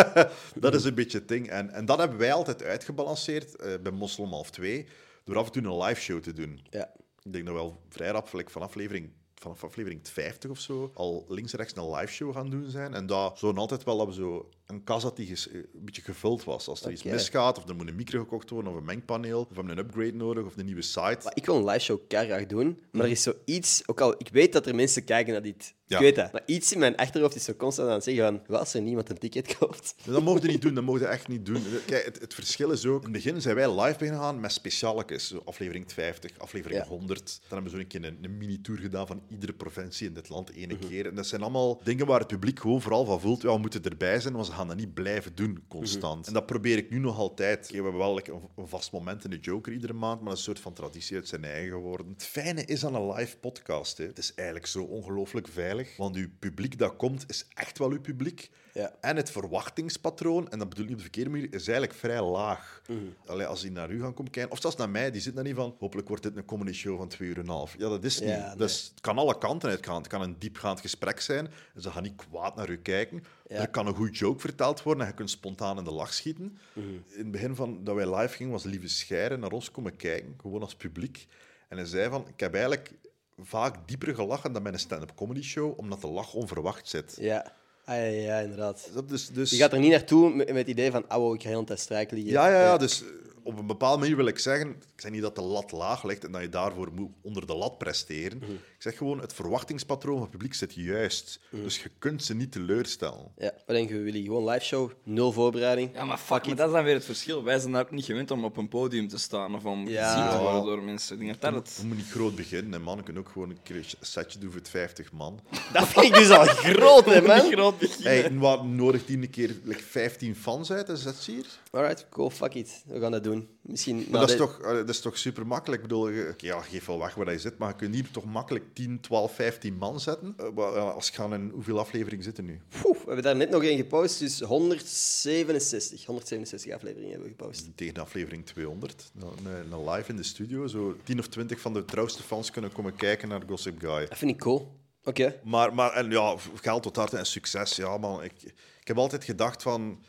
dat 0.56 0.74
is 0.74 0.84
een 0.84 0.96
beetje 0.96 1.18
het 1.18 1.28
ding. 1.28 1.50
En, 1.50 1.70
en 1.70 1.86
dat 1.86 1.98
hebben 1.98 2.18
wij 2.18 2.34
altijd 2.34 2.64
uitgebalanceerd 2.64 3.56
eh, 3.56 3.74
bij 3.84 3.92
Moslem 3.92 4.30
half 4.30 4.52
2 4.52 4.88
door 5.24 5.38
af 5.38 5.46
en 5.46 5.52
toe 5.52 5.64
een 5.64 5.78
live 5.84 6.02
show 6.02 6.20
te 6.20 6.34
doen. 6.34 6.60
Ja. 6.70 6.90
Ik 7.28 7.34
denk 7.34 7.46
dat 7.46 7.56
we 7.56 7.62
wel 7.62 7.82
vrij 7.90 8.10
rap, 8.10 8.34
like 8.34 8.52
van 8.52 8.62
aflevering, 8.62 9.12
vanaf 9.36 9.64
aflevering 9.64 10.08
50 10.08 10.50
of 10.50 10.60
zo, 10.60 10.92
al 10.94 11.26
links 11.28 11.52
en 11.52 11.58
rechts 11.58 11.76
een 11.76 11.92
live 11.92 12.14
show 12.14 12.34
gaan 12.34 12.50
doen 12.50 12.70
zijn. 12.70 12.94
En 12.94 13.06
dat 13.06 13.40
zo 13.40 13.52
altijd 13.52 13.84
wel 13.84 14.08
we 14.08 14.14
zo 14.14 14.50
een 14.68 14.84
kas 14.84 15.04
had 15.04 15.16
die 15.16 15.28
eh, 15.28 15.54
een 15.54 15.66
beetje 15.86 16.02
gevuld 16.02 16.44
was. 16.44 16.68
Als 16.68 16.84
er 16.86 16.92
iets 16.92 17.04
misgaat, 17.04 17.58
of 17.58 17.70
er 17.70 17.76
moet 17.76 17.88
een 17.88 17.96
micro 17.96 18.20
gekocht 18.20 18.50
worden, 18.50 18.72
of 18.72 18.78
een 18.78 18.86
mengpaneel, 18.86 19.40
of 19.40 19.48
we 19.50 19.56
hebben 19.56 19.78
een 19.78 19.84
upgrade 19.86 20.14
nodig, 20.14 20.46
of 20.46 20.58
een 20.58 20.66
nieuwe 20.66 20.82
site. 20.82 21.18
Maar 21.24 21.32
ik 21.36 21.46
wil 21.46 21.56
een 21.56 21.66
live 21.66 21.80
show 21.80 22.00
graag 22.08 22.46
doen, 22.46 22.80
maar 22.92 23.06
er 23.06 23.12
is 23.12 23.24
zoiets... 23.24 23.84
Ook 23.86 24.02
al, 24.02 24.16
ik 24.18 24.30
weet 24.32 24.54
dat 24.54 24.66
er 24.66 24.76
mensen 24.76 25.04
kijken 25.04 25.34
naar 25.34 25.42
dit. 25.42 25.76
Ja. 25.86 25.96
Ik 25.96 26.02
weet 26.04 26.16
dat. 26.16 26.32
Maar 26.32 26.42
iets 26.46 26.74
in 26.74 26.80
mijn 26.80 26.96
achterhoofd 26.96 27.36
is 27.36 27.44
zo 27.44 27.54
constant 27.54 27.88
aan 27.88 27.94
het 27.94 28.04
zeggen 28.04 28.24
van... 28.24 28.42
Wat 28.48 28.60
als 28.60 28.74
er 28.74 28.82
niemand 28.82 29.10
een 29.10 29.18
ticket 29.18 29.58
koopt? 29.58 29.96
Dat 30.06 30.24
mogen 30.24 30.42
we 30.42 30.48
niet 30.48 30.62
doen, 30.62 30.74
dat 30.74 30.84
mogen 30.84 31.02
we 31.02 31.08
echt 31.08 31.28
niet 31.28 31.46
doen. 31.46 31.64
Kijk, 31.86 32.06
het, 32.06 32.20
het 32.20 32.34
verschil 32.34 32.72
is 32.72 32.86
ook... 32.86 32.98
In 33.06 33.14
het 33.14 33.24
begin 33.24 33.42
zijn 33.42 33.56
wij 33.56 33.82
live 33.82 33.98
beginnen 33.98 34.22
gaan 34.22 34.40
met 34.40 34.52
specialetjes. 34.52 35.28
Zo 35.28 35.42
aflevering 35.46 35.92
50, 35.94 36.32
aflevering 36.38 36.82
Ja. 36.82 36.88
100. 36.88 37.26
Dan 37.26 37.40
hebben 37.50 37.64
we 37.64 37.70
zo 37.70 37.78
een 37.78 37.88
keer 37.88 38.04
een, 38.06 38.18
een 38.22 38.38
mini-tour 38.38 38.80
gedaan 38.80 39.08
van 39.08 39.22
iedere 39.30 39.54
provincie 39.54 40.08
in 40.08 40.14
dit 40.14 40.30
land 40.30 40.52
ene 40.52 40.74
Mhm. 40.74 40.88
keer. 40.88 41.08
En 41.08 41.16
dat 41.16 41.28
zijn 41.28 41.42
allemaal 41.42 41.82
dingen 41.84 42.06
waar 42.06 42.20
het 42.20 42.28
publiek 42.28 42.60
gewoon 42.60 42.82
vooral 42.82 43.06
van 43.06 43.20
voelt, 43.22 43.42
ja, 43.42 43.54
we 43.54 43.60
moeten 43.60 43.84
erbij 43.84 44.20
zijn, 44.20 44.34
want 44.34 44.46
gaan 44.58 44.68
dat 44.68 44.78
niet 44.78 44.94
blijven 44.94 45.36
doen, 45.36 45.64
constant. 45.68 46.20
Mhm. 46.20 46.28
En 46.28 46.34
dat 46.34 46.46
probeer 46.46 46.78
ik 46.78 46.90
nu 46.90 47.00
nog 47.00 47.18
altijd. 47.18 47.68
We 47.68 47.74
hebben 47.74 47.98
wel 47.98 48.14
like, 48.14 48.32
een, 48.32 48.68
vast 48.68 48.92
moment 48.92 49.24
in 49.24 49.30
de 49.30 49.40
Joker 49.40 49.74
iedere 49.74 49.94
maand, 49.94 50.22
maar 50.22 50.32
een 50.32 50.38
soort 50.38 50.60
van 50.60 50.74
traditie 50.74 51.16
uit 51.16 51.28
zijn 51.28 51.44
eigen 51.44 51.72
geworden. 51.72 52.08
Het 52.08 52.24
fijne 52.24 52.66
is 52.66 52.86
aan 52.86 52.96
een 52.96 53.14
live 53.14 53.38
podcast, 53.38 53.98
hè. 53.98 54.06
het 54.06 54.18
is 54.18 54.34
eigenlijk 54.34 54.68
zo 54.68 54.84
ongelooflijk 54.84 55.48
veilig, 55.48 55.98
want 55.98 56.16
uw 56.16 56.28
publiek 56.40 56.78
dat 56.78 56.96
komt, 56.96 57.24
is 57.28 57.48
echt 57.54 57.78
wel 57.78 57.92
uw 57.92 58.02
publiek. 58.02 58.50
Ja. 58.78 58.96
En 59.02 59.16
het 59.16 59.32
verwachtingspatroon, 59.32 60.50
en 60.50 60.60
dat 60.60 60.70
bedoel 60.70 60.84
ik 60.84 60.90
niet 60.90 61.00
op 61.00 61.06
de 61.06 61.12
verkeerde 61.12 61.30
manier, 61.30 61.54
is 61.54 61.68
eigenlijk 61.68 62.00
vrij 62.00 62.22
laag. 62.22 62.82
Allee, 63.26 63.46
als 63.46 63.62
die 63.62 63.72
naar 63.72 63.92
u 63.92 64.02
gaan 64.02 64.14
komen 64.14 64.32
kijken, 64.32 64.52
of 64.52 64.62
zelfs 64.62 64.76
naar 64.76 64.90
mij, 64.90 65.12
die 65.12 65.22
zit 65.22 65.36
daar 65.36 65.44
niet 65.44 65.56
van, 65.56 65.76
hopelijk 65.80 66.08
wordt 66.08 66.24
dit 66.24 66.38
een 66.38 66.46
comedy 66.46 66.74
show 66.74 66.98
van 66.98 67.08
twee 67.08 67.30
uur 67.30 67.36
en 67.36 67.42
een 67.42 67.50
half. 67.50 67.76
Ja, 67.78 67.90
dat 67.90 68.04
is 68.04 68.20
niet. 68.20 68.30
Ja, 68.30 68.48
nee. 68.48 68.56
Dus 68.56 68.92
het 68.92 69.02
kan 69.02 69.18
alle 69.18 69.38
kanten 69.38 69.70
uitgaan. 69.70 69.98
Het 69.98 70.08
kan 70.08 70.22
een 70.22 70.36
diepgaand 70.40 70.82
gesprek 70.82 71.20
zijn, 71.20 71.50
en 71.76 71.82
ze 71.82 71.92
gaan 71.92 72.04
niet 72.04 72.16
kwaad 72.16 72.56
naar 72.56 72.70
u 72.70 72.78
kijken. 72.78 73.24
Ja. 73.48 73.56
Er 73.56 73.70
kan 73.70 73.88
een 73.88 73.96
goed 73.96 74.18
joke 74.18 74.40
verteld 74.40 74.84
worden 74.84 75.04
en 75.04 75.10
je 75.10 75.16
kunt 75.16 75.30
spontaan 75.30 75.78
in 75.78 75.84
de 75.84 75.92
lach 75.92 76.14
schieten. 76.14 76.58
Mhm. 76.74 76.88
In 76.88 77.04
het 77.18 77.32
begin 77.32 77.56
van 77.56 77.84
dat 77.84 77.96
wij 77.96 78.16
live 78.16 78.36
gingen, 78.36 78.52
was 78.52 78.64
Lieve 78.64 78.88
Scheire 78.88 79.38
naar 79.38 79.52
ons 79.52 79.72
komen 79.72 79.96
kijken, 79.96 80.36
gewoon 80.42 80.62
als 80.62 80.76
publiek. 80.76 81.28
En 81.68 81.78
hij 81.78 81.86
zei 81.86 82.10
van, 82.10 82.28
ik 82.28 82.40
heb 82.40 82.54
eigenlijk 82.54 82.92
vaak 83.38 83.88
dieper 83.88 84.16
gelachen 84.16 84.54
dan 84.54 84.64
bij 84.64 84.72
een 84.72 84.80
stand-up 84.80 85.16
comedy 85.16 85.42
show, 85.42 85.80
omdat 85.80 86.02
de 86.02 86.08
lach 86.08 86.34
onverwacht 86.34 86.88
zit. 86.88 87.18
Ja. 87.20 87.56
Ah, 87.86 87.96
ja, 87.96 88.04
ja, 88.04 88.40
inderdaad. 88.40 88.90
Dus, 89.08 89.28
dus, 89.28 89.50
Je 89.50 89.58
gaat 89.58 89.74
er 89.74 89.80
niet 89.80 89.92
naartoe 89.92 90.36
met, 90.36 90.48
met 90.48 90.58
het 90.58 90.68
idee 90.68 90.92
van... 90.92 91.16
Oh, 91.16 91.36
ik 91.36 91.42
ga 91.42 91.50
heel 91.50 91.64
tijd 91.64 91.80
strijk 91.80 92.12
liggen. 92.12 92.32
Ja, 92.32 92.50
ja, 92.50 92.62
ja, 92.62 92.78
dus 92.78 93.04
eh, 93.04 93.08
op 93.48 93.60
een 93.60 93.68
bepaalde 93.68 94.00
manier 94.00 94.16
wil 94.16 94.26
ik 94.28 94.40
zeggen, 94.40 94.70
ik 94.70 95.02
zeg 95.02 95.12
niet 95.12 95.22
dat 95.22 95.36
de 95.36 95.42
lat 95.42 95.72
laag 95.72 96.04
ligt 96.04 96.26
en 96.26 96.32
dat 96.32 96.42
je 96.42 96.50
daarvoor 96.50 96.90
moet 96.94 97.12
onder 97.22 97.48
de 97.48 97.56
lat 97.56 97.78
presteren. 97.78 98.38
Mhm. 98.38 98.52
Ik 98.52 98.84
zeg 98.84 98.98
gewoon, 98.98 99.20
het 99.22 99.34
verwachtingspatroon 99.34 100.14
van 100.14 100.22
het 100.22 100.32
publiek 100.32 100.54
zit 100.54 100.74
juist. 100.74 101.40
Mhm. 101.50 101.64
Dus 101.64 101.84
je 101.84 101.90
kunt 102.00 102.24
ze 102.24 102.36
niet 102.36 102.52
teleurstellen. 102.52 103.32
Ja, 103.38 103.52
wat 103.66 103.76
denk 103.76 103.90
je, 103.90 103.98
Willy? 103.98 104.24
Gewoon 104.24 104.50
live 104.50 104.66
show, 104.66 104.92
nul 105.04 105.32
voorbereiding. 105.32 105.90
Ja, 105.94 106.06
maar 106.06 106.18
fuck, 106.18 106.46
maar 106.46 106.56
dat 106.56 106.68
is 106.68 106.74
dan 106.74 106.84
weer 106.84 106.94
het 106.94 107.06
verschil. 107.06 107.44
Wij 107.44 107.60
zijn 107.60 107.72
daar 107.72 107.82
ook 107.82 107.92
niet 107.92 108.06
gewend 108.06 108.32
om 108.32 108.44
op 108.46 108.58
een 108.58 108.68
podium 108.68 109.08
te 109.08 109.18
staan 109.18 109.56
of 109.56 109.66
om 109.66 109.88
Ja. 109.88 110.14
gezien 110.14 110.30
te 110.30 110.38
worden 110.44 110.64
door 110.64 110.84
mensen. 110.84 111.14
Ik 111.14 111.20
denk 111.26 111.42
dat 111.42 111.54
dat 111.54 111.66
het... 111.68 111.78
Je 111.82 111.88
moet 111.88 111.98
niet 111.98 112.10
groot 112.12 112.36
beginnen. 112.36 112.74
En 112.74 112.82
man, 112.82 112.98
je 112.98 113.04
kunt 113.04 113.18
ook 113.18 113.30
gewoon 113.30 113.50
een 113.50 113.62
keer 113.64 113.76
een 113.76 113.86
setje 114.00 114.40
doen 114.40 114.50
voor 114.52 114.60
het 114.60 114.70
50 114.70 115.12
man. 115.12 115.40
Dat 115.74 115.88
vind 115.88 116.06
ik 116.06 116.14
dus 116.14 116.30
al 116.30 116.46
groot, 116.46 117.06
hè, 117.06 117.22
man. 117.28 117.44
Niet 117.44 117.54
groot 117.54 117.78
beginnen. 117.80 118.12
Hey, 118.12 118.24
en 118.24 118.38
wat 118.40 118.66
nodig 118.66 119.06
die 119.06 119.18
een 119.18 119.30
keer 119.30 119.56
like, 119.64 119.84
15 119.84 120.36
fans 120.36 120.72
uit? 120.72 120.90
Is 120.90 121.04
dat 121.04 121.16
hier? 121.26 121.46
Alright, 121.72 122.06
cool, 122.10 122.30
fuck 122.30 122.54
it. 122.54 122.84
We 122.86 123.00
gaan 123.00 123.12
dat 123.12 123.24
doen. 123.24 123.37
Misschien... 123.62 124.06
Maar 124.10 124.20
dat 124.20 124.30
is, 124.30 124.36
toch, 124.36 124.60
eh, 124.62 124.72
dat 124.72 124.90
is 124.90 125.00
toch 125.00 125.18
super 125.18 125.48
makkelijk? 125.48 125.82
Ik 125.82 125.88
bedoel, 125.88 126.10
je- 126.10 126.34
ja, 126.38 126.62
geef 126.62 126.86
wel 126.86 127.00
weg 127.00 127.14
waar 127.16 127.32
je 127.32 127.40
zit, 127.40 127.58
maar 127.58 127.70
je 127.70 127.76
kunt 127.76 127.94
hier 127.96 128.12
toch 128.12 128.26
makkelijk 128.26 128.64
10, 128.74 129.00
12, 129.02 129.36
15 129.36 129.78
man 129.78 130.00
zetten. 130.00 130.34
Eh, 130.56 130.94
als 130.94 131.08
je 131.08 131.14
gaan 131.14 131.34
in 131.34 131.50
hoeveel 131.54 131.80
afleveringen 131.80 132.24
zitten 132.24 132.46
nu? 132.46 132.62
We 132.84 133.14
hebben 133.14 133.24
daar 133.24 133.36
net 133.36 133.50
nog 133.50 133.64
één 133.64 133.78
gepost, 133.78 134.20
dus 134.20 134.40
167. 134.40 136.06
167 136.06 136.74
afleveringen 136.74 137.12
hebben 137.12 137.30
we 137.30 137.36
gepost. 137.38 137.70
Tegen 137.76 137.98
aflevering 137.98 138.46
200. 138.46 139.12
Nou, 139.14 139.34
Een, 139.46 139.72
een 139.72 139.90
live 139.90 140.10
in 140.10 140.16
de 140.16 140.24
studio. 140.24 140.68
Zo 140.68 140.96
10 141.04 141.20
of 141.20 141.28
20 141.28 141.60
van 141.60 141.74
de 141.74 141.86
trouwste 141.86 142.24
fans 142.24 142.52
kunnen 142.52 142.72
komen 142.72 142.96
kijken 142.96 143.28
naar 143.28 143.42
Gossip 143.48 143.80
Guy. 143.80 144.06
Dat 144.08 144.18
vind 144.18 144.32
ik 144.32 144.38
cool. 144.40 144.76
Oké. 145.04 145.40
Maar, 145.44 145.74
maar 145.74 145.92
en 145.94 146.10
ja, 146.12 146.36
geld 146.62 146.84
tot 146.84 146.96
harte 146.96 147.18
en 147.18 147.26
succes. 147.26 147.76
Ja, 147.76 147.98
man. 147.98 148.24
Ik, 148.24 148.32
ik 148.80 148.88
heb 148.88 148.98
altijd 148.98 149.24
gedacht 149.24 149.62
van... 149.64 150.00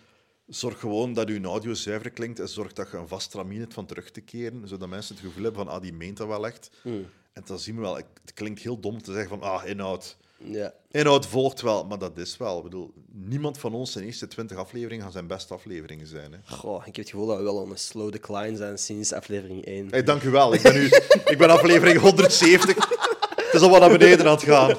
Zorg 0.48 0.80
gewoon 0.80 1.12
dat 1.12 1.28
je 1.28 1.40
audio 1.42 1.74
zuiver 1.74 2.10
klinkt 2.10 2.40
en 2.40 2.48
zorg 2.48 2.72
dat 2.72 2.90
je 2.90 2.96
een 2.96 3.08
vast 3.08 3.26
stramien 3.26 3.60
hebt 3.60 3.74
van 3.74 3.86
terug 3.86 4.10
te 4.10 4.20
keren, 4.20 4.68
zodat 4.68 4.88
mensen 4.88 5.14
het 5.14 5.24
gevoel 5.24 5.42
hebben 5.42 5.64
van, 5.64 5.74
ah, 5.74 5.82
die 5.82 5.92
meent 5.92 6.16
dat 6.16 6.26
wel 6.26 6.46
echt. 6.46 6.70
En 7.32 7.42
dan 7.44 7.58
zien 7.58 7.74
we 7.74 7.80
wel, 7.80 7.96
het 7.96 8.34
klinkt 8.34 8.60
heel 8.60 8.80
dom 8.80 9.02
te 9.02 9.12
zeggen 9.12 9.28
van, 9.28 9.42
ah, 9.42 9.66
inhoud. 9.66 10.16
Ja. 10.36 10.74
Inhoud 10.90 11.26
volgt 11.26 11.60
wel, 11.60 11.84
maar 11.84 11.98
dat 11.98 12.18
is 12.18 12.36
wel. 12.36 12.56
Ik 12.56 12.62
bedoel, 12.62 12.92
niemand 13.12 13.58
van 13.58 13.74
ons 13.74 13.92
zijn 13.92 14.04
eerste 14.04 14.28
20 14.28 14.56
afleveringen 14.56 15.02
gaan 15.02 15.12
zijn 15.12 15.26
beste 15.26 15.54
afleveringen 15.54 16.06
zijn. 16.06 16.32
Hè. 16.32 16.38
Goh, 16.44 16.78
ik 16.78 16.96
heb 16.96 17.04
het 17.04 17.10
gevoel 17.10 17.26
dat 17.26 17.36
we 17.36 17.42
wel 17.42 17.56
on 17.56 17.70
een 17.70 17.78
slow 17.78 18.12
decline 18.12 18.56
zijn 18.56 18.78
sinds 18.78 19.12
aflevering 19.12 19.64
1. 19.64 19.88
Hey, 19.90 20.02
dank 20.02 20.22
u 20.22 20.30
wel. 20.30 20.54
Ik 20.54 20.62
ben, 20.62 20.74
nu, 20.74 20.84
ik 21.24 21.38
ben 21.38 21.50
aflevering 21.50 21.98
170. 21.98 22.76
Het 23.34 23.54
is 23.54 23.60
al 23.60 23.70
wat 23.70 23.80
naar 23.80 23.98
beneden 23.98 24.26
aan 24.26 24.34
het 24.34 24.42
gaan. 24.42 24.74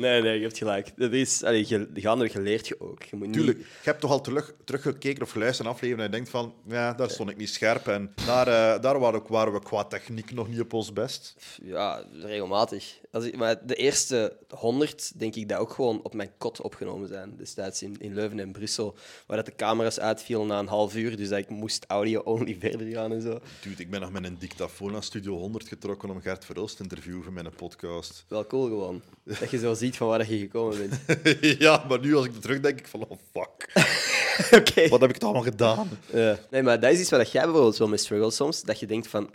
Nee, 0.00 0.22
nee, 0.22 0.36
je 0.36 0.42
hebt 0.42 0.58
gelijk. 0.58 0.92
Dat 0.96 1.12
is, 1.12 1.44
allee, 1.44 1.64
je, 1.68 1.88
gaandeweg 1.94 2.32
geleerd 2.32 2.68
je 2.68 2.80
ook. 2.80 3.02
Je 3.02 3.16
moet 3.16 3.26
niet... 3.26 3.36
Tuurlijk, 3.36 3.58
je 3.58 3.64
hebt 3.82 4.00
toch 4.00 4.10
al 4.10 4.20
terug, 4.20 4.54
teruggekeken 4.64 5.22
of 5.22 5.30
geluisterd 5.30 5.66
naar 5.66 5.76
aflevering 5.76 6.06
en 6.06 6.10
je 6.10 6.16
denkt 6.16 6.30
van, 6.30 6.54
ja, 6.68 6.92
daar 6.92 7.10
stond 7.10 7.30
ik 7.30 7.36
niet 7.36 7.48
scherp. 7.48 7.86
En 7.86 8.12
daar, 8.26 8.46
eh, 8.46 8.82
daar 8.82 8.98
waren, 8.98 9.20
ook, 9.20 9.28
waren 9.28 9.52
we 9.52 9.60
qua 9.62 9.84
techniek 9.84 10.32
nog 10.32 10.48
niet 10.48 10.60
op 10.60 10.72
ons 10.72 10.92
best. 10.92 11.36
Ja, 11.62 12.04
regelmatig. 12.12 12.98
Als 13.12 13.24
ik, 13.24 13.36
maar 13.36 13.66
de 13.66 13.74
eerste 13.74 14.36
100 14.48 15.18
denk 15.18 15.34
ik 15.34 15.48
dat 15.48 15.58
ook 15.58 15.72
gewoon 15.72 16.02
op 16.02 16.14
mijn 16.14 16.30
kot 16.38 16.60
opgenomen 16.60 17.08
zijn. 17.08 17.36
Destijds 17.36 17.82
in, 17.82 17.96
in 17.98 18.14
Leuven 18.14 18.40
en 18.40 18.52
Brussel, 18.52 18.96
waar 19.26 19.36
dat 19.36 19.46
de 19.46 19.54
camera's 19.56 19.98
uitvielen 19.98 20.46
na 20.46 20.58
een 20.58 20.66
half 20.66 20.96
uur. 20.96 21.16
Dus 21.16 21.28
dat 21.28 21.38
ik 21.38 21.48
moest 21.48 21.84
audio-only 21.88 22.56
verder 22.60 22.86
gaan 22.86 23.12
en 23.12 23.22
zo. 23.22 23.40
Dude, 23.62 23.82
ik 23.82 23.90
ben 23.90 24.00
nog 24.00 24.12
met 24.12 24.24
een 24.24 24.38
dictafoon 24.38 24.92
naar 24.92 25.02
Studio 25.02 25.36
100 25.36 25.68
getrokken 25.68 26.10
om 26.10 26.20
Gert 26.20 26.44
Verhulst 26.44 26.76
te 26.76 26.82
interviewen 26.82 27.22
voor 27.22 27.32
mijn 27.32 27.50
podcast. 27.56 28.24
Wel 28.28 28.46
cool 28.46 28.66
gewoon. 28.66 29.02
Dat 29.22 29.50
je 29.50 29.58
zo 29.58 29.74
ziet 29.74 29.89
van 29.96 30.08
waar 30.08 30.30
je 30.32 30.38
gekomen 30.38 30.78
bent. 30.78 31.20
ja, 31.58 31.84
maar 31.88 32.00
nu 32.00 32.14
als 32.16 32.26
ik 32.26 32.34
er 32.34 32.40
terug 32.40 32.60
denk 32.60 32.78
ik 32.78 32.86
van, 32.88 33.06
oh 33.08 33.18
fuck, 33.32 33.72
Oké. 34.60 34.88
wat 34.88 35.00
heb 35.00 35.10
ik 35.10 35.16
toch 35.16 35.28
allemaal 35.28 35.50
gedaan? 35.50 35.88
Ja. 36.12 36.38
Nee, 36.50 36.62
maar 36.62 36.80
dat 36.80 36.92
is 36.92 37.00
iets 37.00 37.10
wat 37.10 37.32
jij 37.32 37.42
bijvoorbeeld 37.44 37.76
wel 37.76 37.88
mee 37.88 37.98
struggelt 37.98 38.34
soms. 38.34 38.62
Dat 38.62 38.80
je 38.80 38.86
denkt 38.86 39.06
van, 39.08 39.30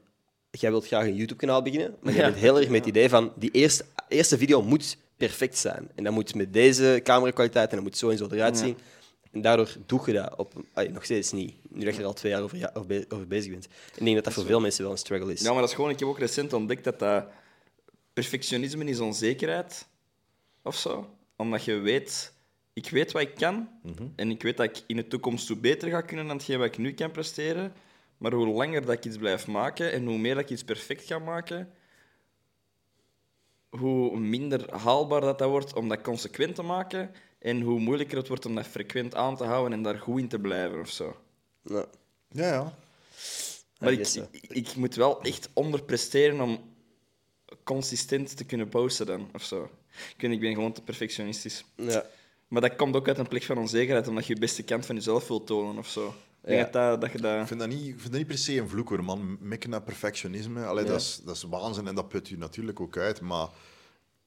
jij 0.52 0.70
wilt 0.70 0.88
graag 0.88 1.04
een 1.04 1.16
YouTube-kanaal 1.16 1.62
beginnen, 1.62 1.96
maar 2.02 2.14
je 2.14 2.20
Ja. 2.20 2.26
bent 2.26 2.38
heel 2.38 2.58
erg 2.58 2.68
met 2.68 2.80
het 2.80 2.88
idee 2.88 3.10
van, 3.10 3.32
die 3.36 3.52
eerste, 3.52 3.86
eerste 4.08 4.38
video 4.38 4.62
moet 4.62 4.98
perfect 5.18 5.58
zijn. 5.58 5.90
En 5.96 6.04
dat 6.04 6.14
moet 6.14 6.36
met 6.36 6.54
deze 6.54 7.00
camerakwaliteit 7.04 7.70
en 7.70 7.76
dat 7.76 7.84
moet 7.86 7.98
zo 7.98 8.10
en 8.10 8.18
zo 8.18 8.28
eruit 8.32 8.58
zien. 8.58 8.78
En 9.32 9.42
daardoor 9.42 9.76
doe 9.86 10.02
je 10.06 10.14
dat 10.14 10.34
op, 10.38 10.54
nog 10.92 11.04
steeds 11.04 11.32
niet. 11.32 11.54
Nu 11.70 11.86
dat 11.86 11.94
je 11.96 12.00
er 12.02 12.06
al 12.08 12.14
twee 12.14 12.32
jaar 12.32 12.42
over, 12.42 12.58
ja, 12.58 12.72
over 13.10 13.28
bezig 13.28 13.52
bent. 13.52 13.66
Ik 13.96 14.04
denk 14.04 14.16
dat 14.16 14.24
dat 14.24 14.34
voor 14.34 14.46
veel 14.46 14.60
mensen 14.60 14.84
wel 14.84 14.92
een 14.92 14.98
struggle 14.98 15.34
is. 15.34 15.42
Ja, 15.42 15.52
maar 15.52 15.60
dat 15.60 15.70
is 15.70 15.76
gewoon... 15.76 15.90
Ik 15.92 16.00
heb 16.00 16.08
ook 16.08 16.20
recent 16.20 16.54
ontdekt 16.54 16.84
dat 16.84 17.00
dat... 17.00 17.26
Perfectionisme 18.14 18.86
is 18.86 19.00
onzekerheid. 19.00 19.88
Of 20.66 20.76
zo. 20.76 21.18
Omdat 21.36 21.64
je 21.64 21.80
weet... 21.80 22.34
Ik 22.74 22.90
weet 22.90 23.12
wat 23.12 23.22
ik 23.22 23.36
kan. 23.36 23.70
En 24.16 24.30
ik 24.30 24.44
weet 24.44 24.58
dat 24.58 24.66
ik 24.66 24.84
in 24.88 24.96
de 24.96 25.08
toekomst 25.08 25.48
toe 25.48 25.58
beter 25.58 25.90
ga 25.90 26.02
kunnen 26.02 26.28
dan 26.28 26.36
hetgeen 26.36 26.58
wat 26.58 26.68
ik 26.68 26.78
nu 26.78 26.94
kan 26.94 27.12
presteren. 27.12 27.74
Maar 28.18 28.34
hoe 28.34 28.48
langer 28.48 28.86
dat 28.86 28.96
ik 28.96 29.06
iets 29.06 29.18
blijf 29.18 29.48
maken 29.48 29.92
en 29.92 30.06
hoe 30.06 30.18
meer 30.18 30.36
dat 30.36 30.44
ik 30.44 30.50
iets 30.50 30.64
perfect 30.64 31.06
ga 31.06 31.20
maken, 31.20 31.74
hoe 33.70 34.20
minder 34.20 34.78
haalbaar 34.78 35.22
dat, 35.22 35.40
dat 35.40 35.50
wordt 35.50 35.74
om 35.74 35.90
dat 35.90 36.02
consequent 36.02 36.56
te 36.56 36.62
maken. 36.62 37.12
En 37.40 37.62
hoe 37.62 37.80
moeilijker 37.80 38.18
het 38.18 38.28
wordt 38.28 38.46
om 38.46 38.56
dat 38.56 38.68
frequent 38.68 39.16
aan 39.16 39.36
te 39.36 39.44
houden 39.44 39.74
en 39.74 39.84
daar 39.84 40.00
goed 40.00 40.20
in 40.20 40.28
te 40.28 40.40
blijven 40.40 40.80
of 40.80 40.90
zo. 40.90 41.16
Ja. 41.62 41.86
Ja, 42.30 42.48
ja. 42.48 42.78
Maar 43.80 43.92
ik, 43.92 44.08
ik 44.48 44.76
moet 44.76 44.96
wel 44.96 45.22
echt 45.22 45.50
onderpresteren 45.54 46.42
om 46.42 46.74
consistent 47.64 48.38
te 48.38 48.46
kunnen 48.46 48.70
posten 48.70 49.06
dan, 49.06 49.30
of 49.34 49.44
zo. 49.44 49.70
Ik, 50.16 50.22
weet, 50.22 50.30
niet, 50.30 50.40
ik 50.40 50.46
ben 50.46 50.54
gewoon 50.54 50.74
te 50.74 50.82
perfectionistisch. 50.82 51.66
Ja. 51.76 52.06
Maar 52.48 52.62
dat 52.62 52.76
komt 52.76 52.96
ook 52.96 53.08
uit 53.08 53.18
een 53.18 53.28
plek 53.28 53.44
van 53.44 53.58
onzekerheid, 53.58 54.08
omdat 54.08 54.26
je 54.26 54.34
je 54.34 54.40
beste 54.40 54.64
kant 54.64 54.86
van 54.86 54.96
jezelf 54.96 55.28
wilt 55.28 55.48
tonen, 55.48 55.78
of 55.78 55.88
zo. 55.88 56.16
Ja. 56.46 56.64
dat, 56.64 56.74
dat, 56.74 57.02
dat 57.02 57.12
je 57.12 57.40
Ik 57.40 57.48
vind 57.48 57.60
dat 57.60 57.70
niet, 57.70 57.88
ik 57.88 58.00
vind 58.00 58.12
dat 58.12 58.12
niet 58.12 58.28
per 58.28 58.38
se 58.38 58.58
een 58.58 58.70
vloek 58.70 58.90
hoor, 58.90 59.04
man. 59.04 59.38
Mikken 59.40 59.70
naar 59.70 59.82
perfectionisme, 59.82 60.66
allee, 60.66 60.86
dat, 60.86 61.00
is, 61.00 61.22
dat 61.26 61.36
is 61.36 61.44
waanzin 61.44 61.88
en 61.88 61.96
dat 61.96 62.08
put 62.08 62.28
je 62.28 62.38
natuurlijk 62.38 62.80
ook 62.80 62.98
uit. 62.98 63.22
Maar 63.22 63.48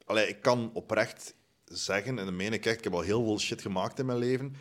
allee, 0.05 0.29
ik 0.29 0.43
kan 0.43 0.71
oprecht 0.73 1.35
zeggen, 1.65 2.19
en 2.19 2.25
dan 2.25 2.37
meen 2.37 2.53
ik 2.53 2.67
echt, 2.67 2.79
ik 2.79 2.85
heb 2.85 2.93
al 2.93 3.01
heel 3.01 3.25
veel 3.25 3.39
shit 3.39 3.63
gemaakt 3.63 3.99
in 3.99 4.07
mijn 4.07 4.19
leven. 4.19 4.57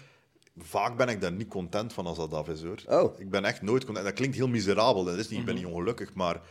Vaak 0.57 0.97
ben 0.97 1.07
ik 1.07 1.21
daar 1.21 1.31
niet 1.31 1.47
content 1.47 1.93
van 1.93 2.05
als 2.05 2.17
dat 2.17 2.33
af 2.33 2.49
is 2.49 2.63
hoor. 2.63 2.81
Oh. 2.87 3.19
Ik 3.19 3.29
ben 3.29 3.45
echt 3.45 3.61
nooit 3.61 3.85
content. 3.85 4.05
Dat 4.05 4.15
klinkt 4.15 4.35
heel 4.35 4.47
miserabel, 4.47 5.03
dat 5.03 5.17
is 5.17 5.29
niet, 5.29 5.39
ik 5.39 5.45
ben 5.45 5.55
niet 5.55 5.65
ongelukkig, 5.65 6.13
maar 6.13 6.41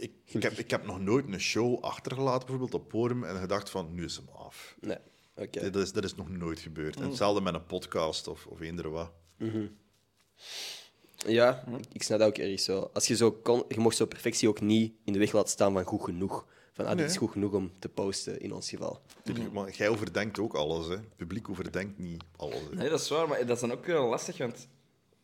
ik, 0.00 0.12
ik, 0.24 0.42
heb, 0.42 0.52
ik 0.52 0.70
heb 0.70 0.86
nog 0.86 1.00
nooit 1.00 1.26
een 1.26 1.40
show 1.40 1.84
achtergelaten, 1.84 2.46
bijvoorbeeld 2.46 2.74
op 2.74 2.88
podium, 2.88 3.24
en 3.24 3.36
gedacht 3.36 3.70
van, 3.70 3.94
nu 3.94 4.04
is 4.04 4.16
hem 4.16 4.28
af. 4.28 4.76
Nee. 4.80 4.98
Oké. 5.36 5.70
Dat, 5.70 5.82
is, 5.82 5.92
dat 5.92 6.04
is 6.04 6.14
nog 6.14 6.28
nooit 6.28 6.58
gebeurd. 6.58 6.96
En 6.96 7.02
hetzelfde 7.02 7.40
met 7.40 7.54
een 7.54 7.66
podcast 7.66 8.28
of, 8.28 8.46
of 8.46 8.60
eender 8.60 8.90
wat. 8.90 9.10
Ja, 11.26 11.64
ik 11.92 12.02
snap 12.02 12.18
dat 12.18 12.28
ook 12.28 12.38
erg 12.38 12.60
zo. 12.60 12.90
Als 12.92 13.06
je 13.06 13.16
zo 13.16 13.32
kon, 13.32 13.64
je 13.68 13.78
mocht 13.78 13.96
zo 13.96 14.06
perfectie 14.06 14.48
ook 14.48 14.60
niet 14.60 14.94
in 15.04 15.12
de 15.12 15.18
weg 15.18 15.32
laten 15.32 15.50
staan 15.50 15.72
van 15.72 15.84
goed 15.84 16.04
genoeg. 16.04 16.46
Van, 16.72 16.86
ah, 16.86 16.96
dit 16.96 17.10
is 17.10 17.16
goed 17.16 17.30
genoeg 17.30 17.52
om 17.52 17.72
te 17.78 17.88
posten, 17.88 18.40
in 18.40 18.52
ons 18.52 18.68
geval. 18.68 19.02
Tuurlijk, 19.24 19.52
Maar 19.52 19.70
jij 19.70 19.88
overdenkt 19.88 20.38
ook 20.38 20.54
alles. 20.54 20.86
Hè. 20.86 20.94
Het 20.94 21.16
publiek 21.16 21.48
overdenkt 21.48 21.98
niet 21.98 22.22
alles. 22.36 22.60
Hè. 22.70 22.74
Nee, 22.74 22.88
dat 22.88 23.00
is 23.00 23.08
waar, 23.08 23.28
maar 23.28 23.46
dat 23.46 23.56
is 23.56 23.60
dan 23.60 23.72
ook 23.72 23.86
wel 23.86 24.08
lastig, 24.08 24.38
want 24.38 24.68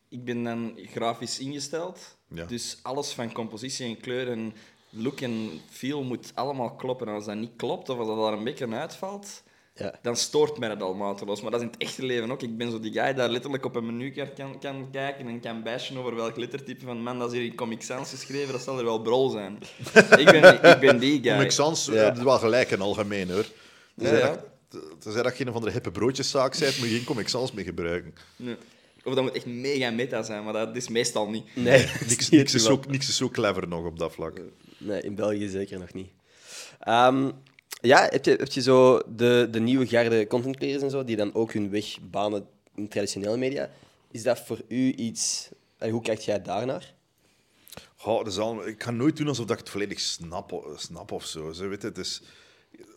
ik 0.09 0.23
ben 0.25 0.43
dan 0.43 0.79
grafisch 0.93 1.39
ingesteld. 1.39 2.15
Ja. 2.27 2.45
Dus 2.45 2.79
alles 2.81 3.11
van 3.11 3.31
compositie 3.31 3.85
en 3.85 3.99
kleur 4.01 4.31
en 4.31 4.53
look 4.89 5.21
en 5.21 5.49
feel 5.69 6.03
moet 6.03 6.31
allemaal 6.35 6.75
kloppen. 6.75 7.07
En 7.07 7.13
als 7.13 7.25
dat 7.25 7.35
niet 7.35 7.51
klopt, 7.57 7.89
of 7.89 7.97
als 7.97 8.07
dat 8.07 8.17
daar 8.17 8.33
een 8.33 8.43
beetje 8.43 8.67
uitvalt, 8.67 9.43
Ja. 9.73 9.99
dan 10.01 10.15
stoort 10.15 10.57
mij 10.59 10.69
dat 10.69 10.81
al 10.81 10.93
mateloos. 10.93 11.41
Maar 11.41 11.51
dat 11.51 11.59
is 11.59 11.65
in 11.65 11.71
het 11.73 11.81
echte 11.81 12.03
leven 12.05 12.31
ook. 12.31 12.41
Ik 12.41 12.57
ben 12.57 12.71
zo 12.71 12.79
die 12.79 12.91
guy 12.91 13.13
daar 13.13 13.29
letterlijk 13.29 13.65
op 13.65 13.75
een 13.75 13.85
menukaart 13.85 14.33
kan, 14.33 14.59
kan 14.59 14.87
kijken 14.91 15.27
en 15.27 15.39
kan 15.39 15.63
bashen 15.63 15.97
over 15.97 16.15
welk 16.15 16.37
lettertype 16.37 16.85
van 16.85 17.03
man, 17.03 17.19
dat 17.19 17.31
is 17.31 17.37
hier 17.39 17.47
in 17.47 17.55
Comic 17.55 17.81
Sans 17.81 18.09
geschreven, 18.09 18.51
dat 18.51 18.61
zal 18.61 18.77
er 18.77 18.85
wel 18.85 19.01
brol 19.01 19.29
zijn. 19.29 19.57
ik, 20.23 20.25
ben, 20.25 20.63
ik 20.73 20.79
ben 20.79 20.99
die 20.99 21.21
guy. 21.21 21.31
Comic 21.31 21.51
Sans 21.51 21.85
Ja. 21.85 21.93
ja. 21.93 22.13
is 22.13 22.21
wel 22.23 22.39
gelijk 22.39 22.67
in 22.67 22.73
het 22.77 22.87
algemeen 22.87 23.31
hoor. 23.31 23.45
Tenzij, 23.97 24.19
Ja, 24.19 24.25
ja. 24.27 24.43
Dat, 24.69 25.23
dat 25.23 25.37
je 25.37 25.45
een 25.45 25.53
van 25.53 25.61
de 25.61 25.71
hippe 25.71 25.91
broodjeszaak 25.91 26.59
bent, 26.59 26.77
moet 26.79 26.87
je 26.89 26.95
geen 26.95 27.05
Comic 27.05 27.27
Sans 27.27 27.51
meer 27.51 27.63
gebruiken. 27.65 28.13
Nee. 28.35 28.55
Of 29.07 29.13
dat 29.13 29.23
moet 29.23 29.33
echt 29.33 29.45
mega 29.45 29.91
meta 29.91 30.23
zijn, 30.23 30.43
maar 30.43 30.53
dat 30.53 30.75
is 30.75 30.87
meestal 30.87 31.29
niet. 31.29 31.55
Nee, 31.55 31.79
Niks, 32.07 32.29
niks, 32.29 32.53
is 32.53 32.63
zo, 32.63 32.79
niks 32.87 33.07
is 33.07 33.15
zo 33.15 33.29
clever 33.29 33.67
nog 33.67 33.85
op 33.85 33.99
dat 33.99 34.13
vlak. 34.13 34.41
Nee, 34.77 35.01
in 35.01 35.15
België 35.15 35.47
zeker 35.47 35.79
nog 35.79 35.93
niet. 35.93 36.09
Ehm, 36.79 37.31
ja, 37.81 38.07
heb 38.09 38.25
je, 38.25 38.31
heb 38.31 38.51
je 38.51 38.61
zo 38.61 39.01
de, 39.15 39.47
de 39.51 39.59
nieuwe 39.59 39.87
garde 39.87 40.27
content 40.27 40.57
creators 40.57 40.83
en 40.83 40.89
zo, 40.89 41.03
die 41.03 41.15
dan 41.15 41.33
ook 41.33 41.53
hun 41.53 41.69
weg 41.69 41.97
banen 42.01 42.47
in 42.75 42.87
traditionele 42.87 43.37
media? 43.37 43.69
Is 44.11 44.23
dat 44.23 44.39
voor 44.45 44.61
u 44.67 44.93
iets... 44.93 45.49
En 45.77 45.89
hoe 45.89 46.01
kijkt 46.01 46.25
jij 46.25 46.41
daarnaar? 46.41 46.93
Goh, 47.95 48.17
dat 48.17 48.33
is 48.33 48.37
al, 48.37 48.67
ik 48.67 48.83
ga 48.83 48.91
nooit 48.91 49.17
doen 49.17 49.27
alsof 49.27 49.45
dat 49.45 49.57
ik 49.57 49.63
het 49.63 49.71
volledig 49.71 49.99
snap, 49.99 50.73
snap 50.75 51.11
of 51.11 51.25
zo. 51.25 51.47
weet 51.47 51.81
je, 51.81 51.87
het 51.87 51.97
is, 51.97 52.21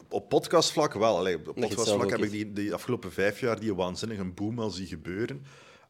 op 0.08 0.28
podcastvlak 0.28 0.94
wel. 0.94 1.16
Allee, 1.16 1.36
op 1.36 1.54
podcastvlak 1.54 2.10
heb 2.10 2.22
ik 2.22 2.30
die, 2.30 2.52
die 2.52 2.74
afgelopen 2.74 3.12
vijf 3.12 3.40
jaar 3.40 3.60
die 3.60 3.74
waanzinnige 3.74 4.24
boom 4.24 4.58
al 4.58 4.70
zien 4.70 4.86
gebeuren. 4.86 5.44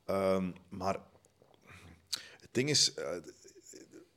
Ehm, 0.05 0.51
maar 0.69 0.99
het 2.41 2.49
ding 2.51 2.69
is, 2.71 2.95
eh, 2.95 3.05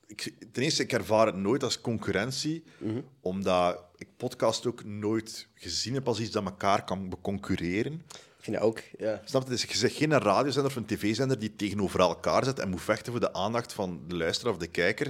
ik, 0.08 0.34
ten 0.52 0.64
eerste, 0.64 0.84
ik 0.84 0.94
ervaar 0.94 1.26
het 1.26 1.36
nooit 1.36 1.64
als 1.64 1.82
concurrentie, 1.82 2.64
Mhm. 2.78 3.02
omdat 3.22 3.84
ik 3.96 4.08
podcast 4.18 4.66
ook 4.66 4.84
nooit 4.84 5.48
gezien 5.54 5.94
heb 5.94 6.08
als 6.08 6.20
iets 6.20 6.32
dat 6.32 6.44
elkaar 6.46 6.84
kan 6.84 7.18
concurreren. 7.22 7.94
Ik 8.14 8.50
vind 8.50 8.56
dat 8.58 8.66
ook, 8.66 8.80
ja. 8.98 9.22
Snap 9.26 9.44
je? 9.44 9.50
Dus 9.50 9.64
je 9.64 9.78
zegt 9.78 9.96
geen 9.96 10.18
radiozender 10.20 10.72
of 10.72 10.78
een 10.78 10.86
tv-zender 10.86 11.40
die 11.40 11.56
tegenover 11.56 12.00
elkaar 12.00 12.44
zet 12.44 12.60
en 12.60 12.70
moet 12.70 12.82
vechten 12.82 13.12
voor 13.12 13.22
de 13.22 13.34
aandacht 13.34 13.74
van 13.74 14.02
de 14.08 14.16
luisteraar 14.16 14.54
of 14.54 14.60
de 14.60 14.68
kijker. 14.68 15.08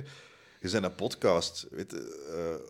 Je 0.61 0.69
bent 0.69 0.83
een 0.83 0.95
podcast. 0.95 1.67
Weet, 1.71 1.91
je, 1.91 2.61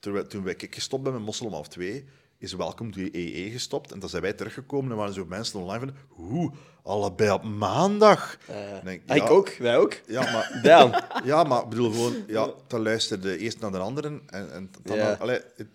eh, 0.00 0.18
toen, 0.28 0.48
ik 0.48 0.74
gestopt 0.74 1.02
ben 1.02 1.12
met 1.12 1.22
Moslem 1.22 1.52
of 1.54 1.68
2, 1.68 2.04
is 2.38 2.52
Welcome 2.52 2.90
to 2.90 3.00
EE 3.12 3.50
gestopt. 3.50 3.92
En 3.92 3.98
dan 3.98 4.08
zijn 4.08 4.22
wij 4.22 4.32
teruggekomen 4.32 4.90
en 4.90 4.96
waren 4.96 5.14
zo 5.14 5.24
mensen 5.24 5.60
online 5.60 5.78
van... 5.86 5.94
Hoe? 6.08 6.52
Allebei 6.82 7.30
op 7.30 7.42
maandag? 7.42 8.38
Dan 8.46 8.80
denk 8.84 9.02
ik 9.12 9.30
ook, 9.30 9.56
wij 9.58 9.76
ook. 9.76 10.00
Ja, 10.06 10.20
maar... 10.22 10.58
Damn. 10.62 11.02
Ja, 11.24 11.44
maar 11.44 11.62
ik 11.62 11.68
bedoel 11.68 11.90
gewoon, 11.90 12.14
ja, 12.26 12.50
dan 12.66 12.82
luisterde 12.82 13.28
de 13.28 13.38
eerst 13.38 13.60
naar 13.60 13.70
de 13.70 13.78
anderen. 13.78 14.22
En, 14.26 14.52
en 14.52 14.70
dan, 14.82 15.18
allee, 15.18 15.40
het, 15.56 15.66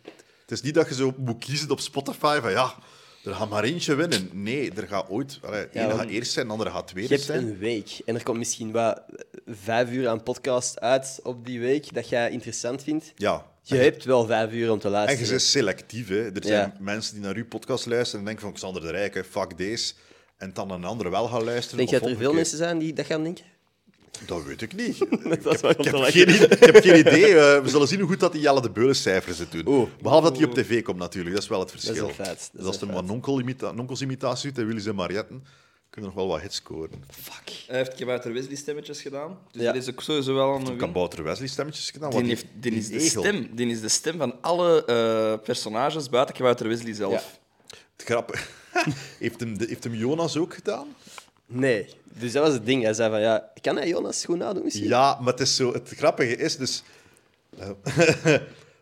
het 0.41 0.51
is 0.51 0.61
niet 0.61 0.73
dat 0.73 0.87
je 0.87 0.93
zo 0.93 1.13
moet 1.17 1.45
kiezen 1.45 1.69
op 1.71 1.79
Spotify 1.79 2.39
van 2.41 2.51
ja, 2.51 2.73
er 3.23 3.33
gaat 3.33 3.49
maar 3.49 3.63
eentje 3.63 3.95
winnen. 3.95 4.29
Nee, 4.31 4.71
er 4.71 4.87
gaat 4.87 5.09
ooit. 5.09 5.39
Allee, 5.41 5.67
Ja, 5.73 5.83
ene 5.85 5.93
gaat 5.97 6.07
eerst 6.07 6.31
zijn, 6.31 6.45
de 6.45 6.51
andere 6.51 6.69
gaat 6.69 6.87
Je 6.89 6.93
tweede 6.95 7.13
hebt 7.13 7.25
zijn. 7.25 7.47
een 7.47 7.57
week 7.57 8.01
en 8.05 8.15
er 8.15 8.23
komt 8.23 8.37
misschien 8.37 8.71
wat 8.71 9.01
vijf 9.45 9.91
uur 9.91 10.07
aan 10.07 10.23
podcast 10.23 10.79
uit 10.79 11.19
op 11.23 11.45
die 11.45 11.59
week 11.59 11.93
dat 11.93 12.09
jij 12.09 12.31
interessant 12.31 12.83
vindt. 12.83 13.11
Ja. 13.15 13.50
Je 13.77 13.83
hebt 13.83 14.05
wel 14.05 14.25
vijf 14.25 14.51
uur 14.51 14.71
om 14.71 14.79
te 14.79 14.85
En 14.85 14.91
luisteren. 14.93 15.23
je 15.23 15.29
bent 15.29 15.41
selectief. 15.41 16.07
Hè. 16.07 16.21
Er 16.31 16.43
zijn 16.45 16.73
mensen 16.79 17.13
die 17.13 17.23
naar 17.23 17.35
uw 17.35 17.45
podcast 17.45 17.85
luisteren 17.85 18.19
en 18.19 18.25
denken 18.25 18.43
van 18.43 18.53
Xander 18.53 18.81
de 18.81 18.91
Rijke, 18.91 19.23
fuck 19.29 19.57
deze. 19.57 19.93
En 20.37 20.53
dan 20.53 20.71
een 20.71 20.83
andere 20.83 21.09
wel 21.09 21.27
gaan 21.27 21.43
luisteren. 21.43 21.77
Denk 21.77 21.89
je 21.89 21.99
dat 21.99 22.09
er 22.09 22.17
veel 22.17 22.33
mensen 22.33 22.57
zijn 22.57 22.77
die 22.79 22.93
dat 22.93 23.05
gaan 23.05 23.23
denken? 23.23 23.45
Dat 24.25 24.43
weet 24.43 24.61
ik 24.61 24.75
niet. 24.75 24.97
Dat 25.43 25.53
is 25.55 25.61
Ik 25.61 25.83
heb, 25.85 25.95
geen, 25.95 26.29
idee- 26.29 26.47
ik 26.47 26.59
heb 26.63 26.75
geen 26.75 26.99
idee. 26.99 27.25
Eh, 27.35 27.61
we 27.63 27.69
zullen 27.69 27.87
zien 27.87 27.99
hoe 27.99 28.07
goed 28.09 28.19
dat 28.19 28.31
die 28.31 28.41
Jelle 28.41 28.61
de 28.61 28.69
Beulen 28.69 28.95
cijfers 28.95 29.37
het 29.37 29.51
doen. 29.51 29.89
Behalve 30.01 30.27
dat 30.27 30.37
hij 30.37 30.45
op 30.47 30.53
tv 30.53 30.81
komt 30.83 30.97
natuurlijk. 30.97 31.33
Dat 31.35 31.43
is 31.43 31.49
wel 31.49 31.59
het 31.59 31.71
Dat 31.71 31.79
verschil. 31.81 32.07
is 32.09 32.15
wel 32.17 32.25
feit. 32.25 32.39
Dat 32.39 32.49
Dus 32.51 32.61
is 32.61 32.67
als 32.67 32.75
er 32.75 32.87
doet 34.43 34.57
en 34.57 34.65
Willy's 34.67 34.85
en 34.85 34.95
Marietten, 34.95 35.43
kunnen 35.91 36.09
nog 36.15 36.19
wel 36.19 36.27
wat 36.27 36.41
hits 36.41 36.55
scoren. 36.55 37.03
Fuck. 37.09 37.49
Hij 37.67 37.77
heeft 37.77 37.93
Kabouter 37.95 38.33
Wesley 38.33 38.55
stemmetjes 38.55 39.01
gedaan. 39.01 39.37
Dus 39.51 39.61
Ja. 39.61 39.71
dat 39.71 39.81
is 39.81 39.89
ook 39.89 40.01
sowieso 40.01 40.33
wel 40.33 40.55
een. 40.55 40.77
Kabouter 40.77 41.23
Wesley 41.23 41.47
stemmetjes 41.47 41.89
gedaan. 41.91 42.09
Die, 42.09 42.23
heeft, 42.23 42.45
die, 42.59 42.71
is 42.71 42.87
de 42.87 42.99
egel. 42.99 43.21
stem, 43.23 43.49
die 43.55 43.67
is 43.67 43.81
de 43.81 43.89
stem 43.89 44.17
van 44.17 44.35
alle 44.41 44.85
eh, 44.85 45.43
personages 45.45 46.09
buiten 46.09 46.35
Kabouter 46.35 46.67
Wesley 46.67 46.93
zelf. 46.93 47.39
Het 47.97 48.05
grappig. 48.05 48.49
heeft, 49.19 49.39
hem, 49.39 49.55
heeft 49.59 49.83
hem 49.83 49.93
Jonas 49.93 50.37
ook 50.37 50.53
gedaan? 50.53 50.87
Nee. 51.45 51.87
Dus 52.03 52.31
dat 52.31 52.43
was 52.45 52.53
het 52.53 52.65
ding. 52.65 52.83
Hij 52.83 52.93
zei 52.93 53.09
van, 53.09 53.21
ja, 53.21 53.51
kan 53.61 53.75
hij 53.75 53.87
Jonas 53.87 54.25
goed 54.25 54.37
nadoen 54.37 54.63
misschien? 54.63 54.87
Ja, 54.87 55.17
maar 55.21 55.31
het, 55.31 55.41
is 55.41 55.55
zo, 55.55 55.73
het 55.73 55.89
grappige 55.95 56.35
is 56.35 56.57
dus... 56.57 56.83
eh, 57.57 57.69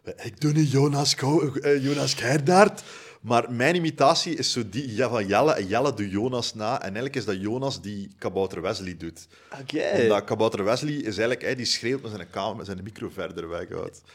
ik 0.29 0.41
doe 0.41 0.51
niet 0.51 0.71
Jonas, 0.71 1.15
Ko- 1.15 1.53
eh, 1.53 1.83
Jonas 1.83 2.13
Gerdaert, 2.13 2.81
maar 3.19 3.51
mijn 3.51 3.75
imitatie 3.75 4.35
is 4.35 4.51
zo 4.51 4.69
die 4.69 4.95
ja, 4.95 5.09
van 5.09 5.27
Jelle. 5.27 5.53
En 5.53 5.67
Jelle 5.67 5.93
doet 5.93 6.11
Jonas 6.11 6.53
na. 6.53 6.75
En 6.75 6.81
eigenlijk 6.81 7.15
is 7.15 7.25
dat 7.25 7.41
Jonas 7.41 7.81
die 7.81 8.11
Kabouter 8.17 8.61
Wesley 8.61 8.97
doet. 8.97 9.27
Oké. 9.61 10.01
Omdat 10.01 10.23
Kabouter 10.23 10.63
Wesley 10.63 10.93
is 10.93 11.03
eigenlijk... 11.03 11.41
Hij 11.41 11.55
die 11.55 11.65
schreeuwt 11.65 12.01
met 12.01 12.11
zijn 12.11 12.29
kamer 12.29 12.55
met 12.55 12.65
zijn 12.65 12.83
micro 12.83 13.09
verder 13.09 13.49
weghoudt. 13.49 14.01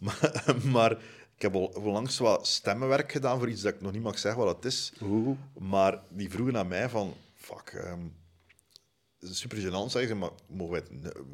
Maar, 0.00 0.56
maar 0.64 0.90
ik 1.36 1.42
heb 1.42 1.54
al 1.54 1.64
onlangs 1.64 2.18
wat 2.18 2.46
stemmenwerk 2.46 3.12
gedaan 3.12 3.38
voor 3.38 3.48
iets 3.48 3.62
dat 3.62 3.74
ik 3.74 3.80
nog 3.80 3.92
niet 3.92 4.02
mag 4.02 4.18
zeggen 4.18 4.44
wat 4.44 4.56
het 4.56 4.64
is. 4.64 4.92
Maar 5.58 6.02
die 6.08 6.30
vroegen 6.30 6.56
aan 6.56 6.68
mij 6.68 6.88
van... 6.88 7.14
Fuck, 7.34 7.84
is 9.20 9.38
super 9.38 9.58
gênant, 9.58 9.90
zeggen 9.90 10.08
ze, 10.08 10.14
maar 10.14 10.30
mogen 10.46 10.72
wij 10.72 10.82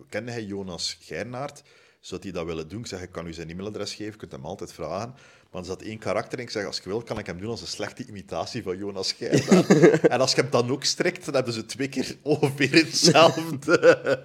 kende 0.09 0.31
hij 0.31 0.45
Jonas 0.45 0.99
Geirnaert? 1.01 1.63
Zou 2.07 2.21
hij 2.23 2.33
dat 2.33 2.47
willen 2.47 2.69
doen? 2.69 2.81
Ik 2.81 2.87
zeg, 2.87 3.03
ik 3.03 3.13
kan 3.13 3.27
u 3.27 3.33
zijn 3.33 3.51
e-mailadres 3.51 3.95
geven, 3.95 4.13
je 4.13 4.19
kunt 4.19 4.33
hem 4.33 4.45
altijd 4.45 4.73
vragen. 4.73 5.15
Maar 5.51 5.61
er 5.61 5.67
zat 5.67 5.83
één 5.83 5.99
karakter 5.99 6.39
en 6.39 6.45
ik 6.45 6.51
zeg, 6.51 6.65
als 6.65 6.77
je 6.77 6.83
wil, 6.85 7.03
kan 7.03 7.19
ik 7.19 7.27
hem 7.27 7.41
doen 7.41 7.51
als 7.51 7.61
een 7.61 7.67
slechte 7.67 8.07
imitatie 8.07 8.63
van 8.63 8.77
Jonas 8.77 9.13
Geirnaert. 9.13 10.01
en 10.15 10.21
als 10.21 10.35
je 10.35 10.41
hem 10.41 10.51
dan 10.51 10.71
ook 10.71 10.85
strikt, 10.85 11.25
dan 11.25 11.35
hebben 11.35 11.53
ze 11.53 11.67
twee 11.67 11.89
keer 11.89 12.17
ongeveer 12.23 12.73
hetzelfde. 12.73 14.25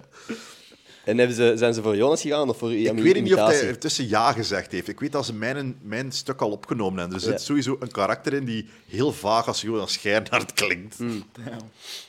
En 1.05 1.17
hebben 1.17 1.35
ze, 1.35 1.53
zijn 1.55 1.73
ze 1.73 1.81
voor 1.81 1.95
Jonas 1.95 2.21
gegaan 2.21 2.49
of 2.49 2.57
voor 2.57 2.73
ik 2.73 2.99
weet 2.99 3.21
niet 3.21 3.33
of 3.33 3.39
hij 3.39 3.67
ertussen 3.67 4.07
ja 4.09 4.31
gezegd 4.31 4.71
heeft. 4.71 4.87
Ik 4.87 4.99
weet 4.99 5.11
dat 5.11 5.25
ze 5.25 5.33
mijn, 5.33 5.77
mijn 5.81 6.11
stuk 6.11 6.41
al 6.41 6.51
opgenomen 6.51 6.99
hebben. 6.99 7.17
Er 7.17 7.23
zit 7.23 7.31
Ja. 7.31 7.37
sowieso 7.37 7.77
een 7.79 7.91
karakter 7.91 8.33
in 8.33 8.45
die 8.45 8.65
heel 8.87 9.11
vaag 9.11 9.47
als 9.47 9.61
Jonas 9.61 9.97
Geirnaert 9.97 10.53
klinkt. 10.53 10.99
Mm. 10.99 11.23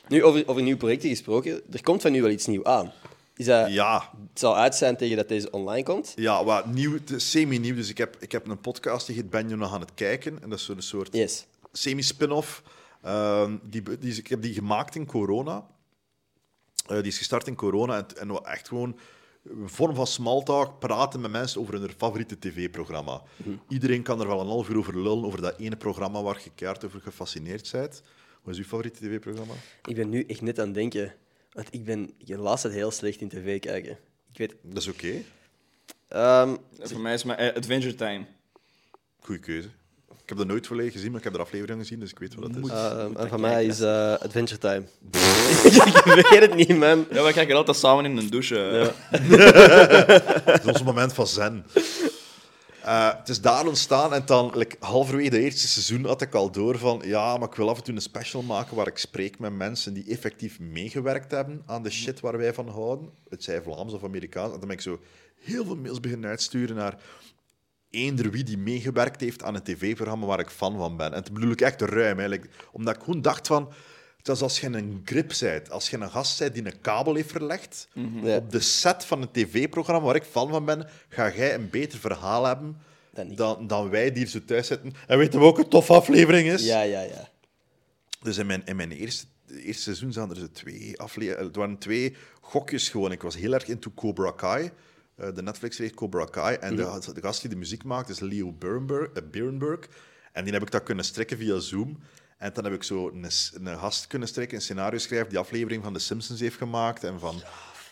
Nu, 0.07 0.23
over, 0.23 0.47
over 0.47 0.61
nieuwe 0.61 0.79
projecten 0.79 1.09
gesproken, 1.09 1.61
er 1.71 1.83
komt 1.83 2.01
van 2.01 2.11
nu 2.11 2.21
wel 2.21 2.31
iets 2.31 2.45
nieuws 2.45 2.65
aan. 2.65 2.91
Is 3.35 3.45
dat, 3.45 3.71
Ja, 3.71 4.09
Het 4.29 4.39
zal 4.39 4.57
uit 4.57 4.75
zijn 4.75 4.97
tegen 4.97 5.17
dat 5.17 5.27
deze 5.27 5.51
online 5.51 5.83
komt. 5.83 6.13
Ja, 6.15 6.43
wat 6.43 6.65
nieuw, 6.65 6.97
semi-nieuw. 7.15 7.75
Dus 7.75 7.89
ik 7.89 7.97
heb, 7.97 8.15
ik 8.19 8.31
heb 8.31 8.47
een 8.47 8.61
podcast 8.61 9.07
die 9.07 9.15
heet 9.15 9.29
Ben 9.29 9.49
je 9.49 9.55
nog 9.55 9.73
aan 9.73 9.79
het 9.79 9.93
kijken? 9.93 10.41
En 10.43 10.49
dat 10.49 10.59
is 10.59 10.65
zo'n 10.65 10.81
soort 10.81 11.13
Yes. 11.15 11.45
semi-spin-off. 11.71 12.63
Ehm, 13.01 13.57
die, 13.63 13.97
die, 13.99 14.15
ik 14.17 14.27
heb 14.27 14.41
die 14.41 14.53
gemaakt 14.53 14.95
in 14.95 15.05
corona. 15.05 15.65
Eh, 16.87 16.97
die 16.97 17.05
is 17.11 17.17
gestart 17.17 17.47
in 17.47 17.55
corona 17.55 17.97
en, 17.97 18.17
en 18.29 18.43
echt 18.45 18.67
gewoon 18.67 18.97
een 19.43 19.69
vorm 19.69 19.95
van 19.95 20.07
smalltalk, 20.07 20.79
praten 20.79 21.21
met 21.21 21.31
mensen 21.31 21.61
over 21.61 21.73
hun 21.73 21.89
favoriete 21.97 22.39
tv-programma. 22.39 23.21
Iedereen 23.69 24.01
kan 24.03 24.21
er 24.21 24.27
wel 24.27 24.39
een 24.39 24.47
half 24.47 24.69
uur 24.69 24.77
over 24.77 25.01
lullen, 25.01 25.25
over 25.25 25.41
dat 25.41 25.57
ene 25.57 25.75
programma 25.75 26.21
waar 26.21 26.41
je 26.43 26.49
keihard 26.55 26.85
over 26.85 27.01
gefascineerd 27.01 27.71
bent. 27.71 28.01
Wat 28.43 28.53
is 28.53 28.59
uw 28.59 28.65
favoriete 28.65 28.99
tv-programma? 28.99 29.53
Ik 29.85 29.95
ben 29.95 30.09
nu 30.09 30.23
echt 30.27 30.41
net 30.41 30.59
aan 30.59 30.65
het 30.65 30.73
denken. 30.75 31.13
Want 31.53 31.67
ik 31.71 31.85
ben 31.85 32.13
ik 32.17 32.27
de 32.27 32.37
laatste 32.37 32.67
tijd 32.67 32.79
heel 32.79 32.91
slecht 32.91 33.21
in 33.21 33.29
tv 33.29 33.59
kijken. 33.59 33.97
Ik 34.31 34.37
weet... 34.37 34.53
Dat 34.61 34.81
is 34.83 34.87
oké. 34.89 35.13
Ehm, 36.07 36.55
Voor 36.79 36.99
mij 36.99 37.13
is 37.13 37.23
mijn 37.23 37.37
eh, 37.39 37.55
Adventure 37.55 37.95
Time. 37.95 38.25
Goeie 39.19 39.41
keuze. 39.41 39.67
Ik 40.23 40.29
heb 40.29 40.37
dat 40.37 40.47
nooit 40.47 40.67
volledig 40.67 40.91
gezien, 40.93 41.09
maar 41.09 41.17
ik 41.19 41.23
heb 41.25 41.33
er 41.33 41.39
afleveringen 41.41 41.81
gezien, 41.81 41.99
dus 41.99 42.11
ik 42.11 42.19
weet 42.19 42.35
wat 42.35 42.53
dat 42.53 42.63
is. 42.65 42.69
ehm, 42.71 43.15
en 43.15 43.29
van 43.29 43.41
mij 43.41 43.65
is 43.65 43.79
eh, 43.79 44.13
Adventure 44.13 44.59
Time. 44.59 44.83
ik 46.19 46.27
weet 46.29 46.41
het 46.41 46.55
niet, 46.55 46.77
man. 46.77 47.05
Ja, 47.11 47.23
we 47.25 47.33
kijken 47.33 47.55
altijd 47.55 47.77
samen 47.77 48.05
in 48.05 48.17
een 48.17 48.29
douche. 48.29 48.69
eh. 49.11 49.19
Dat 50.45 50.59
is 50.59 50.65
ons 50.65 50.83
moment 50.83 51.13
van 51.13 51.27
zen. 51.27 51.65
Eh, 52.83 53.17
het 53.17 53.29
is 53.29 53.41
daar 53.41 53.67
ontstaan 53.67 54.13
en 54.13 54.23
dan, 54.25 54.65
halverwege 54.79 55.35
het 55.35 55.43
eerste 55.43 55.67
seizoen, 55.67 56.05
had 56.05 56.21
ik 56.21 56.33
al 56.33 56.51
door 56.51 56.77
van 56.77 57.01
ja, 57.05 57.37
maar 57.37 57.47
ik 57.47 57.55
wil 57.55 57.69
af 57.69 57.77
en 57.77 57.83
toe 57.83 57.95
een 57.95 58.01
special 58.01 58.41
maken 58.41 58.75
waar 58.75 58.87
ik 58.87 58.97
spreek 58.97 59.39
met 59.39 59.53
mensen 59.53 59.93
die 59.93 60.05
effectief 60.07 60.59
meegewerkt 60.59 61.31
hebben 61.31 61.63
aan 61.65 61.83
de 61.83 61.89
shit 61.89 62.19
waar 62.19 62.37
wij 62.37 62.53
van 62.53 62.67
houden. 62.67 63.09
Het 63.29 63.43
zij 63.43 63.61
Vlaams 63.61 63.93
of 63.93 64.03
Amerikaans. 64.03 64.53
En 64.53 64.59
dan 64.59 64.67
ben 64.67 64.77
ik 64.77 64.83
zo 64.83 64.99
heel 65.35 65.65
veel 65.65 65.75
mails 65.75 65.99
beginnen 65.99 66.29
uitsturen 66.29 66.75
naar 66.75 67.01
eender 67.89 68.31
wie 68.31 68.43
die 68.43 68.57
meegewerkt 68.57 69.21
heeft 69.21 69.43
aan 69.43 69.55
een 69.55 69.63
tv-programma 69.63 70.25
waar 70.25 70.39
ik 70.39 70.49
fan 70.49 70.77
van 70.77 70.97
ben. 70.97 71.13
En 71.13 71.21
dat 71.21 71.33
bedoel 71.33 71.51
ik 71.51 71.61
echt 71.61 71.81
ruim, 71.81 72.41
omdat 72.71 72.95
ik 72.95 73.01
gewoon 73.03 73.21
dacht 73.21 73.47
van... 73.47 73.73
Het 74.23 74.35
is 74.35 74.41
als 74.41 74.59
je 74.59 74.67
een 74.67 75.01
grip 75.05 75.33
bent, 75.39 75.69
als 75.71 75.89
je 75.89 75.97
een 75.97 76.11
gast 76.11 76.39
bent 76.39 76.53
die 76.53 76.65
een 76.65 76.81
kabel 76.81 77.15
heeft 77.15 77.31
verlegd, 77.31 77.87
Ja. 77.93 78.35
op 78.35 78.51
de 78.51 78.59
set 78.59 79.05
van 79.05 79.21
een 79.21 79.31
tv-programma 79.31 80.01
waar 80.01 80.15
ik 80.15 80.23
fan 80.23 80.49
van 80.49 80.65
ben, 80.65 80.87
ga 81.09 81.31
jij 81.35 81.53
een 81.53 81.69
beter 81.69 81.99
verhaal 81.99 82.45
hebben 82.45 82.77
Dan 83.13 83.35
dan, 83.35 83.67
dan 83.67 83.89
wij 83.89 84.09
die 84.11 84.17
hier 84.17 84.27
zo 84.27 84.39
thuis 84.45 84.67
zitten. 84.67 84.93
En 85.07 85.17
weten 85.17 85.39
we 85.39 85.45
ook 85.45 85.57
een 85.57 85.67
toffe 85.69 85.93
aflevering 85.93 86.47
is? 86.49 86.65
Ja, 86.65 86.81
ja, 86.81 87.01
ja. 87.01 87.29
Dus 88.21 88.37
in 88.37 88.45
mijn, 88.45 88.61
in 88.65 88.75
mijn 88.75 88.91
eerste, 88.91 89.25
eerste 89.47 89.81
seizoen 89.81 90.13
zaten 90.13 90.35
er 90.35 90.41
zo 90.41 90.47
twee 90.51 90.99
afleveringen. 90.99 91.45
Het 91.47 91.55
waren 91.55 91.77
twee 91.77 92.15
gokjes 92.41 92.89
gewoon. 92.89 93.11
Ik 93.11 93.21
was 93.21 93.35
heel 93.35 93.53
erg 93.53 93.67
into 93.67 93.91
Cobra 93.95 94.31
Kai. 94.31 94.71
eh, 95.15 95.27
de 95.33 95.41
Netflix-reeks 95.41 95.93
Cobra 95.95 96.25
Kai. 96.25 96.55
En 96.55 96.75
de, 96.75 96.99
de 97.13 97.21
gast 97.21 97.41
die 97.41 97.49
de 97.49 97.55
muziek 97.55 97.83
maakt 97.83 98.09
is 98.09 98.19
Leo 98.19 98.51
Berenberg, 98.51 99.09
eh. 99.13 99.87
En 100.31 100.43
die 100.43 100.53
heb 100.53 100.61
ik 100.61 100.71
dat 100.71 100.83
kunnen 100.83 101.05
strikken 101.05 101.37
via 101.37 101.59
Zoom. 101.59 101.99
En 102.43 102.53
dan 102.53 102.63
heb 102.63 102.73
ik 102.73 102.83
zo 102.83 103.07
een, 103.09 103.25
een 103.63 103.77
gast 103.77 104.07
kunnen 104.07 104.27
strikken, 104.27 104.55
een 104.55 104.61
scenario 104.63 104.97
schrijven, 104.99 105.29
die 105.29 105.37
aflevering 105.37 105.83
van 105.83 105.93
The 105.93 105.99
Simpsons 105.99 106.39
heeft 106.39 106.57
gemaakt. 106.57 107.03
En 107.03 107.19
van, 107.19 107.41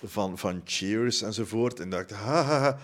van, 0.04 0.38
van 0.38 0.62
Cheers 0.66 1.22
enzovoort. 1.22 1.80
En 1.80 1.90
dacht, 1.90 2.10
ha, 2.12 2.44
ha, 2.44 2.60
ha. 2.60 2.78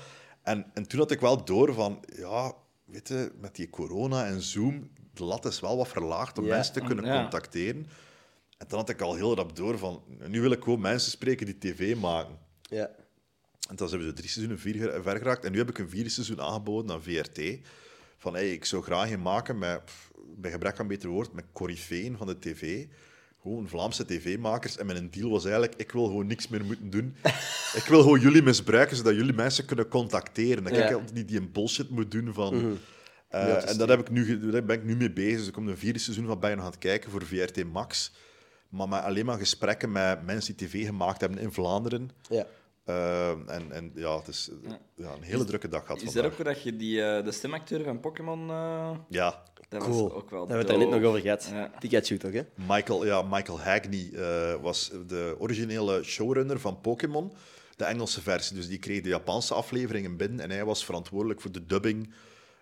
En, 0.43 0.65
en 0.73 0.87
toen 0.87 0.99
had 0.99 1.11
ik 1.11 1.19
wel 1.19 1.45
door 1.45 1.73
van, 1.73 2.03
ja, 2.15 2.53
weet 2.85 3.07
je, 3.07 3.31
met 3.39 3.55
die 3.55 3.69
corona 3.69 4.25
en 4.25 4.41
Zoom, 4.41 4.89
de 5.13 5.23
lat 5.23 5.45
is 5.45 5.59
wel 5.59 5.77
wat 5.77 5.87
verlaagd 5.87 6.37
om 6.37 6.45
Ja. 6.45 6.55
mensen 6.55 6.73
te 6.73 6.79
kunnen 6.81 7.05
Ja. 7.05 7.21
contacteren. 7.21 7.87
En 8.57 8.65
dan 8.67 8.79
had 8.79 8.89
ik 8.89 9.01
al 9.01 9.15
heel 9.15 9.35
rap 9.35 9.55
door 9.55 9.77
van, 9.77 10.03
nu 10.27 10.41
wil 10.41 10.51
ik 10.51 10.63
gewoon 10.63 10.79
mensen 10.81 11.11
spreken 11.11 11.45
die 11.45 11.57
tv 11.57 11.95
maken. 11.95 12.37
ja. 12.61 12.89
En 13.69 13.75
dan 13.75 13.89
we 13.89 14.03
zo 14.03 14.13
drie 14.13 14.29
seizoenen 14.29 14.59
vier 14.59 15.01
ver 15.01 15.17
geraakt. 15.17 15.45
En 15.45 15.51
nu 15.51 15.57
heb 15.57 15.69
ik 15.69 15.77
een 15.77 15.89
vierde 15.89 16.09
seizoen 16.09 16.41
aangeboden 16.41 16.91
aan 16.91 17.01
VRT. 17.03 17.37
Van, 18.27 18.35
hey, 18.35 18.51
ik 18.51 18.65
zou 18.65 18.83
graag 18.83 19.11
een 19.11 19.21
maken 19.21 19.57
met, 19.57 19.81
bij 20.35 20.51
gebrek 20.51 20.79
aan 20.79 20.87
beter 20.87 21.09
woord, 21.09 21.33
met 21.33 21.45
corifeeën 21.51 22.17
van 22.17 22.27
de 22.27 22.39
tv. 22.39 22.85
Gewoon 23.41 23.67
Vlaamse 23.67 24.05
tv-makers. 24.05 24.77
En 24.77 24.85
mijn 24.85 25.09
deal 25.09 25.29
was 25.29 25.43
eigenlijk, 25.43 25.75
ik 25.75 25.91
wil 25.91 26.05
gewoon 26.05 26.27
niks 26.27 26.47
meer 26.47 26.65
moeten 26.65 26.89
doen. 26.89 27.15
ik 27.79 27.83
wil 27.87 28.01
gewoon 28.01 28.19
jullie 28.19 28.41
misbruiken, 28.41 28.97
zodat 28.97 29.15
jullie 29.15 29.33
mensen 29.33 29.65
kunnen 29.65 29.87
contacteren. 29.87 30.63
Dat 30.63 30.75
Ja. 30.75 30.89
ik 30.89 31.11
niet 31.13 31.27
die 31.27 31.39
een 31.39 31.51
bullshit 31.51 31.89
moet 31.89 32.11
doen 32.11 32.33
van... 32.33 32.77
Eh, 33.27 33.45
het 33.47 33.63
is 33.63 33.71
en 33.71 33.77
dat 33.77 33.89
heb 33.89 33.99
ik 33.99 34.09
nu, 34.09 34.49
daar 34.51 34.65
ben 34.65 34.75
ik 34.75 34.83
nu 34.83 34.95
mee 34.95 35.11
bezig. 35.11 35.37
Dus 35.37 35.47
ik 35.47 35.53
kom 35.53 35.67
een 35.67 35.77
vierde 35.77 35.99
seizoen 35.99 36.25
van 36.25 36.39
bij 36.39 36.55
nog 36.55 36.63
aan 36.63 36.71
het 36.71 36.79
kijken 36.79 37.11
voor 37.11 37.25
VRT 37.25 37.63
Max. 37.63 38.11
Maar 38.69 38.87
met 38.87 39.01
alleen 39.01 39.25
maar 39.25 39.37
gesprekken 39.37 39.91
met 39.91 40.25
mensen 40.25 40.55
die 40.55 40.67
tv 40.67 40.85
gemaakt 40.85 41.21
hebben 41.21 41.39
in 41.39 41.51
Vlaanderen. 41.51 42.09
ja. 42.29 42.45
Eh, 42.87 43.29
en, 43.29 43.71
en 43.71 43.91
ja, 43.95 44.17
het 44.17 44.27
is 44.27 44.49
ja, 44.95 45.13
een 45.13 45.21
hele 45.21 45.43
drukke 45.43 45.67
dag 45.67 45.81
gehad 45.81 45.97
Is 45.97 46.03
dat 46.03 46.13
vandaag. 46.13 46.39
ook 46.39 46.45
dat 46.45 46.61
je 46.61 46.75
die, 46.75 47.03
eh, 47.03 47.25
de 47.25 47.31
stemacteur 47.31 47.83
van 47.83 47.99
Pokémon... 47.99 48.49
eh, 48.49 48.91
Ja, 49.09 49.43
Dat 49.69 49.83
Cool. 49.83 50.03
was 50.03 50.11
ook 50.11 50.29
wel 50.29 50.47
Daar 50.47 50.57
hebben 50.57 50.65
we 50.67 50.73
het 50.73 50.81
er 50.83 50.89
net 50.91 51.01
nog 51.01 51.09
over 51.09 51.21
gehad. 51.21 51.49
Ja. 51.51 51.71
Pikachu 51.79 52.17
toch, 52.17 52.31
hè? 52.31 52.41
Michael, 52.67 53.05
ja, 53.05 53.21
Michael 53.21 53.59
Hagney 53.61 54.09
eh, 54.13 54.61
was 54.61 54.91
de 55.07 55.35
originele 55.39 56.03
showrunner 56.03 56.59
van 56.59 56.81
Pokémon, 56.81 57.33
de 57.75 57.83
Engelse 57.85 58.21
versie. 58.21 58.55
Dus 58.55 58.67
die 58.67 58.79
kreeg 58.79 59.01
de 59.01 59.09
Japanse 59.09 59.53
afleveringen 59.53 60.17
binnen 60.17 60.39
en 60.39 60.49
hij 60.49 60.65
was 60.65 60.85
verantwoordelijk 60.85 61.41
voor 61.41 61.51
de 61.51 61.65
dubbing 61.65 62.13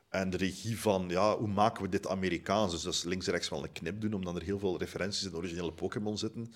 en 0.09 0.29
de 0.29 0.37
regie 0.37 0.79
van 0.79 1.05
ja, 1.07 1.37
hoe 1.37 1.47
maken 1.47 1.83
we 1.83 1.89
dit 1.89 2.07
Amerikaans. 2.07 2.71
Dus 2.71 2.81
dat 2.81 2.93
is 2.93 3.03
links 3.03 3.25
en 3.27 3.31
rechts 3.33 3.49
wel 3.49 3.63
een 3.63 3.71
knip 3.71 4.01
doen, 4.01 4.13
omdat 4.13 4.35
er 4.35 4.41
heel 4.43 4.59
veel 4.59 4.77
referenties 4.77 5.23
in 5.23 5.29
de 5.29 5.37
originele 5.37 5.71
Pokémon 5.73 6.17
zitten 6.17 6.53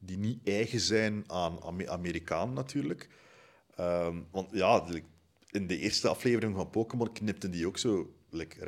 die 0.00 0.18
niet 0.18 0.48
eigen 0.48 0.80
zijn 0.80 1.24
aan 1.26 1.62
Ame- 1.62 1.88
Amerikaan 1.90 2.52
natuurlijk. 2.52 3.08
Ehm, 3.76 4.16
want 4.30 4.50
ja, 4.52 4.86
in 5.50 5.66
de 5.66 5.78
eerste 5.78 6.08
aflevering 6.08 6.54
van 6.56 6.70
Pokémon 6.70 7.12
knipten 7.12 7.50
die 7.50 7.66
ook 7.66 7.78
zo 7.78 8.14
like, 8.30 8.64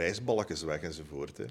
weg 0.65 0.81
enzovoort. 0.83 1.37
Hè. 1.37 1.45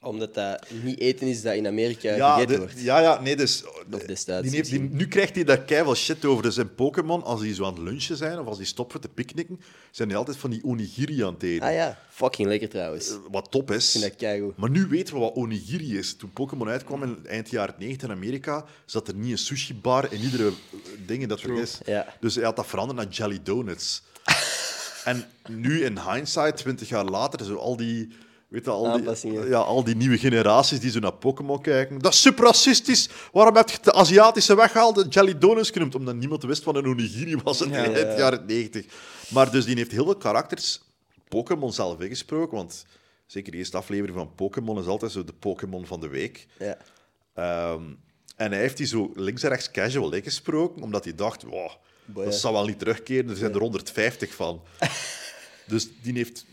Omdat 0.00 0.34
dat 0.34 0.66
niet 0.82 0.98
eten 1.00 1.26
is 1.26 1.42
dat 1.42 1.54
in 1.54 1.66
Amerika 1.66 2.14
Ja, 2.14 2.32
gegeten 2.34 2.54
de- 2.54 2.58
wordt. 2.60 2.80
ja, 2.80 3.00
ja, 3.00 3.20
nee, 3.20 3.36
dus... 3.36 3.64
Of 3.92 4.02
destijds 4.02 4.42
die 4.48 4.56
heeft, 4.56 4.70
die- 4.70 4.80
misschien. 4.80 4.98
nu 4.98 5.08
krijgt 5.08 5.34
hij 5.34 5.44
daar 5.44 5.62
keihard 5.62 5.98
shit 5.98 6.24
over. 6.24 6.42
Dus 6.42 6.56
in 6.56 6.74
Pokémon, 6.74 7.22
als 7.22 7.40
die 7.40 7.54
zo 7.54 7.64
aan 7.64 7.74
het 7.74 7.82
lunchen 7.82 8.16
zijn 8.16 8.38
of 8.38 8.46
als 8.46 8.56
die 8.56 8.66
stoppen 8.66 9.00
te 9.00 9.08
picknicken, 9.08 9.60
zijn 9.90 10.08
die 10.08 10.16
altijd 10.16 10.36
van 10.36 10.50
die 10.50 10.64
onigiri 10.64 11.24
aan 11.24 11.32
het 11.34 11.42
eten. 11.42 11.66
Ah 11.68 11.74
ja, 11.74 11.98
fucking 12.10 12.48
lekker 12.48 12.68
trouwens. 12.68 13.10
Ik 13.10 13.18
Wat 13.30 13.50
top 13.50 13.70
is. 13.70 13.90
vind 13.90 14.04
dat 14.04 14.16
keigoed. 14.16 14.56
Maar 14.56 14.70
nu 14.70 14.86
weten 14.86 15.14
we 15.14 15.20
wat 15.20 15.34
onigiri 15.34 15.98
is. 15.98 16.16
Toen 16.16 16.32
Pokémon 16.32 16.68
uitkwam 16.68 17.02
in 17.02 17.18
eind 17.26 17.50
jaren 17.50 17.74
90 17.78 18.08
in 18.08 18.14
Amerika, 18.14 18.64
zat 18.84 19.08
er 19.08 19.14
niet 19.14 19.30
een 19.30 19.38
sushi-bar 19.38 20.12
in 20.12 20.20
iedere 20.20 20.46
eh, 20.48 20.52
ding 21.06 21.22
in 21.22 21.28
dat 21.28 21.40
vergis. 21.40 21.78
Ja. 21.86 22.06
Dus 22.20 22.34
hij 22.34 22.44
had 22.44 22.56
dat 22.56 22.66
veranderd 22.66 22.98
naar 22.98 23.08
Jelly 23.08 23.38
Donuts. 23.42 24.02
en 25.04 25.24
nu 25.48 25.84
in 25.84 25.98
hindsight, 25.98 26.56
20 26.56 26.88
jaar 26.88 27.04
later, 27.04 27.44
zo 27.46 27.54
al 27.56 27.76
die... 27.76 28.08
Weet 28.48 28.64
je, 28.64 28.70
al 28.70 29.00
die, 29.02 29.32
ja, 29.48 29.58
al 29.58 29.84
die 29.84 29.96
nieuwe 29.96 30.18
generaties 30.18 30.80
die 30.80 30.90
zo 30.90 30.98
naar 30.98 31.12
Pokémon 31.12 31.60
kijken. 31.62 31.98
Dat 31.98 32.12
is 32.12 32.20
super 32.20 32.44
racistisch. 32.44 33.08
Waarom 33.32 33.56
heb 33.56 33.68
je 33.70 33.78
de 33.82 33.92
Aziatische 33.92 34.56
weggehaald 34.56 34.98
en 35.02 35.08
Jelly 35.08 35.38
Donuts 35.38 35.70
genoemd? 35.70 35.94
Omdat 35.94 36.14
niemand 36.14 36.42
wist 36.42 36.64
wat 36.64 36.76
een 36.76 36.86
onigiri 36.86 37.36
was 37.36 37.60
in 37.60 37.70
Ja. 37.70 37.82
de 37.82 38.04
eind 38.04 38.18
jaren 38.18 38.46
90. 38.46 38.86
Maar 39.28 39.50
dus 39.50 39.64
die 39.64 39.76
heeft 39.76 39.90
heel 39.90 40.04
veel 40.04 40.16
karakters 40.16 40.80
Pokémon 41.28 41.72
zelf 41.72 42.00
ingesproken. 42.00 42.56
Want 42.56 42.86
zeker 43.26 43.52
de 43.52 43.58
eerste 43.58 43.76
aflevering 43.76 44.16
van 44.16 44.34
Pokémon 44.34 44.78
is 44.78 44.86
altijd 44.86 45.12
zo 45.12 45.24
de 45.24 45.32
Pokémon 45.32 45.86
van 45.86 46.00
de 46.00 46.08
week. 46.08 46.46
Ja. 46.58 46.76
Ehm, 47.34 47.82
en 48.36 48.50
hij 48.52 48.60
heeft 48.60 48.76
die 48.76 48.86
zo 48.86 49.10
links 49.14 49.42
en 49.42 49.48
rechts 49.48 49.70
casual 49.70 50.12
ingesproken, 50.12 50.82
omdat 50.82 51.04
hij 51.04 51.14
dacht, 51.14 51.42
wow, 51.42 51.70
Boy, 52.04 52.24
dat 52.24 52.32
ja. 52.32 52.38
zal 52.40 52.52
wel 52.52 52.66
niet 52.66 52.78
terugkeren, 52.78 53.30
er 53.30 53.36
zijn 53.36 53.54
er 53.54 53.60
150 53.60 54.34
van. 54.34 54.60
dus 55.66 55.88
die 56.02 56.12
heeft, 56.14 56.44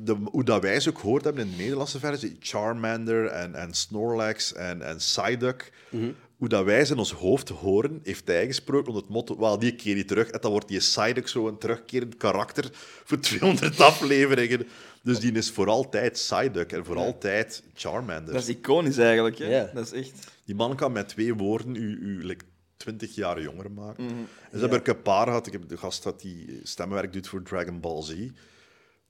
de, 0.00 0.16
hoe 0.30 0.44
dat 0.44 0.62
wij 0.62 0.80
ze 0.80 0.88
ook 0.88 0.98
gehoord 0.98 1.24
hebben 1.24 1.44
in 1.44 1.50
de 1.50 1.56
Nederlandse 1.56 1.98
versie, 1.98 2.36
Charmander 2.40 3.26
en, 3.26 3.54
en 3.54 3.74
Snorlax 3.74 4.52
en, 4.52 4.82
en 4.82 4.96
Psyduck, 4.96 5.72
Mhm. 5.90 6.10
hoe 6.36 6.48
dat 6.48 6.64
wij 6.64 6.84
ze 6.84 6.92
in 6.92 6.98
ons 6.98 7.12
hoofd 7.12 7.48
horen, 7.48 8.00
heeft 8.02 8.26
hij 8.26 8.46
gesproken 8.46 8.86
onder 8.88 9.02
het 9.02 9.12
motto, 9.12 9.38
wel, 9.38 9.58
die 9.58 9.74
keer 9.74 9.94
niet 9.94 10.08
terug. 10.08 10.28
En 10.30 10.40
dan 10.40 10.50
wordt 10.50 10.68
die 10.68 10.78
Psyduck 10.78 11.28
zo 11.28 11.48
een 11.48 11.58
terugkerend 11.58 12.16
karakter 12.16 12.68
voor 13.04 13.18
200 13.30 13.80
afleveringen. 13.80 14.66
Dus 15.02 15.20
die 15.20 15.32
is 15.32 15.50
voor 15.50 15.68
altijd 15.68 16.12
Psyduck 16.12 16.72
en 16.72 16.84
voor 16.84 16.96
altijd 16.96 17.62
Charmander. 17.74 18.34
Dat 18.34 18.42
is 18.42 18.48
iconisch 18.48 18.98
eigenlijk. 18.98 19.38
Hè? 19.38 19.46
Ja. 19.56 19.70
Dat 19.74 19.92
is 19.92 19.92
echt... 19.92 20.32
Die 20.44 20.54
man 20.54 20.76
kan 20.76 20.92
met 20.92 21.08
twee 21.08 21.34
woorden 21.34 21.74
u, 21.74 21.98
u 22.00 22.24
like, 22.26 22.44
20 22.76 23.14
jaar 23.14 23.42
jonger 23.42 23.70
maken. 23.70 24.04
Mhm. 24.04 24.14
En 24.14 24.26
ze 24.52 24.58
hebben 24.58 24.82
er 24.82 24.88
een 24.88 25.02
paar 25.02 25.26
gehad. 25.26 25.46
Ik 25.46 25.52
heb 25.52 25.68
de 25.68 25.76
gast 25.76 26.02
dat 26.02 26.20
die 26.20 26.60
stemwerk 26.62 27.12
doet 27.12 27.28
voor 27.28 27.42
Dragon 27.42 27.80
Ball 27.80 28.02
Z. 28.02 28.14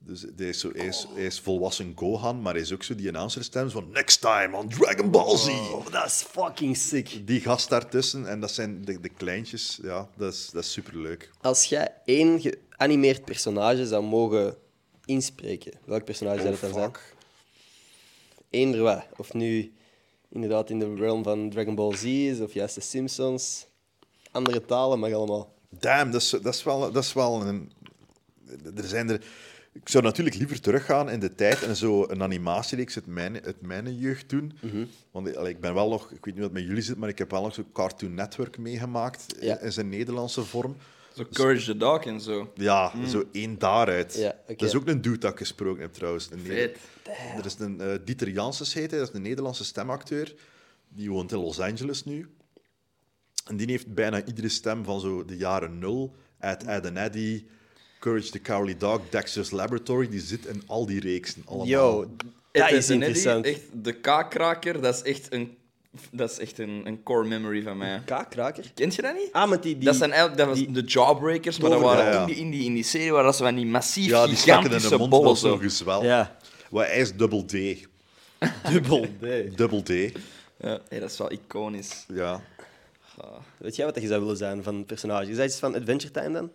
Dus 0.07 0.25
hij 0.35 0.47
is, 0.47 0.59
zo, 0.59 0.71
hij, 0.73 0.85
is, 0.85 1.07
hij 1.13 1.25
is 1.25 1.39
volwassen 1.39 1.93
Gohan, 1.95 2.41
maar 2.41 2.53
hij 2.53 2.61
is 2.61 2.73
ook 2.73 2.83
zo 2.83 2.95
die 2.95 3.07
announcerstem 3.07 3.69
van 3.69 3.89
Next 3.91 4.21
time 4.21 4.57
on 4.57 4.69
Dragon 4.69 5.11
Ball 5.11 5.37
Z. 5.37 5.47
Oh, 5.47 5.91
dat 5.91 6.05
is 6.05 6.25
fucking 6.29 6.77
sick. 6.77 7.27
Die 7.27 7.41
gast 7.41 7.69
daartussen, 7.69 8.27
en 8.27 8.39
dat 8.39 8.51
zijn 8.51 8.85
de, 8.85 8.99
de 8.99 9.09
kleintjes. 9.09 9.79
Ja, 9.81 10.09
dat 10.15 10.33
is, 10.33 10.49
dat 10.49 10.63
is 10.63 10.71
superleuk. 10.71 11.31
Als 11.41 11.65
jij 11.65 11.93
één 12.05 12.41
geanimeerd 12.41 13.25
personage 13.25 13.87
zou 13.87 14.03
mogen 14.03 14.55
inspreken, 15.05 15.73
welk 15.85 16.03
personage 16.03 16.41
zou 16.41 16.49
dat 16.49 16.59
dan 16.59 16.73
zijn? 16.73 16.89
Oh. 16.89 16.95
Eender 18.49 18.81
wat. 18.81 19.05
Of 19.17 19.33
nu 19.33 19.73
inderdaad 20.29 20.69
in 20.69 20.79
de 20.79 20.95
realm 20.95 21.23
van 21.23 21.49
Dragon 21.49 21.75
Ball 21.75 21.95
Z 21.95 22.03
is, 22.03 22.39
of 22.39 22.53
juist 22.53 22.75
de 22.75 22.81
Simpsons. 22.81 23.65
Andere 24.31 24.65
talen 24.65 24.99
mag 24.99 25.13
allemaal. 25.13 25.53
Damn, 25.69 26.11
dat 26.11 26.21
is, 26.21 26.29
dat 26.29 26.53
is, 26.53 26.63
wel, 26.63 26.91
dat 26.91 27.03
is 27.03 27.13
wel 27.13 27.41
een... 27.41 27.71
Er 28.75 28.83
zijn 28.83 29.09
er... 29.09 29.21
Ik 29.81 29.89
zou 29.89 30.03
natuurlijk 30.03 30.35
liever 30.35 30.61
teruggaan 30.61 31.09
in 31.09 31.19
de 31.19 31.35
tijd 31.35 31.63
en 31.63 31.75
zo 31.75 32.05
een 32.09 32.23
animatiereeks 32.23 32.95
uit 32.95 33.05
mijn, 33.05 33.43
uit 33.43 33.61
mijn 33.61 33.97
jeugd 33.97 34.29
doen. 34.29 34.57
Mhm. 34.61 34.85
Want 35.11 35.35
allee, 35.35 35.53
ik 35.53 35.59
ben 35.59 35.73
wel 35.73 35.89
nog... 35.89 36.11
Ik 36.11 36.25
weet 36.25 36.33
niet 36.33 36.43
wat 36.43 36.51
met 36.51 36.63
jullie 36.63 36.81
zit, 36.81 36.97
maar 36.97 37.09
ik 37.09 37.17
heb 37.17 37.31
wel 37.31 37.41
nog 37.41 37.53
zo'n 37.53 37.71
Cartoon 37.73 38.13
Network 38.13 38.57
meegemaakt 38.57 39.35
Ja. 39.39 39.59
in 39.59 39.71
zijn 39.71 39.89
Nederlandse 39.89 40.43
vorm. 40.43 40.75
Zo 41.15 41.25
Courage 41.31 41.65
the 41.65 41.77
Dog 41.77 42.05
en 42.05 42.21
zo. 42.21 42.51
Ja, 42.55 42.91
zo 43.07 43.23
één 43.31 43.59
daaruit. 43.59 44.15
Ja. 44.15 44.35
Dat 44.47 44.61
is 44.61 44.75
ook 44.75 44.87
een 44.87 45.01
dude 45.01 45.17
dat 45.17 45.31
ik 45.31 45.37
gesproken 45.37 45.81
heb, 45.81 45.93
trouwens. 45.93 46.29
Vet. 46.43 46.77
Er 47.37 47.45
is 47.45 47.55
een 47.59 47.81
eh, 47.81 47.97
Dieter 48.05 48.29
Janssens 48.29 48.73
heet 48.73 48.89
hij, 48.91 48.99
dat 48.99 49.09
is 49.09 49.15
een 49.15 49.21
Nederlandse 49.21 49.63
stemacteur. 49.63 50.35
Die 50.89 51.09
woont 51.11 51.31
in 51.31 51.37
Los 51.37 51.59
Angeles 51.59 52.03
nu. 52.03 52.27
En 53.47 53.57
die 53.57 53.67
heeft 53.69 53.93
bijna 53.93 54.25
iedere 54.25 54.49
stem 54.49 54.83
van 54.83 54.99
zo 54.99 55.25
de 55.25 55.37
jaren 55.37 55.79
nul. 55.79 56.15
Ed, 56.39 56.63
Ed 56.63 56.85
and 56.85 56.97
Eddie, 56.97 57.47
Courage 58.05 58.29
the 58.31 58.39
Cowardly 58.41 58.75
Dog, 58.77 59.01
Dexter's 59.09 59.51
Laboratory. 59.51 60.09
Die 60.09 60.19
zit 60.21 60.45
in 60.45 60.63
al 60.67 60.85
die 60.85 60.99
reeksen 60.99 61.41
allemaal. 61.45 61.67
Yo, 61.67 62.07
dat 62.51 62.71
is 62.71 62.89
interessant. 62.89 63.45
Echt, 63.45 63.61
de 63.71 63.91
K-kraker, 63.93 64.81
dat 64.81 64.95
is 64.95 65.01
echt 65.01 65.33
een, 65.33 65.57
dat 66.11 66.31
is 66.31 66.39
echt 66.39 66.59
een, 66.59 66.81
een 66.85 67.03
core 67.03 67.27
memory 67.27 67.61
van 67.63 67.77
mij. 67.77 68.01
Kaakkraker? 68.05 68.71
Kent 68.73 68.95
je 68.95 69.01
dat 69.01 69.13
niet? 69.15 69.29
Ah, 69.31 69.49
met 69.49 69.63
die... 69.63 69.75
die 69.77 69.85
dat 69.85 69.95
zijn 69.95 70.11
eigenlijk 70.11 70.39
dat 70.39 70.47
was 70.49 70.57
die- 70.57 70.71
de 70.71 70.81
Jawbreakers, 70.81 71.59
maar 71.59 71.69
dat 71.69 71.81
waren 71.81 72.05
ja, 72.05 72.11
ja. 72.11 72.19
In, 72.21 72.25
die, 72.27 72.35
in, 72.35 72.51
die, 72.51 72.63
in 72.65 72.73
die 72.73 72.83
serie 72.83 73.11
waren 73.11 73.25
dat 73.25 73.35
ze 73.35 73.43
van 73.43 73.55
die 73.55 73.65
massief 73.65 74.05
Ja, 74.05 74.27
die 74.27 74.35
stakken 74.35 74.71
in 74.71 74.77
de 74.89 74.97
mond 74.97 75.09
bollen. 75.09 75.37
Zo. 75.37 75.57
gezwel. 75.57 76.03
Ja. 76.03 76.37
Maar 76.71 76.85
hij 76.85 76.97
is 76.99 77.15
double 77.15 77.45
D. 77.45 77.51
Dubbel 78.71 79.07
D. 79.19 79.57
Double 79.57 79.83
D, 79.83 79.89
Ja, 80.59 80.79
hey, 80.89 80.99
dat 80.99 81.11
is 81.11 81.17
wel 81.17 81.31
iconisch. 81.31 82.05
ja. 82.13 82.41
Weet 83.57 83.75
jij 83.75 83.85
wat 83.85 84.01
je 84.01 84.07
zou 84.07 84.19
willen 84.21 84.37
zijn 84.37 84.63
van 84.63 84.75
een 84.75 84.85
personage? 84.85 85.29
Is 85.29 85.35
dat 85.37 85.45
iets 85.45 85.59
van 85.59 85.75
Adventure 85.75 86.11
Time 86.13 86.31
dan? 86.31 86.51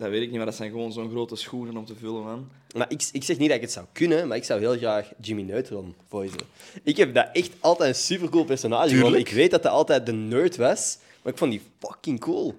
Dat 0.00 0.10
weet 0.10 0.22
ik 0.22 0.28
niet, 0.28 0.36
maar 0.36 0.46
dat 0.46 0.54
zijn 0.54 0.70
gewoon 0.70 0.92
zo'n 0.92 1.10
grote 1.10 1.36
schoenen 1.36 1.76
om 1.76 1.84
te 1.84 1.94
vullen, 1.94 2.22
man. 2.22 2.48
Maar 2.76 2.90
ik, 2.90 3.08
ik 3.12 3.24
zeg 3.24 3.38
niet 3.38 3.48
dat 3.48 3.56
ik 3.56 3.62
het 3.62 3.72
zou 3.72 3.86
kunnen, 3.92 4.28
maar 4.28 4.36
ik 4.36 4.44
zou 4.44 4.60
heel 4.60 4.76
graag 4.76 5.12
Jimmy 5.20 5.42
Neutron 5.42 5.94
voicen. 6.08 6.40
Ik 6.82 6.96
heb 6.96 7.14
dat 7.14 7.28
echt 7.32 7.50
altijd 7.60 7.88
een 7.88 8.00
supercool 8.00 8.44
personage 8.44 8.94
gevonden. 8.94 9.20
Ik 9.20 9.28
weet 9.28 9.50
dat 9.50 9.62
hij 9.62 9.72
altijd 9.72 10.06
de 10.06 10.12
nerd 10.12 10.56
was, 10.56 10.98
maar 11.22 11.32
ik 11.32 11.38
vond 11.38 11.50
die 11.50 11.62
fucking 11.78 12.20
cool. 12.20 12.54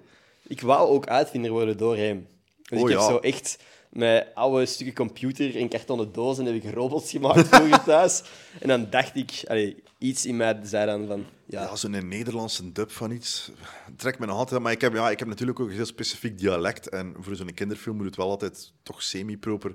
Ik 0.46 0.60
wou 0.60 0.88
ook 0.88 1.06
uitvinder 1.06 1.50
worden 1.50 1.76
door 1.76 1.96
hem. 1.96 2.26
Dus 2.62 2.80
Oh 2.80 2.90
ik 2.90 2.94
heb 2.94 3.02
ja. 3.04 3.08
zo 3.08 3.18
echt 3.18 3.58
met 3.88 4.26
oude 4.34 4.66
stukken 4.66 4.94
computer 4.94 5.56
en 5.56 5.68
kartonnen 5.68 6.12
dozen 6.12 6.46
heb 6.46 6.54
ik 6.54 6.74
robots 6.74 7.10
gemaakt 7.10 7.48
vroeger 7.48 7.82
thuis. 7.82 8.22
En 8.60 8.68
dan 8.68 8.86
dacht 8.90 9.16
ik, 9.16 9.42
allee, 9.46 9.82
iets 10.02 10.26
in 10.26 10.36
mij 10.36 10.60
zei 10.62 10.86
dan 10.86 11.06
van, 11.06 11.24
ja, 11.46 11.62
Ja, 11.62 11.76
zo'n 11.76 12.08
Nederlandse 12.08 12.72
dub 12.72 12.90
van 12.90 13.10
iets 13.10 13.50
trekt 13.96 14.18
me 14.18 14.26
nog 14.26 14.36
altijd. 14.36 14.56
aan. 14.56 14.62
Maar 14.62 14.72
ik 14.72 14.80
heb, 14.80 14.94
ja, 14.94 15.10
ik 15.10 15.18
heb 15.18 15.28
natuurlijk 15.28 15.60
ook 15.60 15.68
een 15.68 15.74
heel 15.74 15.86
specifiek 15.86 16.38
dialect. 16.38 16.88
En 16.88 17.14
voor 17.18 17.36
zo'n 17.36 17.54
kinderfilm 17.54 17.96
moet 17.96 18.06
het 18.06 18.16
wel 18.16 18.30
altijd 18.30 18.72
toch 18.82 19.02
semi-proper 19.02 19.74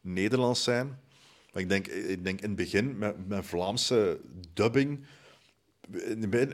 Nederlands 0.00 0.62
zijn. 0.62 0.86
Maar 1.52 1.62
ik 1.62 1.68
denk, 1.68 1.86
ik 1.86 2.24
denk 2.24 2.40
in 2.40 2.46
het 2.48 2.56
begin 2.56 2.98
met, 2.98 3.28
met 3.28 3.46
Vlaamse 3.46 4.20
dubbing. 4.52 5.04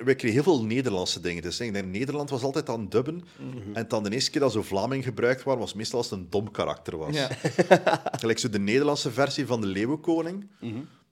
Wij 0.04 0.14
kregen 0.14 0.30
heel 0.30 0.42
veel 0.42 0.64
Nederlandse 0.64 1.20
dingen. 1.20 1.42
Dus 1.42 1.60
ik 1.60 1.72
denk, 1.72 1.86
Nederland 1.86 2.30
was 2.30 2.42
altijd 2.42 2.68
aan 2.68 2.80
het 2.80 2.90
dubben. 2.90 3.24
En 3.72 3.88
dan 3.88 4.02
de 4.02 4.10
eerste 4.10 4.30
keer 4.30 4.40
dat 4.40 4.52
zo 4.52 4.62
Vlaming 4.62 5.04
gebruikt 5.04 5.42
was, 5.42 5.58
was 5.58 5.74
meestal 5.74 5.98
als 5.98 6.10
het 6.10 6.18
een 6.18 6.30
dom 6.30 6.50
karakter 6.50 6.96
was. 6.96 7.14
Ja. 7.14 7.28
Gelijk 8.20 8.38
zo 8.38 8.48
de 8.48 8.58
Nederlandse 8.58 9.10
versie 9.10 9.46
van 9.46 9.60
de 9.60 9.66
Leeuwenkoning. 9.66 10.50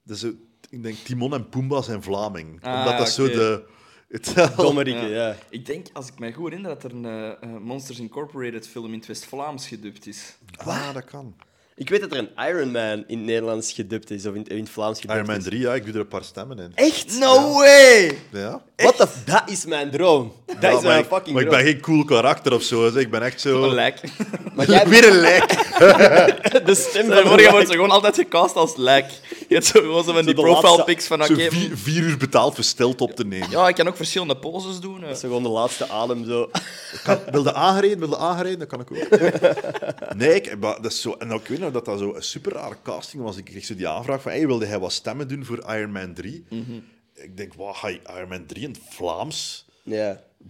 Dus 0.02 0.20
zo, 0.20 0.32
ik 0.70 0.82
denk 0.82 0.96
Timon 0.96 1.34
en 1.34 1.48
Pumbaa 1.48 1.82
zijn 1.82 2.02
Vlaming. 2.02 2.64
Ah, 2.64 2.78
Omdat 2.78 2.98
dat 2.98 3.08
zo 3.08 3.26
de... 3.26 3.64
Het, 4.08 4.34
dommerikke, 4.56 5.06
Ja. 5.06 5.26
ja. 5.28 5.36
Ik 5.48 5.66
denk, 5.66 5.86
als 5.92 6.08
ik 6.08 6.18
mij 6.18 6.32
goed 6.32 6.44
herinner, 6.44 6.70
dat 6.70 6.84
er 6.84 6.92
een 6.92 7.04
eh, 7.04 7.28
eh, 7.42 7.60
Monsters 7.60 7.98
Incorporated 7.98 8.68
film 8.68 8.86
in 8.92 8.98
het 8.98 9.06
West-Vlaams 9.06 9.68
gedubt 9.68 10.06
is. 10.06 10.36
Ah, 10.56 10.94
dat 10.94 11.04
kan. 11.04 11.34
Ik 11.78 11.88
weet 11.88 12.00
dat 12.00 12.12
er 12.12 12.18
een 12.18 12.48
Iron 12.48 12.70
Man 12.70 13.04
in 13.06 13.16
het 13.18 13.26
Nederlands 13.26 13.72
gedubt 13.72 14.10
is, 14.10 14.26
of 14.26 14.34
in, 14.34 14.44
in 14.46 14.58
het 14.58 14.70
Vlaams 14.70 15.00
gedubt 15.00 15.14
Iron 15.18 15.26
Man 15.30 15.36
is. 15.36 15.44
3, 15.44 15.60
ja, 15.60 15.74
ik 15.74 15.84
doe 15.84 15.94
er 15.94 16.00
een 16.00 16.08
paar 16.08 16.24
stemmen 16.24 16.58
in. 16.58 16.72
Echt? 16.74 17.18
No 17.18 17.52
way! 17.52 18.18
Ja. 18.32 18.62
What 18.76 18.96
the 18.96 19.06
f- 19.06 19.24
Dat 19.24 19.42
is 19.46 19.64
mijn 19.66 19.90
droom. 19.90 20.32
Dat 20.46 20.56
Ja, 20.60 20.70
is 20.76 20.82
mijn 20.82 20.98
ik, 21.02 21.06
fucking 21.06 21.34
maar 21.34 21.42
ik 21.44 21.48
droom. 21.48 21.62
ben 21.62 21.72
geen 21.72 21.80
cool 21.80 22.04
karakter 22.04 22.52
of 22.54 22.62
zo. 22.62 22.90
Dus 22.90 23.02
ik 23.02 23.10
ben 23.10 23.22
echt 23.22 23.40
zo... 23.40 23.62
Een 23.62 23.74
lijk. 23.74 24.00
Maar 24.54 24.70
jij 24.70 24.88
Weer 24.88 25.08
een 25.08 25.16
lijk. 25.20 25.48
de 26.66 26.74
stem 26.74 27.06
van 27.06 27.36
de 27.36 27.48
wordt 27.50 27.66
ze 27.66 27.72
gewoon 27.72 27.90
altijd 27.90 28.14
gecast 28.14 28.54
als 28.54 28.76
lijk. 28.76 29.10
Je 29.48 29.54
hebt 29.54 29.66
zo 29.66 29.80
gewoon 29.80 30.04
zo 30.04 30.12
van 30.12 30.24
die 30.24 30.34
de 30.34 30.40
profile 30.42 30.84
pics 30.84 31.06
van, 31.06 31.24
Zo 31.24 31.32
oké, 31.32 31.50
vier, 31.50 31.76
vier 31.76 32.02
uur 32.02 32.16
betaald 32.16 32.54
voor 32.54 32.64
stilte 32.64 33.02
op 33.04 33.10
te 33.16 33.24
nemen. 33.24 33.50
ja, 33.50 33.68
ik 33.68 33.74
kan 33.74 33.88
ook 33.88 33.96
verschillende 33.96 34.36
poses 34.36 34.80
doen. 34.80 35.04
eh. 35.04 35.10
Zo 35.14 35.18
gewoon 35.20 35.42
de 35.42 35.48
laatste 35.48 35.88
adem 35.88 36.24
zo. 36.26 36.50
Kan, 37.04 37.18
wilde 37.30 37.54
aangereden, 37.54 37.98
wilde 37.98 38.16
aangereden, 38.16 38.58
dat 38.58 38.68
kan 38.68 38.80
ik 38.80 38.88
ook. 38.92 39.08
Nee, 40.16 40.34
ik, 40.34 40.58
maar 40.60 40.82
dat 40.82 40.92
is 40.92 41.00
zo... 41.00 41.14
En 41.18 41.32
ook, 41.32 41.40
ik 41.42 41.48
weet 41.48 41.58
nog, 41.58 41.67
dat 41.72 41.84
dat 41.84 41.98
zo 41.98 42.14
een 42.14 42.22
super 42.22 42.52
rare 42.52 42.76
casting 42.82 43.22
was. 43.22 43.36
Ik 43.36 43.44
kreeg 43.44 43.64
zo 43.64 43.74
die 43.74 43.88
aanvraag 43.88 44.22
van, 44.22 44.30
hey, 44.32 44.46
wilde 44.46 44.66
hij 44.66 44.78
wat 44.78 44.92
stemmen 44.92 45.28
doen 45.28 45.44
voor 45.44 45.64
Iron 45.68 45.92
Man 45.92 46.14
3? 46.14 46.44
Ik 47.14 47.36
denk, 47.36 47.54
wat 47.54 47.76
ga 47.76 47.88
je 47.88 48.00
Iron 48.16 48.28
Man 48.28 48.46
3 48.46 48.62
in 48.62 48.70
het 48.70 48.80
Vlaams 48.88 49.66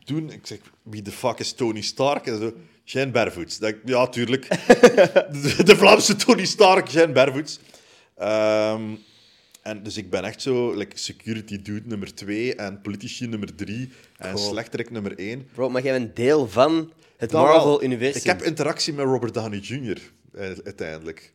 doen? 0.04 0.30
Ik 0.32 0.46
zeg, 0.46 0.58
wie 0.82 1.02
de 1.02 1.10
fuck 1.12 1.38
is 1.38 1.52
Tony 1.52 1.80
Stark? 1.80 2.26
En 2.26 2.38
zo, 2.38 2.52
Shane 2.84 3.10
Barefoots. 3.10 3.58
Denk, 3.58 3.76
ja, 3.84 4.06
tuurlijk. 4.08 4.48
de, 5.42 5.62
de 5.64 5.76
Vlaamse 5.76 6.16
Tony 6.16 6.44
Stark, 6.44 6.90
Shane 6.90 7.12
Barefoots. 7.12 7.58
Ehm, 8.16 8.82
en 9.62 9.82
dus 9.82 9.96
ik 9.96 10.10
ben 10.10 10.24
echt 10.24 10.42
zo, 10.42 10.72
like, 10.74 10.98
security 10.98 11.62
dude 11.62 11.88
nummer 11.88 12.14
2 12.14 12.54
en 12.54 12.80
politici 12.80 13.26
nummer 13.26 13.54
3 13.54 13.92
en 14.16 14.32
Cool. 14.34 14.48
slechterik 14.48 14.90
nummer 14.90 15.18
1. 15.18 15.48
Bro, 15.54 15.70
maar 15.70 15.82
jij 15.82 15.98
bent 15.98 16.16
deel 16.16 16.48
van 16.48 16.92
het 17.16 17.32
wel. 17.32 17.42
Marvel-universum. 17.44 18.20
Ik 18.20 18.26
heb 18.26 18.42
interactie 18.42 18.92
met 18.92 19.04
Robert 19.06 19.34
Downey 19.34 19.58
Jr. 19.58 19.98
eh, 20.34 20.50
uiteindelijk. 20.64 21.32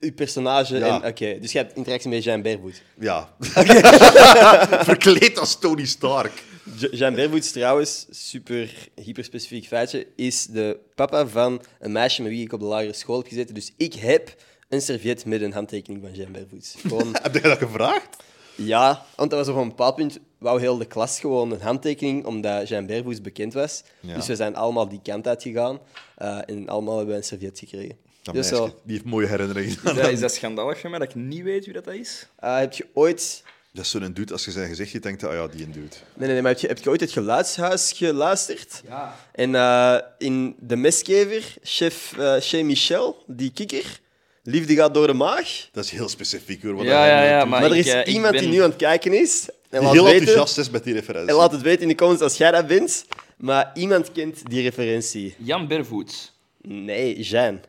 Uw 0.00 0.12
personage 0.12 0.76
Ja. 0.78 1.00
en... 1.02 1.08
Oké, 1.10 1.38
dus 1.40 1.52
je 1.52 1.58
hebt 1.58 1.76
interactie 1.76 2.10
met 2.10 2.24
Jean 2.24 2.42
Bervoet. 2.42 2.82
Ja. 2.98 3.34
Verkleed 4.84 5.38
als 5.38 5.58
Tony 5.58 5.86
Stark. 5.86 6.42
Je- 6.78 6.96
Jean 6.96 7.14
Bervoets 7.14 7.50
trouwens, 7.52 8.06
super 8.10 8.88
hyperspecifiek 9.02 9.66
feitje, 9.66 10.06
is 10.16 10.46
de 10.46 10.78
papa 10.94 11.26
van 11.26 11.62
een 11.80 11.92
meisje 11.92 12.22
met 12.22 12.30
wie 12.30 12.44
ik 12.44 12.52
op 12.52 12.60
de 12.60 12.66
lagere 12.66 12.92
school 12.92 13.16
heb 13.18 13.26
gezeten. 13.28 13.54
Dus 13.54 13.72
ik 13.76 13.94
heb 13.94 14.34
een 14.68 14.80
serviet 14.82 15.24
met 15.24 15.42
een 15.42 15.52
handtekening 15.52 16.02
van 16.02 16.12
Jean 16.14 16.32
Bervoets. 16.32 16.74
Gewoon, 16.78 17.16
Heb 17.22 17.32
jij 17.32 17.42
dat 17.42 17.58
gevraagd? 17.58 18.16
ja, 18.54 19.04
want 19.16 19.30
dat 19.30 19.46
was 19.46 19.54
op 19.56 19.62
een 19.62 19.68
bepaald 19.68 19.94
punt, 19.96 20.18
wou 20.42 20.60
heel 20.60 20.78
de 20.78 20.84
klas 20.84 21.20
gewoon 21.20 21.50
een 21.50 21.60
handtekening, 21.60 22.24
omdat 22.24 22.68
Jean 22.68 22.86
Bervoets 22.86 23.20
bekend 23.20 23.52
was. 23.52 23.82
Ja. 24.00 24.14
Dus 24.14 24.26
we 24.26 24.36
zijn 24.36 24.56
allemaal 24.56 24.88
die 24.88 25.00
kant 25.02 25.28
uitgegaan 25.28 25.78
uh, 26.18 26.38
en 26.46 26.68
allemaal 26.68 26.96
hebben 26.96 27.14
we 27.14 27.20
een 27.20 27.26
serviet 27.26 27.58
gekregen. 27.58 27.96
Dat 28.22 28.34
dus 28.34 28.50
meisje, 28.50 28.74
die 28.84 28.94
heeft 28.94 29.04
mooie 29.04 29.26
herinneringen. 29.26 29.70
Is 29.70 29.82
dat, 29.82 30.08
is 30.08 30.20
dat 30.20 30.34
schandalig 30.34 30.80
van 30.80 30.90
mij 30.90 30.98
dat 30.98 31.08
ik 31.08 31.14
niet 31.14 31.42
weet 31.42 31.64
wie 31.64 31.74
dat 31.74 31.86
is? 31.86 32.26
uh, 32.44 32.58
heb 32.58 32.72
je 32.72 32.86
ooit... 32.94 33.42
Dat 33.72 33.84
is 33.84 33.90
zo'n 33.90 34.12
dude, 34.12 34.32
als 34.32 34.44
je 34.44 34.50
zijn 34.50 34.68
gezicht 34.68 34.90
ziet, 34.90 35.02
denkt 35.02 35.24
ah 35.24 35.32
ja, 35.32 35.46
die 35.46 35.64
een 35.64 35.72
dude. 35.72 35.88
Nee, 35.88 35.98
nee, 36.14 36.28
nee, 36.28 36.42
maar 36.42 36.50
heb 36.50 36.60
je, 36.60 36.66
heb 36.66 36.78
je 36.78 36.90
ooit 36.90 37.00
het 37.00 37.12
geluidshuis 37.12 37.92
geluisterd? 37.92 38.82
Ja. 38.86 39.16
En 39.32 39.54
eh, 39.54 39.98
in 40.18 40.56
De 40.58 40.76
Mesgever, 40.76 41.54
chef 41.62 42.14
uh, 42.18 42.36
Chez 42.36 42.62
Michel, 42.62 43.24
die 43.26 43.52
kikker, 43.52 44.00
liefde 44.42 44.74
gaat 44.74 44.94
door 44.94 45.06
de 45.06 45.12
maag. 45.12 45.68
Dat 45.72 45.84
is 45.84 45.90
heel 45.90 46.08
specifiek 46.08 46.62
hoor. 46.62 46.74
Wat 46.74 46.84
Ja, 46.84 47.00
hij 47.02 47.28
ja, 47.28 47.38
maar 47.44 47.60
Maar, 47.60 47.70
er 47.70 47.76
ik, 47.76 47.84
is 47.84 47.92
eh, 47.92 48.14
iemand 48.14 48.32
ben- 48.32 48.40
die 48.42 48.50
nu 48.50 48.62
aan 48.62 48.68
het 48.68 48.78
kijken 48.78 49.12
is. 49.20 49.48
En 49.48 49.54
Die 49.70 49.80
laat, 49.80 49.92
heel 49.92 50.04
weten, 50.04 50.18
enthousiast 50.18 50.58
is 50.58 50.70
met 50.70 50.84
die 50.84 50.94
referentie. 50.94 51.28
en 51.30 51.34
laat 51.36 51.52
het 51.52 51.60
weten 51.62 51.82
in 51.82 51.88
de 51.88 51.94
comments 51.94 52.22
als 52.22 52.36
jij 52.36 52.50
dat 52.50 52.66
bent. 52.66 53.04
Maar 53.36 53.70
iemand 53.74 54.12
kent 54.12 54.50
die 54.50 54.62
referentie. 54.62 55.34
Jan 55.38 55.66
Bervoets. 55.68 56.32
Nee, 56.60 57.20
Jean. 57.20 57.60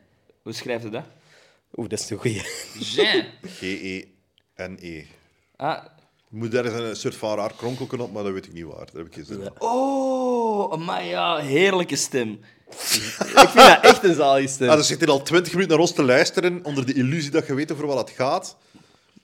Hoe 0.42 0.52
schrijft 0.52 0.82
hij 0.82 0.90
dat? 0.92 1.02
Oeh, 1.76 1.88
dat 1.88 1.98
is 2.00 2.10
een 2.10 2.18
goeie. 2.18 2.42
Jean. 2.78 3.24
G-E-N-E. 3.58 5.04
Ah. 5.56 5.84
Je 6.30 6.36
moet 6.40 6.52
daar 6.52 6.64
een 6.64 6.96
soort 6.96 7.14
van 7.14 7.36
raar 7.36 7.52
kronkelken 7.56 8.00
op, 8.00 8.12
maar 8.12 8.22
dat 8.22 8.32
weet 8.32 8.46
ik 8.46 8.52
niet 8.52 8.64
waar. 8.64 8.86
Heb 8.96 9.06
ik 9.06 9.14
gezien. 9.14 9.48
Oh, 9.58 10.76
maar 10.76 11.04
ja, 11.04 11.36
heerlijke 11.36 11.96
stem. 11.96 12.40
Ik 13.18 13.48
vind 13.48 13.54
dat 13.54 13.78
echt 13.82 14.04
een 14.04 14.14
zalige 14.14 14.48
stem. 14.48 14.68
Ah, 14.68 14.76
dus 14.76 14.86
zit 14.86 15.00
hier 15.00 15.10
al 15.10 15.22
twintig 15.22 15.52
minuten 15.52 15.72
naar 15.72 15.80
ons 15.80 15.92
te 15.94 16.02
luisteren, 16.04 16.60
onder 16.62 16.86
de 16.86 16.92
illusie 16.94 17.30
dat 17.30 17.46
je 17.46 17.54
weet 17.54 17.72
over 17.72 17.86
wat 17.86 17.98
het 17.98 18.10
gaat. 18.16 18.56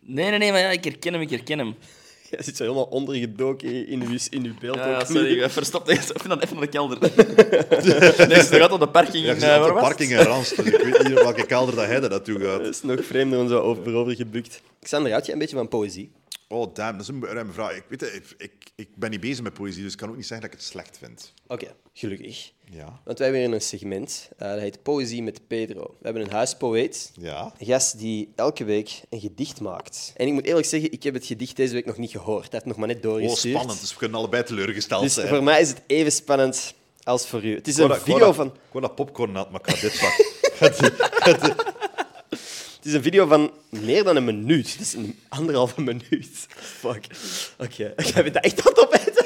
Nee, 0.02 0.30
nee, 0.30 0.38
nee, 0.38 0.50
maar 0.50 0.60
ja, 0.60 0.70
ik 0.70 0.84
herken 0.84 1.12
hem, 1.12 1.22
ik 1.22 1.30
herken 1.30 1.58
hem. 1.58 1.74
Jij 2.30 2.42
zit 2.42 2.56
zo 2.56 2.62
helemaal 2.62 2.84
ondergedoken 2.84 3.86
in 3.88 4.02
uw, 4.02 4.18
in 4.30 4.44
uw 4.44 4.54
beeld. 4.60 4.76
Ja, 4.76 4.88
ja 4.88 4.98
ook. 5.00 5.06
sorry, 5.06 5.42
ik 5.42 5.50
verstop 5.50 5.86
het 5.86 5.98
even 6.16 6.28
naar 6.28 6.38
even 6.38 6.54
naar 6.56 6.64
de 6.64 6.70
kelder. 6.70 6.98
nee, 8.28 8.42
ze 8.42 8.56
gaat 8.58 8.72
op 8.72 8.80
de 8.80 8.88
parking 8.88 9.24
Ja, 9.24 9.32
in... 9.32 9.38
je 9.40 9.46
eh, 9.46 9.52
zit 9.52 9.54
op 9.54 9.60
waar 9.60 9.68
de 9.68 9.72
was 9.74 9.82
parking 9.82 10.10
in 10.10 10.18
Rans, 10.18 10.48
dus 10.48 10.66
ik 10.66 10.76
weet 10.82 10.98
niet 10.98 11.08
in 11.08 11.14
welke 11.14 11.46
kelder 11.46 11.74
dat 11.74 11.86
hij 11.86 12.02
er 12.02 12.10
naartoe 12.10 12.38
Dat 12.38 12.50
gaat. 12.60 12.66
is 12.66 12.82
nog 12.82 13.04
vreemder 13.04 13.38
om 13.38 13.48
zo 13.48 13.58
over, 13.58 14.14
gebukt. 14.16 14.60
Xander, 14.82 15.10
houd 15.12 15.26
je 15.26 15.32
een 15.32 15.38
beetje 15.38 15.56
van 15.56 15.68
poëzie? 15.68 16.10
Oh, 16.52 16.74
damn, 16.74 16.92
dat 16.92 17.00
is 17.00 17.08
een 17.08 17.24
ruime 17.24 17.52
vraag. 17.52 17.76
Ik, 17.76 17.84
weet 17.88 18.00
het, 18.00 18.14
ik, 18.14 18.34
ik, 18.38 18.52
ik 18.74 18.88
ben 18.96 19.10
niet 19.10 19.20
bezig 19.20 19.42
met 19.42 19.52
poëzie, 19.52 19.82
dus 19.82 19.92
ik 19.92 19.98
kan 19.98 20.08
ook 20.08 20.16
niet 20.16 20.26
zeggen 20.26 20.46
dat 20.46 20.54
ik 20.54 20.60
het 20.64 20.70
slecht 20.72 20.98
vind. 20.98 21.32
Oké, 21.46 21.66
gelukkig. 21.92 22.52
Ja. 22.70 23.00
Want 23.04 23.18
wij 23.18 23.26
hebben 23.28 23.46
hier 23.46 23.54
een 23.54 23.60
segment, 23.62 24.28
eh, 24.38 24.48
dat 24.50 24.58
heet 24.60 24.82
Poëzie 24.82 25.22
met 25.22 25.46
Pedro. 25.46 25.80
We 25.82 26.04
hebben 26.04 26.22
een 26.22 26.30
huispoëet, 26.30 27.12
Ja. 27.14 27.54
een 27.58 27.66
gast 27.66 27.98
die 27.98 28.32
elke 28.36 28.64
week 28.64 29.00
een 29.10 29.20
gedicht 29.20 29.60
maakt. 29.60 30.12
En 30.16 30.26
ik 30.26 30.32
moet 30.32 30.44
eerlijk 30.44 30.66
zeggen, 30.66 30.92
ik 30.92 31.02
heb 31.02 31.14
het 31.14 31.26
gedicht 31.26 31.56
deze 31.56 31.72
week 31.72 31.86
nog 31.86 31.96
niet 31.96 32.10
gehoord. 32.10 32.40
Hij 32.42 32.50
heeft 32.52 32.64
nog 32.64 32.76
maar 32.76 32.86
net 32.88 32.96
Oh, 32.96 33.02
doorgestuurd. 33.02 33.54
spannend. 33.54 33.80
Dus 33.80 33.92
we 33.92 33.98
kunnen 33.98 34.18
allebei 34.18 34.42
teleurgesteld 34.42 35.02
Dus 35.02 35.14
zijn. 35.14 35.28
voor 35.28 35.42
mij 35.42 35.60
is 35.60 35.68
het 35.68 35.82
even 35.86 36.12
spannend 36.12 36.74
als 37.02 37.26
voor 37.28 37.44
u. 37.44 37.54
Het 37.54 37.68
is 37.68 37.76
een 37.76 37.88
dat- 37.88 37.98
video 38.02 38.18
dat- 38.18 38.34
van... 38.34 38.46
Ik 38.46 38.52
wou 38.72 38.84
dat 38.86 38.94
popcorn 38.94 39.34
had, 39.34 39.50
maar 39.50 39.60
ik 39.64 39.70
ga 39.74 39.80
dit 39.80 40.00
pakken. 40.00 41.54
Het 42.80 42.88
is 42.88 42.94
een 42.94 43.02
video 43.02 43.26
van 43.26 43.50
meer 43.68 44.04
dan 44.04 44.16
een 44.16 44.24
minuut. 44.24 44.72
Het 44.72 44.80
is 44.80 44.94
een 44.94 45.18
anderhalve 45.28 45.80
minuut. 45.80 46.46
Fuck. 46.56 47.06
Oké, 47.58 47.92
jij 47.96 48.22
bent 48.22 48.34
dat 48.34 48.44
echt 48.44 48.66
aan 48.66 48.72
het 48.72 48.84
opeten? 48.84 49.24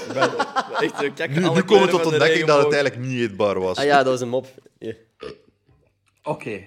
Echt, 0.80 1.14
kijk, 1.14 1.30
Nu, 1.30 1.50
nu 1.50 1.62
komen 1.62 1.84
we 1.84 1.90
tot 1.90 2.02
de 2.02 2.08
ontdekking 2.08 2.46
dat 2.46 2.64
het 2.64 2.72
eigenlijk 2.72 3.06
niet 3.06 3.20
eetbaar 3.20 3.60
was. 3.60 3.76
Ah 3.76 3.84
ja, 3.84 3.96
dat 3.96 4.06
was 4.06 4.20
een 4.20 4.28
mop. 4.28 4.46
Oké. 6.22 6.66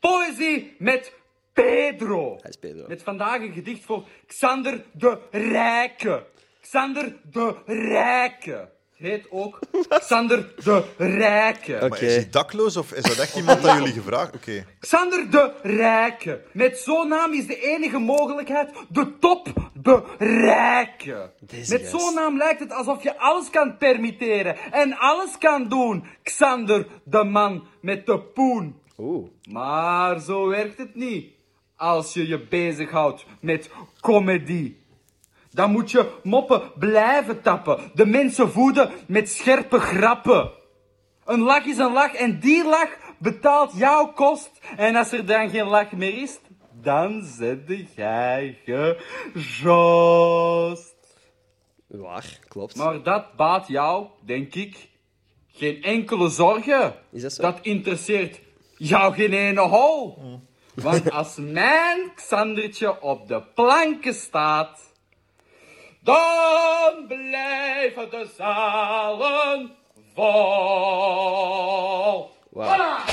Poëzie 0.00 0.74
met 0.78 1.12
Pedro. 1.52 2.38
Hij 2.40 2.50
is 2.50 2.56
Pedro. 2.56 2.84
Met 2.88 3.02
vandaag 3.02 3.40
een 3.40 3.52
gedicht 3.52 3.84
voor 3.84 4.04
Xander 4.26 4.84
de 4.92 5.18
Rijke. 5.30 6.26
Xander 6.60 7.16
de 7.30 7.54
Rijke. 7.66 8.68
Het 8.96 9.06
heet 9.06 9.26
ook 9.30 9.58
Xander 9.88 10.54
de 10.64 10.84
Rijke. 10.96 11.74
Oké. 11.74 11.88
Maar 11.88 12.02
is 12.02 12.14
hij 12.14 12.28
dakloos 12.30 12.76
of 12.76 12.92
is 12.92 13.02
dat 13.02 13.18
echt 13.18 13.36
iemand 13.36 13.62
dat 13.62 13.76
jullie 13.76 13.92
gevraagd? 13.92 14.34
Oké. 14.34 14.66
Xander 14.78 15.30
de 15.30 15.52
Rijke. 15.62 16.42
Met 16.52 16.78
zo'n 16.78 17.08
naam 17.08 17.32
is 17.32 17.46
de 17.46 17.60
enige 17.60 17.98
mogelijkheid 17.98 18.70
de 18.88 19.18
top 19.18 19.70
bereiken. 19.74 21.32
Deze 21.40 21.72
Met 21.72 21.86
zo'n 21.86 22.14
naam 22.14 22.36
lijkt 22.36 22.60
het 22.60 22.72
alsof 22.72 23.02
je 23.02 23.18
alles 23.18 23.50
kan 23.50 23.76
permitteren 23.76 24.56
en 24.72 24.98
alles 24.98 25.38
kan 25.38 25.68
doen. 25.68 26.04
Xander, 26.22 26.86
de 27.04 27.24
man 27.24 27.66
met 27.80 28.06
de 28.06 28.20
poen. 28.20 28.80
Oeh. 28.98 29.28
Maar 29.50 30.20
zo 30.20 30.46
werkt 30.46 30.78
het 30.78 30.94
niet. 30.94 31.34
Als 31.76 32.12
je 32.12 32.26
je 32.26 32.46
bezighoudt 32.46 33.26
met 33.40 33.70
comedy. 34.00 34.74
Dan 35.56 35.70
moet 35.70 35.90
je 35.90 36.10
moppen 36.22 36.62
blijven 36.78 37.42
tappen. 37.42 37.90
De 37.94 38.06
mensen 38.06 38.50
voeden 38.50 38.90
met 39.06 39.28
scherpe 39.28 39.78
grappen. 39.78 40.50
Een 41.24 41.40
lach 41.40 41.64
is 41.64 41.78
een 41.78 41.92
lach 41.92 42.14
en 42.14 42.40
die 42.40 42.64
lach 42.64 42.90
betaalt 43.18 43.72
jouw 43.76 44.12
kost. 44.12 44.50
En 44.76 44.96
als 44.96 45.12
er 45.12 45.26
dan 45.26 45.50
geen 45.50 45.66
lach 45.66 45.92
meer 45.92 46.22
is, 46.22 46.38
dan 46.72 47.22
zet 47.24 47.60
jij 47.94 48.58
gejost. 49.34 50.94
Waar, 51.86 52.38
klopt. 52.48 52.76
Maar 52.76 53.02
dat 53.02 53.36
baat 53.36 53.68
jou, 53.68 54.06
denk 54.24 54.54
ik, 54.54 54.88
geen 55.48 55.82
enkele 55.82 56.28
zorgen. 56.28 56.94
Is 57.12 57.22
dat 57.22 57.32
zo? 57.32 57.42
Dat 57.42 57.58
interesseert 57.62 58.40
jou 58.76 59.14
geen 59.14 59.32
ene 59.32 59.60
hol. 59.60 60.18
Want 60.74 61.10
als 61.10 61.36
mijn 61.36 62.14
Xandertje 62.14 63.02
op 63.02 63.28
de 63.28 63.42
planken 63.54 64.14
staat, 64.14 64.85
dan 66.06 67.06
blijven 67.08 68.10
de 68.10 68.28
zalen 68.36 69.70
vol. 70.14 71.40
Voilà. 72.54 73.04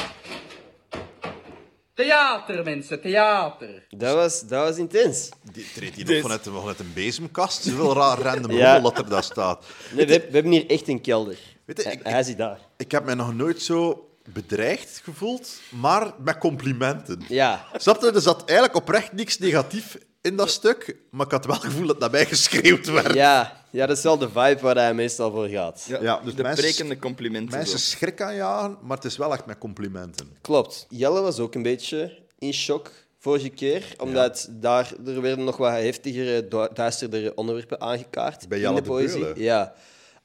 Theater, 1.94 2.64
mensen, 2.64 3.02
theater. 3.02 3.86
Dat 3.90 4.16
was, 4.16 4.42
dat 4.42 4.68
was 4.68 4.78
intens. 4.78 5.30
Die 5.52 5.66
treedt 5.74 5.96
hier 5.96 6.06
nog 6.06 6.22
vanuit, 6.22 6.42
vanuit 6.44 6.80
een 6.80 6.92
bezemkast. 6.94 7.64
Zoveel 7.64 7.94
raar 7.94 8.18
random 8.20 8.52
Ja. 8.52 8.80
dat 8.80 8.98
er 8.98 9.10
daar 9.10 9.24
staat. 9.24 9.66
Nee, 9.92 10.06
we, 10.06 10.20
we 10.20 10.30
hebben 10.32 10.52
hier 10.52 10.70
echt 10.70 10.88
een 10.88 11.02
kelder. 11.02 11.38
Weet 11.66 11.84
je, 11.84 11.92
ik- 11.92 12.00
hij 12.04 12.24
zit 12.24 12.38
daar. 12.38 12.60
Ik 12.78 12.92
heb 12.92 13.04
mij 13.06 13.14
nog 13.16 13.34
nooit 13.36 13.62
zo 13.62 14.08
bedreigd 14.34 15.02
gevoeld, 15.04 15.60
maar 15.70 16.14
met 16.18 16.38
complimenten. 16.38 17.22
Ja. 17.28 17.66
Snap 17.76 18.02
je? 18.02 18.12
Er 18.12 18.22
zat 18.22 18.44
eigenlijk 18.46 18.78
oprecht 18.78 19.14
niks 19.14 19.38
negatief 19.40 19.98
in 20.24 20.36
dat 20.36 20.50
stuk, 20.50 20.96
maar 21.12 21.26
ik 21.26 21.32
had 21.32 21.46
wel 21.46 21.56
het 21.56 21.64
gevoel 21.64 21.88
dat 21.88 22.00
naar 22.00 22.12
mij 22.12 22.26
geschreeuwd 22.26 22.86
werd. 22.92 23.14
Ja, 23.14 23.64
ja, 23.70 23.86
dat 23.86 23.98
is 23.98 24.04
wel 24.04 24.18
de 24.18 24.28
vibe 24.30 24.58
waar 24.62 24.76
hij 24.76 24.94
meestal 24.94 25.32
voor 25.32 25.48
gaat. 25.48 25.86
Ja, 25.88 26.02
Ja, 26.02 26.20
dus 26.24 26.36
de 26.36 26.44
mensen- 26.44 26.64
prekende 26.64 27.00
complimenten. 27.00 27.58
Mensen 27.58 27.80
zo. 27.80 27.86
schrik 27.86 28.22
aanjagen, 28.22 28.78
maar 28.82 28.98
het 28.98 29.06
is 29.06 29.18
wel 29.18 29.34
echt 29.34 29.46
met 29.46 29.58
complimenten. 29.58 30.38
Klopt. 30.42 30.86
Jelle 30.90 31.22
was 31.22 31.40
ook 31.40 31.56
een 31.56 31.62
beetje 31.64 32.20
in 32.40 32.54
shock 32.54 32.92
vorige 33.20 33.50
keer, 33.50 33.86
omdat 33.98 34.48
daar, 34.52 34.92
er 35.06 35.22
werden 35.22 35.46
nog 35.46 35.58
wat 35.58 35.72
heftigere, 35.72 36.48
du- 36.48 36.70
duisterdere 36.74 37.36
onderwerpen 37.36 37.82
aangekaart 37.82 38.48
Bij 38.48 38.58
in 38.58 38.64
Jelle 38.64 38.76
de 38.76 38.82
de 38.82 38.88
poëzie. 38.90 39.20
Beulen. 39.20 39.42
Ja. 39.42 39.74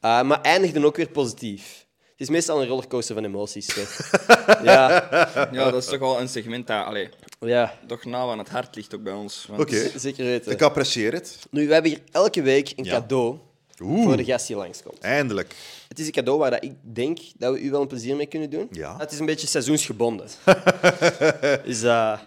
Uh, 0.05 0.23
maar 0.23 0.41
eindigden 0.41 0.85
ook 0.85 0.97
weer 0.97 1.09
positief. 1.11 1.87
Het 2.19 2.27
is 2.29 2.33
meestal 2.35 2.61
een 2.63 2.69
rollercoaster 2.69 3.15
van 3.15 3.25
emoties. 3.25 3.67
Zo. 3.67 3.81
ja, 4.63 5.09
Ja, 5.53 5.71
dat 5.71 5.75
is 5.83 5.85
toch 5.89 5.99
wel 5.99 6.21
een 6.21 6.29
segment 6.29 6.67
dat 6.67 6.85
allee, 6.85 7.09
ja, 7.41 7.75
toch 7.87 8.05
nauw 8.05 8.31
aan 8.31 8.39
het 8.39 8.49
hart 8.49 8.77
ligt 8.77 8.95
ook 8.95 9.03
bij 9.03 9.13
ons. 9.13 9.47
Want 9.49 9.61
Oké, 9.61 9.99
zeker 9.99 10.25
weten. 10.25 10.53
ik 10.53 10.63
apprecieer 10.63 11.13
het. 11.13 11.39
Nu, 11.51 11.67
we 11.67 11.73
hebben 11.73 11.91
hier 11.91 12.01
elke 12.13 12.43
week 12.43 12.73
een 12.77 12.85
Ja. 12.85 12.93
cadeau 13.01 13.39
Oeh. 13.83 14.05
voor 14.05 14.17
de 14.17 14.25
gast 14.25 14.47
die 14.47 14.57
langskomt. 14.57 14.99
Eindelijk. 15.01 15.55
Het 15.89 15.99
is 15.99 16.07
een 16.07 16.13
cadeau 16.13 16.39
waar 16.39 16.51
dat 16.51 16.65
ik 16.65 16.73
denk 16.83 17.19
dat 17.37 17.53
we 17.55 17.61
u 17.61 17.71
wel 17.71 17.81
een 17.81 17.87
plezier 17.87 18.17
mee 18.17 18.27
kunnen 18.27 18.51
doen. 18.51 18.69
Ja. 18.71 18.97
Het 18.99 19.13
is 19.13 19.19
een 19.19 19.27
beetje 19.27 19.47
seizoensgebonden. 19.47 20.27
dus, 21.65 21.83
eh, 21.83 22.19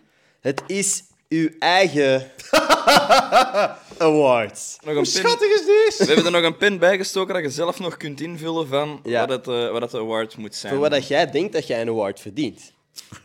het 0.42 0.62
is 0.68 1.04
uw 1.32 1.50
eigen 1.60 2.32
awards. 3.98 4.78
Nog 4.82 4.90
een 4.90 4.94
Hoe 4.96 5.04
pin. 5.04 5.06
schattig 5.06 5.48
is 5.54 5.66
deze? 5.66 5.96
We 5.98 6.14
hebben 6.14 6.26
er 6.26 6.42
nog 6.42 6.52
een 6.52 6.58
pin 6.58 6.78
bijgestoken 6.80 7.34
dat 7.34 7.44
je 7.44 7.50
zelf 7.50 7.80
nog 7.80 7.98
kunt 7.98 8.22
invullen 8.22 8.68
van 8.68 9.00
Ja. 9.04 9.28
wat, 9.28 9.30
het, 9.46 9.48
eh, 9.56 9.72
wat 9.72 9.82
het 9.82 9.94
award 9.96 10.38
moet 10.38 10.56
zijn. 10.56 10.74
Voor 10.74 10.82
wat 10.82 10.92
dat 10.92 11.08
jij 11.08 11.32
denkt 11.32 11.54
dat 11.54 11.68
jij 11.68 11.82
een 11.82 11.88
award 11.90 12.20
verdient. 12.20 12.72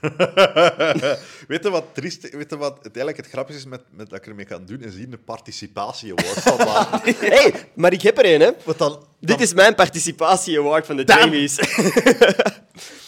weet 1.49 1.63
je 1.63 1.71
wat 1.71 1.85
triest, 1.93 2.31
weet 2.31 2.51
je 2.51 2.57
wat 2.57 2.73
het 2.77 2.85
eigenlijk 2.97 3.17
het 3.17 3.27
grappige 3.27 3.59
is 3.59 3.65
met, 3.67 3.81
met 3.91 4.11
dat 4.11 4.19
ik 4.19 4.27
ermee 4.27 4.45
kan 4.45 4.67
doen? 4.67 4.83
Is 4.83 4.95
hier 4.95 5.07
een 5.11 5.25
participatie 5.25 6.13
award 6.17 6.39
van 6.43 6.57
maken. 6.67 7.15
hey, 7.19 7.55
maar 7.75 7.93
ik 7.93 8.03
heb 8.03 8.19
er 8.19 8.35
een, 8.35 8.41
hè. 8.41 8.51
Wat 8.65 8.79
dan, 8.79 9.05
Dit 9.21 9.41
is 9.41 9.55
mijn 9.55 9.75
participatie 9.75 10.59
award 10.59 10.87
van 10.87 10.97
de 10.97 11.05
Damn. 11.05 11.21
Jamies. 11.21 11.59
is 11.59 11.67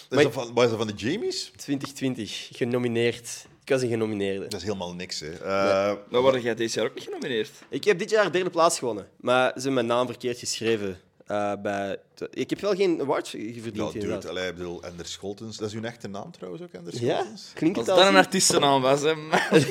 dat 0.08 0.32
van, 0.32 0.50
wat 0.54 0.64
is 0.64 0.70
dat 0.70 0.78
van 0.78 0.86
de 0.86 0.92
Jamies? 0.96 1.52
2020, 1.56 2.48
genomineerd. 2.52 3.46
Ik 3.68 3.74
was 3.74 3.82
een 3.82 3.88
genomineerde. 3.88 4.48
Dat 4.48 4.60
is 4.60 4.66
helemaal 4.66 4.94
niks, 4.94 5.20
hè. 5.20 5.30
Eh, 5.32 5.92
Dan 6.10 6.22
word 6.22 6.42
jij 6.42 6.54
deze 6.54 6.78
jaar 6.78 6.88
ook 6.88 6.94
niet 6.94 7.04
genomineerd. 7.04 7.50
Ik 7.68 7.84
heb 7.84 7.98
dit 7.98 8.10
jaar 8.10 8.32
derde 8.32 8.50
plaats 8.50 8.78
gewonnen, 8.78 9.08
maar 9.20 9.46
ze 9.48 9.52
hebben 9.54 9.74
mijn 9.74 9.86
naam 9.86 10.06
verkeerd 10.06 10.38
geschreven. 10.38 11.00
eh, 11.26 11.52
bij 11.62 11.96
Ik 12.30 12.50
heb 12.50 12.60
wel 12.60 12.74
geen 12.74 13.00
award 13.00 13.28
verdiend. 13.28 13.92
ja, 13.92 14.00
dude, 14.00 14.28
allee, 14.28 14.48
ik 14.48 14.54
bedoel, 14.54 14.82
Ender 14.82 15.06
Scholtens. 15.06 15.56
Dat 15.56 15.68
is 15.68 15.74
uw 15.74 15.82
echte 15.82 16.08
naam 16.08 16.30
trouwens 16.32 16.62
ook, 16.62 16.72
Ender 16.72 17.02
Ja? 17.04 17.14
Scholtens? 17.18 17.50
Klinkt 17.54 17.78
Als 17.78 17.86
het 17.86 17.96
dat 17.96 18.06
een 18.06 18.12
zo? 18.12 18.18
artiestennaam 18.18 18.82
was, 18.82 19.00
hè. 19.02 19.14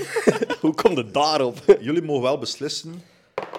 Hoe 0.62 0.74
komt 0.74 0.98
het 0.98 1.14
daarop? 1.14 1.58
Jullie 1.80 2.02
mogen 2.02 2.24
wel 2.24 2.38
beslissen 2.38 3.04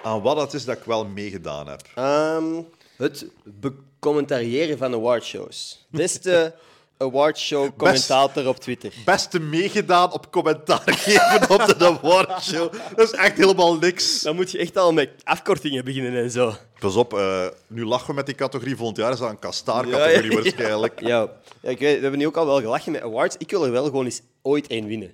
aan 0.03 0.21
wat 0.21 0.37
het 0.41 0.53
is 0.53 0.65
dat 0.65 0.77
ik 0.77 0.83
wel 0.83 1.05
meegedaan 1.05 1.67
heb. 1.67 1.81
Ehm, 1.95 2.61
het 2.97 3.25
becommentariëren 3.43 4.77
van 4.77 4.93
awardshows. 4.93 5.85
Beste 5.89 6.55
awardshow 7.01 7.69
commentator 7.77 8.47
op 8.47 8.57
Twitter. 8.57 8.93
Beste 9.05 9.39
meegedaan 9.39 10.13
op 10.13 10.31
commentaar 10.31 10.81
geven 11.05 11.49
op 11.49 11.77
de 11.77 11.85
awardshow. 11.85 12.73
Dat 12.95 13.13
is 13.13 13.19
echt 13.19 13.37
helemaal 13.37 13.77
niks. 13.77 14.21
Dan 14.21 14.35
moet 14.35 14.51
je 14.51 14.57
echt 14.57 14.77
al 14.77 14.93
met 14.93 15.09
afkortingen 15.23 15.85
beginnen 15.85 16.23
en 16.23 16.31
zo. 16.31 16.53
Pas 16.79 16.95
op, 16.95 17.13
eh, 17.13 17.47
nu 17.67 17.85
lachen 17.85 18.07
we 18.07 18.13
met 18.13 18.25
die 18.25 18.35
categorie. 18.35 18.75
Volgend 18.75 18.97
jaar 18.97 19.11
is 19.11 19.19
dat 19.19 19.29
een 19.29 19.39
kastaar-categorie 19.39 20.13
Ja, 20.13 20.29
ja, 20.29 20.35
ja. 20.35 20.41
waarschijnlijk. 20.41 20.99
Ja, 20.99 21.29
ja 21.61 21.69
ik 21.69 21.79
weet, 21.79 21.95
we 21.95 22.01
hebben 22.01 22.19
nu 22.19 22.27
ook 22.27 22.37
al 22.37 22.45
wel 22.45 22.61
gelachen 22.61 22.91
met 22.91 23.01
awards. 23.01 23.35
Ik 23.37 23.49
wil 23.51 23.65
er 23.65 23.71
wel 23.71 23.85
gewoon 23.85 24.05
eens 24.05 24.21
ooit 24.41 24.67
één 24.67 24.87
winnen. 24.87 25.13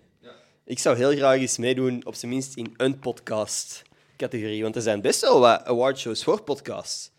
Ik 0.66 0.80
zou 0.80 0.98
heel 0.98 1.12
graag 1.12 1.38
eens 1.40 1.58
meedoen, 1.58 2.02
op 2.06 2.16
zijn 2.16 2.32
minst 2.32 2.56
in 2.56 2.74
een 2.78 3.00
podcast-categorie. 3.00 4.64
Want 4.64 4.76
er 4.76 4.82
zijn 4.82 5.02
best 5.02 5.22
wel 5.22 5.40
wat 5.40 5.66
awardshows 5.66 6.24
voor 6.24 6.42
podcasts. 6.42 7.12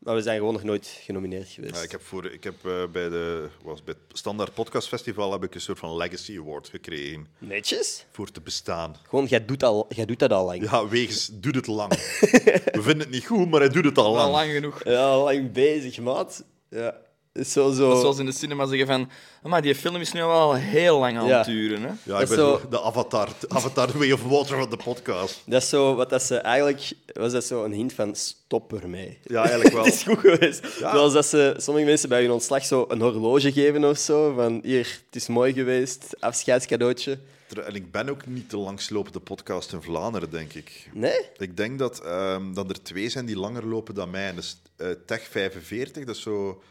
Maar 0.00 0.14
we 0.14 0.22
zijn 0.22 0.38
gewoon 0.38 0.52
nog 0.52 0.62
nooit 0.62 0.98
genomineerd 1.04 1.48
geweest. 1.48 1.74
Ja, 1.76 1.82
ik 1.82 1.90
heb, 1.90 2.02
voor, 2.02 2.26
ik 2.32 2.44
heb 2.44 2.54
eh, 2.64 2.84
bij, 2.92 3.08
de, 3.08 3.48
was 3.62 3.84
bij 3.84 3.94
het 4.08 4.18
Standaard 4.18 4.54
Podcast 4.54 4.88
Festival 4.88 5.32
heb 5.32 5.44
ik 5.44 5.54
een 5.54 5.60
soort 5.60 5.78
van 5.78 5.96
Legacy 5.96 6.38
Award 6.38 6.68
gekregen 6.68 7.26
Netjes? 7.38 8.06
voor 8.10 8.30
te 8.30 8.40
bestaan. 8.40 8.96
Gewoon, 9.08 9.24
jij 9.26 9.44
doet, 9.44 9.62
al, 9.62 9.86
jij 9.88 10.04
doet 10.04 10.18
dat 10.18 10.32
al 10.32 10.44
lang. 10.44 10.62
Ja, 10.70 10.88
wegens 10.88 11.30
doet 11.32 11.54
het 11.54 11.66
lang. 11.66 11.90
We 12.00 12.70
vinden 12.82 12.98
het 12.98 13.10
niet 13.10 13.26
goed, 13.26 13.50
maar 13.50 13.60
hij 13.60 13.68
doet 13.68 13.84
het 13.84 13.98
al 13.98 14.04
Al 14.06 14.12
lang. 14.14 14.30
lang 14.32 14.50
genoeg. 14.52 14.84
Ja, 14.84 15.18
lang 15.18 15.52
bezig, 15.52 15.98
maat. 16.00 16.44
Ja. 16.68 16.96
Is 17.40 17.52
zo 17.52 17.72
zo... 17.72 17.86
Dat 17.88 17.94
is 17.96 18.00
zoals 18.00 18.18
in 18.18 18.26
de 18.26 18.32
cinema 18.32 18.66
zeggen 18.66 18.86
van... 18.86 19.08
Maar 19.42 19.62
die 19.62 19.74
film 19.74 19.96
is 19.96 20.12
nu 20.12 20.20
al 20.22 20.54
heel 20.54 20.98
lang 20.98 21.18
aan 21.18 21.26
Ja. 21.26 21.36
het 21.36 21.46
duren, 21.46 21.82
hè. 21.82 21.88
Ja, 21.88 21.96
Dat 22.04 22.20
ik 22.20 22.28
ben 22.28 22.36
zo 22.36 22.60
de 22.70 22.82
avatar, 22.82 23.28
de 23.40 23.48
avatar 23.48 23.88
Way 23.98 24.12
of 24.12 24.22
Water 24.22 24.58
van 24.58 24.70
de 24.70 24.76
podcast. 24.76 25.42
Dat 25.46 25.62
is 25.62 25.68
zo 25.68 25.94
wat 25.94 26.10
dat 26.10 26.22
ze 26.22 26.36
eigenlijk... 26.36 26.92
Was 27.12 27.32
dat 27.32 27.44
zo 27.44 27.64
een 27.64 27.72
hint 27.72 27.92
van 27.92 28.14
stop 28.14 28.72
ermee. 28.72 29.18
Ja, 29.22 29.40
eigenlijk 29.42 29.74
wel. 29.74 29.84
Het 29.84 29.94
is 29.94 30.02
goed 30.02 30.18
geweest. 30.18 30.66
Zoals 30.78 31.12
dat 31.12 31.26
ze 31.26 31.54
sommige 31.56 31.86
mensen 31.86 32.08
bij 32.08 32.22
hun 32.22 32.30
ontslag 32.30 32.64
zo 32.64 32.84
een 32.88 33.00
horloge 33.00 33.52
geven 33.52 33.84
of 33.84 33.98
zo. 33.98 34.32
Van 34.34 34.60
hier, 34.62 35.00
het 35.06 35.16
is 35.16 35.26
mooi 35.26 35.52
geweest, 35.52 36.06
afscheidscadeautje. 36.18 37.18
En 37.66 37.74
ik 37.74 37.90
ben 37.90 38.08
ook 38.08 38.26
niet 38.26 38.50
de 38.50 38.56
langslopende 38.56 39.20
podcast 39.20 39.72
in 39.72 39.82
Vlaanderen, 39.82 40.30
denk 40.30 40.52
ik. 40.52 40.88
Nee? 40.92 41.20
Ik 41.36 41.56
denk 41.56 41.78
dat, 41.78 42.00
ehm, 42.00 42.52
dat 42.54 42.70
er 42.70 42.82
twee 42.82 43.08
zijn 43.08 43.26
die 43.26 43.36
langer 43.38 43.66
lopen 43.66 43.94
dan 43.94 44.10
mij. 44.10 44.32
Is 44.36 44.56
eh, 44.76 44.86
Tech 45.06 45.22
45, 45.30 46.04
dat 46.04 46.16
is 46.16 46.22
zo 46.22 46.62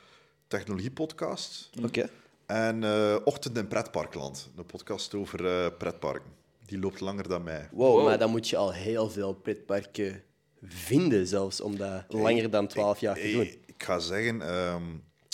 technologiepodcast. 0.50 1.70
Oké. 1.84 2.10
En 2.45 2.84
eh, 2.84 3.16
Ochtend 3.24 3.58
in 3.58 3.68
Pretparkland, 3.68 4.50
een 4.56 4.66
podcast 4.66 5.14
over 5.16 5.45
eh, 5.45 5.66
pretparken. 5.78 6.32
Die 6.66 6.80
loopt 6.80 7.00
langer 7.00 7.28
dan 7.28 7.43
mij. 7.43 7.70
Wow, 7.72 7.95
Wow. 7.95 8.06
maar 8.06 8.18
dan 8.20 8.30
moet 8.30 8.50
je 8.50 8.58
al 8.58 8.74
heel 8.74 9.10
veel 9.10 9.34
pretparken 9.34 10.24
vinden, 10.64 11.28
zelfs, 11.28 11.62
om 11.62 11.78
dat 11.78 12.04
langer 12.08 12.50
dan 12.50 12.68
12 12.68 13.00
jaar 13.00 13.16
te 13.16 13.22
Hey, 13.22 13.32
doen. 13.32 13.41
ik 13.66 13.84
ga 13.84 14.00
zeggen, 14.00 14.41
ehm, 14.41 14.84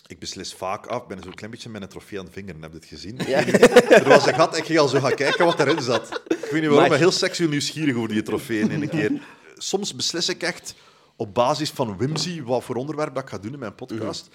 ik 0.08 0.20
beslis 0.20 0.54
vaak 0.54 0.86
af. 0.88 1.02
Ik 1.02 1.08
ben 1.08 1.24
zo'n 1.24 1.34
klein 1.34 1.52
beetje 1.52 1.70
met 1.70 1.82
een 1.82 1.88
trofee 1.88 2.20
aan 2.20 2.26
de 2.26 2.32
vinger. 2.32 2.56
Heb 2.62 2.72
je 2.72 2.78
het 2.78 2.86
gezien? 2.86 3.20
Ja. 3.28 3.46
Er 4.02 4.08
was 4.08 4.26
een 4.28 4.34
gat, 4.34 4.58
ik 4.58 4.64
ging 4.66 4.80
al 4.80 4.88
zo 4.88 5.00
gaan 5.00 5.16
kijken 5.16 5.46
wat 5.46 5.60
erin 5.60 5.82
zat. 5.82 6.22
Ik 6.28 6.38
weet 6.38 6.52
niet 6.52 6.52
waarom, 6.62 6.76
Maar- 6.76 6.90
maar 6.90 6.98
heel 6.98 7.12
seksueel 7.12 7.50
nieuwsgierig 7.50 7.96
over 7.96 8.10
die 8.10 8.24
trofeeën 8.24 8.72
in 8.72 8.82
een 8.82 8.90
keer. 9.00 9.22
Soms 9.58 9.96
beslis 9.96 10.30
ik 10.30 10.44
echt 10.44 10.76
op 11.16 11.34
basis 11.34 11.70
van 11.70 11.98
whimsy 11.98 12.42
wat 12.44 12.64
voor 12.64 12.76
onderwerp 12.76 13.14
dat 13.14 13.24
ik 13.24 13.30
ga 13.30 13.38
doen 13.38 13.54
in 13.54 13.60
mijn 13.60 13.76
podcast. 13.76 14.30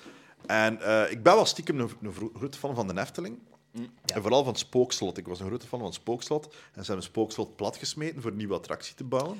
En 0.47 0.80
eh, 0.82 1.11
ik 1.11 1.22
ben 1.22 1.34
wel 1.34 1.45
stiekem 1.45 1.80
een, 1.80 1.91
een 2.03 2.12
grote 2.34 2.59
fan 2.59 2.74
van 2.74 2.86
de 2.88 3.01
Efteling. 3.01 3.38
En 4.14 4.22
vooral 4.22 4.43
van 4.45 4.53
het 4.53 4.61
Spookslot. 4.62 5.16
Ik 5.18 5.26
was 5.26 5.41
een 5.41 5.47
grote 5.47 5.66
fan 5.66 5.78
van 5.78 5.88
het 5.88 5.97
Spookslot. 5.97 6.55
En 6.72 6.80
ze 6.84 6.86
hebben 6.91 7.03
Spookslot 7.11 7.57
platgesmeten 7.57 8.22
voor 8.22 8.30
een 8.30 8.36
nieuwe 8.36 8.55
attractie 8.55 8.95
te 8.95 9.05
bouwen. 9.05 9.38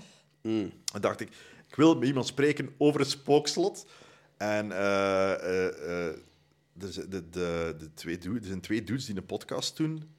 En 0.93 1.01
dacht 1.01 1.21
ik, 1.21 1.29
ik 1.69 1.75
wil 1.77 1.95
met 1.95 2.09
iemand 2.09 2.27
spreken 2.27 2.75
over 2.79 3.01
het 3.01 3.11
Spookslot. 3.11 3.87
En 4.37 4.73
eh, 4.73 5.33
eh, 5.33 6.15
zijn- 6.91 7.11
de, 7.11 7.29
de, 7.31 7.75
de 7.79 7.95
twee 7.95 8.19
dudes, 8.19 8.41
er 8.41 8.47
zijn 8.47 8.61
twee 8.61 8.83
dudes 8.85 9.05
die 9.07 9.17
een 9.17 9.27
podcast 9.27 9.77
doen 9.77 10.15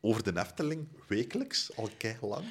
over 0.00 0.22
de 0.22 0.40
Efteling, 0.40 0.88
wekelijks, 1.06 1.76
al 1.76 1.88
lang. 2.28 2.44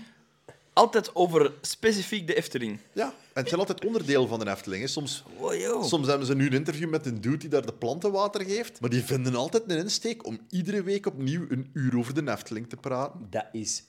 Altijd 0.78 1.16
over 1.16 1.52
specifiek 1.62 2.28
de 2.28 2.36
Efteling. 2.36 2.80
Ja, 2.94 3.06
en 3.06 3.14
het 3.34 3.48
zijn 3.48 3.60
altijd 3.60 3.86
onderdeel 3.86 4.28
van 4.28 4.40
de 4.40 4.50
Efteling. 4.50 4.82
hè. 4.82 4.88
Soms, 4.88 5.24
Oh, 5.38 5.56
joh. 5.56 5.84
soms 5.84 6.08
hebben 6.08 6.28
ze 6.28 6.36
nu 6.36 6.46
een 6.46 6.54
interview 6.54 6.90
met 6.90 7.06
een 7.06 7.22
dude 7.22 7.38
die 7.38 7.50
daar 7.50 7.66
de 7.66 7.74
planten 7.74 8.12
water 8.12 8.44
geeft. 8.46 8.80
Maar 8.82 8.90
die 8.90 9.04
vinden 9.04 9.36
altijd 9.36 9.64
een 9.68 9.78
insteek 9.78 10.26
om 10.26 10.40
iedere 10.50 10.84
week 10.84 11.06
opnieuw 11.06 11.46
een 11.50 11.70
uur 11.74 11.98
over 11.98 12.14
de 12.26 12.32
Efteling 12.32 12.70
te 12.70 12.76
praten. 12.76 13.28
Dat 13.30 13.46
is 13.52 13.84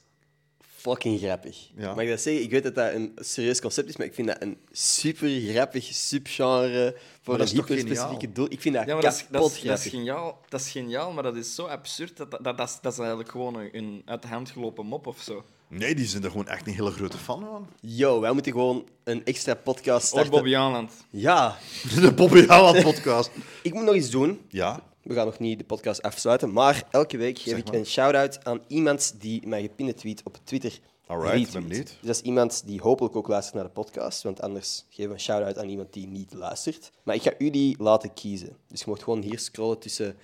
fucking 0.76 1.20
grappig. 1.20 1.68
Ja. 1.76 1.94
Mag 1.94 2.04
ik 2.04 2.08
dat 2.10 2.20
zeggen? 2.20 2.42
Ik 2.42 2.50
weet 2.50 2.62
dat 2.62 2.74
dat 2.74 2.92
een 2.94 3.12
serieus 3.16 3.60
concept 3.60 3.88
is, 3.88 3.96
maar 3.96 4.06
ik 4.06 4.14
vind 4.14 4.28
dat 4.28 4.42
een 4.42 4.58
super 4.70 5.28
grappig 5.40 5.84
subgenre 5.84 6.96
voor 7.22 7.40
een 7.40 7.46
hyperspecifieke 7.46 8.32
doel. 8.32 8.46
Ik 8.48 8.60
vind 8.60 8.74
dat 8.74 8.86
Ja, 8.86 8.92
maar 8.94 9.02
dat 9.02 9.12
is, 9.12 9.26
kapot 9.30 9.40
dat, 9.40 9.50
is, 9.50 9.52
dat, 9.54 9.62
is 9.62 9.64
grappig. 9.80 9.90
geniaal, 9.90 10.40
dat 10.48 10.60
is 10.60 10.70
geniaal, 10.70 11.12
maar 11.12 11.22
dat 11.22 11.36
is 11.36 11.54
zo 11.54 11.66
absurd. 11.66 12.16
Dat, 12.16 12.30
dat, 12.30 12.44
dat, 12.44 12.60
is, 12.68 12.78
dat 12.82 12.92
is 12.92 12.98
eigenlijk 12.98 13.30
gewoon 13.30 13.54
een, 13.54 13.68
een 13.72 14.02
uit 14.04 14.22
de 14.22 14.28
hand 14.28 14.50
gelopen 14.50 14.86
mop 14.86 15.06
of 15.06 15.20
zo. 15.22 15.44
Nee, 15.68 15.94
die 15.94 16.06
zijn 16.06 16.24
er 16.24 16.30
gewoon 16.30 16.48
echt 16.48 16.66
een 16.66 16.72
hele 16.72 16.90
grote 16.90 17.18
fan 17.18 17.40
van. 17.40 17.68
Yo, 17.80 18.20
wij 18.20 18.32
moeten 18.32 18.52
gewoon 18.52 18.88
een 19.04 19.24
extra 19.24 19.54
podcast 19.54 20.06
starten. 20.06 20.30
Bobby 20.30 20.56
Aanland. 20.56 20.92
Ja, 21.10 21.56
De 22.00 22.12
Bobby 22.12 22.46
Haaland 22.46 22.82
podcast. 22.82 23.30
ik 23.62 23.74
moet 23.74 23.84
nog 23.84 23.94
iets 23.94 24.10
doen. 24.10 24.40
Ja, 24.48 24.80
We 25.02 25.14
gaan 25.14 25.26
nog 25.26 25.38
niet 25.38 25.58
de 25.58 25.64
podcast 25.64 26.02
afsluiten, 26.02 26.52
maar 26.52 26.82
elke 26.90 27.16
week 27.16 27.38
geef 27.38 27.48
Zeg 27.48 27.58
ik 27.58 27.66
maar. 27.66 27.74
een 27.74 27.86
shout-out 27.86 28.44
aan 28.44 28.60
iemand 28.66 29.14
die 29.20 29.46
mij 29.46 29.62
gepinde 29.62 29.94
tweet 29.94 30.22
op 30.24 30.38
Twitter. 30.44 30.78
Alright, 31.06 31.32
retweet. 31.34 31.52
ben 31.52 31.68
benieuwd. 31.68 31.86
Dus 31.86 31.96
dat 32.00 32.14
is 32.16 32.20
iemand 32.22 32.62
die 32.66 32.80
hopelijk 32.80 33.16
ook 33.16 33.28
luistert 33.28 33.54
naar 33.54 33.64
de 33.64 33.70
podcast, 33.70 34.22
want 34.22 34.40
anders 34.40 34.84
geven 34.88 35.08
we 35.08 35.14
een 35.14 35.20
shout-out 35.20 35.58
aan 35.58 35.68
iemand 35.68 35.92
die 35.92 36.06
niet 36.06 36.32
luistert. 36.32 36.90
Maar 37.02 37.14
ik 37.14 37.22
ga 37.22 37.32
u 37.38 37.50
die 37.50 37.76
laten 37.82 38.14
kiezen. 38.14 38.56
Dus 38.68 38.80
je 38.80 38.84
moet 38.88 39.02
gewoon 39.02 39.22
hier 39.22 39.38
scrollen 39.38 39.78
tussen 39.78 40.16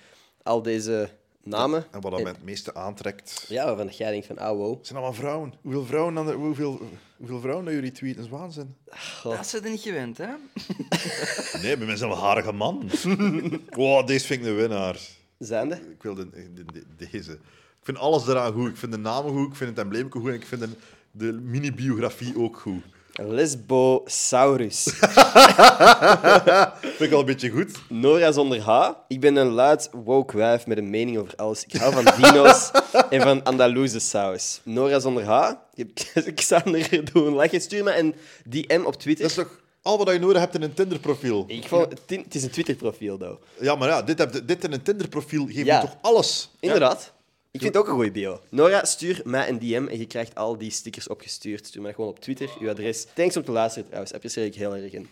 al 0.43 0.61
deze 0.61 1.09
namen. 1.45 1.85
en 1.91 2.01
wat 2.01 2.11
dat 2.11 2.21
mij 2.23 2.31
het 2.31 2.43
meeste 2.43 2.73
aantrekt... 2.73 3.45
Ja, 3.47 3.65
waarvan 3.65 3.87
jij 3.87 4.11
denkt 4.11 4.25
van, 4.27 4.37
ah 4.37 4.57
wow. 4.57 4.77
Het 4.77 4.87
zijn 4.87 4.99
allemaal 4.99 5.17
vrouwen. 5.19 5.53
Hoeveel 5.61 5.85
vrouwen, 5.85 6.17
aan 6.17 6.25
de, 6.25 6.31
hoeveel, 6.33 6.81
hoeveel 7.17 7.39
vrouwen 7.39 7.65
dat 7.65 7.73
jullie 7.73 7.91
tweeten? 7.91 8.21
Dat 8.21 8.31
is 8.31 8.37
waanzin. 8.39 8.75
Dat 9.23 9.45
is 9.45 9.51
het 9.51 9.63
niet 9.63 9.81
gewend, 9.81 10.17
hè? 10.17 10.27
Nee, 11.61 11.77
bij 11.77 11.85
mij 11.87 11.95
zijn 11.95 12.11
een 12.11 12.17
harige 12.17 12.51
man. 12.51 12.89
wow, 13.69 14.07
deze 14.07 14.25
vind 14.25 14.41
ik 14.41 14.47
een 14.47 14.55
winnaar. 14.55 14.99
Zijnde? 15.37 15.75
Ik 15.75 16.03
wil 16.03 16.15
de, 16.15 16.29
de- 16.29 16.65
de- 16.65 17.07
deze. 17.11 17.31
Ik 17.31 17.91
vind 17.93 17.97
alles 17.97 18.27
eraan 18.27 18.53
goed. 18.53 18.69
Ik 18.69 18.77
vind 18.77 18.91
de 18.91 18.97
namen 18.97 19.31
goed, 19.31 19.47
ik 19.49 19.55
vind 19.55 19.69
het 19.69 19.79
embleem 19.79 20.11
goed 20.11 20.27
en 20.27 20.33
ik 20.33 20.45
vind 20.45 20.61
de, 20.61 20.69
de 21.11 21.31
mini-biografie 21.33 22.37
ook 22.39 22.57
goed. 22.59 22.83
Lesbosaurus. 23.23 24.83
Vind 26.81 26.99
ik 26.99 27.11
al 27.11 27.19
een 27.19 27.25
beetje 27.25 27.49
goed. 27.49 27.71
Nora 27.89 28.31
zonder 28.31 28.61
H. 28.61 28.89
Ik 29.07 29.19
ben 29.19 29.35
een 29.35 29.47
luid 29.49 29.89
woke 30.03 30.37
wijf 30.37 30.67
met 30.67 30.77
een 30.77 30.89
mening 30.89 31.17
over 31.17 31.33
alles. 31.35 31.63
Ik 31.67 31.73
hou 31.79 31.93
van 31.93 32.05
dino's 32.21 32.71
en 33.09 33.21
van 33.21 33.43
Andaluze 33.43 33.99
saus. 33.99 34.59
Nora 34.63 34.99
zonder 34.99 35.23
H. 35.23 35.51
Ik 35.73 36.11
ik 36.25 36.35
Xander 36.41 37.13
doen 37.13 37.33
lachen. 37.33 37.61
Stuur 37.61 37.83
me 37.83 37.97
een 37.99 38.15
DM 38.45 38.81
op 38.85 38.95
Twitter. 38.95 39.27
Dat 39.27 39.37
is 39.37 39.43
toch 39.43 39.59
al 39.81 39.97
wat 39.97 40.11
je 40.13 40.19
nodig 40.19 40.39
hebt 40.39 40.55
in 40.55 40.61
een 40.61 40.73
Tinder-profiel? 40.73 41.43
Ik 41.47 41.67
vond, 41.67 41.89
het, 41.89 42.01
het 42.23 42.35
is 42.35 42.43
een 42.43 42.49
Twitter-profiel, 42.49 43.17
though. 43.17 43.41
Ja, 43.59 43.75
maar 43.75 43.87
ja, 43.87 44.01
dit, 44.01 44.17
heb, 44.17 44.47
dit 44.47 44.63
in 44.63 44.73
een 44.73 44.81
Tinder-profiel 44.81 45.45
geeft 45.45 45.65
Ja. 45.65 45.75
je 45.75 45.81
toch 45.87 45.97
alles? 46.01 46.49
Inderdaad. 46.59 47.13
Ik 47.55 47.61
vind 47.61 47.73
het 47.73 47.83
ook 47.83 47.89
een 47.89 47.95
goede 47.95 48.11
bio. 48.11 48.39
Nora, 48.49 48.85
stuur 48.85 49.21
mij 49.23 49.49
een 49.49 49.59
DM 49.59 49.87
en 49.89 49.99
je 49.99 50.05
krijgt 50.05 50.35
al 50.35 50.57
die 50.57 50.71
stickers 50.71 51.07
opgestuurd. 51.07 51.65
Stuur 51.65 51.81
mij 51.81 51.93
gewoon 51.93 52.09
op 52.09 52.19
Twitter, 52.19 52.49
uw 52.59 52.69
adres. 52.69 53.05
Thanks 53.13 53.37
om 53.37 53.43
te 53.43 53.51
luisteren 53.51 53.85
trouwens. 53.85 54.13
Apprecieer 54.13 54.45
ik 54.45 54.55
heel 54.55 54.75
erg. 54.75 54.93
En 54.93 55.07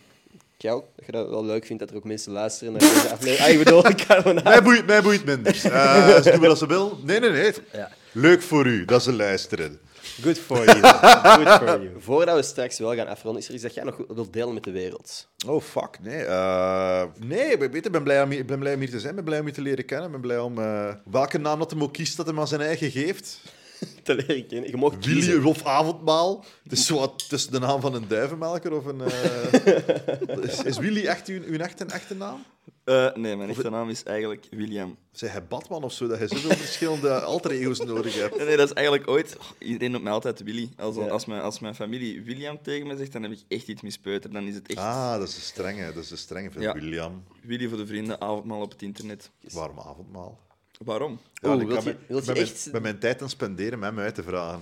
jij 0.57 0.71
ook, 0.71 0.85
dat 0.95 1.05
je 1.05 1.11
dat 1.11 1.29
wel 1.29 1.45
leuk 1.45 1.65
vindt 1.65 1.81
dat 1.81 1.91
er 1.91 1.97
ook 1.97 2.03
mensen 2.03 2.31
luisteren 2.31 2.73
naar 2.73 2.81
deze 2.81 3.09
aflevering. 3.09 3.39
Ah, 3.39 3.49
ik 3.49 3.57
bedoel, 3.63 3.87
ik 3.87 4.01
ervan. 4.01 4.39
Mij 4.43 4.63
boeit, 4.63 4.85
mij 4.85 5.01
boeit 5.01 5.25
minder. 5.25 5.65
Eh, 5.71 6.21
ze 6.21 6.31
doen 6.31 6.39
wat 6.39 6.57
ze 6.57 6.67
wil. 6.67 6.99
Nee, 7.03 7.19
nee, 7.19 7.29
nee. 7.29 7.53
Ja. 7.71 7.91
Leuk 8.11 8.41
voor 8.41 8.65
u 8.65 8.85
dat 8.85 9.03
ze 9.03 9.13
luisteren. 9.13 9.79
Good 10.21 10.37
for 10.39 10.65
you. 10.65 10.81
Good 10.81 11.47
for 11.49 11.81
you. 11.83 11.89
Voordat 12.07 12.35
we 12.35 12.41
straks 12.43 12.79
wel 12.79 12.95
gaan 12.95 13.07
afronden, 13.07 13.41
is 13.41 13.47
er 13.47 13.53
iets 13.53 13.63
dat 13.63 13.73
jij 13.73 13.83
nog 13.83 13.97
wilt 14.07 14.33
delen 14.33 14.53
met 14.53 14.63
de 14.63 14.71
wereld? 14.71 15.27
Oh, 15.47 15.61
fuck. 15.61 15.99
Nee. 16.01 16.23
eh, 16.23 17.03
nee, 17.19 17.57
ik 17.57 17.91
ben 17.91 18.03
blij, 18.03 18.23
om, 18.23 18.29
hier- 18.29 18.45
ben 18.45 18.59
blij 18.59 18.73
om 18.73 18.79
hier 18.79 18.89
te 18.89 18.99
zijn. 18.99 19.09
Ik 19.09 19.15
ben 19.15 19.23
blij 19.25 19.39
om 19.39 19.45
je 19.45 19.51
te 19.53 19.61
leren 19.61 19.85
kennen. 19.85 20.05
Ik 20.05 20.11
ben 20.11 20.21
blij 20.21 20.39
om... 20.39 20.57
eh, 20.59 20.93
welke 21.11 21.37
naam 21.37 21.59
dat 21.59 21.71
hem 21.71 21.83
ook 21.83 21.93
kiest, 21.93 22.17
dat 22.17 22.25
hij 22.25 22.35
maar 22.35 22.47
zijn 22.47 22.61
eigen 22.61 22.91
geeft. 22.91 23.39
Te 24.03 24.15
leren 24.15 24.47
kennen. 24.47 24.69
Je 24.69 24.77
mag 24.77 24.91
Willy 24.99 25.13
kiezen. 25.13 25.45
of 25.45 25.65
Avondmaal. 25.65 26.45
Het 26.63 26.71
is 26.71 26.85
zo 26.85 26.99
wat 26.99 27.29
tussen 27.29 27.51
de 27.51 27.59
naam 27.59 27.81
van 27.81 27.93
een 27.93 28.07
duivenmelker 28.07 28.71
of 28.73 28.85
een... 28.85 29.01
eh, 29.01 30.37
is, 30.49 30.63
is 30.63 30.77
Willy 30.77 31.05
echt 31.05 31.27
uw, 31.27 31.41
uw 31.45 31.57
echte, 31.57 31.85
echte 31.85 32.15
naam? 32.15 32.43
Eh, 32.83 33.13
nee, 33.15 33.35
mijn 33.37 33.49
echte 33.49 33.69
naam 33.69 33.89
is 33.89 34.03
eigenlijk 34.03 34.47
William. 34.51 34.97
Zeg 35.11 35.31
hij 35.31 35.45
Batman 35.45 35.83
of 35.83 35.93
zo, 35.93 36.07
dat 36.07 36.19
je 36.19 36.27
zoveel 36.27 36.55
verschillende 36.55 37.19
alter 37.33 37.51
ego's 37.51 37.79
nodig 37.79 38.15
hebt? 38.15 38.37
Nee, 38.37 38.45
nee, 38.45 38.57
dat 38.57 38.67
is 38.67 38.73
eigenlijk 38.73 39.09
ooit... 39.09 39.37
oh, 39.39 39.45
iedereen 39.59 39.91
noemt 39.91 40.03
mij 40.03 40.13
altijd 40.13 40.43
Willy. 40.43 40.69
Als, 40.77 40.95
Ja. 40.95 41.07
als, 41.07 41.25
mijn, 41.25 41.41
als 41.41 41.59
mijn 41.59 41.75
familie 41.75 42.21
William 42.23 42.61
tegen 42.61 42.87
me 42.87 42.97
zegt, 42.97 43.11
dan 43.11 43.23
heb 43.23 43.31
ik 43.31 43.39
echt 43.47 43.67
iets 43.67 43.81
mispeuterd. 43.81 44.33
Dan 44.33 44.43
is 44.47 44.55
het 44.55 44.67
echt 44.67 44.79
Ah, 44.79 45.17
dat 45.19 45.27
is 45.27 45.35
een 45.35 45.41
strenge. 45.41 45.93
Dat 45.93 46.03
is 46.03 46.11
een 46.11 46.17
strenge 46.17 46.51
van 46.51 46.61
Ja. 46.61 46.73
William. 46.73 47.23
Willy 47.41 47.67
voor 47.67 47.77
de 47.77 47.87
vrienden, 47.87 48.21
avondmaal 48.21 48.61
op 48.61 48.71
het 48.71 48.81
internet. 48.81 49.29
Warm 49.51 49.79
avondmaal. 49.79 50.39
Waarom? 50.85 51.19
Ja, 51.33 51.49
Oeh, 51.53 51.61
ik 51.61 51.67
wilt 51.67 51.83
je- 51.83 51.95
wilt 52.07 52.25
je 52.25 52.31
mijn- 52.33 52.43
echt- 52.45 52.69
Met 52.71 52.81
mijn 52.81 52.99
tijd 52.99 53.21
aan 53.21 53.29
spenderen 53.29 53.79
met 53.79 53.93
mij 53.93 54.03
uit 54.03 54.15
te 54.15 54.23
vragen. 54.23 54.61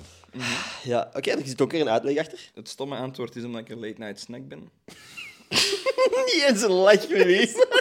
Ja, 0.84 1.10
oké, 1.14 1.30
er 1.32 1.46
zit 1.48 1.62
ook 1.62 1.72
weer 1.72 1.82
een 1.82 1.90
uitleg 1.90 2.18
achter. 2.18 2.52
Het 2.54 2.70
stomme 2.70 2.96
antwoord 2.96 3.36
is 3.36 3.44
omdat 3.44 3.62
ik 3.62 3.70
een 3.70 3.80
late 3.80 3.96
night 3.98 4.20
snack 4.20 4.48
ben. 4.48 4.70
Niet 6.26 6.46
eens 6.48 6.62
een 6.62 6.72
lach 6.72 7.08
geweest. 7.08 7.68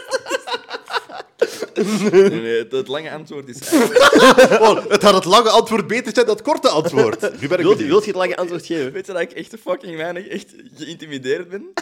Nee, 2.12 2.30
nee, 2.30 2.58
het, 2.58 2.72
het 2.72 2.88
lange 2.88 3.10
antwoord 3.12 3.48
is 3.48 3.60
eigenlijk... 3.68 4.60
Oh, 4.68 4.86
het 4.88 5.02
had 5.02 5.14
het 5.14 5.24
lange 5.24 5.48
antwoord 5.50 5.86
beter 5.86 6.12
zijn 6.14 6.26
dan 6.26 6.34
het 6.34 6.44
korte 6.44 6.68
antwoord. 6.68 7.20
Nu 7.40 7.48
ben 7.48 7.58
ik 7.58 7.64
Wilt, 7.64 7.76
benieuwd. 7.76 7.78
wilt 7.88 8.04
je 8.04 8.10
het 8.10 8.18
lange 8.20 8.36
antwoord 8.36 8.66
geven? 8.72 8.92
Weet 8.92 9.06
je 9.06 9.12
dat 9.12 9.20
ik 9.22 9.32
echt 9.32 9.54
fucking 9.62 9.96
weinig 9.96 10.26
echt 10.26 10.54
geïntimideerd 10.76 11.48
ben? 11.48 11.72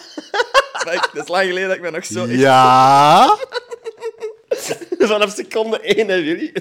Maar 0.84 0.94
ik- 0.94 1.10
dat 1.14 1.22
is 1.24 1.28
lang 1.30 1.46
geleden 1.46 1.68
dat 1.68 1.76
ik 1.76 1.82
me 1.82 1.90
nog 1.90 2.04
zo... 2.04 2.24
echt- 2.24 2.38
Ja? 2.40 3.36
Vanaf 4.98 5.34
seconde 5.34 5.80
1, 5.80 6.08
hè, 6.08 6.22
Willy? 6.22 6.52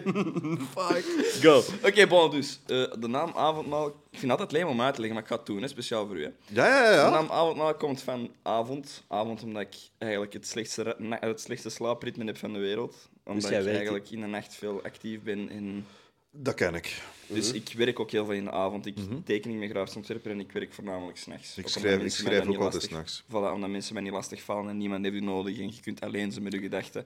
Fuck. 0.78 1.06
Go. 1.42 1.64
Oké, 1.84 2.08
bon, 2.08 2.32
dus. 2.32 2.60
eh, 2.68 2.84
de 3.00 3.08
naam 3.08 3.32
avondmaal... 3.36 3.88
Ik 3.88 3.94
vind 4.20 4.22
het 4.22 4.32
altijd 4.32 4.52
leem 4.52 4.68
om 4.68 4.82
uit 4.82 4.94
te 4.96 5.02
leggen, 5.02 5.14
maar 5.20 5.24
ik 5.24 5.30
ga 5.30 5.36
het 5.38 5.46
doen, 5.46 5.62
hè, 5.62 5.68
speciaal 5.68 6.08
voor 6.08 6.16
u. 6.18 6.24
Hè. 6.24 6.30
Ja, 6.46 6.68
ja, 6.84 6.90
De 6.90 6.96
ja. 6.96 7.10
naam 7.10 7.32
avondmaal 7.32 7.76
komt 7.76 8.02
van 8.02 8.30
avond. 8.44 9.04
Avond 9.08 9.44
omdat 9.44 9.62
ik 9.62 9.76
eigenlijk 9.98 10.34
het 10.34 10.48
slechtste, 10.48 10.84
ra- 10.84 10.96
na- 10.98 11.18
het 11.20 11.42
slechtste 11.42 11.70
slaapritme 11.70 12.26
heb 12.26 12.38
van 12.38 12.54
de 12.54 12.60
wereld. 12.60 12.96
Omdat 13.28 13.50
jij 13.50 13.60
ik 13.60 13.64
werkt, 13.64 13.78
eigenlijk 13.78 14.10
in 14.10 14.22
de 14.22 14.28
nacht 14.28 14.56
veel 14.56 14.84
actief 14.84 15.22
ben. 15.22 15.50
En... 15.50 15.86
Dat 16.32 16.54
ken 16.54 16.76
ik. 16.76 17.02
Dus 17.28 17.52
ik 17.52 17.74
werk 17.78 18.00
ook 18.00 18.12
heel 18.12 18.26
veel 18.26 18.34
in 18.34 18.44
de 18.44 18.52
avond. 18.52 18.86
Ik 18.86 18.98
teken 19.26 19.50
niet 19.50 19.60
meer 19.60 19.70
grafisch 19.70 19.96
ontwerper 19.96 20.32
en 20.32 20.40
ik 20.40 20.52
werk 20.52 20.74
voornamelijk 20.74 21.18
s'nachts. 21.18 21.58
Ik 21.58 21.68
schrijf, 21.68 22.02
ik 22.02 22.12
schrijf 22.12 22.48
ook 22.48 22.58
altijd 22.58 22.84
s'nachts. 22.84 23.24
Voilà, 23.24 23.52
omdat 23.54 23.70
mensen 23.70 23.94
mij 23.94 24.04
niet 24.04 24.12
lastig 24.12 24.42
vallen 24.42 24.70
en 24.70 24.78
niemand 24.78 25.04
heeft 25.04 25.16
u 25.16 25.20
nodig 25.20 25.60
en 25.60 25.66
je 25.68 25.82
kunt 25.82 26.02
alleen 26.02 26.32
zijn 26.32 26.44
met 26.44 26.54
je 26.54 26.60
gedachten. 26.60 27.06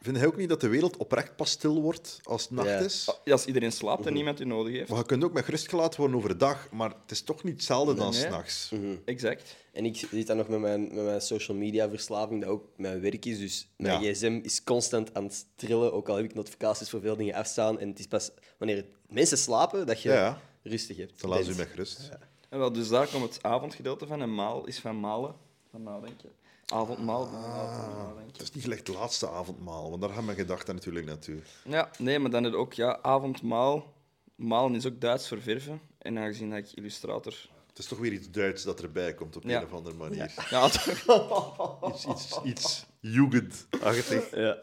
Vind 0.00 0.16
jij 0.16 0.26
ook 0.26 0.36
niet 0.36 0.48
dat 0.48 0.60
de 0.60 0.68
wereld 0.68 0.96
oprecht 0.96 1.36
pas 1.36 1.50
stil 1.50 1.82
wordt 1.82 2.20
als 2.22 2.42
het 2.42 2.50
nacht 2.50 2.68
Ja. 2.68 2.78
is? 2.78 3.18
Ja, 3.24 3.32
als 3.32 3.44
iedereen 3.46 3.72
slaapt 3.72 4.06
en 4.06 4.12
niemand 4.12 4.40
u 4.40 4.44
nodig 4.44 4.72
heeft. 4.72 4.88
Maar 4.88 4.98
je 4.98 5.06
kunt 5.06 5.24
ook 5.24 5.32
met 5.32 5.44
gerust 5.44 5.68
gelaten 5.68 6.00
worden 6.00 6.16
overdag, 6.16 6.70
maar 6.70 6.88
het 6.88 7.10
is 7.10 7.22
toch 7.22 7.42
niet 7.42 7.52
hetzelfde 7.54 7.94
dan 7.94 8.10
Nee. 8.10 8.20
s'nachts. 8.20 8.72
Exact. 9.04 9.56
En 9.74 9.84
ik 9.84 9.96
zit 9.96 10.26
dan 10.26 10.36
nog 10.36 10.48
met 10.48 10.60
mijn, 10.60 10.80
met 10.94 11.04
mijn 11.04 11.20
social 11.20 11.56
media 11.56 11.88
verslaving, 11.88 12.40
dat 12.40 12.50
ook 12.50 12.64
mijn 12.76 13.00
werk 13.00 13.24
is. 13.24 13.38
Dus 13.38 13.68
mijn 13.76 14.02
Ja. 14.02 14.12
gsm 14.12 14.40
is 14.42 14.64
constant 14.64 15.14
aan 15.14 15.24
het 15.24 15.46
trillen, 15.54 15.92
ook 15.92 16.08
al 16.08 16.16
heb 16.16 16.24
ik 16.24 16.34
notificaties 16.34 16.90
voor 16.90 17.00
veel 17.00 17.16
dingen 17.16 17.34
afstaan. 17.34 17.78
En 17.80 17.88
het 17.88 17.98
is 17.98 18.06
pas 18.06 18.30
wanneer 18.58 18.84
mensen 19.08 19.38
slapen 19.38 19.86
dat 19.86 20.02
je 20.02 20.08
Ja, 20.08 20.14
ja. 20.14 20.40
rustig 20.62 20.96
hebt. 20.96 21.20
Dan 21.20 21.30
laat 21.30 21.48
u 21.48 21.54
met 21.54 21.68
gerust. 21.68 22.10
En 22.48 22.58
wel, 22.58 22.72
dus 22.72 22.88
daar 22.88 23.06
komt 23.08 23.34
het 23.34 23.42
avondgedeelte 23.42 24.06
van 24.06 24.22
en 24.22 24.34
maal 24.34 24.66
is 24.66 24.78
van 24.78 25.00
malen, 25.00 25.34
van 25.70 25.82
nadenken. 25.82 26.30
Avondmaal, 26.66 27.28
nadenken. 27.30 28.32
Het 28.32 28.42
is 28.42 28.52
niet 28.52 28.62
gelijk 28.62 28.86
het 28.86 28.96
laatste 28.96 29.28
avondmaal, 29.28 29.88
want 29.90 30.02
daar 30.02 30.10
gaan 30.10 30.24
mijn 30.24 30.36
gedachten 30.36 30.74
natuurlijk 30.74 31.06
naartoe. 31.06 31.38
Ja, 31.64 31.90
nee, 31.98 32.18
maar 32.18 32.30
dan 32.30 32.44
het 32.44 32.54
ook, 32.54 32.72
ja, 32.72 32.98
avondmaal. 33.02 33.92
Malen 34.34 34.74
is 34.74 34.86
ook 34.86 35.00
Duits 35.00 35.28
voor 35.28 35.40
verven. 35.42 35.80
En 35.98 36.18
aangezien 36.18 36.50
dat 36.50 36.58
ik 36.58 36.72
illustrator... 36.72 37.48
Het 37.74 37.82
is 37.82 37.86
toch 37.88 37.98
weer 37.98 38.12
iets 38.12 38.30
Duits 38.30 38.62
dat 38.62 38.82
erbij 38.82 39.14
komt 39.14 39.36
op 39.36 39.42
Ja. 39.46 39.58
een 39.58 39.64
of 39.64 39.72
andere 39.72 39.94
manier. 39.96 40.30
Ja, 40.50 40.68
toch. 40.68 41.92
Iets, 41.94 42.04
iets, 42.06 42.40
iets 42.44 42.84
jugendachtig. 43.00 44.30
Ja. 44.34 44.56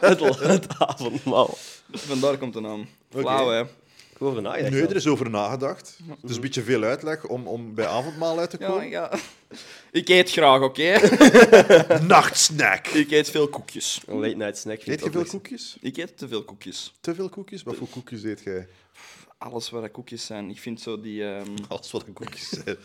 het, 0.00 0.38
het 0.40 0.66
avondmaal. 0.78 1.58
vandaar 1.92 2.36
komt 2.38 2.52
de 2.52 2.60
naam. 2.60 2.88
Flauw, 3.10 3.48
hè. 3.48 3.60
Ik 4.10 4.24
hoor 4.24 4.36
er 4.36 4.42
nagedacht. 4.42 4.72
Nee, 4.72 4.86
er 4.86 4.96
is 4.96 5.06
over 5.06 5.30
nagedacht. 5.30 5.98
Het 6.20 6.30
is 6.30 6.36
een 6.36 6.42
beetje 6.42 6.62
veel 6.62 6.82
uitleg 6.82 7.24
om, 7.26 7.46
om 7.46 7.74
bij 7.74 7.86
avondmaal 7.86 8.38
uit 8.38 8.50
te 8.50 8.56
Ja, 8.60 8.66
komen. 8.66 8.88
ja. 8.88 9.12
Ik 9.92 10.08
eet 10.08 10.30
graag, 10.30 10.60
oké? 10.60 10.98
Nachtsnack! 12.06 12.86
Ik 12.86 13.10
eet 13.10 13.30
veel 13.30 13.48
koekjes. 13.48 14.00
Een 14.06 14.20
late 14.20 14.36
night 14.36 14.58
snack. 14.58 14.82
vind 14.82 14.88
Eet 15.00 15.06
ik 15.06 15.12
je 15.12 15.18
veel 15.20 15.28
koekjes? 15.30 15.76
Ik 15.80 15.96
eet 15.96 16.18
te 16.18 16.28
veel 16.28 16.42
koekjes. 16.44 16.94
Te 17.00 17.14
veel 17.14 17.28
koekjes? 17.28 17.62
Wat 17.62 17.76
voor 17.76 17.88
koekjes 17.88 18.22
eet 18.22 18.40
jij? 18.44 18.68
Alles 19.38 19.68
dat 19.80 19.90
koekjes 19.90 20.26
zijn. 20.26 20.50
Ik 20.50 20.58
vind 20.58 20.80
zo 20.80 21.00
die... 21.00 21.24
ehm, 21.24 21.54
Alles 21.68 21.90
wat 21.90 22.04
koekjes 22.12 22.48
zijn. 22.48 22.76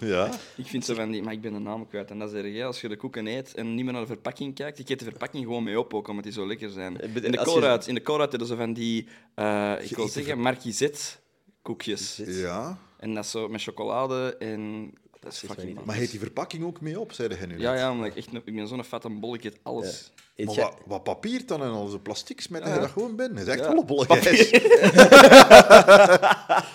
ja? 0.14 0.30
Ik 0.56 0.66
vind 0.66 0.84
zo 0.84 0.94
van 0.94 1.10
die... 1.10 1.22
Maar 1.22 1.32
ik 1.32 1.40
ben 1.40 1.52
de 1.52 1.58
naam 1.58 1.88
kwijt. 1.88 2.10
En 2.10 2.18
dat 2.18 2.32
is 2.32 2.42
erg, 2.42 2.54
hè. 2.54 2.64
Als 2.64 2.80
je 2.80 2.88
de 2.88 2.96
koeken 2.96 3.26
eet 3.26 3.54
en 3.54 3.74
niet 3.74 3.84
meer 3.84 3.92
naar 3.92 4.02
de 4.02 4.08
verpakking 4.08 4.54
kijkt, 4.54 4.78
ik 4.78 4.88
eet 4.88 4.98
de 4.98 5.04
verpakking 5.04 5.44
gewoon 5.44 5.62
mee 5.62 5.78
op, 5.78 5.94
ook 5.94 6.08
omdat 6.08 6.24
die 6.24 6.32
zo 6.32 6.46
lekker 6.46 6.70
zijn. 6.70 7.00
Eh, 7.00 7.14
In 7.24 7.30
de 7.32 7.42
Colruyt 7.44 7.86
in 7.86 7.94
de 7.94 8.02
hebben 8.30 8.46
ze 8.46 8.56
van 8.56 8.72
die... 8.72 9.08
eh, 9.34 9.74
ik 9.80 9.96
wil 9.96 10.08
zeggen, 10.08 10.40
marquisette 10.40 11.00
koekjes. 11.62 12.20
Ja. 12.24 12.78
En 12.98 13.14
dat 13.14 13.24
is 13.24 13.30
zo 13.30 13.48
met 13.48 13.62
chocolade 13.62 14.36
en... 14.36 14.92
Dat 15.20 15.32
is 15.32 15.40
mij 15.40 15.48
fucking 15.48 15.66
niet. 15.66 15.74
nice. 15.76 15.86
Maar 15.86 15.96
heet 15.96 16.10
die 16.10 16.20
verpakking 16.20 16.64
ook 16.64 16.80
mee 16.80 17.00
op, 17.00 17.12
zeiden 17.12 17.48
nu 17.48 17.58
Ja, 17.58 17.70
net? 17.70 17.80
ja, 17.80 17.90
omdat 17.92 18.06
ik 18.06 18.16
echt... 18.16 18.28
een- 18.32 18.42
Ik 18.44 18.54
ben 18.54 18.68
zo'n 18.68 18.84
fatte 18.84 19.08
bol, 19.08 19.34
ik 19.34 19.44
eet 19.44 19.58
alles. 19.62 20.12
Eet 20.36 20.46
Maar 20.46 20.54
wat, 20.54 20.74
wat 20.86 21.02
papier 21.02 21.46
dan 21.46 21.62
en 21.62 21.68
al 21.70 21.86
zo 21.88 21.98
plastic 21.98 22.40
smet 22.40 22.62
je 22.64 22.68
Ja. 22.68 22.78
dat 22.78 22.90
gewoon 22.90 23.16
binnen? 23.16 23.46
Dat 23.46 23.54
is 23.54 23.60
echt 23.60 24.08
Ja. 24.08 24.16
gijs. 24.20 24.50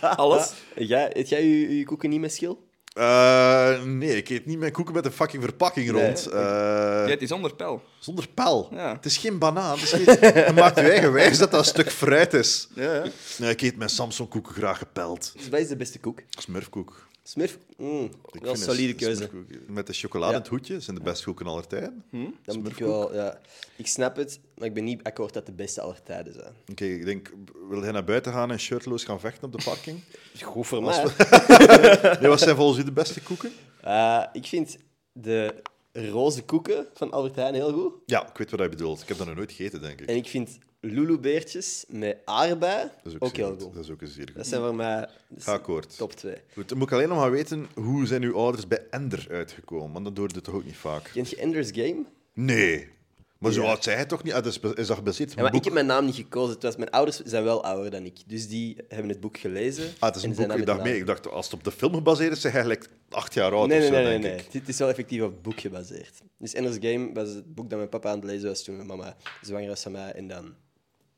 Alles? 0.16 0.54
Eet 0.76 0.88
jij, 0.88 1.18
eet 1.18 1.30
jij 1.30 1.43
je, 1.46 1.78
je 1.78 1.86
koeken 1.86 2.10
niet 2.10 2.20
met 2.20 2.34
schil? 2.34 2.64
Eh, 2.93 3.84
nee, 3.84 4.18
ik 4.18 4.30
eet 4.30 4.46
niet 4.46 4.60
mijn 4.60 4.72
koeken 4.72 4.93
met 4.93 5.06
een 5.06 5.12
fucking 5.12 5.43
verpakking 5.43 5.91
Nee, 5.91 6.06
rond. 6.06 6.26
Eh, 6.28 6.39
Ja, 6.39 7.06
het 7.08 7.22
is 7.22 7.30
zonder 7.30 7.56
pijl. 7.56 7.82
Zonder 8.00 8.28
pel. 8.34 8.68
Ja. 8.72 8.93
Het 8.96 9.06
is 9.06 9.18
geen 9.18 9.38
banaan. 9.39 9.80
Het 9.80 9.82
is 9.82 9.91
geen... 9.91 10.20
Je 10.46 10.52
maakt 10.56 10.76
je 10.76 10.82
eigen 10.82 11.12
wijs 11.12 11.38
dat 11.38 11.52
dat 11.52 11.60
een 11.60 11.66
stuk 11.66 11.91
fruit 11.91 12.34
is. 12.34 12.68
Ja, 12.76 12.93
ja. 12.93 13.04
Nee, 13.38 13.50
ik 13.50 13.62
eet 13.62 13.78
mijn 13.78 13.89
Samsung 13.89 14.30
koeken 14.30 14.54
graag 14.54 14.78
gepeld. 14.78 15.32
Dus 15.36 15.50
wat 15.50 15.60
is 15.60 15.68
de 15.68 15.76
beste 15.76 16.00
koek? 16.00 16.20
Smurfkoek. 16.30 17.08
Smurf? 17.28 17.58
Mm, 17.78 18.10
wel 18.32 18.52
een 18.52 18.58
solide 18.58 18.94
keuze. 18.96 19.30
Met 19.68 19.88
de 19.88 19.94
chocolade 19.94 20.32
in 20.32 20.38
Ja. 20.38 20.44
het 20.44 20.48
hoedje 20.52 20.80
zijn 20.80 20.96
de 20.96 21.02
beste 21.04 21.24
koeken 21.24 21.46
aller 21.48 21.68
tijden. 21.68 22.04
Dan 22.44 22.60
moet 22.60 22.68
ik 22.72 22.78
wel, 22.78 23.14
ja. 23.14 23.40
Ik 23.76 23.88
snap 23.88 24.16
het, 24.16 24.40
maar 24.58 24.68
ik 24.68 24.74
ben 24.74 24.84
niet 24.84 25.04
akkoord 25.04 25.34
dat 25.34 25.46
de 25.46 25.52
beste 25.52 25.82
aller 25.82 26.04
tijden 26.04 26.34
zijn. 26.34 26.54
Oké, 26.72 26.86
ik 26.86 27.06
denk, 27.06 27.32
wil 27.70 27.82
hij 27.82 27.92
naar 27.92 28.04
buiten 28.04 28.32
gaan 28.32 28.52
en 28.52 28.60
shirtloos 28.60 29.04
gaan 29.04 29.20
vechten 29.20 29.44
op 29.44 29.52
de 29.52 29.64
parking? 29.64 30.00
Goed 30.42 30.68
voor 30.68 30.84
mij. 30.84 31.04
Nee, 32.20 32.30
wat 32.30 32.40
zijn 32.40 32.56
volgens 32.56 32.80
u 32.80 32.84
de 32.84 32.92
beste 32.92 33.22
koeken? 33.22 33.52
Eh, 33.82 34.24
ik 34.34 34.46
vind 34.46 34.78
de 35.12 35.62
roze 35.92 36.44
koeken 36.44 36.88
van 36.94 37.12
Albert 37.12 37.36
Heijn 37.36 37.54
heel 37.54 37.74
goed. 37.74 37.94
Ja, 38.06 38.28
ik 38.30 38.38
weet 38.38 38.50
wat 38.52 38.60
hij 38.60 38.70
bedoelt. 38.70 39.02
Ik 39.02 39.08
heb 39.08 39.18
dat 39.18 39.28
nog 39.28 39.36
nooit 39.36 39.52
gegeten, 39.52 39.82
denk 39.82 40.02
ik. 40.02 40.08
En 40.10 40.16
ik 40.16 40.28
vind 40.28 40.58
Lulu-beertjes 40.92 41.86
met 41.88 42.18
aardbei 42.26 42.90
Dat 43.04 43.14
is 43.14 43.20
ook, 43.20 43.36
heel 43.36 43.50
goed. 43.50 43.74
Dat 43.74 43.84
is 43.84 43.90
ook 43.92 44.02
een 44.02 44.08
zeer 44.08 44.26
goed. 44.28 44.36
Dat 44.36 44.48
zijn 44.48 44.62
voor 44.62 44.76
mij 44.76 45.10
akkoord. 45.46 45.98
top 45.98 46.14
2. 46.14 46.36
Goed, 46.54 46.70
dan 46.70 46.78
moet 46.78 46.88
ik 46.88 46.94
alleen 46.94 47.10
nog 47.10 47.18
maar 47.18 47.32
weten, 47.32 47.68
hoe 47.74 48.06
zijn 48.06 48.24
uw 48.24 48.36
ouders 48.36 48.68
bij 48.68 48.86
Ender 48.90 49.28
uitgekomen? 49.32 49.94
Want 49.94 50.06
dat 50.06 50.18
hoorde 50.18 50.42
toch 50.42 50.56
ook 50.56 50.66
niet 50.66 50.78
vaak? 50.78 51.10
Kent 51.14 51.30
je 51.30 51.36
Ender's 51.36 51.70
Game? 51.74 52.04
Nee. 52.34 52.94
Maar 53.38 53.52
zo 53.52 53.64
oud 53.64 53.84
zei 53.84 53.96
hij 53.96 54.06
toch 54.06 54.24
niet? 54.24 54.34
Ah, 54.34 54.44
dat 54.44 54.54
is, 54.64 54.74
is 54.74 54.88
dat 54.88 54.98
gebaseerd 54.98 55.30
op 55.30 55.36
Ja, 55.36 55.42
maar 55.42 55.52
boek? 55.52 55.60
ik 55.60 55.66
heb 55.66 55.74
mijn 55.74 55.86
naam 55.86 56.06
niet 56.06 56.16
gekozen. 56.16 56.54
Het 56.54 56.64
was, 56.64 56.76
mijn 56.76 56.90
ouders 56.90 57.20
zijn 57.20 57.44
wel 57.44 57.64
ouder 57.64 57.92
dan 57.92 58.06
ik. 58.06 58.18
Dus 58.26 58.48
die 58.48 58.78
hebben 58.88 59.10
het 59.10 59.20
boek 59.20 59.38
gelezen. 59.38 59.84
Ah, 60.00 60.08
het 60.08 60.16
is 60.16 60.24
en 60.24 60.30
een 60.30 60.36
zijn 60.36 60.48
boek. 60.48 60.58
Ik 60.58 60.66
dacht, 60.66 60.84
mee. 60.84 60.98
ik 60.98 61.06
dacht, 61.06 61.30
als 61.30 61.46
het 61.46 61.54
op 61.54 61.64
de 61.64 61.72
film 61.72 61.94
gebaseerd 61.94 62.32
is, 62.32 62.42
zeg 62.42 62.52
hij 62.52 62.62
gelijk 62.62 62.90
acht 63.10 63.34
jaar 63.34 63.52
oud 63.54 63.68
Nee, 63.68 63.80
of 63.80 63.86
zo, 63.86 63.92
nee, 63.92 64.04
nee, 64.04 64.12
denk 64.12 64.24
nee. 64.24 64.46
ik. 64.46 64.54
Het 64.54 64.68
is 64.68 64.78
wel 64.78 64.90
effectief 64.90 65.22
op 65.22 65.32
het 65.32 65.42
boek 65.42 65.60
gebaseerd. 65.60 66.22
Dus 66.38 66.54
Ender's 66.54 66.78
Game 66.80 67.14
was 67.14 67.30
het 67.30 67.56
boek 67.56 67.70
dat 67.70 67.78
mijn 67.78 67.90
papa 67.90 68.10
aan 68.10 68.16
het 68.16 68.26
lezen 68.26 68.50
was 68.50 68.64
toen 68.64 68.76
mijn 68.76 68.88
mama 68.88 69.16
zwanger 69.42 69.68
was 69.68 69.82
van 69.82 69.92
mij. 69.92 70.12
En 70.12 70.28
dan... 70.28 70.54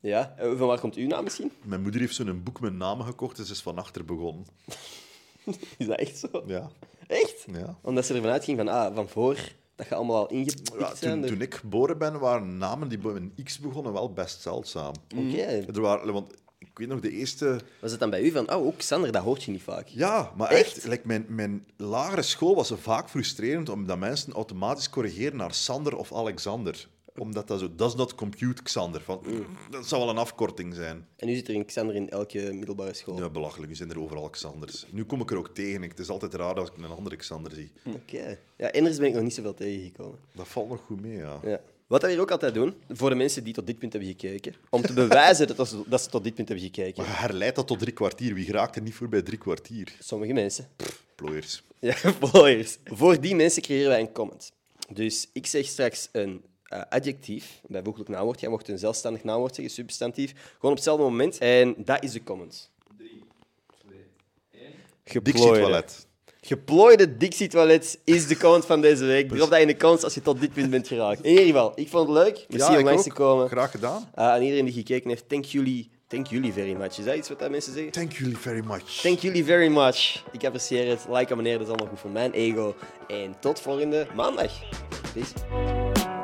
Ja, 0.07 0.33
en 0.37 0.57
van 0.57 0.67
waar 0.67 0.79
komt 0.79 0.95
uw 0.95 1.07
naam 1.07 1.23
misschien? 1.23 1.51
Mijn 1.63 1.81
moeder 1.81 2.01
heeft 2.01 2.15
zo'n 2.15 2.43
boek 2.43 2.59
met 2.59 2.73
namen 2.73 3.05
gekocht, 3.05 3.37
dus 3.37 3.49
is 3.49 3.61
van 3.61 3.77
achter 3.77 4.05
begonnen. 4.05 4.45
Is 5.77 5.87
dat 5.87 5.97
echt 5.97 6.17
zo? 6.17 6.43
Ja. 6.45 6.69
Echt? 7.07 7.45
ja. 7.53 7.77
Omdat 7.81 8.05
ze 8.05 8.13
ervan 8.13 8.29
uitging 8.31 8.57
van, 8.57 8.67
ah, 8.67 8.95
van 8.95 9.09
voor, 9.09 9.37
dat 9.75 9.87
je 9.87 9.95
allemaal 9.95 10.15
al 10.15 10.27
ingepikt 10.27 10.73
Ja, 10.79 10.95
zijn. 10.95 11.11
toen, 11.11 11.21
door- 11.21 11.29
toen 11.29 11.41
ik 11.41 11.55
geboren 11.55 11.97
ben, 11.97 12.19
waren 12.19 12.57
namen 12.57 12.87
die 12.89 12.97
bij 12.97 13.11
een 13.13 13.33
X 13.43 13.59
begonnen 13.59 13.93
wel 13.93 14.13
best 14.13 14.41
zeldzaam. 14.41 14.93
Oké. 15.15 15.41
Er 15.73 15.81
waren, 15.81 16.13
want 16.13 16.33
ik 16.57 16.69
weet 16.73 16.87
nog 16.87 16.99
de 16.99 17.11
eerste... 17.11 17.59
Was 17.81 17.91
het 17.91 17.99
dan 17.99 18.09
bij 18.09 18.21
u 18.21 18.31
van, 18.31 18.51
oh, 18.53 18.65
ook 18.65 18.77
Xander, 18.77 19.11
dat 19.11 19.23
hoort 19.23 19.43
je 19.43 19.51
niet 19.51 19.61
vaak? 19.63 19.87
Ja, 19.87 20.31
maar 20.37 20.49
Echt? 20.49 20.75
echt, 20.77 20.87
like 20.87 21.07
mijn, 21.07 21.25
mijn 21.29 21.65
lagere 21.77 22.21
school 22.21 22.55
was 22.55 22.71
vaak 22.81 23.09
frustrerend 23.09 23.69
omdat 23.69 23.97
mensen 23.97 24.33
automatisch 24.33 24.89
corrigeren 24.89 25.37
naar 25.37 25.53
Sander 25.53 25.95
of 25.97 26.13
Alexander. 26.13 26.87
Omdat 27.17 27.47
dat 27.47 27.59
zo, 27.59 27.75
does 27.75 27.95
not 27.95 28.15
compute 28.15 28.63
Xander. 28.63 29.01
Van, 29.01 29.19
Mm. 29.25 29.45
Dat 29.69 29.87
zou 29.87 30.01
wel 30.01 30.09
een 30.09 30.17
afkorting 30.17 30.73
zijn. 30.75 31.07
En 31.15 31.27
nu 31.27 31.35
zit 31.35 31.47
er 31.47 31.55
een 31.55 31.65
Xander 31.65 31.95
in 31.95 32.09
elke 32.09 32.53
middelbare 32.53 32.93
school. 32.93 33.17
Ja, 33.17 33.29
belachelijk, 33.29 33.69
nu 33.69 33.75
zijn 33.75 33.89
er 33.89 33.99
overal 33.99 34.29
Xanders. 34.29 34.85
Nu 34.89 35.03
kom 35.03 35.21
ik 35.21 35.31
er 35.31 35.37
ook 35.37 35.49
tegen. 35.49 35.81
Het 35.81 35.99
is 35.99 36.09
altijd 36.09 36.33
raar 36.33 36.55
als 36.55 36.69
ik 36.69 36.77
een 36.77 36.85
andere 36.85 37.15
Xander 37.15 37.51
zie. 37.51 37.71
Oké. 37.85 38.37
Ja, 38.57 38.71
Enders 38.71 38.97
ben 38.97 39.07
ik 39.07 39.13
nog 39.13 39.23
niet 39.23 39.33
zoveel 39.33 39.53
tegengekomen. 39.53 40.19
Dat 40.35 40.47
valt 40.47 40.69
nog 40.69 40.81
goed 40.85 41.01
mee, 41.01 41.17
ja. 41.17 41.39
Ja. 41.43 41.61
Wat 41.87 42.01
we 42.01 42.09
hier 42.09 42.19
ook 42.19 42.31
altijd 42.31 42.53
doen, 42.53 42.73
voor 42.89 43.09
de 43.09 43.15
mensen 43.15 43.43
die 43.43 43.53
tot 43.53 43.67
dit 43.67 43.79
punt 43.79 43.93
hebben 43.93 44.09
gekeken, 44.11 44.55
om 44.69 44.81
te 44.81 44.93
bewijzen 44.93 45.55
dat, 45.55 45.67
ze- 45.67 45.83
dat 45.87 46.01
ze 46.01 46.09
tot 46.09 46.23
dit 46.23 46.33
punt 46.33 46.47
hebben 46.47 46.65
gekeken. 46.65 47.03
Maar 47.03 47.19
herleidt 47.21 47.55
dat 47.55 47.67
tot 47.67 47.79
drie 47.79 47.93
kwartier. 47.93 48.33
Wie 48.33 48.45
geraakt 48.45 48.75
er 48.75 48.81
niet 48.81 48.93
voor 48.95 49.09
bij 49.09 49.21
drie 49.21 49.37
kwartier? 49.37 49.95
Sommige 49.99 50.33
mensen. 50.33 50.67
Plooiers. 51.15 51.63
Ja, 51.79 51.93
followers. 52.21 52.77
Voor 52.85 53.21
die 53.21 53.35
mensen 53.35 53.61
creëren 53.61 53.89
wij 53.89 53.99
een 53.99 54.11
comment. 54.11 54.51
Dus 54.93 55.29
ik 55.33 55.45
zeg 55.47 55.65
straks 55.65 56.09
een 56.11 56.41
eh, 56.67 56.81
adjectief, 56.89 57.59
een 57.61 57.73
bijvoeglijk 57.73 58.09
naamwoord. 58.09 58.39
Jij 58.39 58.49
mocht 58.49 58.67
een 58.67 58.79
zelfstandig 58.79 59.23
naamwoord 59.23 59.55
zeggen, 59.55 59.73
substantief. 59.73 60.31
Gewoon 60.31 60.71
op 60.71 60.75
hetzelfde 60.75 61.03
moment. 61.03 61.37
En 61.37 61.75
dat 61.77 62.03
is 62.03 62.11
de 62.11 62.23
comment. 62.23 62.69
Dixie 65.03 65.21
Geplooide. 65.33 65.61
Toilet. 65.61 66.07
Geplooide 66.41 67.17
Dixie 67.17 67.47
Toilet 67.47 67.99
is 68.03 68.27
de 68.27 68.37
comment 68.37 68.65
van 68.65 68.81
deze 68.81 69.05
week. 69.05 69.29
Drop 69.29 69.49
dat 69.49 69.59
in 69.59 69.67
de 69.67 69.77
comments 69.77 70.03
als 70.03 70.13
je 70.13 70.21
tot 70.21 70.39
dit 70.39 70.53
punt 70.53 70.69
bent 70.69 70.87
geraakt. 70.87 71.23
In 71.23 71.29
ieder 71.29 71.45
geval, 71.45 71.71
ik 71.75 71.89
vond 71.89 72.07
het 72.07 72.17
leuk. 72.17 72.45
Merci 72.49 72.71
om 72.71 72.77
ik 72.77 72.85
langs 72.85 73.03
te 73.03 73.11
komen. 73.11 73.47
Graag 73.47 73.71
gedaan. 73.71 74.01
Uh, 74.15 74.23
aan 74.23 74.41
iedereen 74.41 74.65
die 74.65 74.73
gekeken 74.73 75.09
heeft, 75.09 75.29
thank 75.29 75.45
jullie, 75.45 75.89
thank 76.07 76.27
jullie 76.27 76.53
very 76.53 76.73
much. 76.73 76.97
Is 76.97 77.05
dat 77.05 77.15
iets 77.15 77.29
wat 77.29 77.39
dat 77.39 77.49
mensen 77.49 77.73
zeggen? 77.73 77.91
Thank 77.91 78.11
you 78.11 78.35
very 78.35 78.65
much. 78.65 79.01
Thank 79.01 79.19
jullie 79.19 79.45
very 79.45 79.67
much. 79.67 80.23
Ik 80.31 80.45
apprecieer 80.45 80.89
het. 80.89 81.05
Like, 81.09 81.31
abonneer, 81.31 81.57
dat 81.57 81.61
is 81.61 81.67
allemaal 81.67 81.87
goed 81.87 81.99
voor 81.99 82.11
mijn 82.11 82.31
ego. 82.31 82.75
En 83.07 83.35
tot 83.39 83.59
volgende 83.59 84.07
maandag. 84.15 84.51
Peace. 85.13 86.16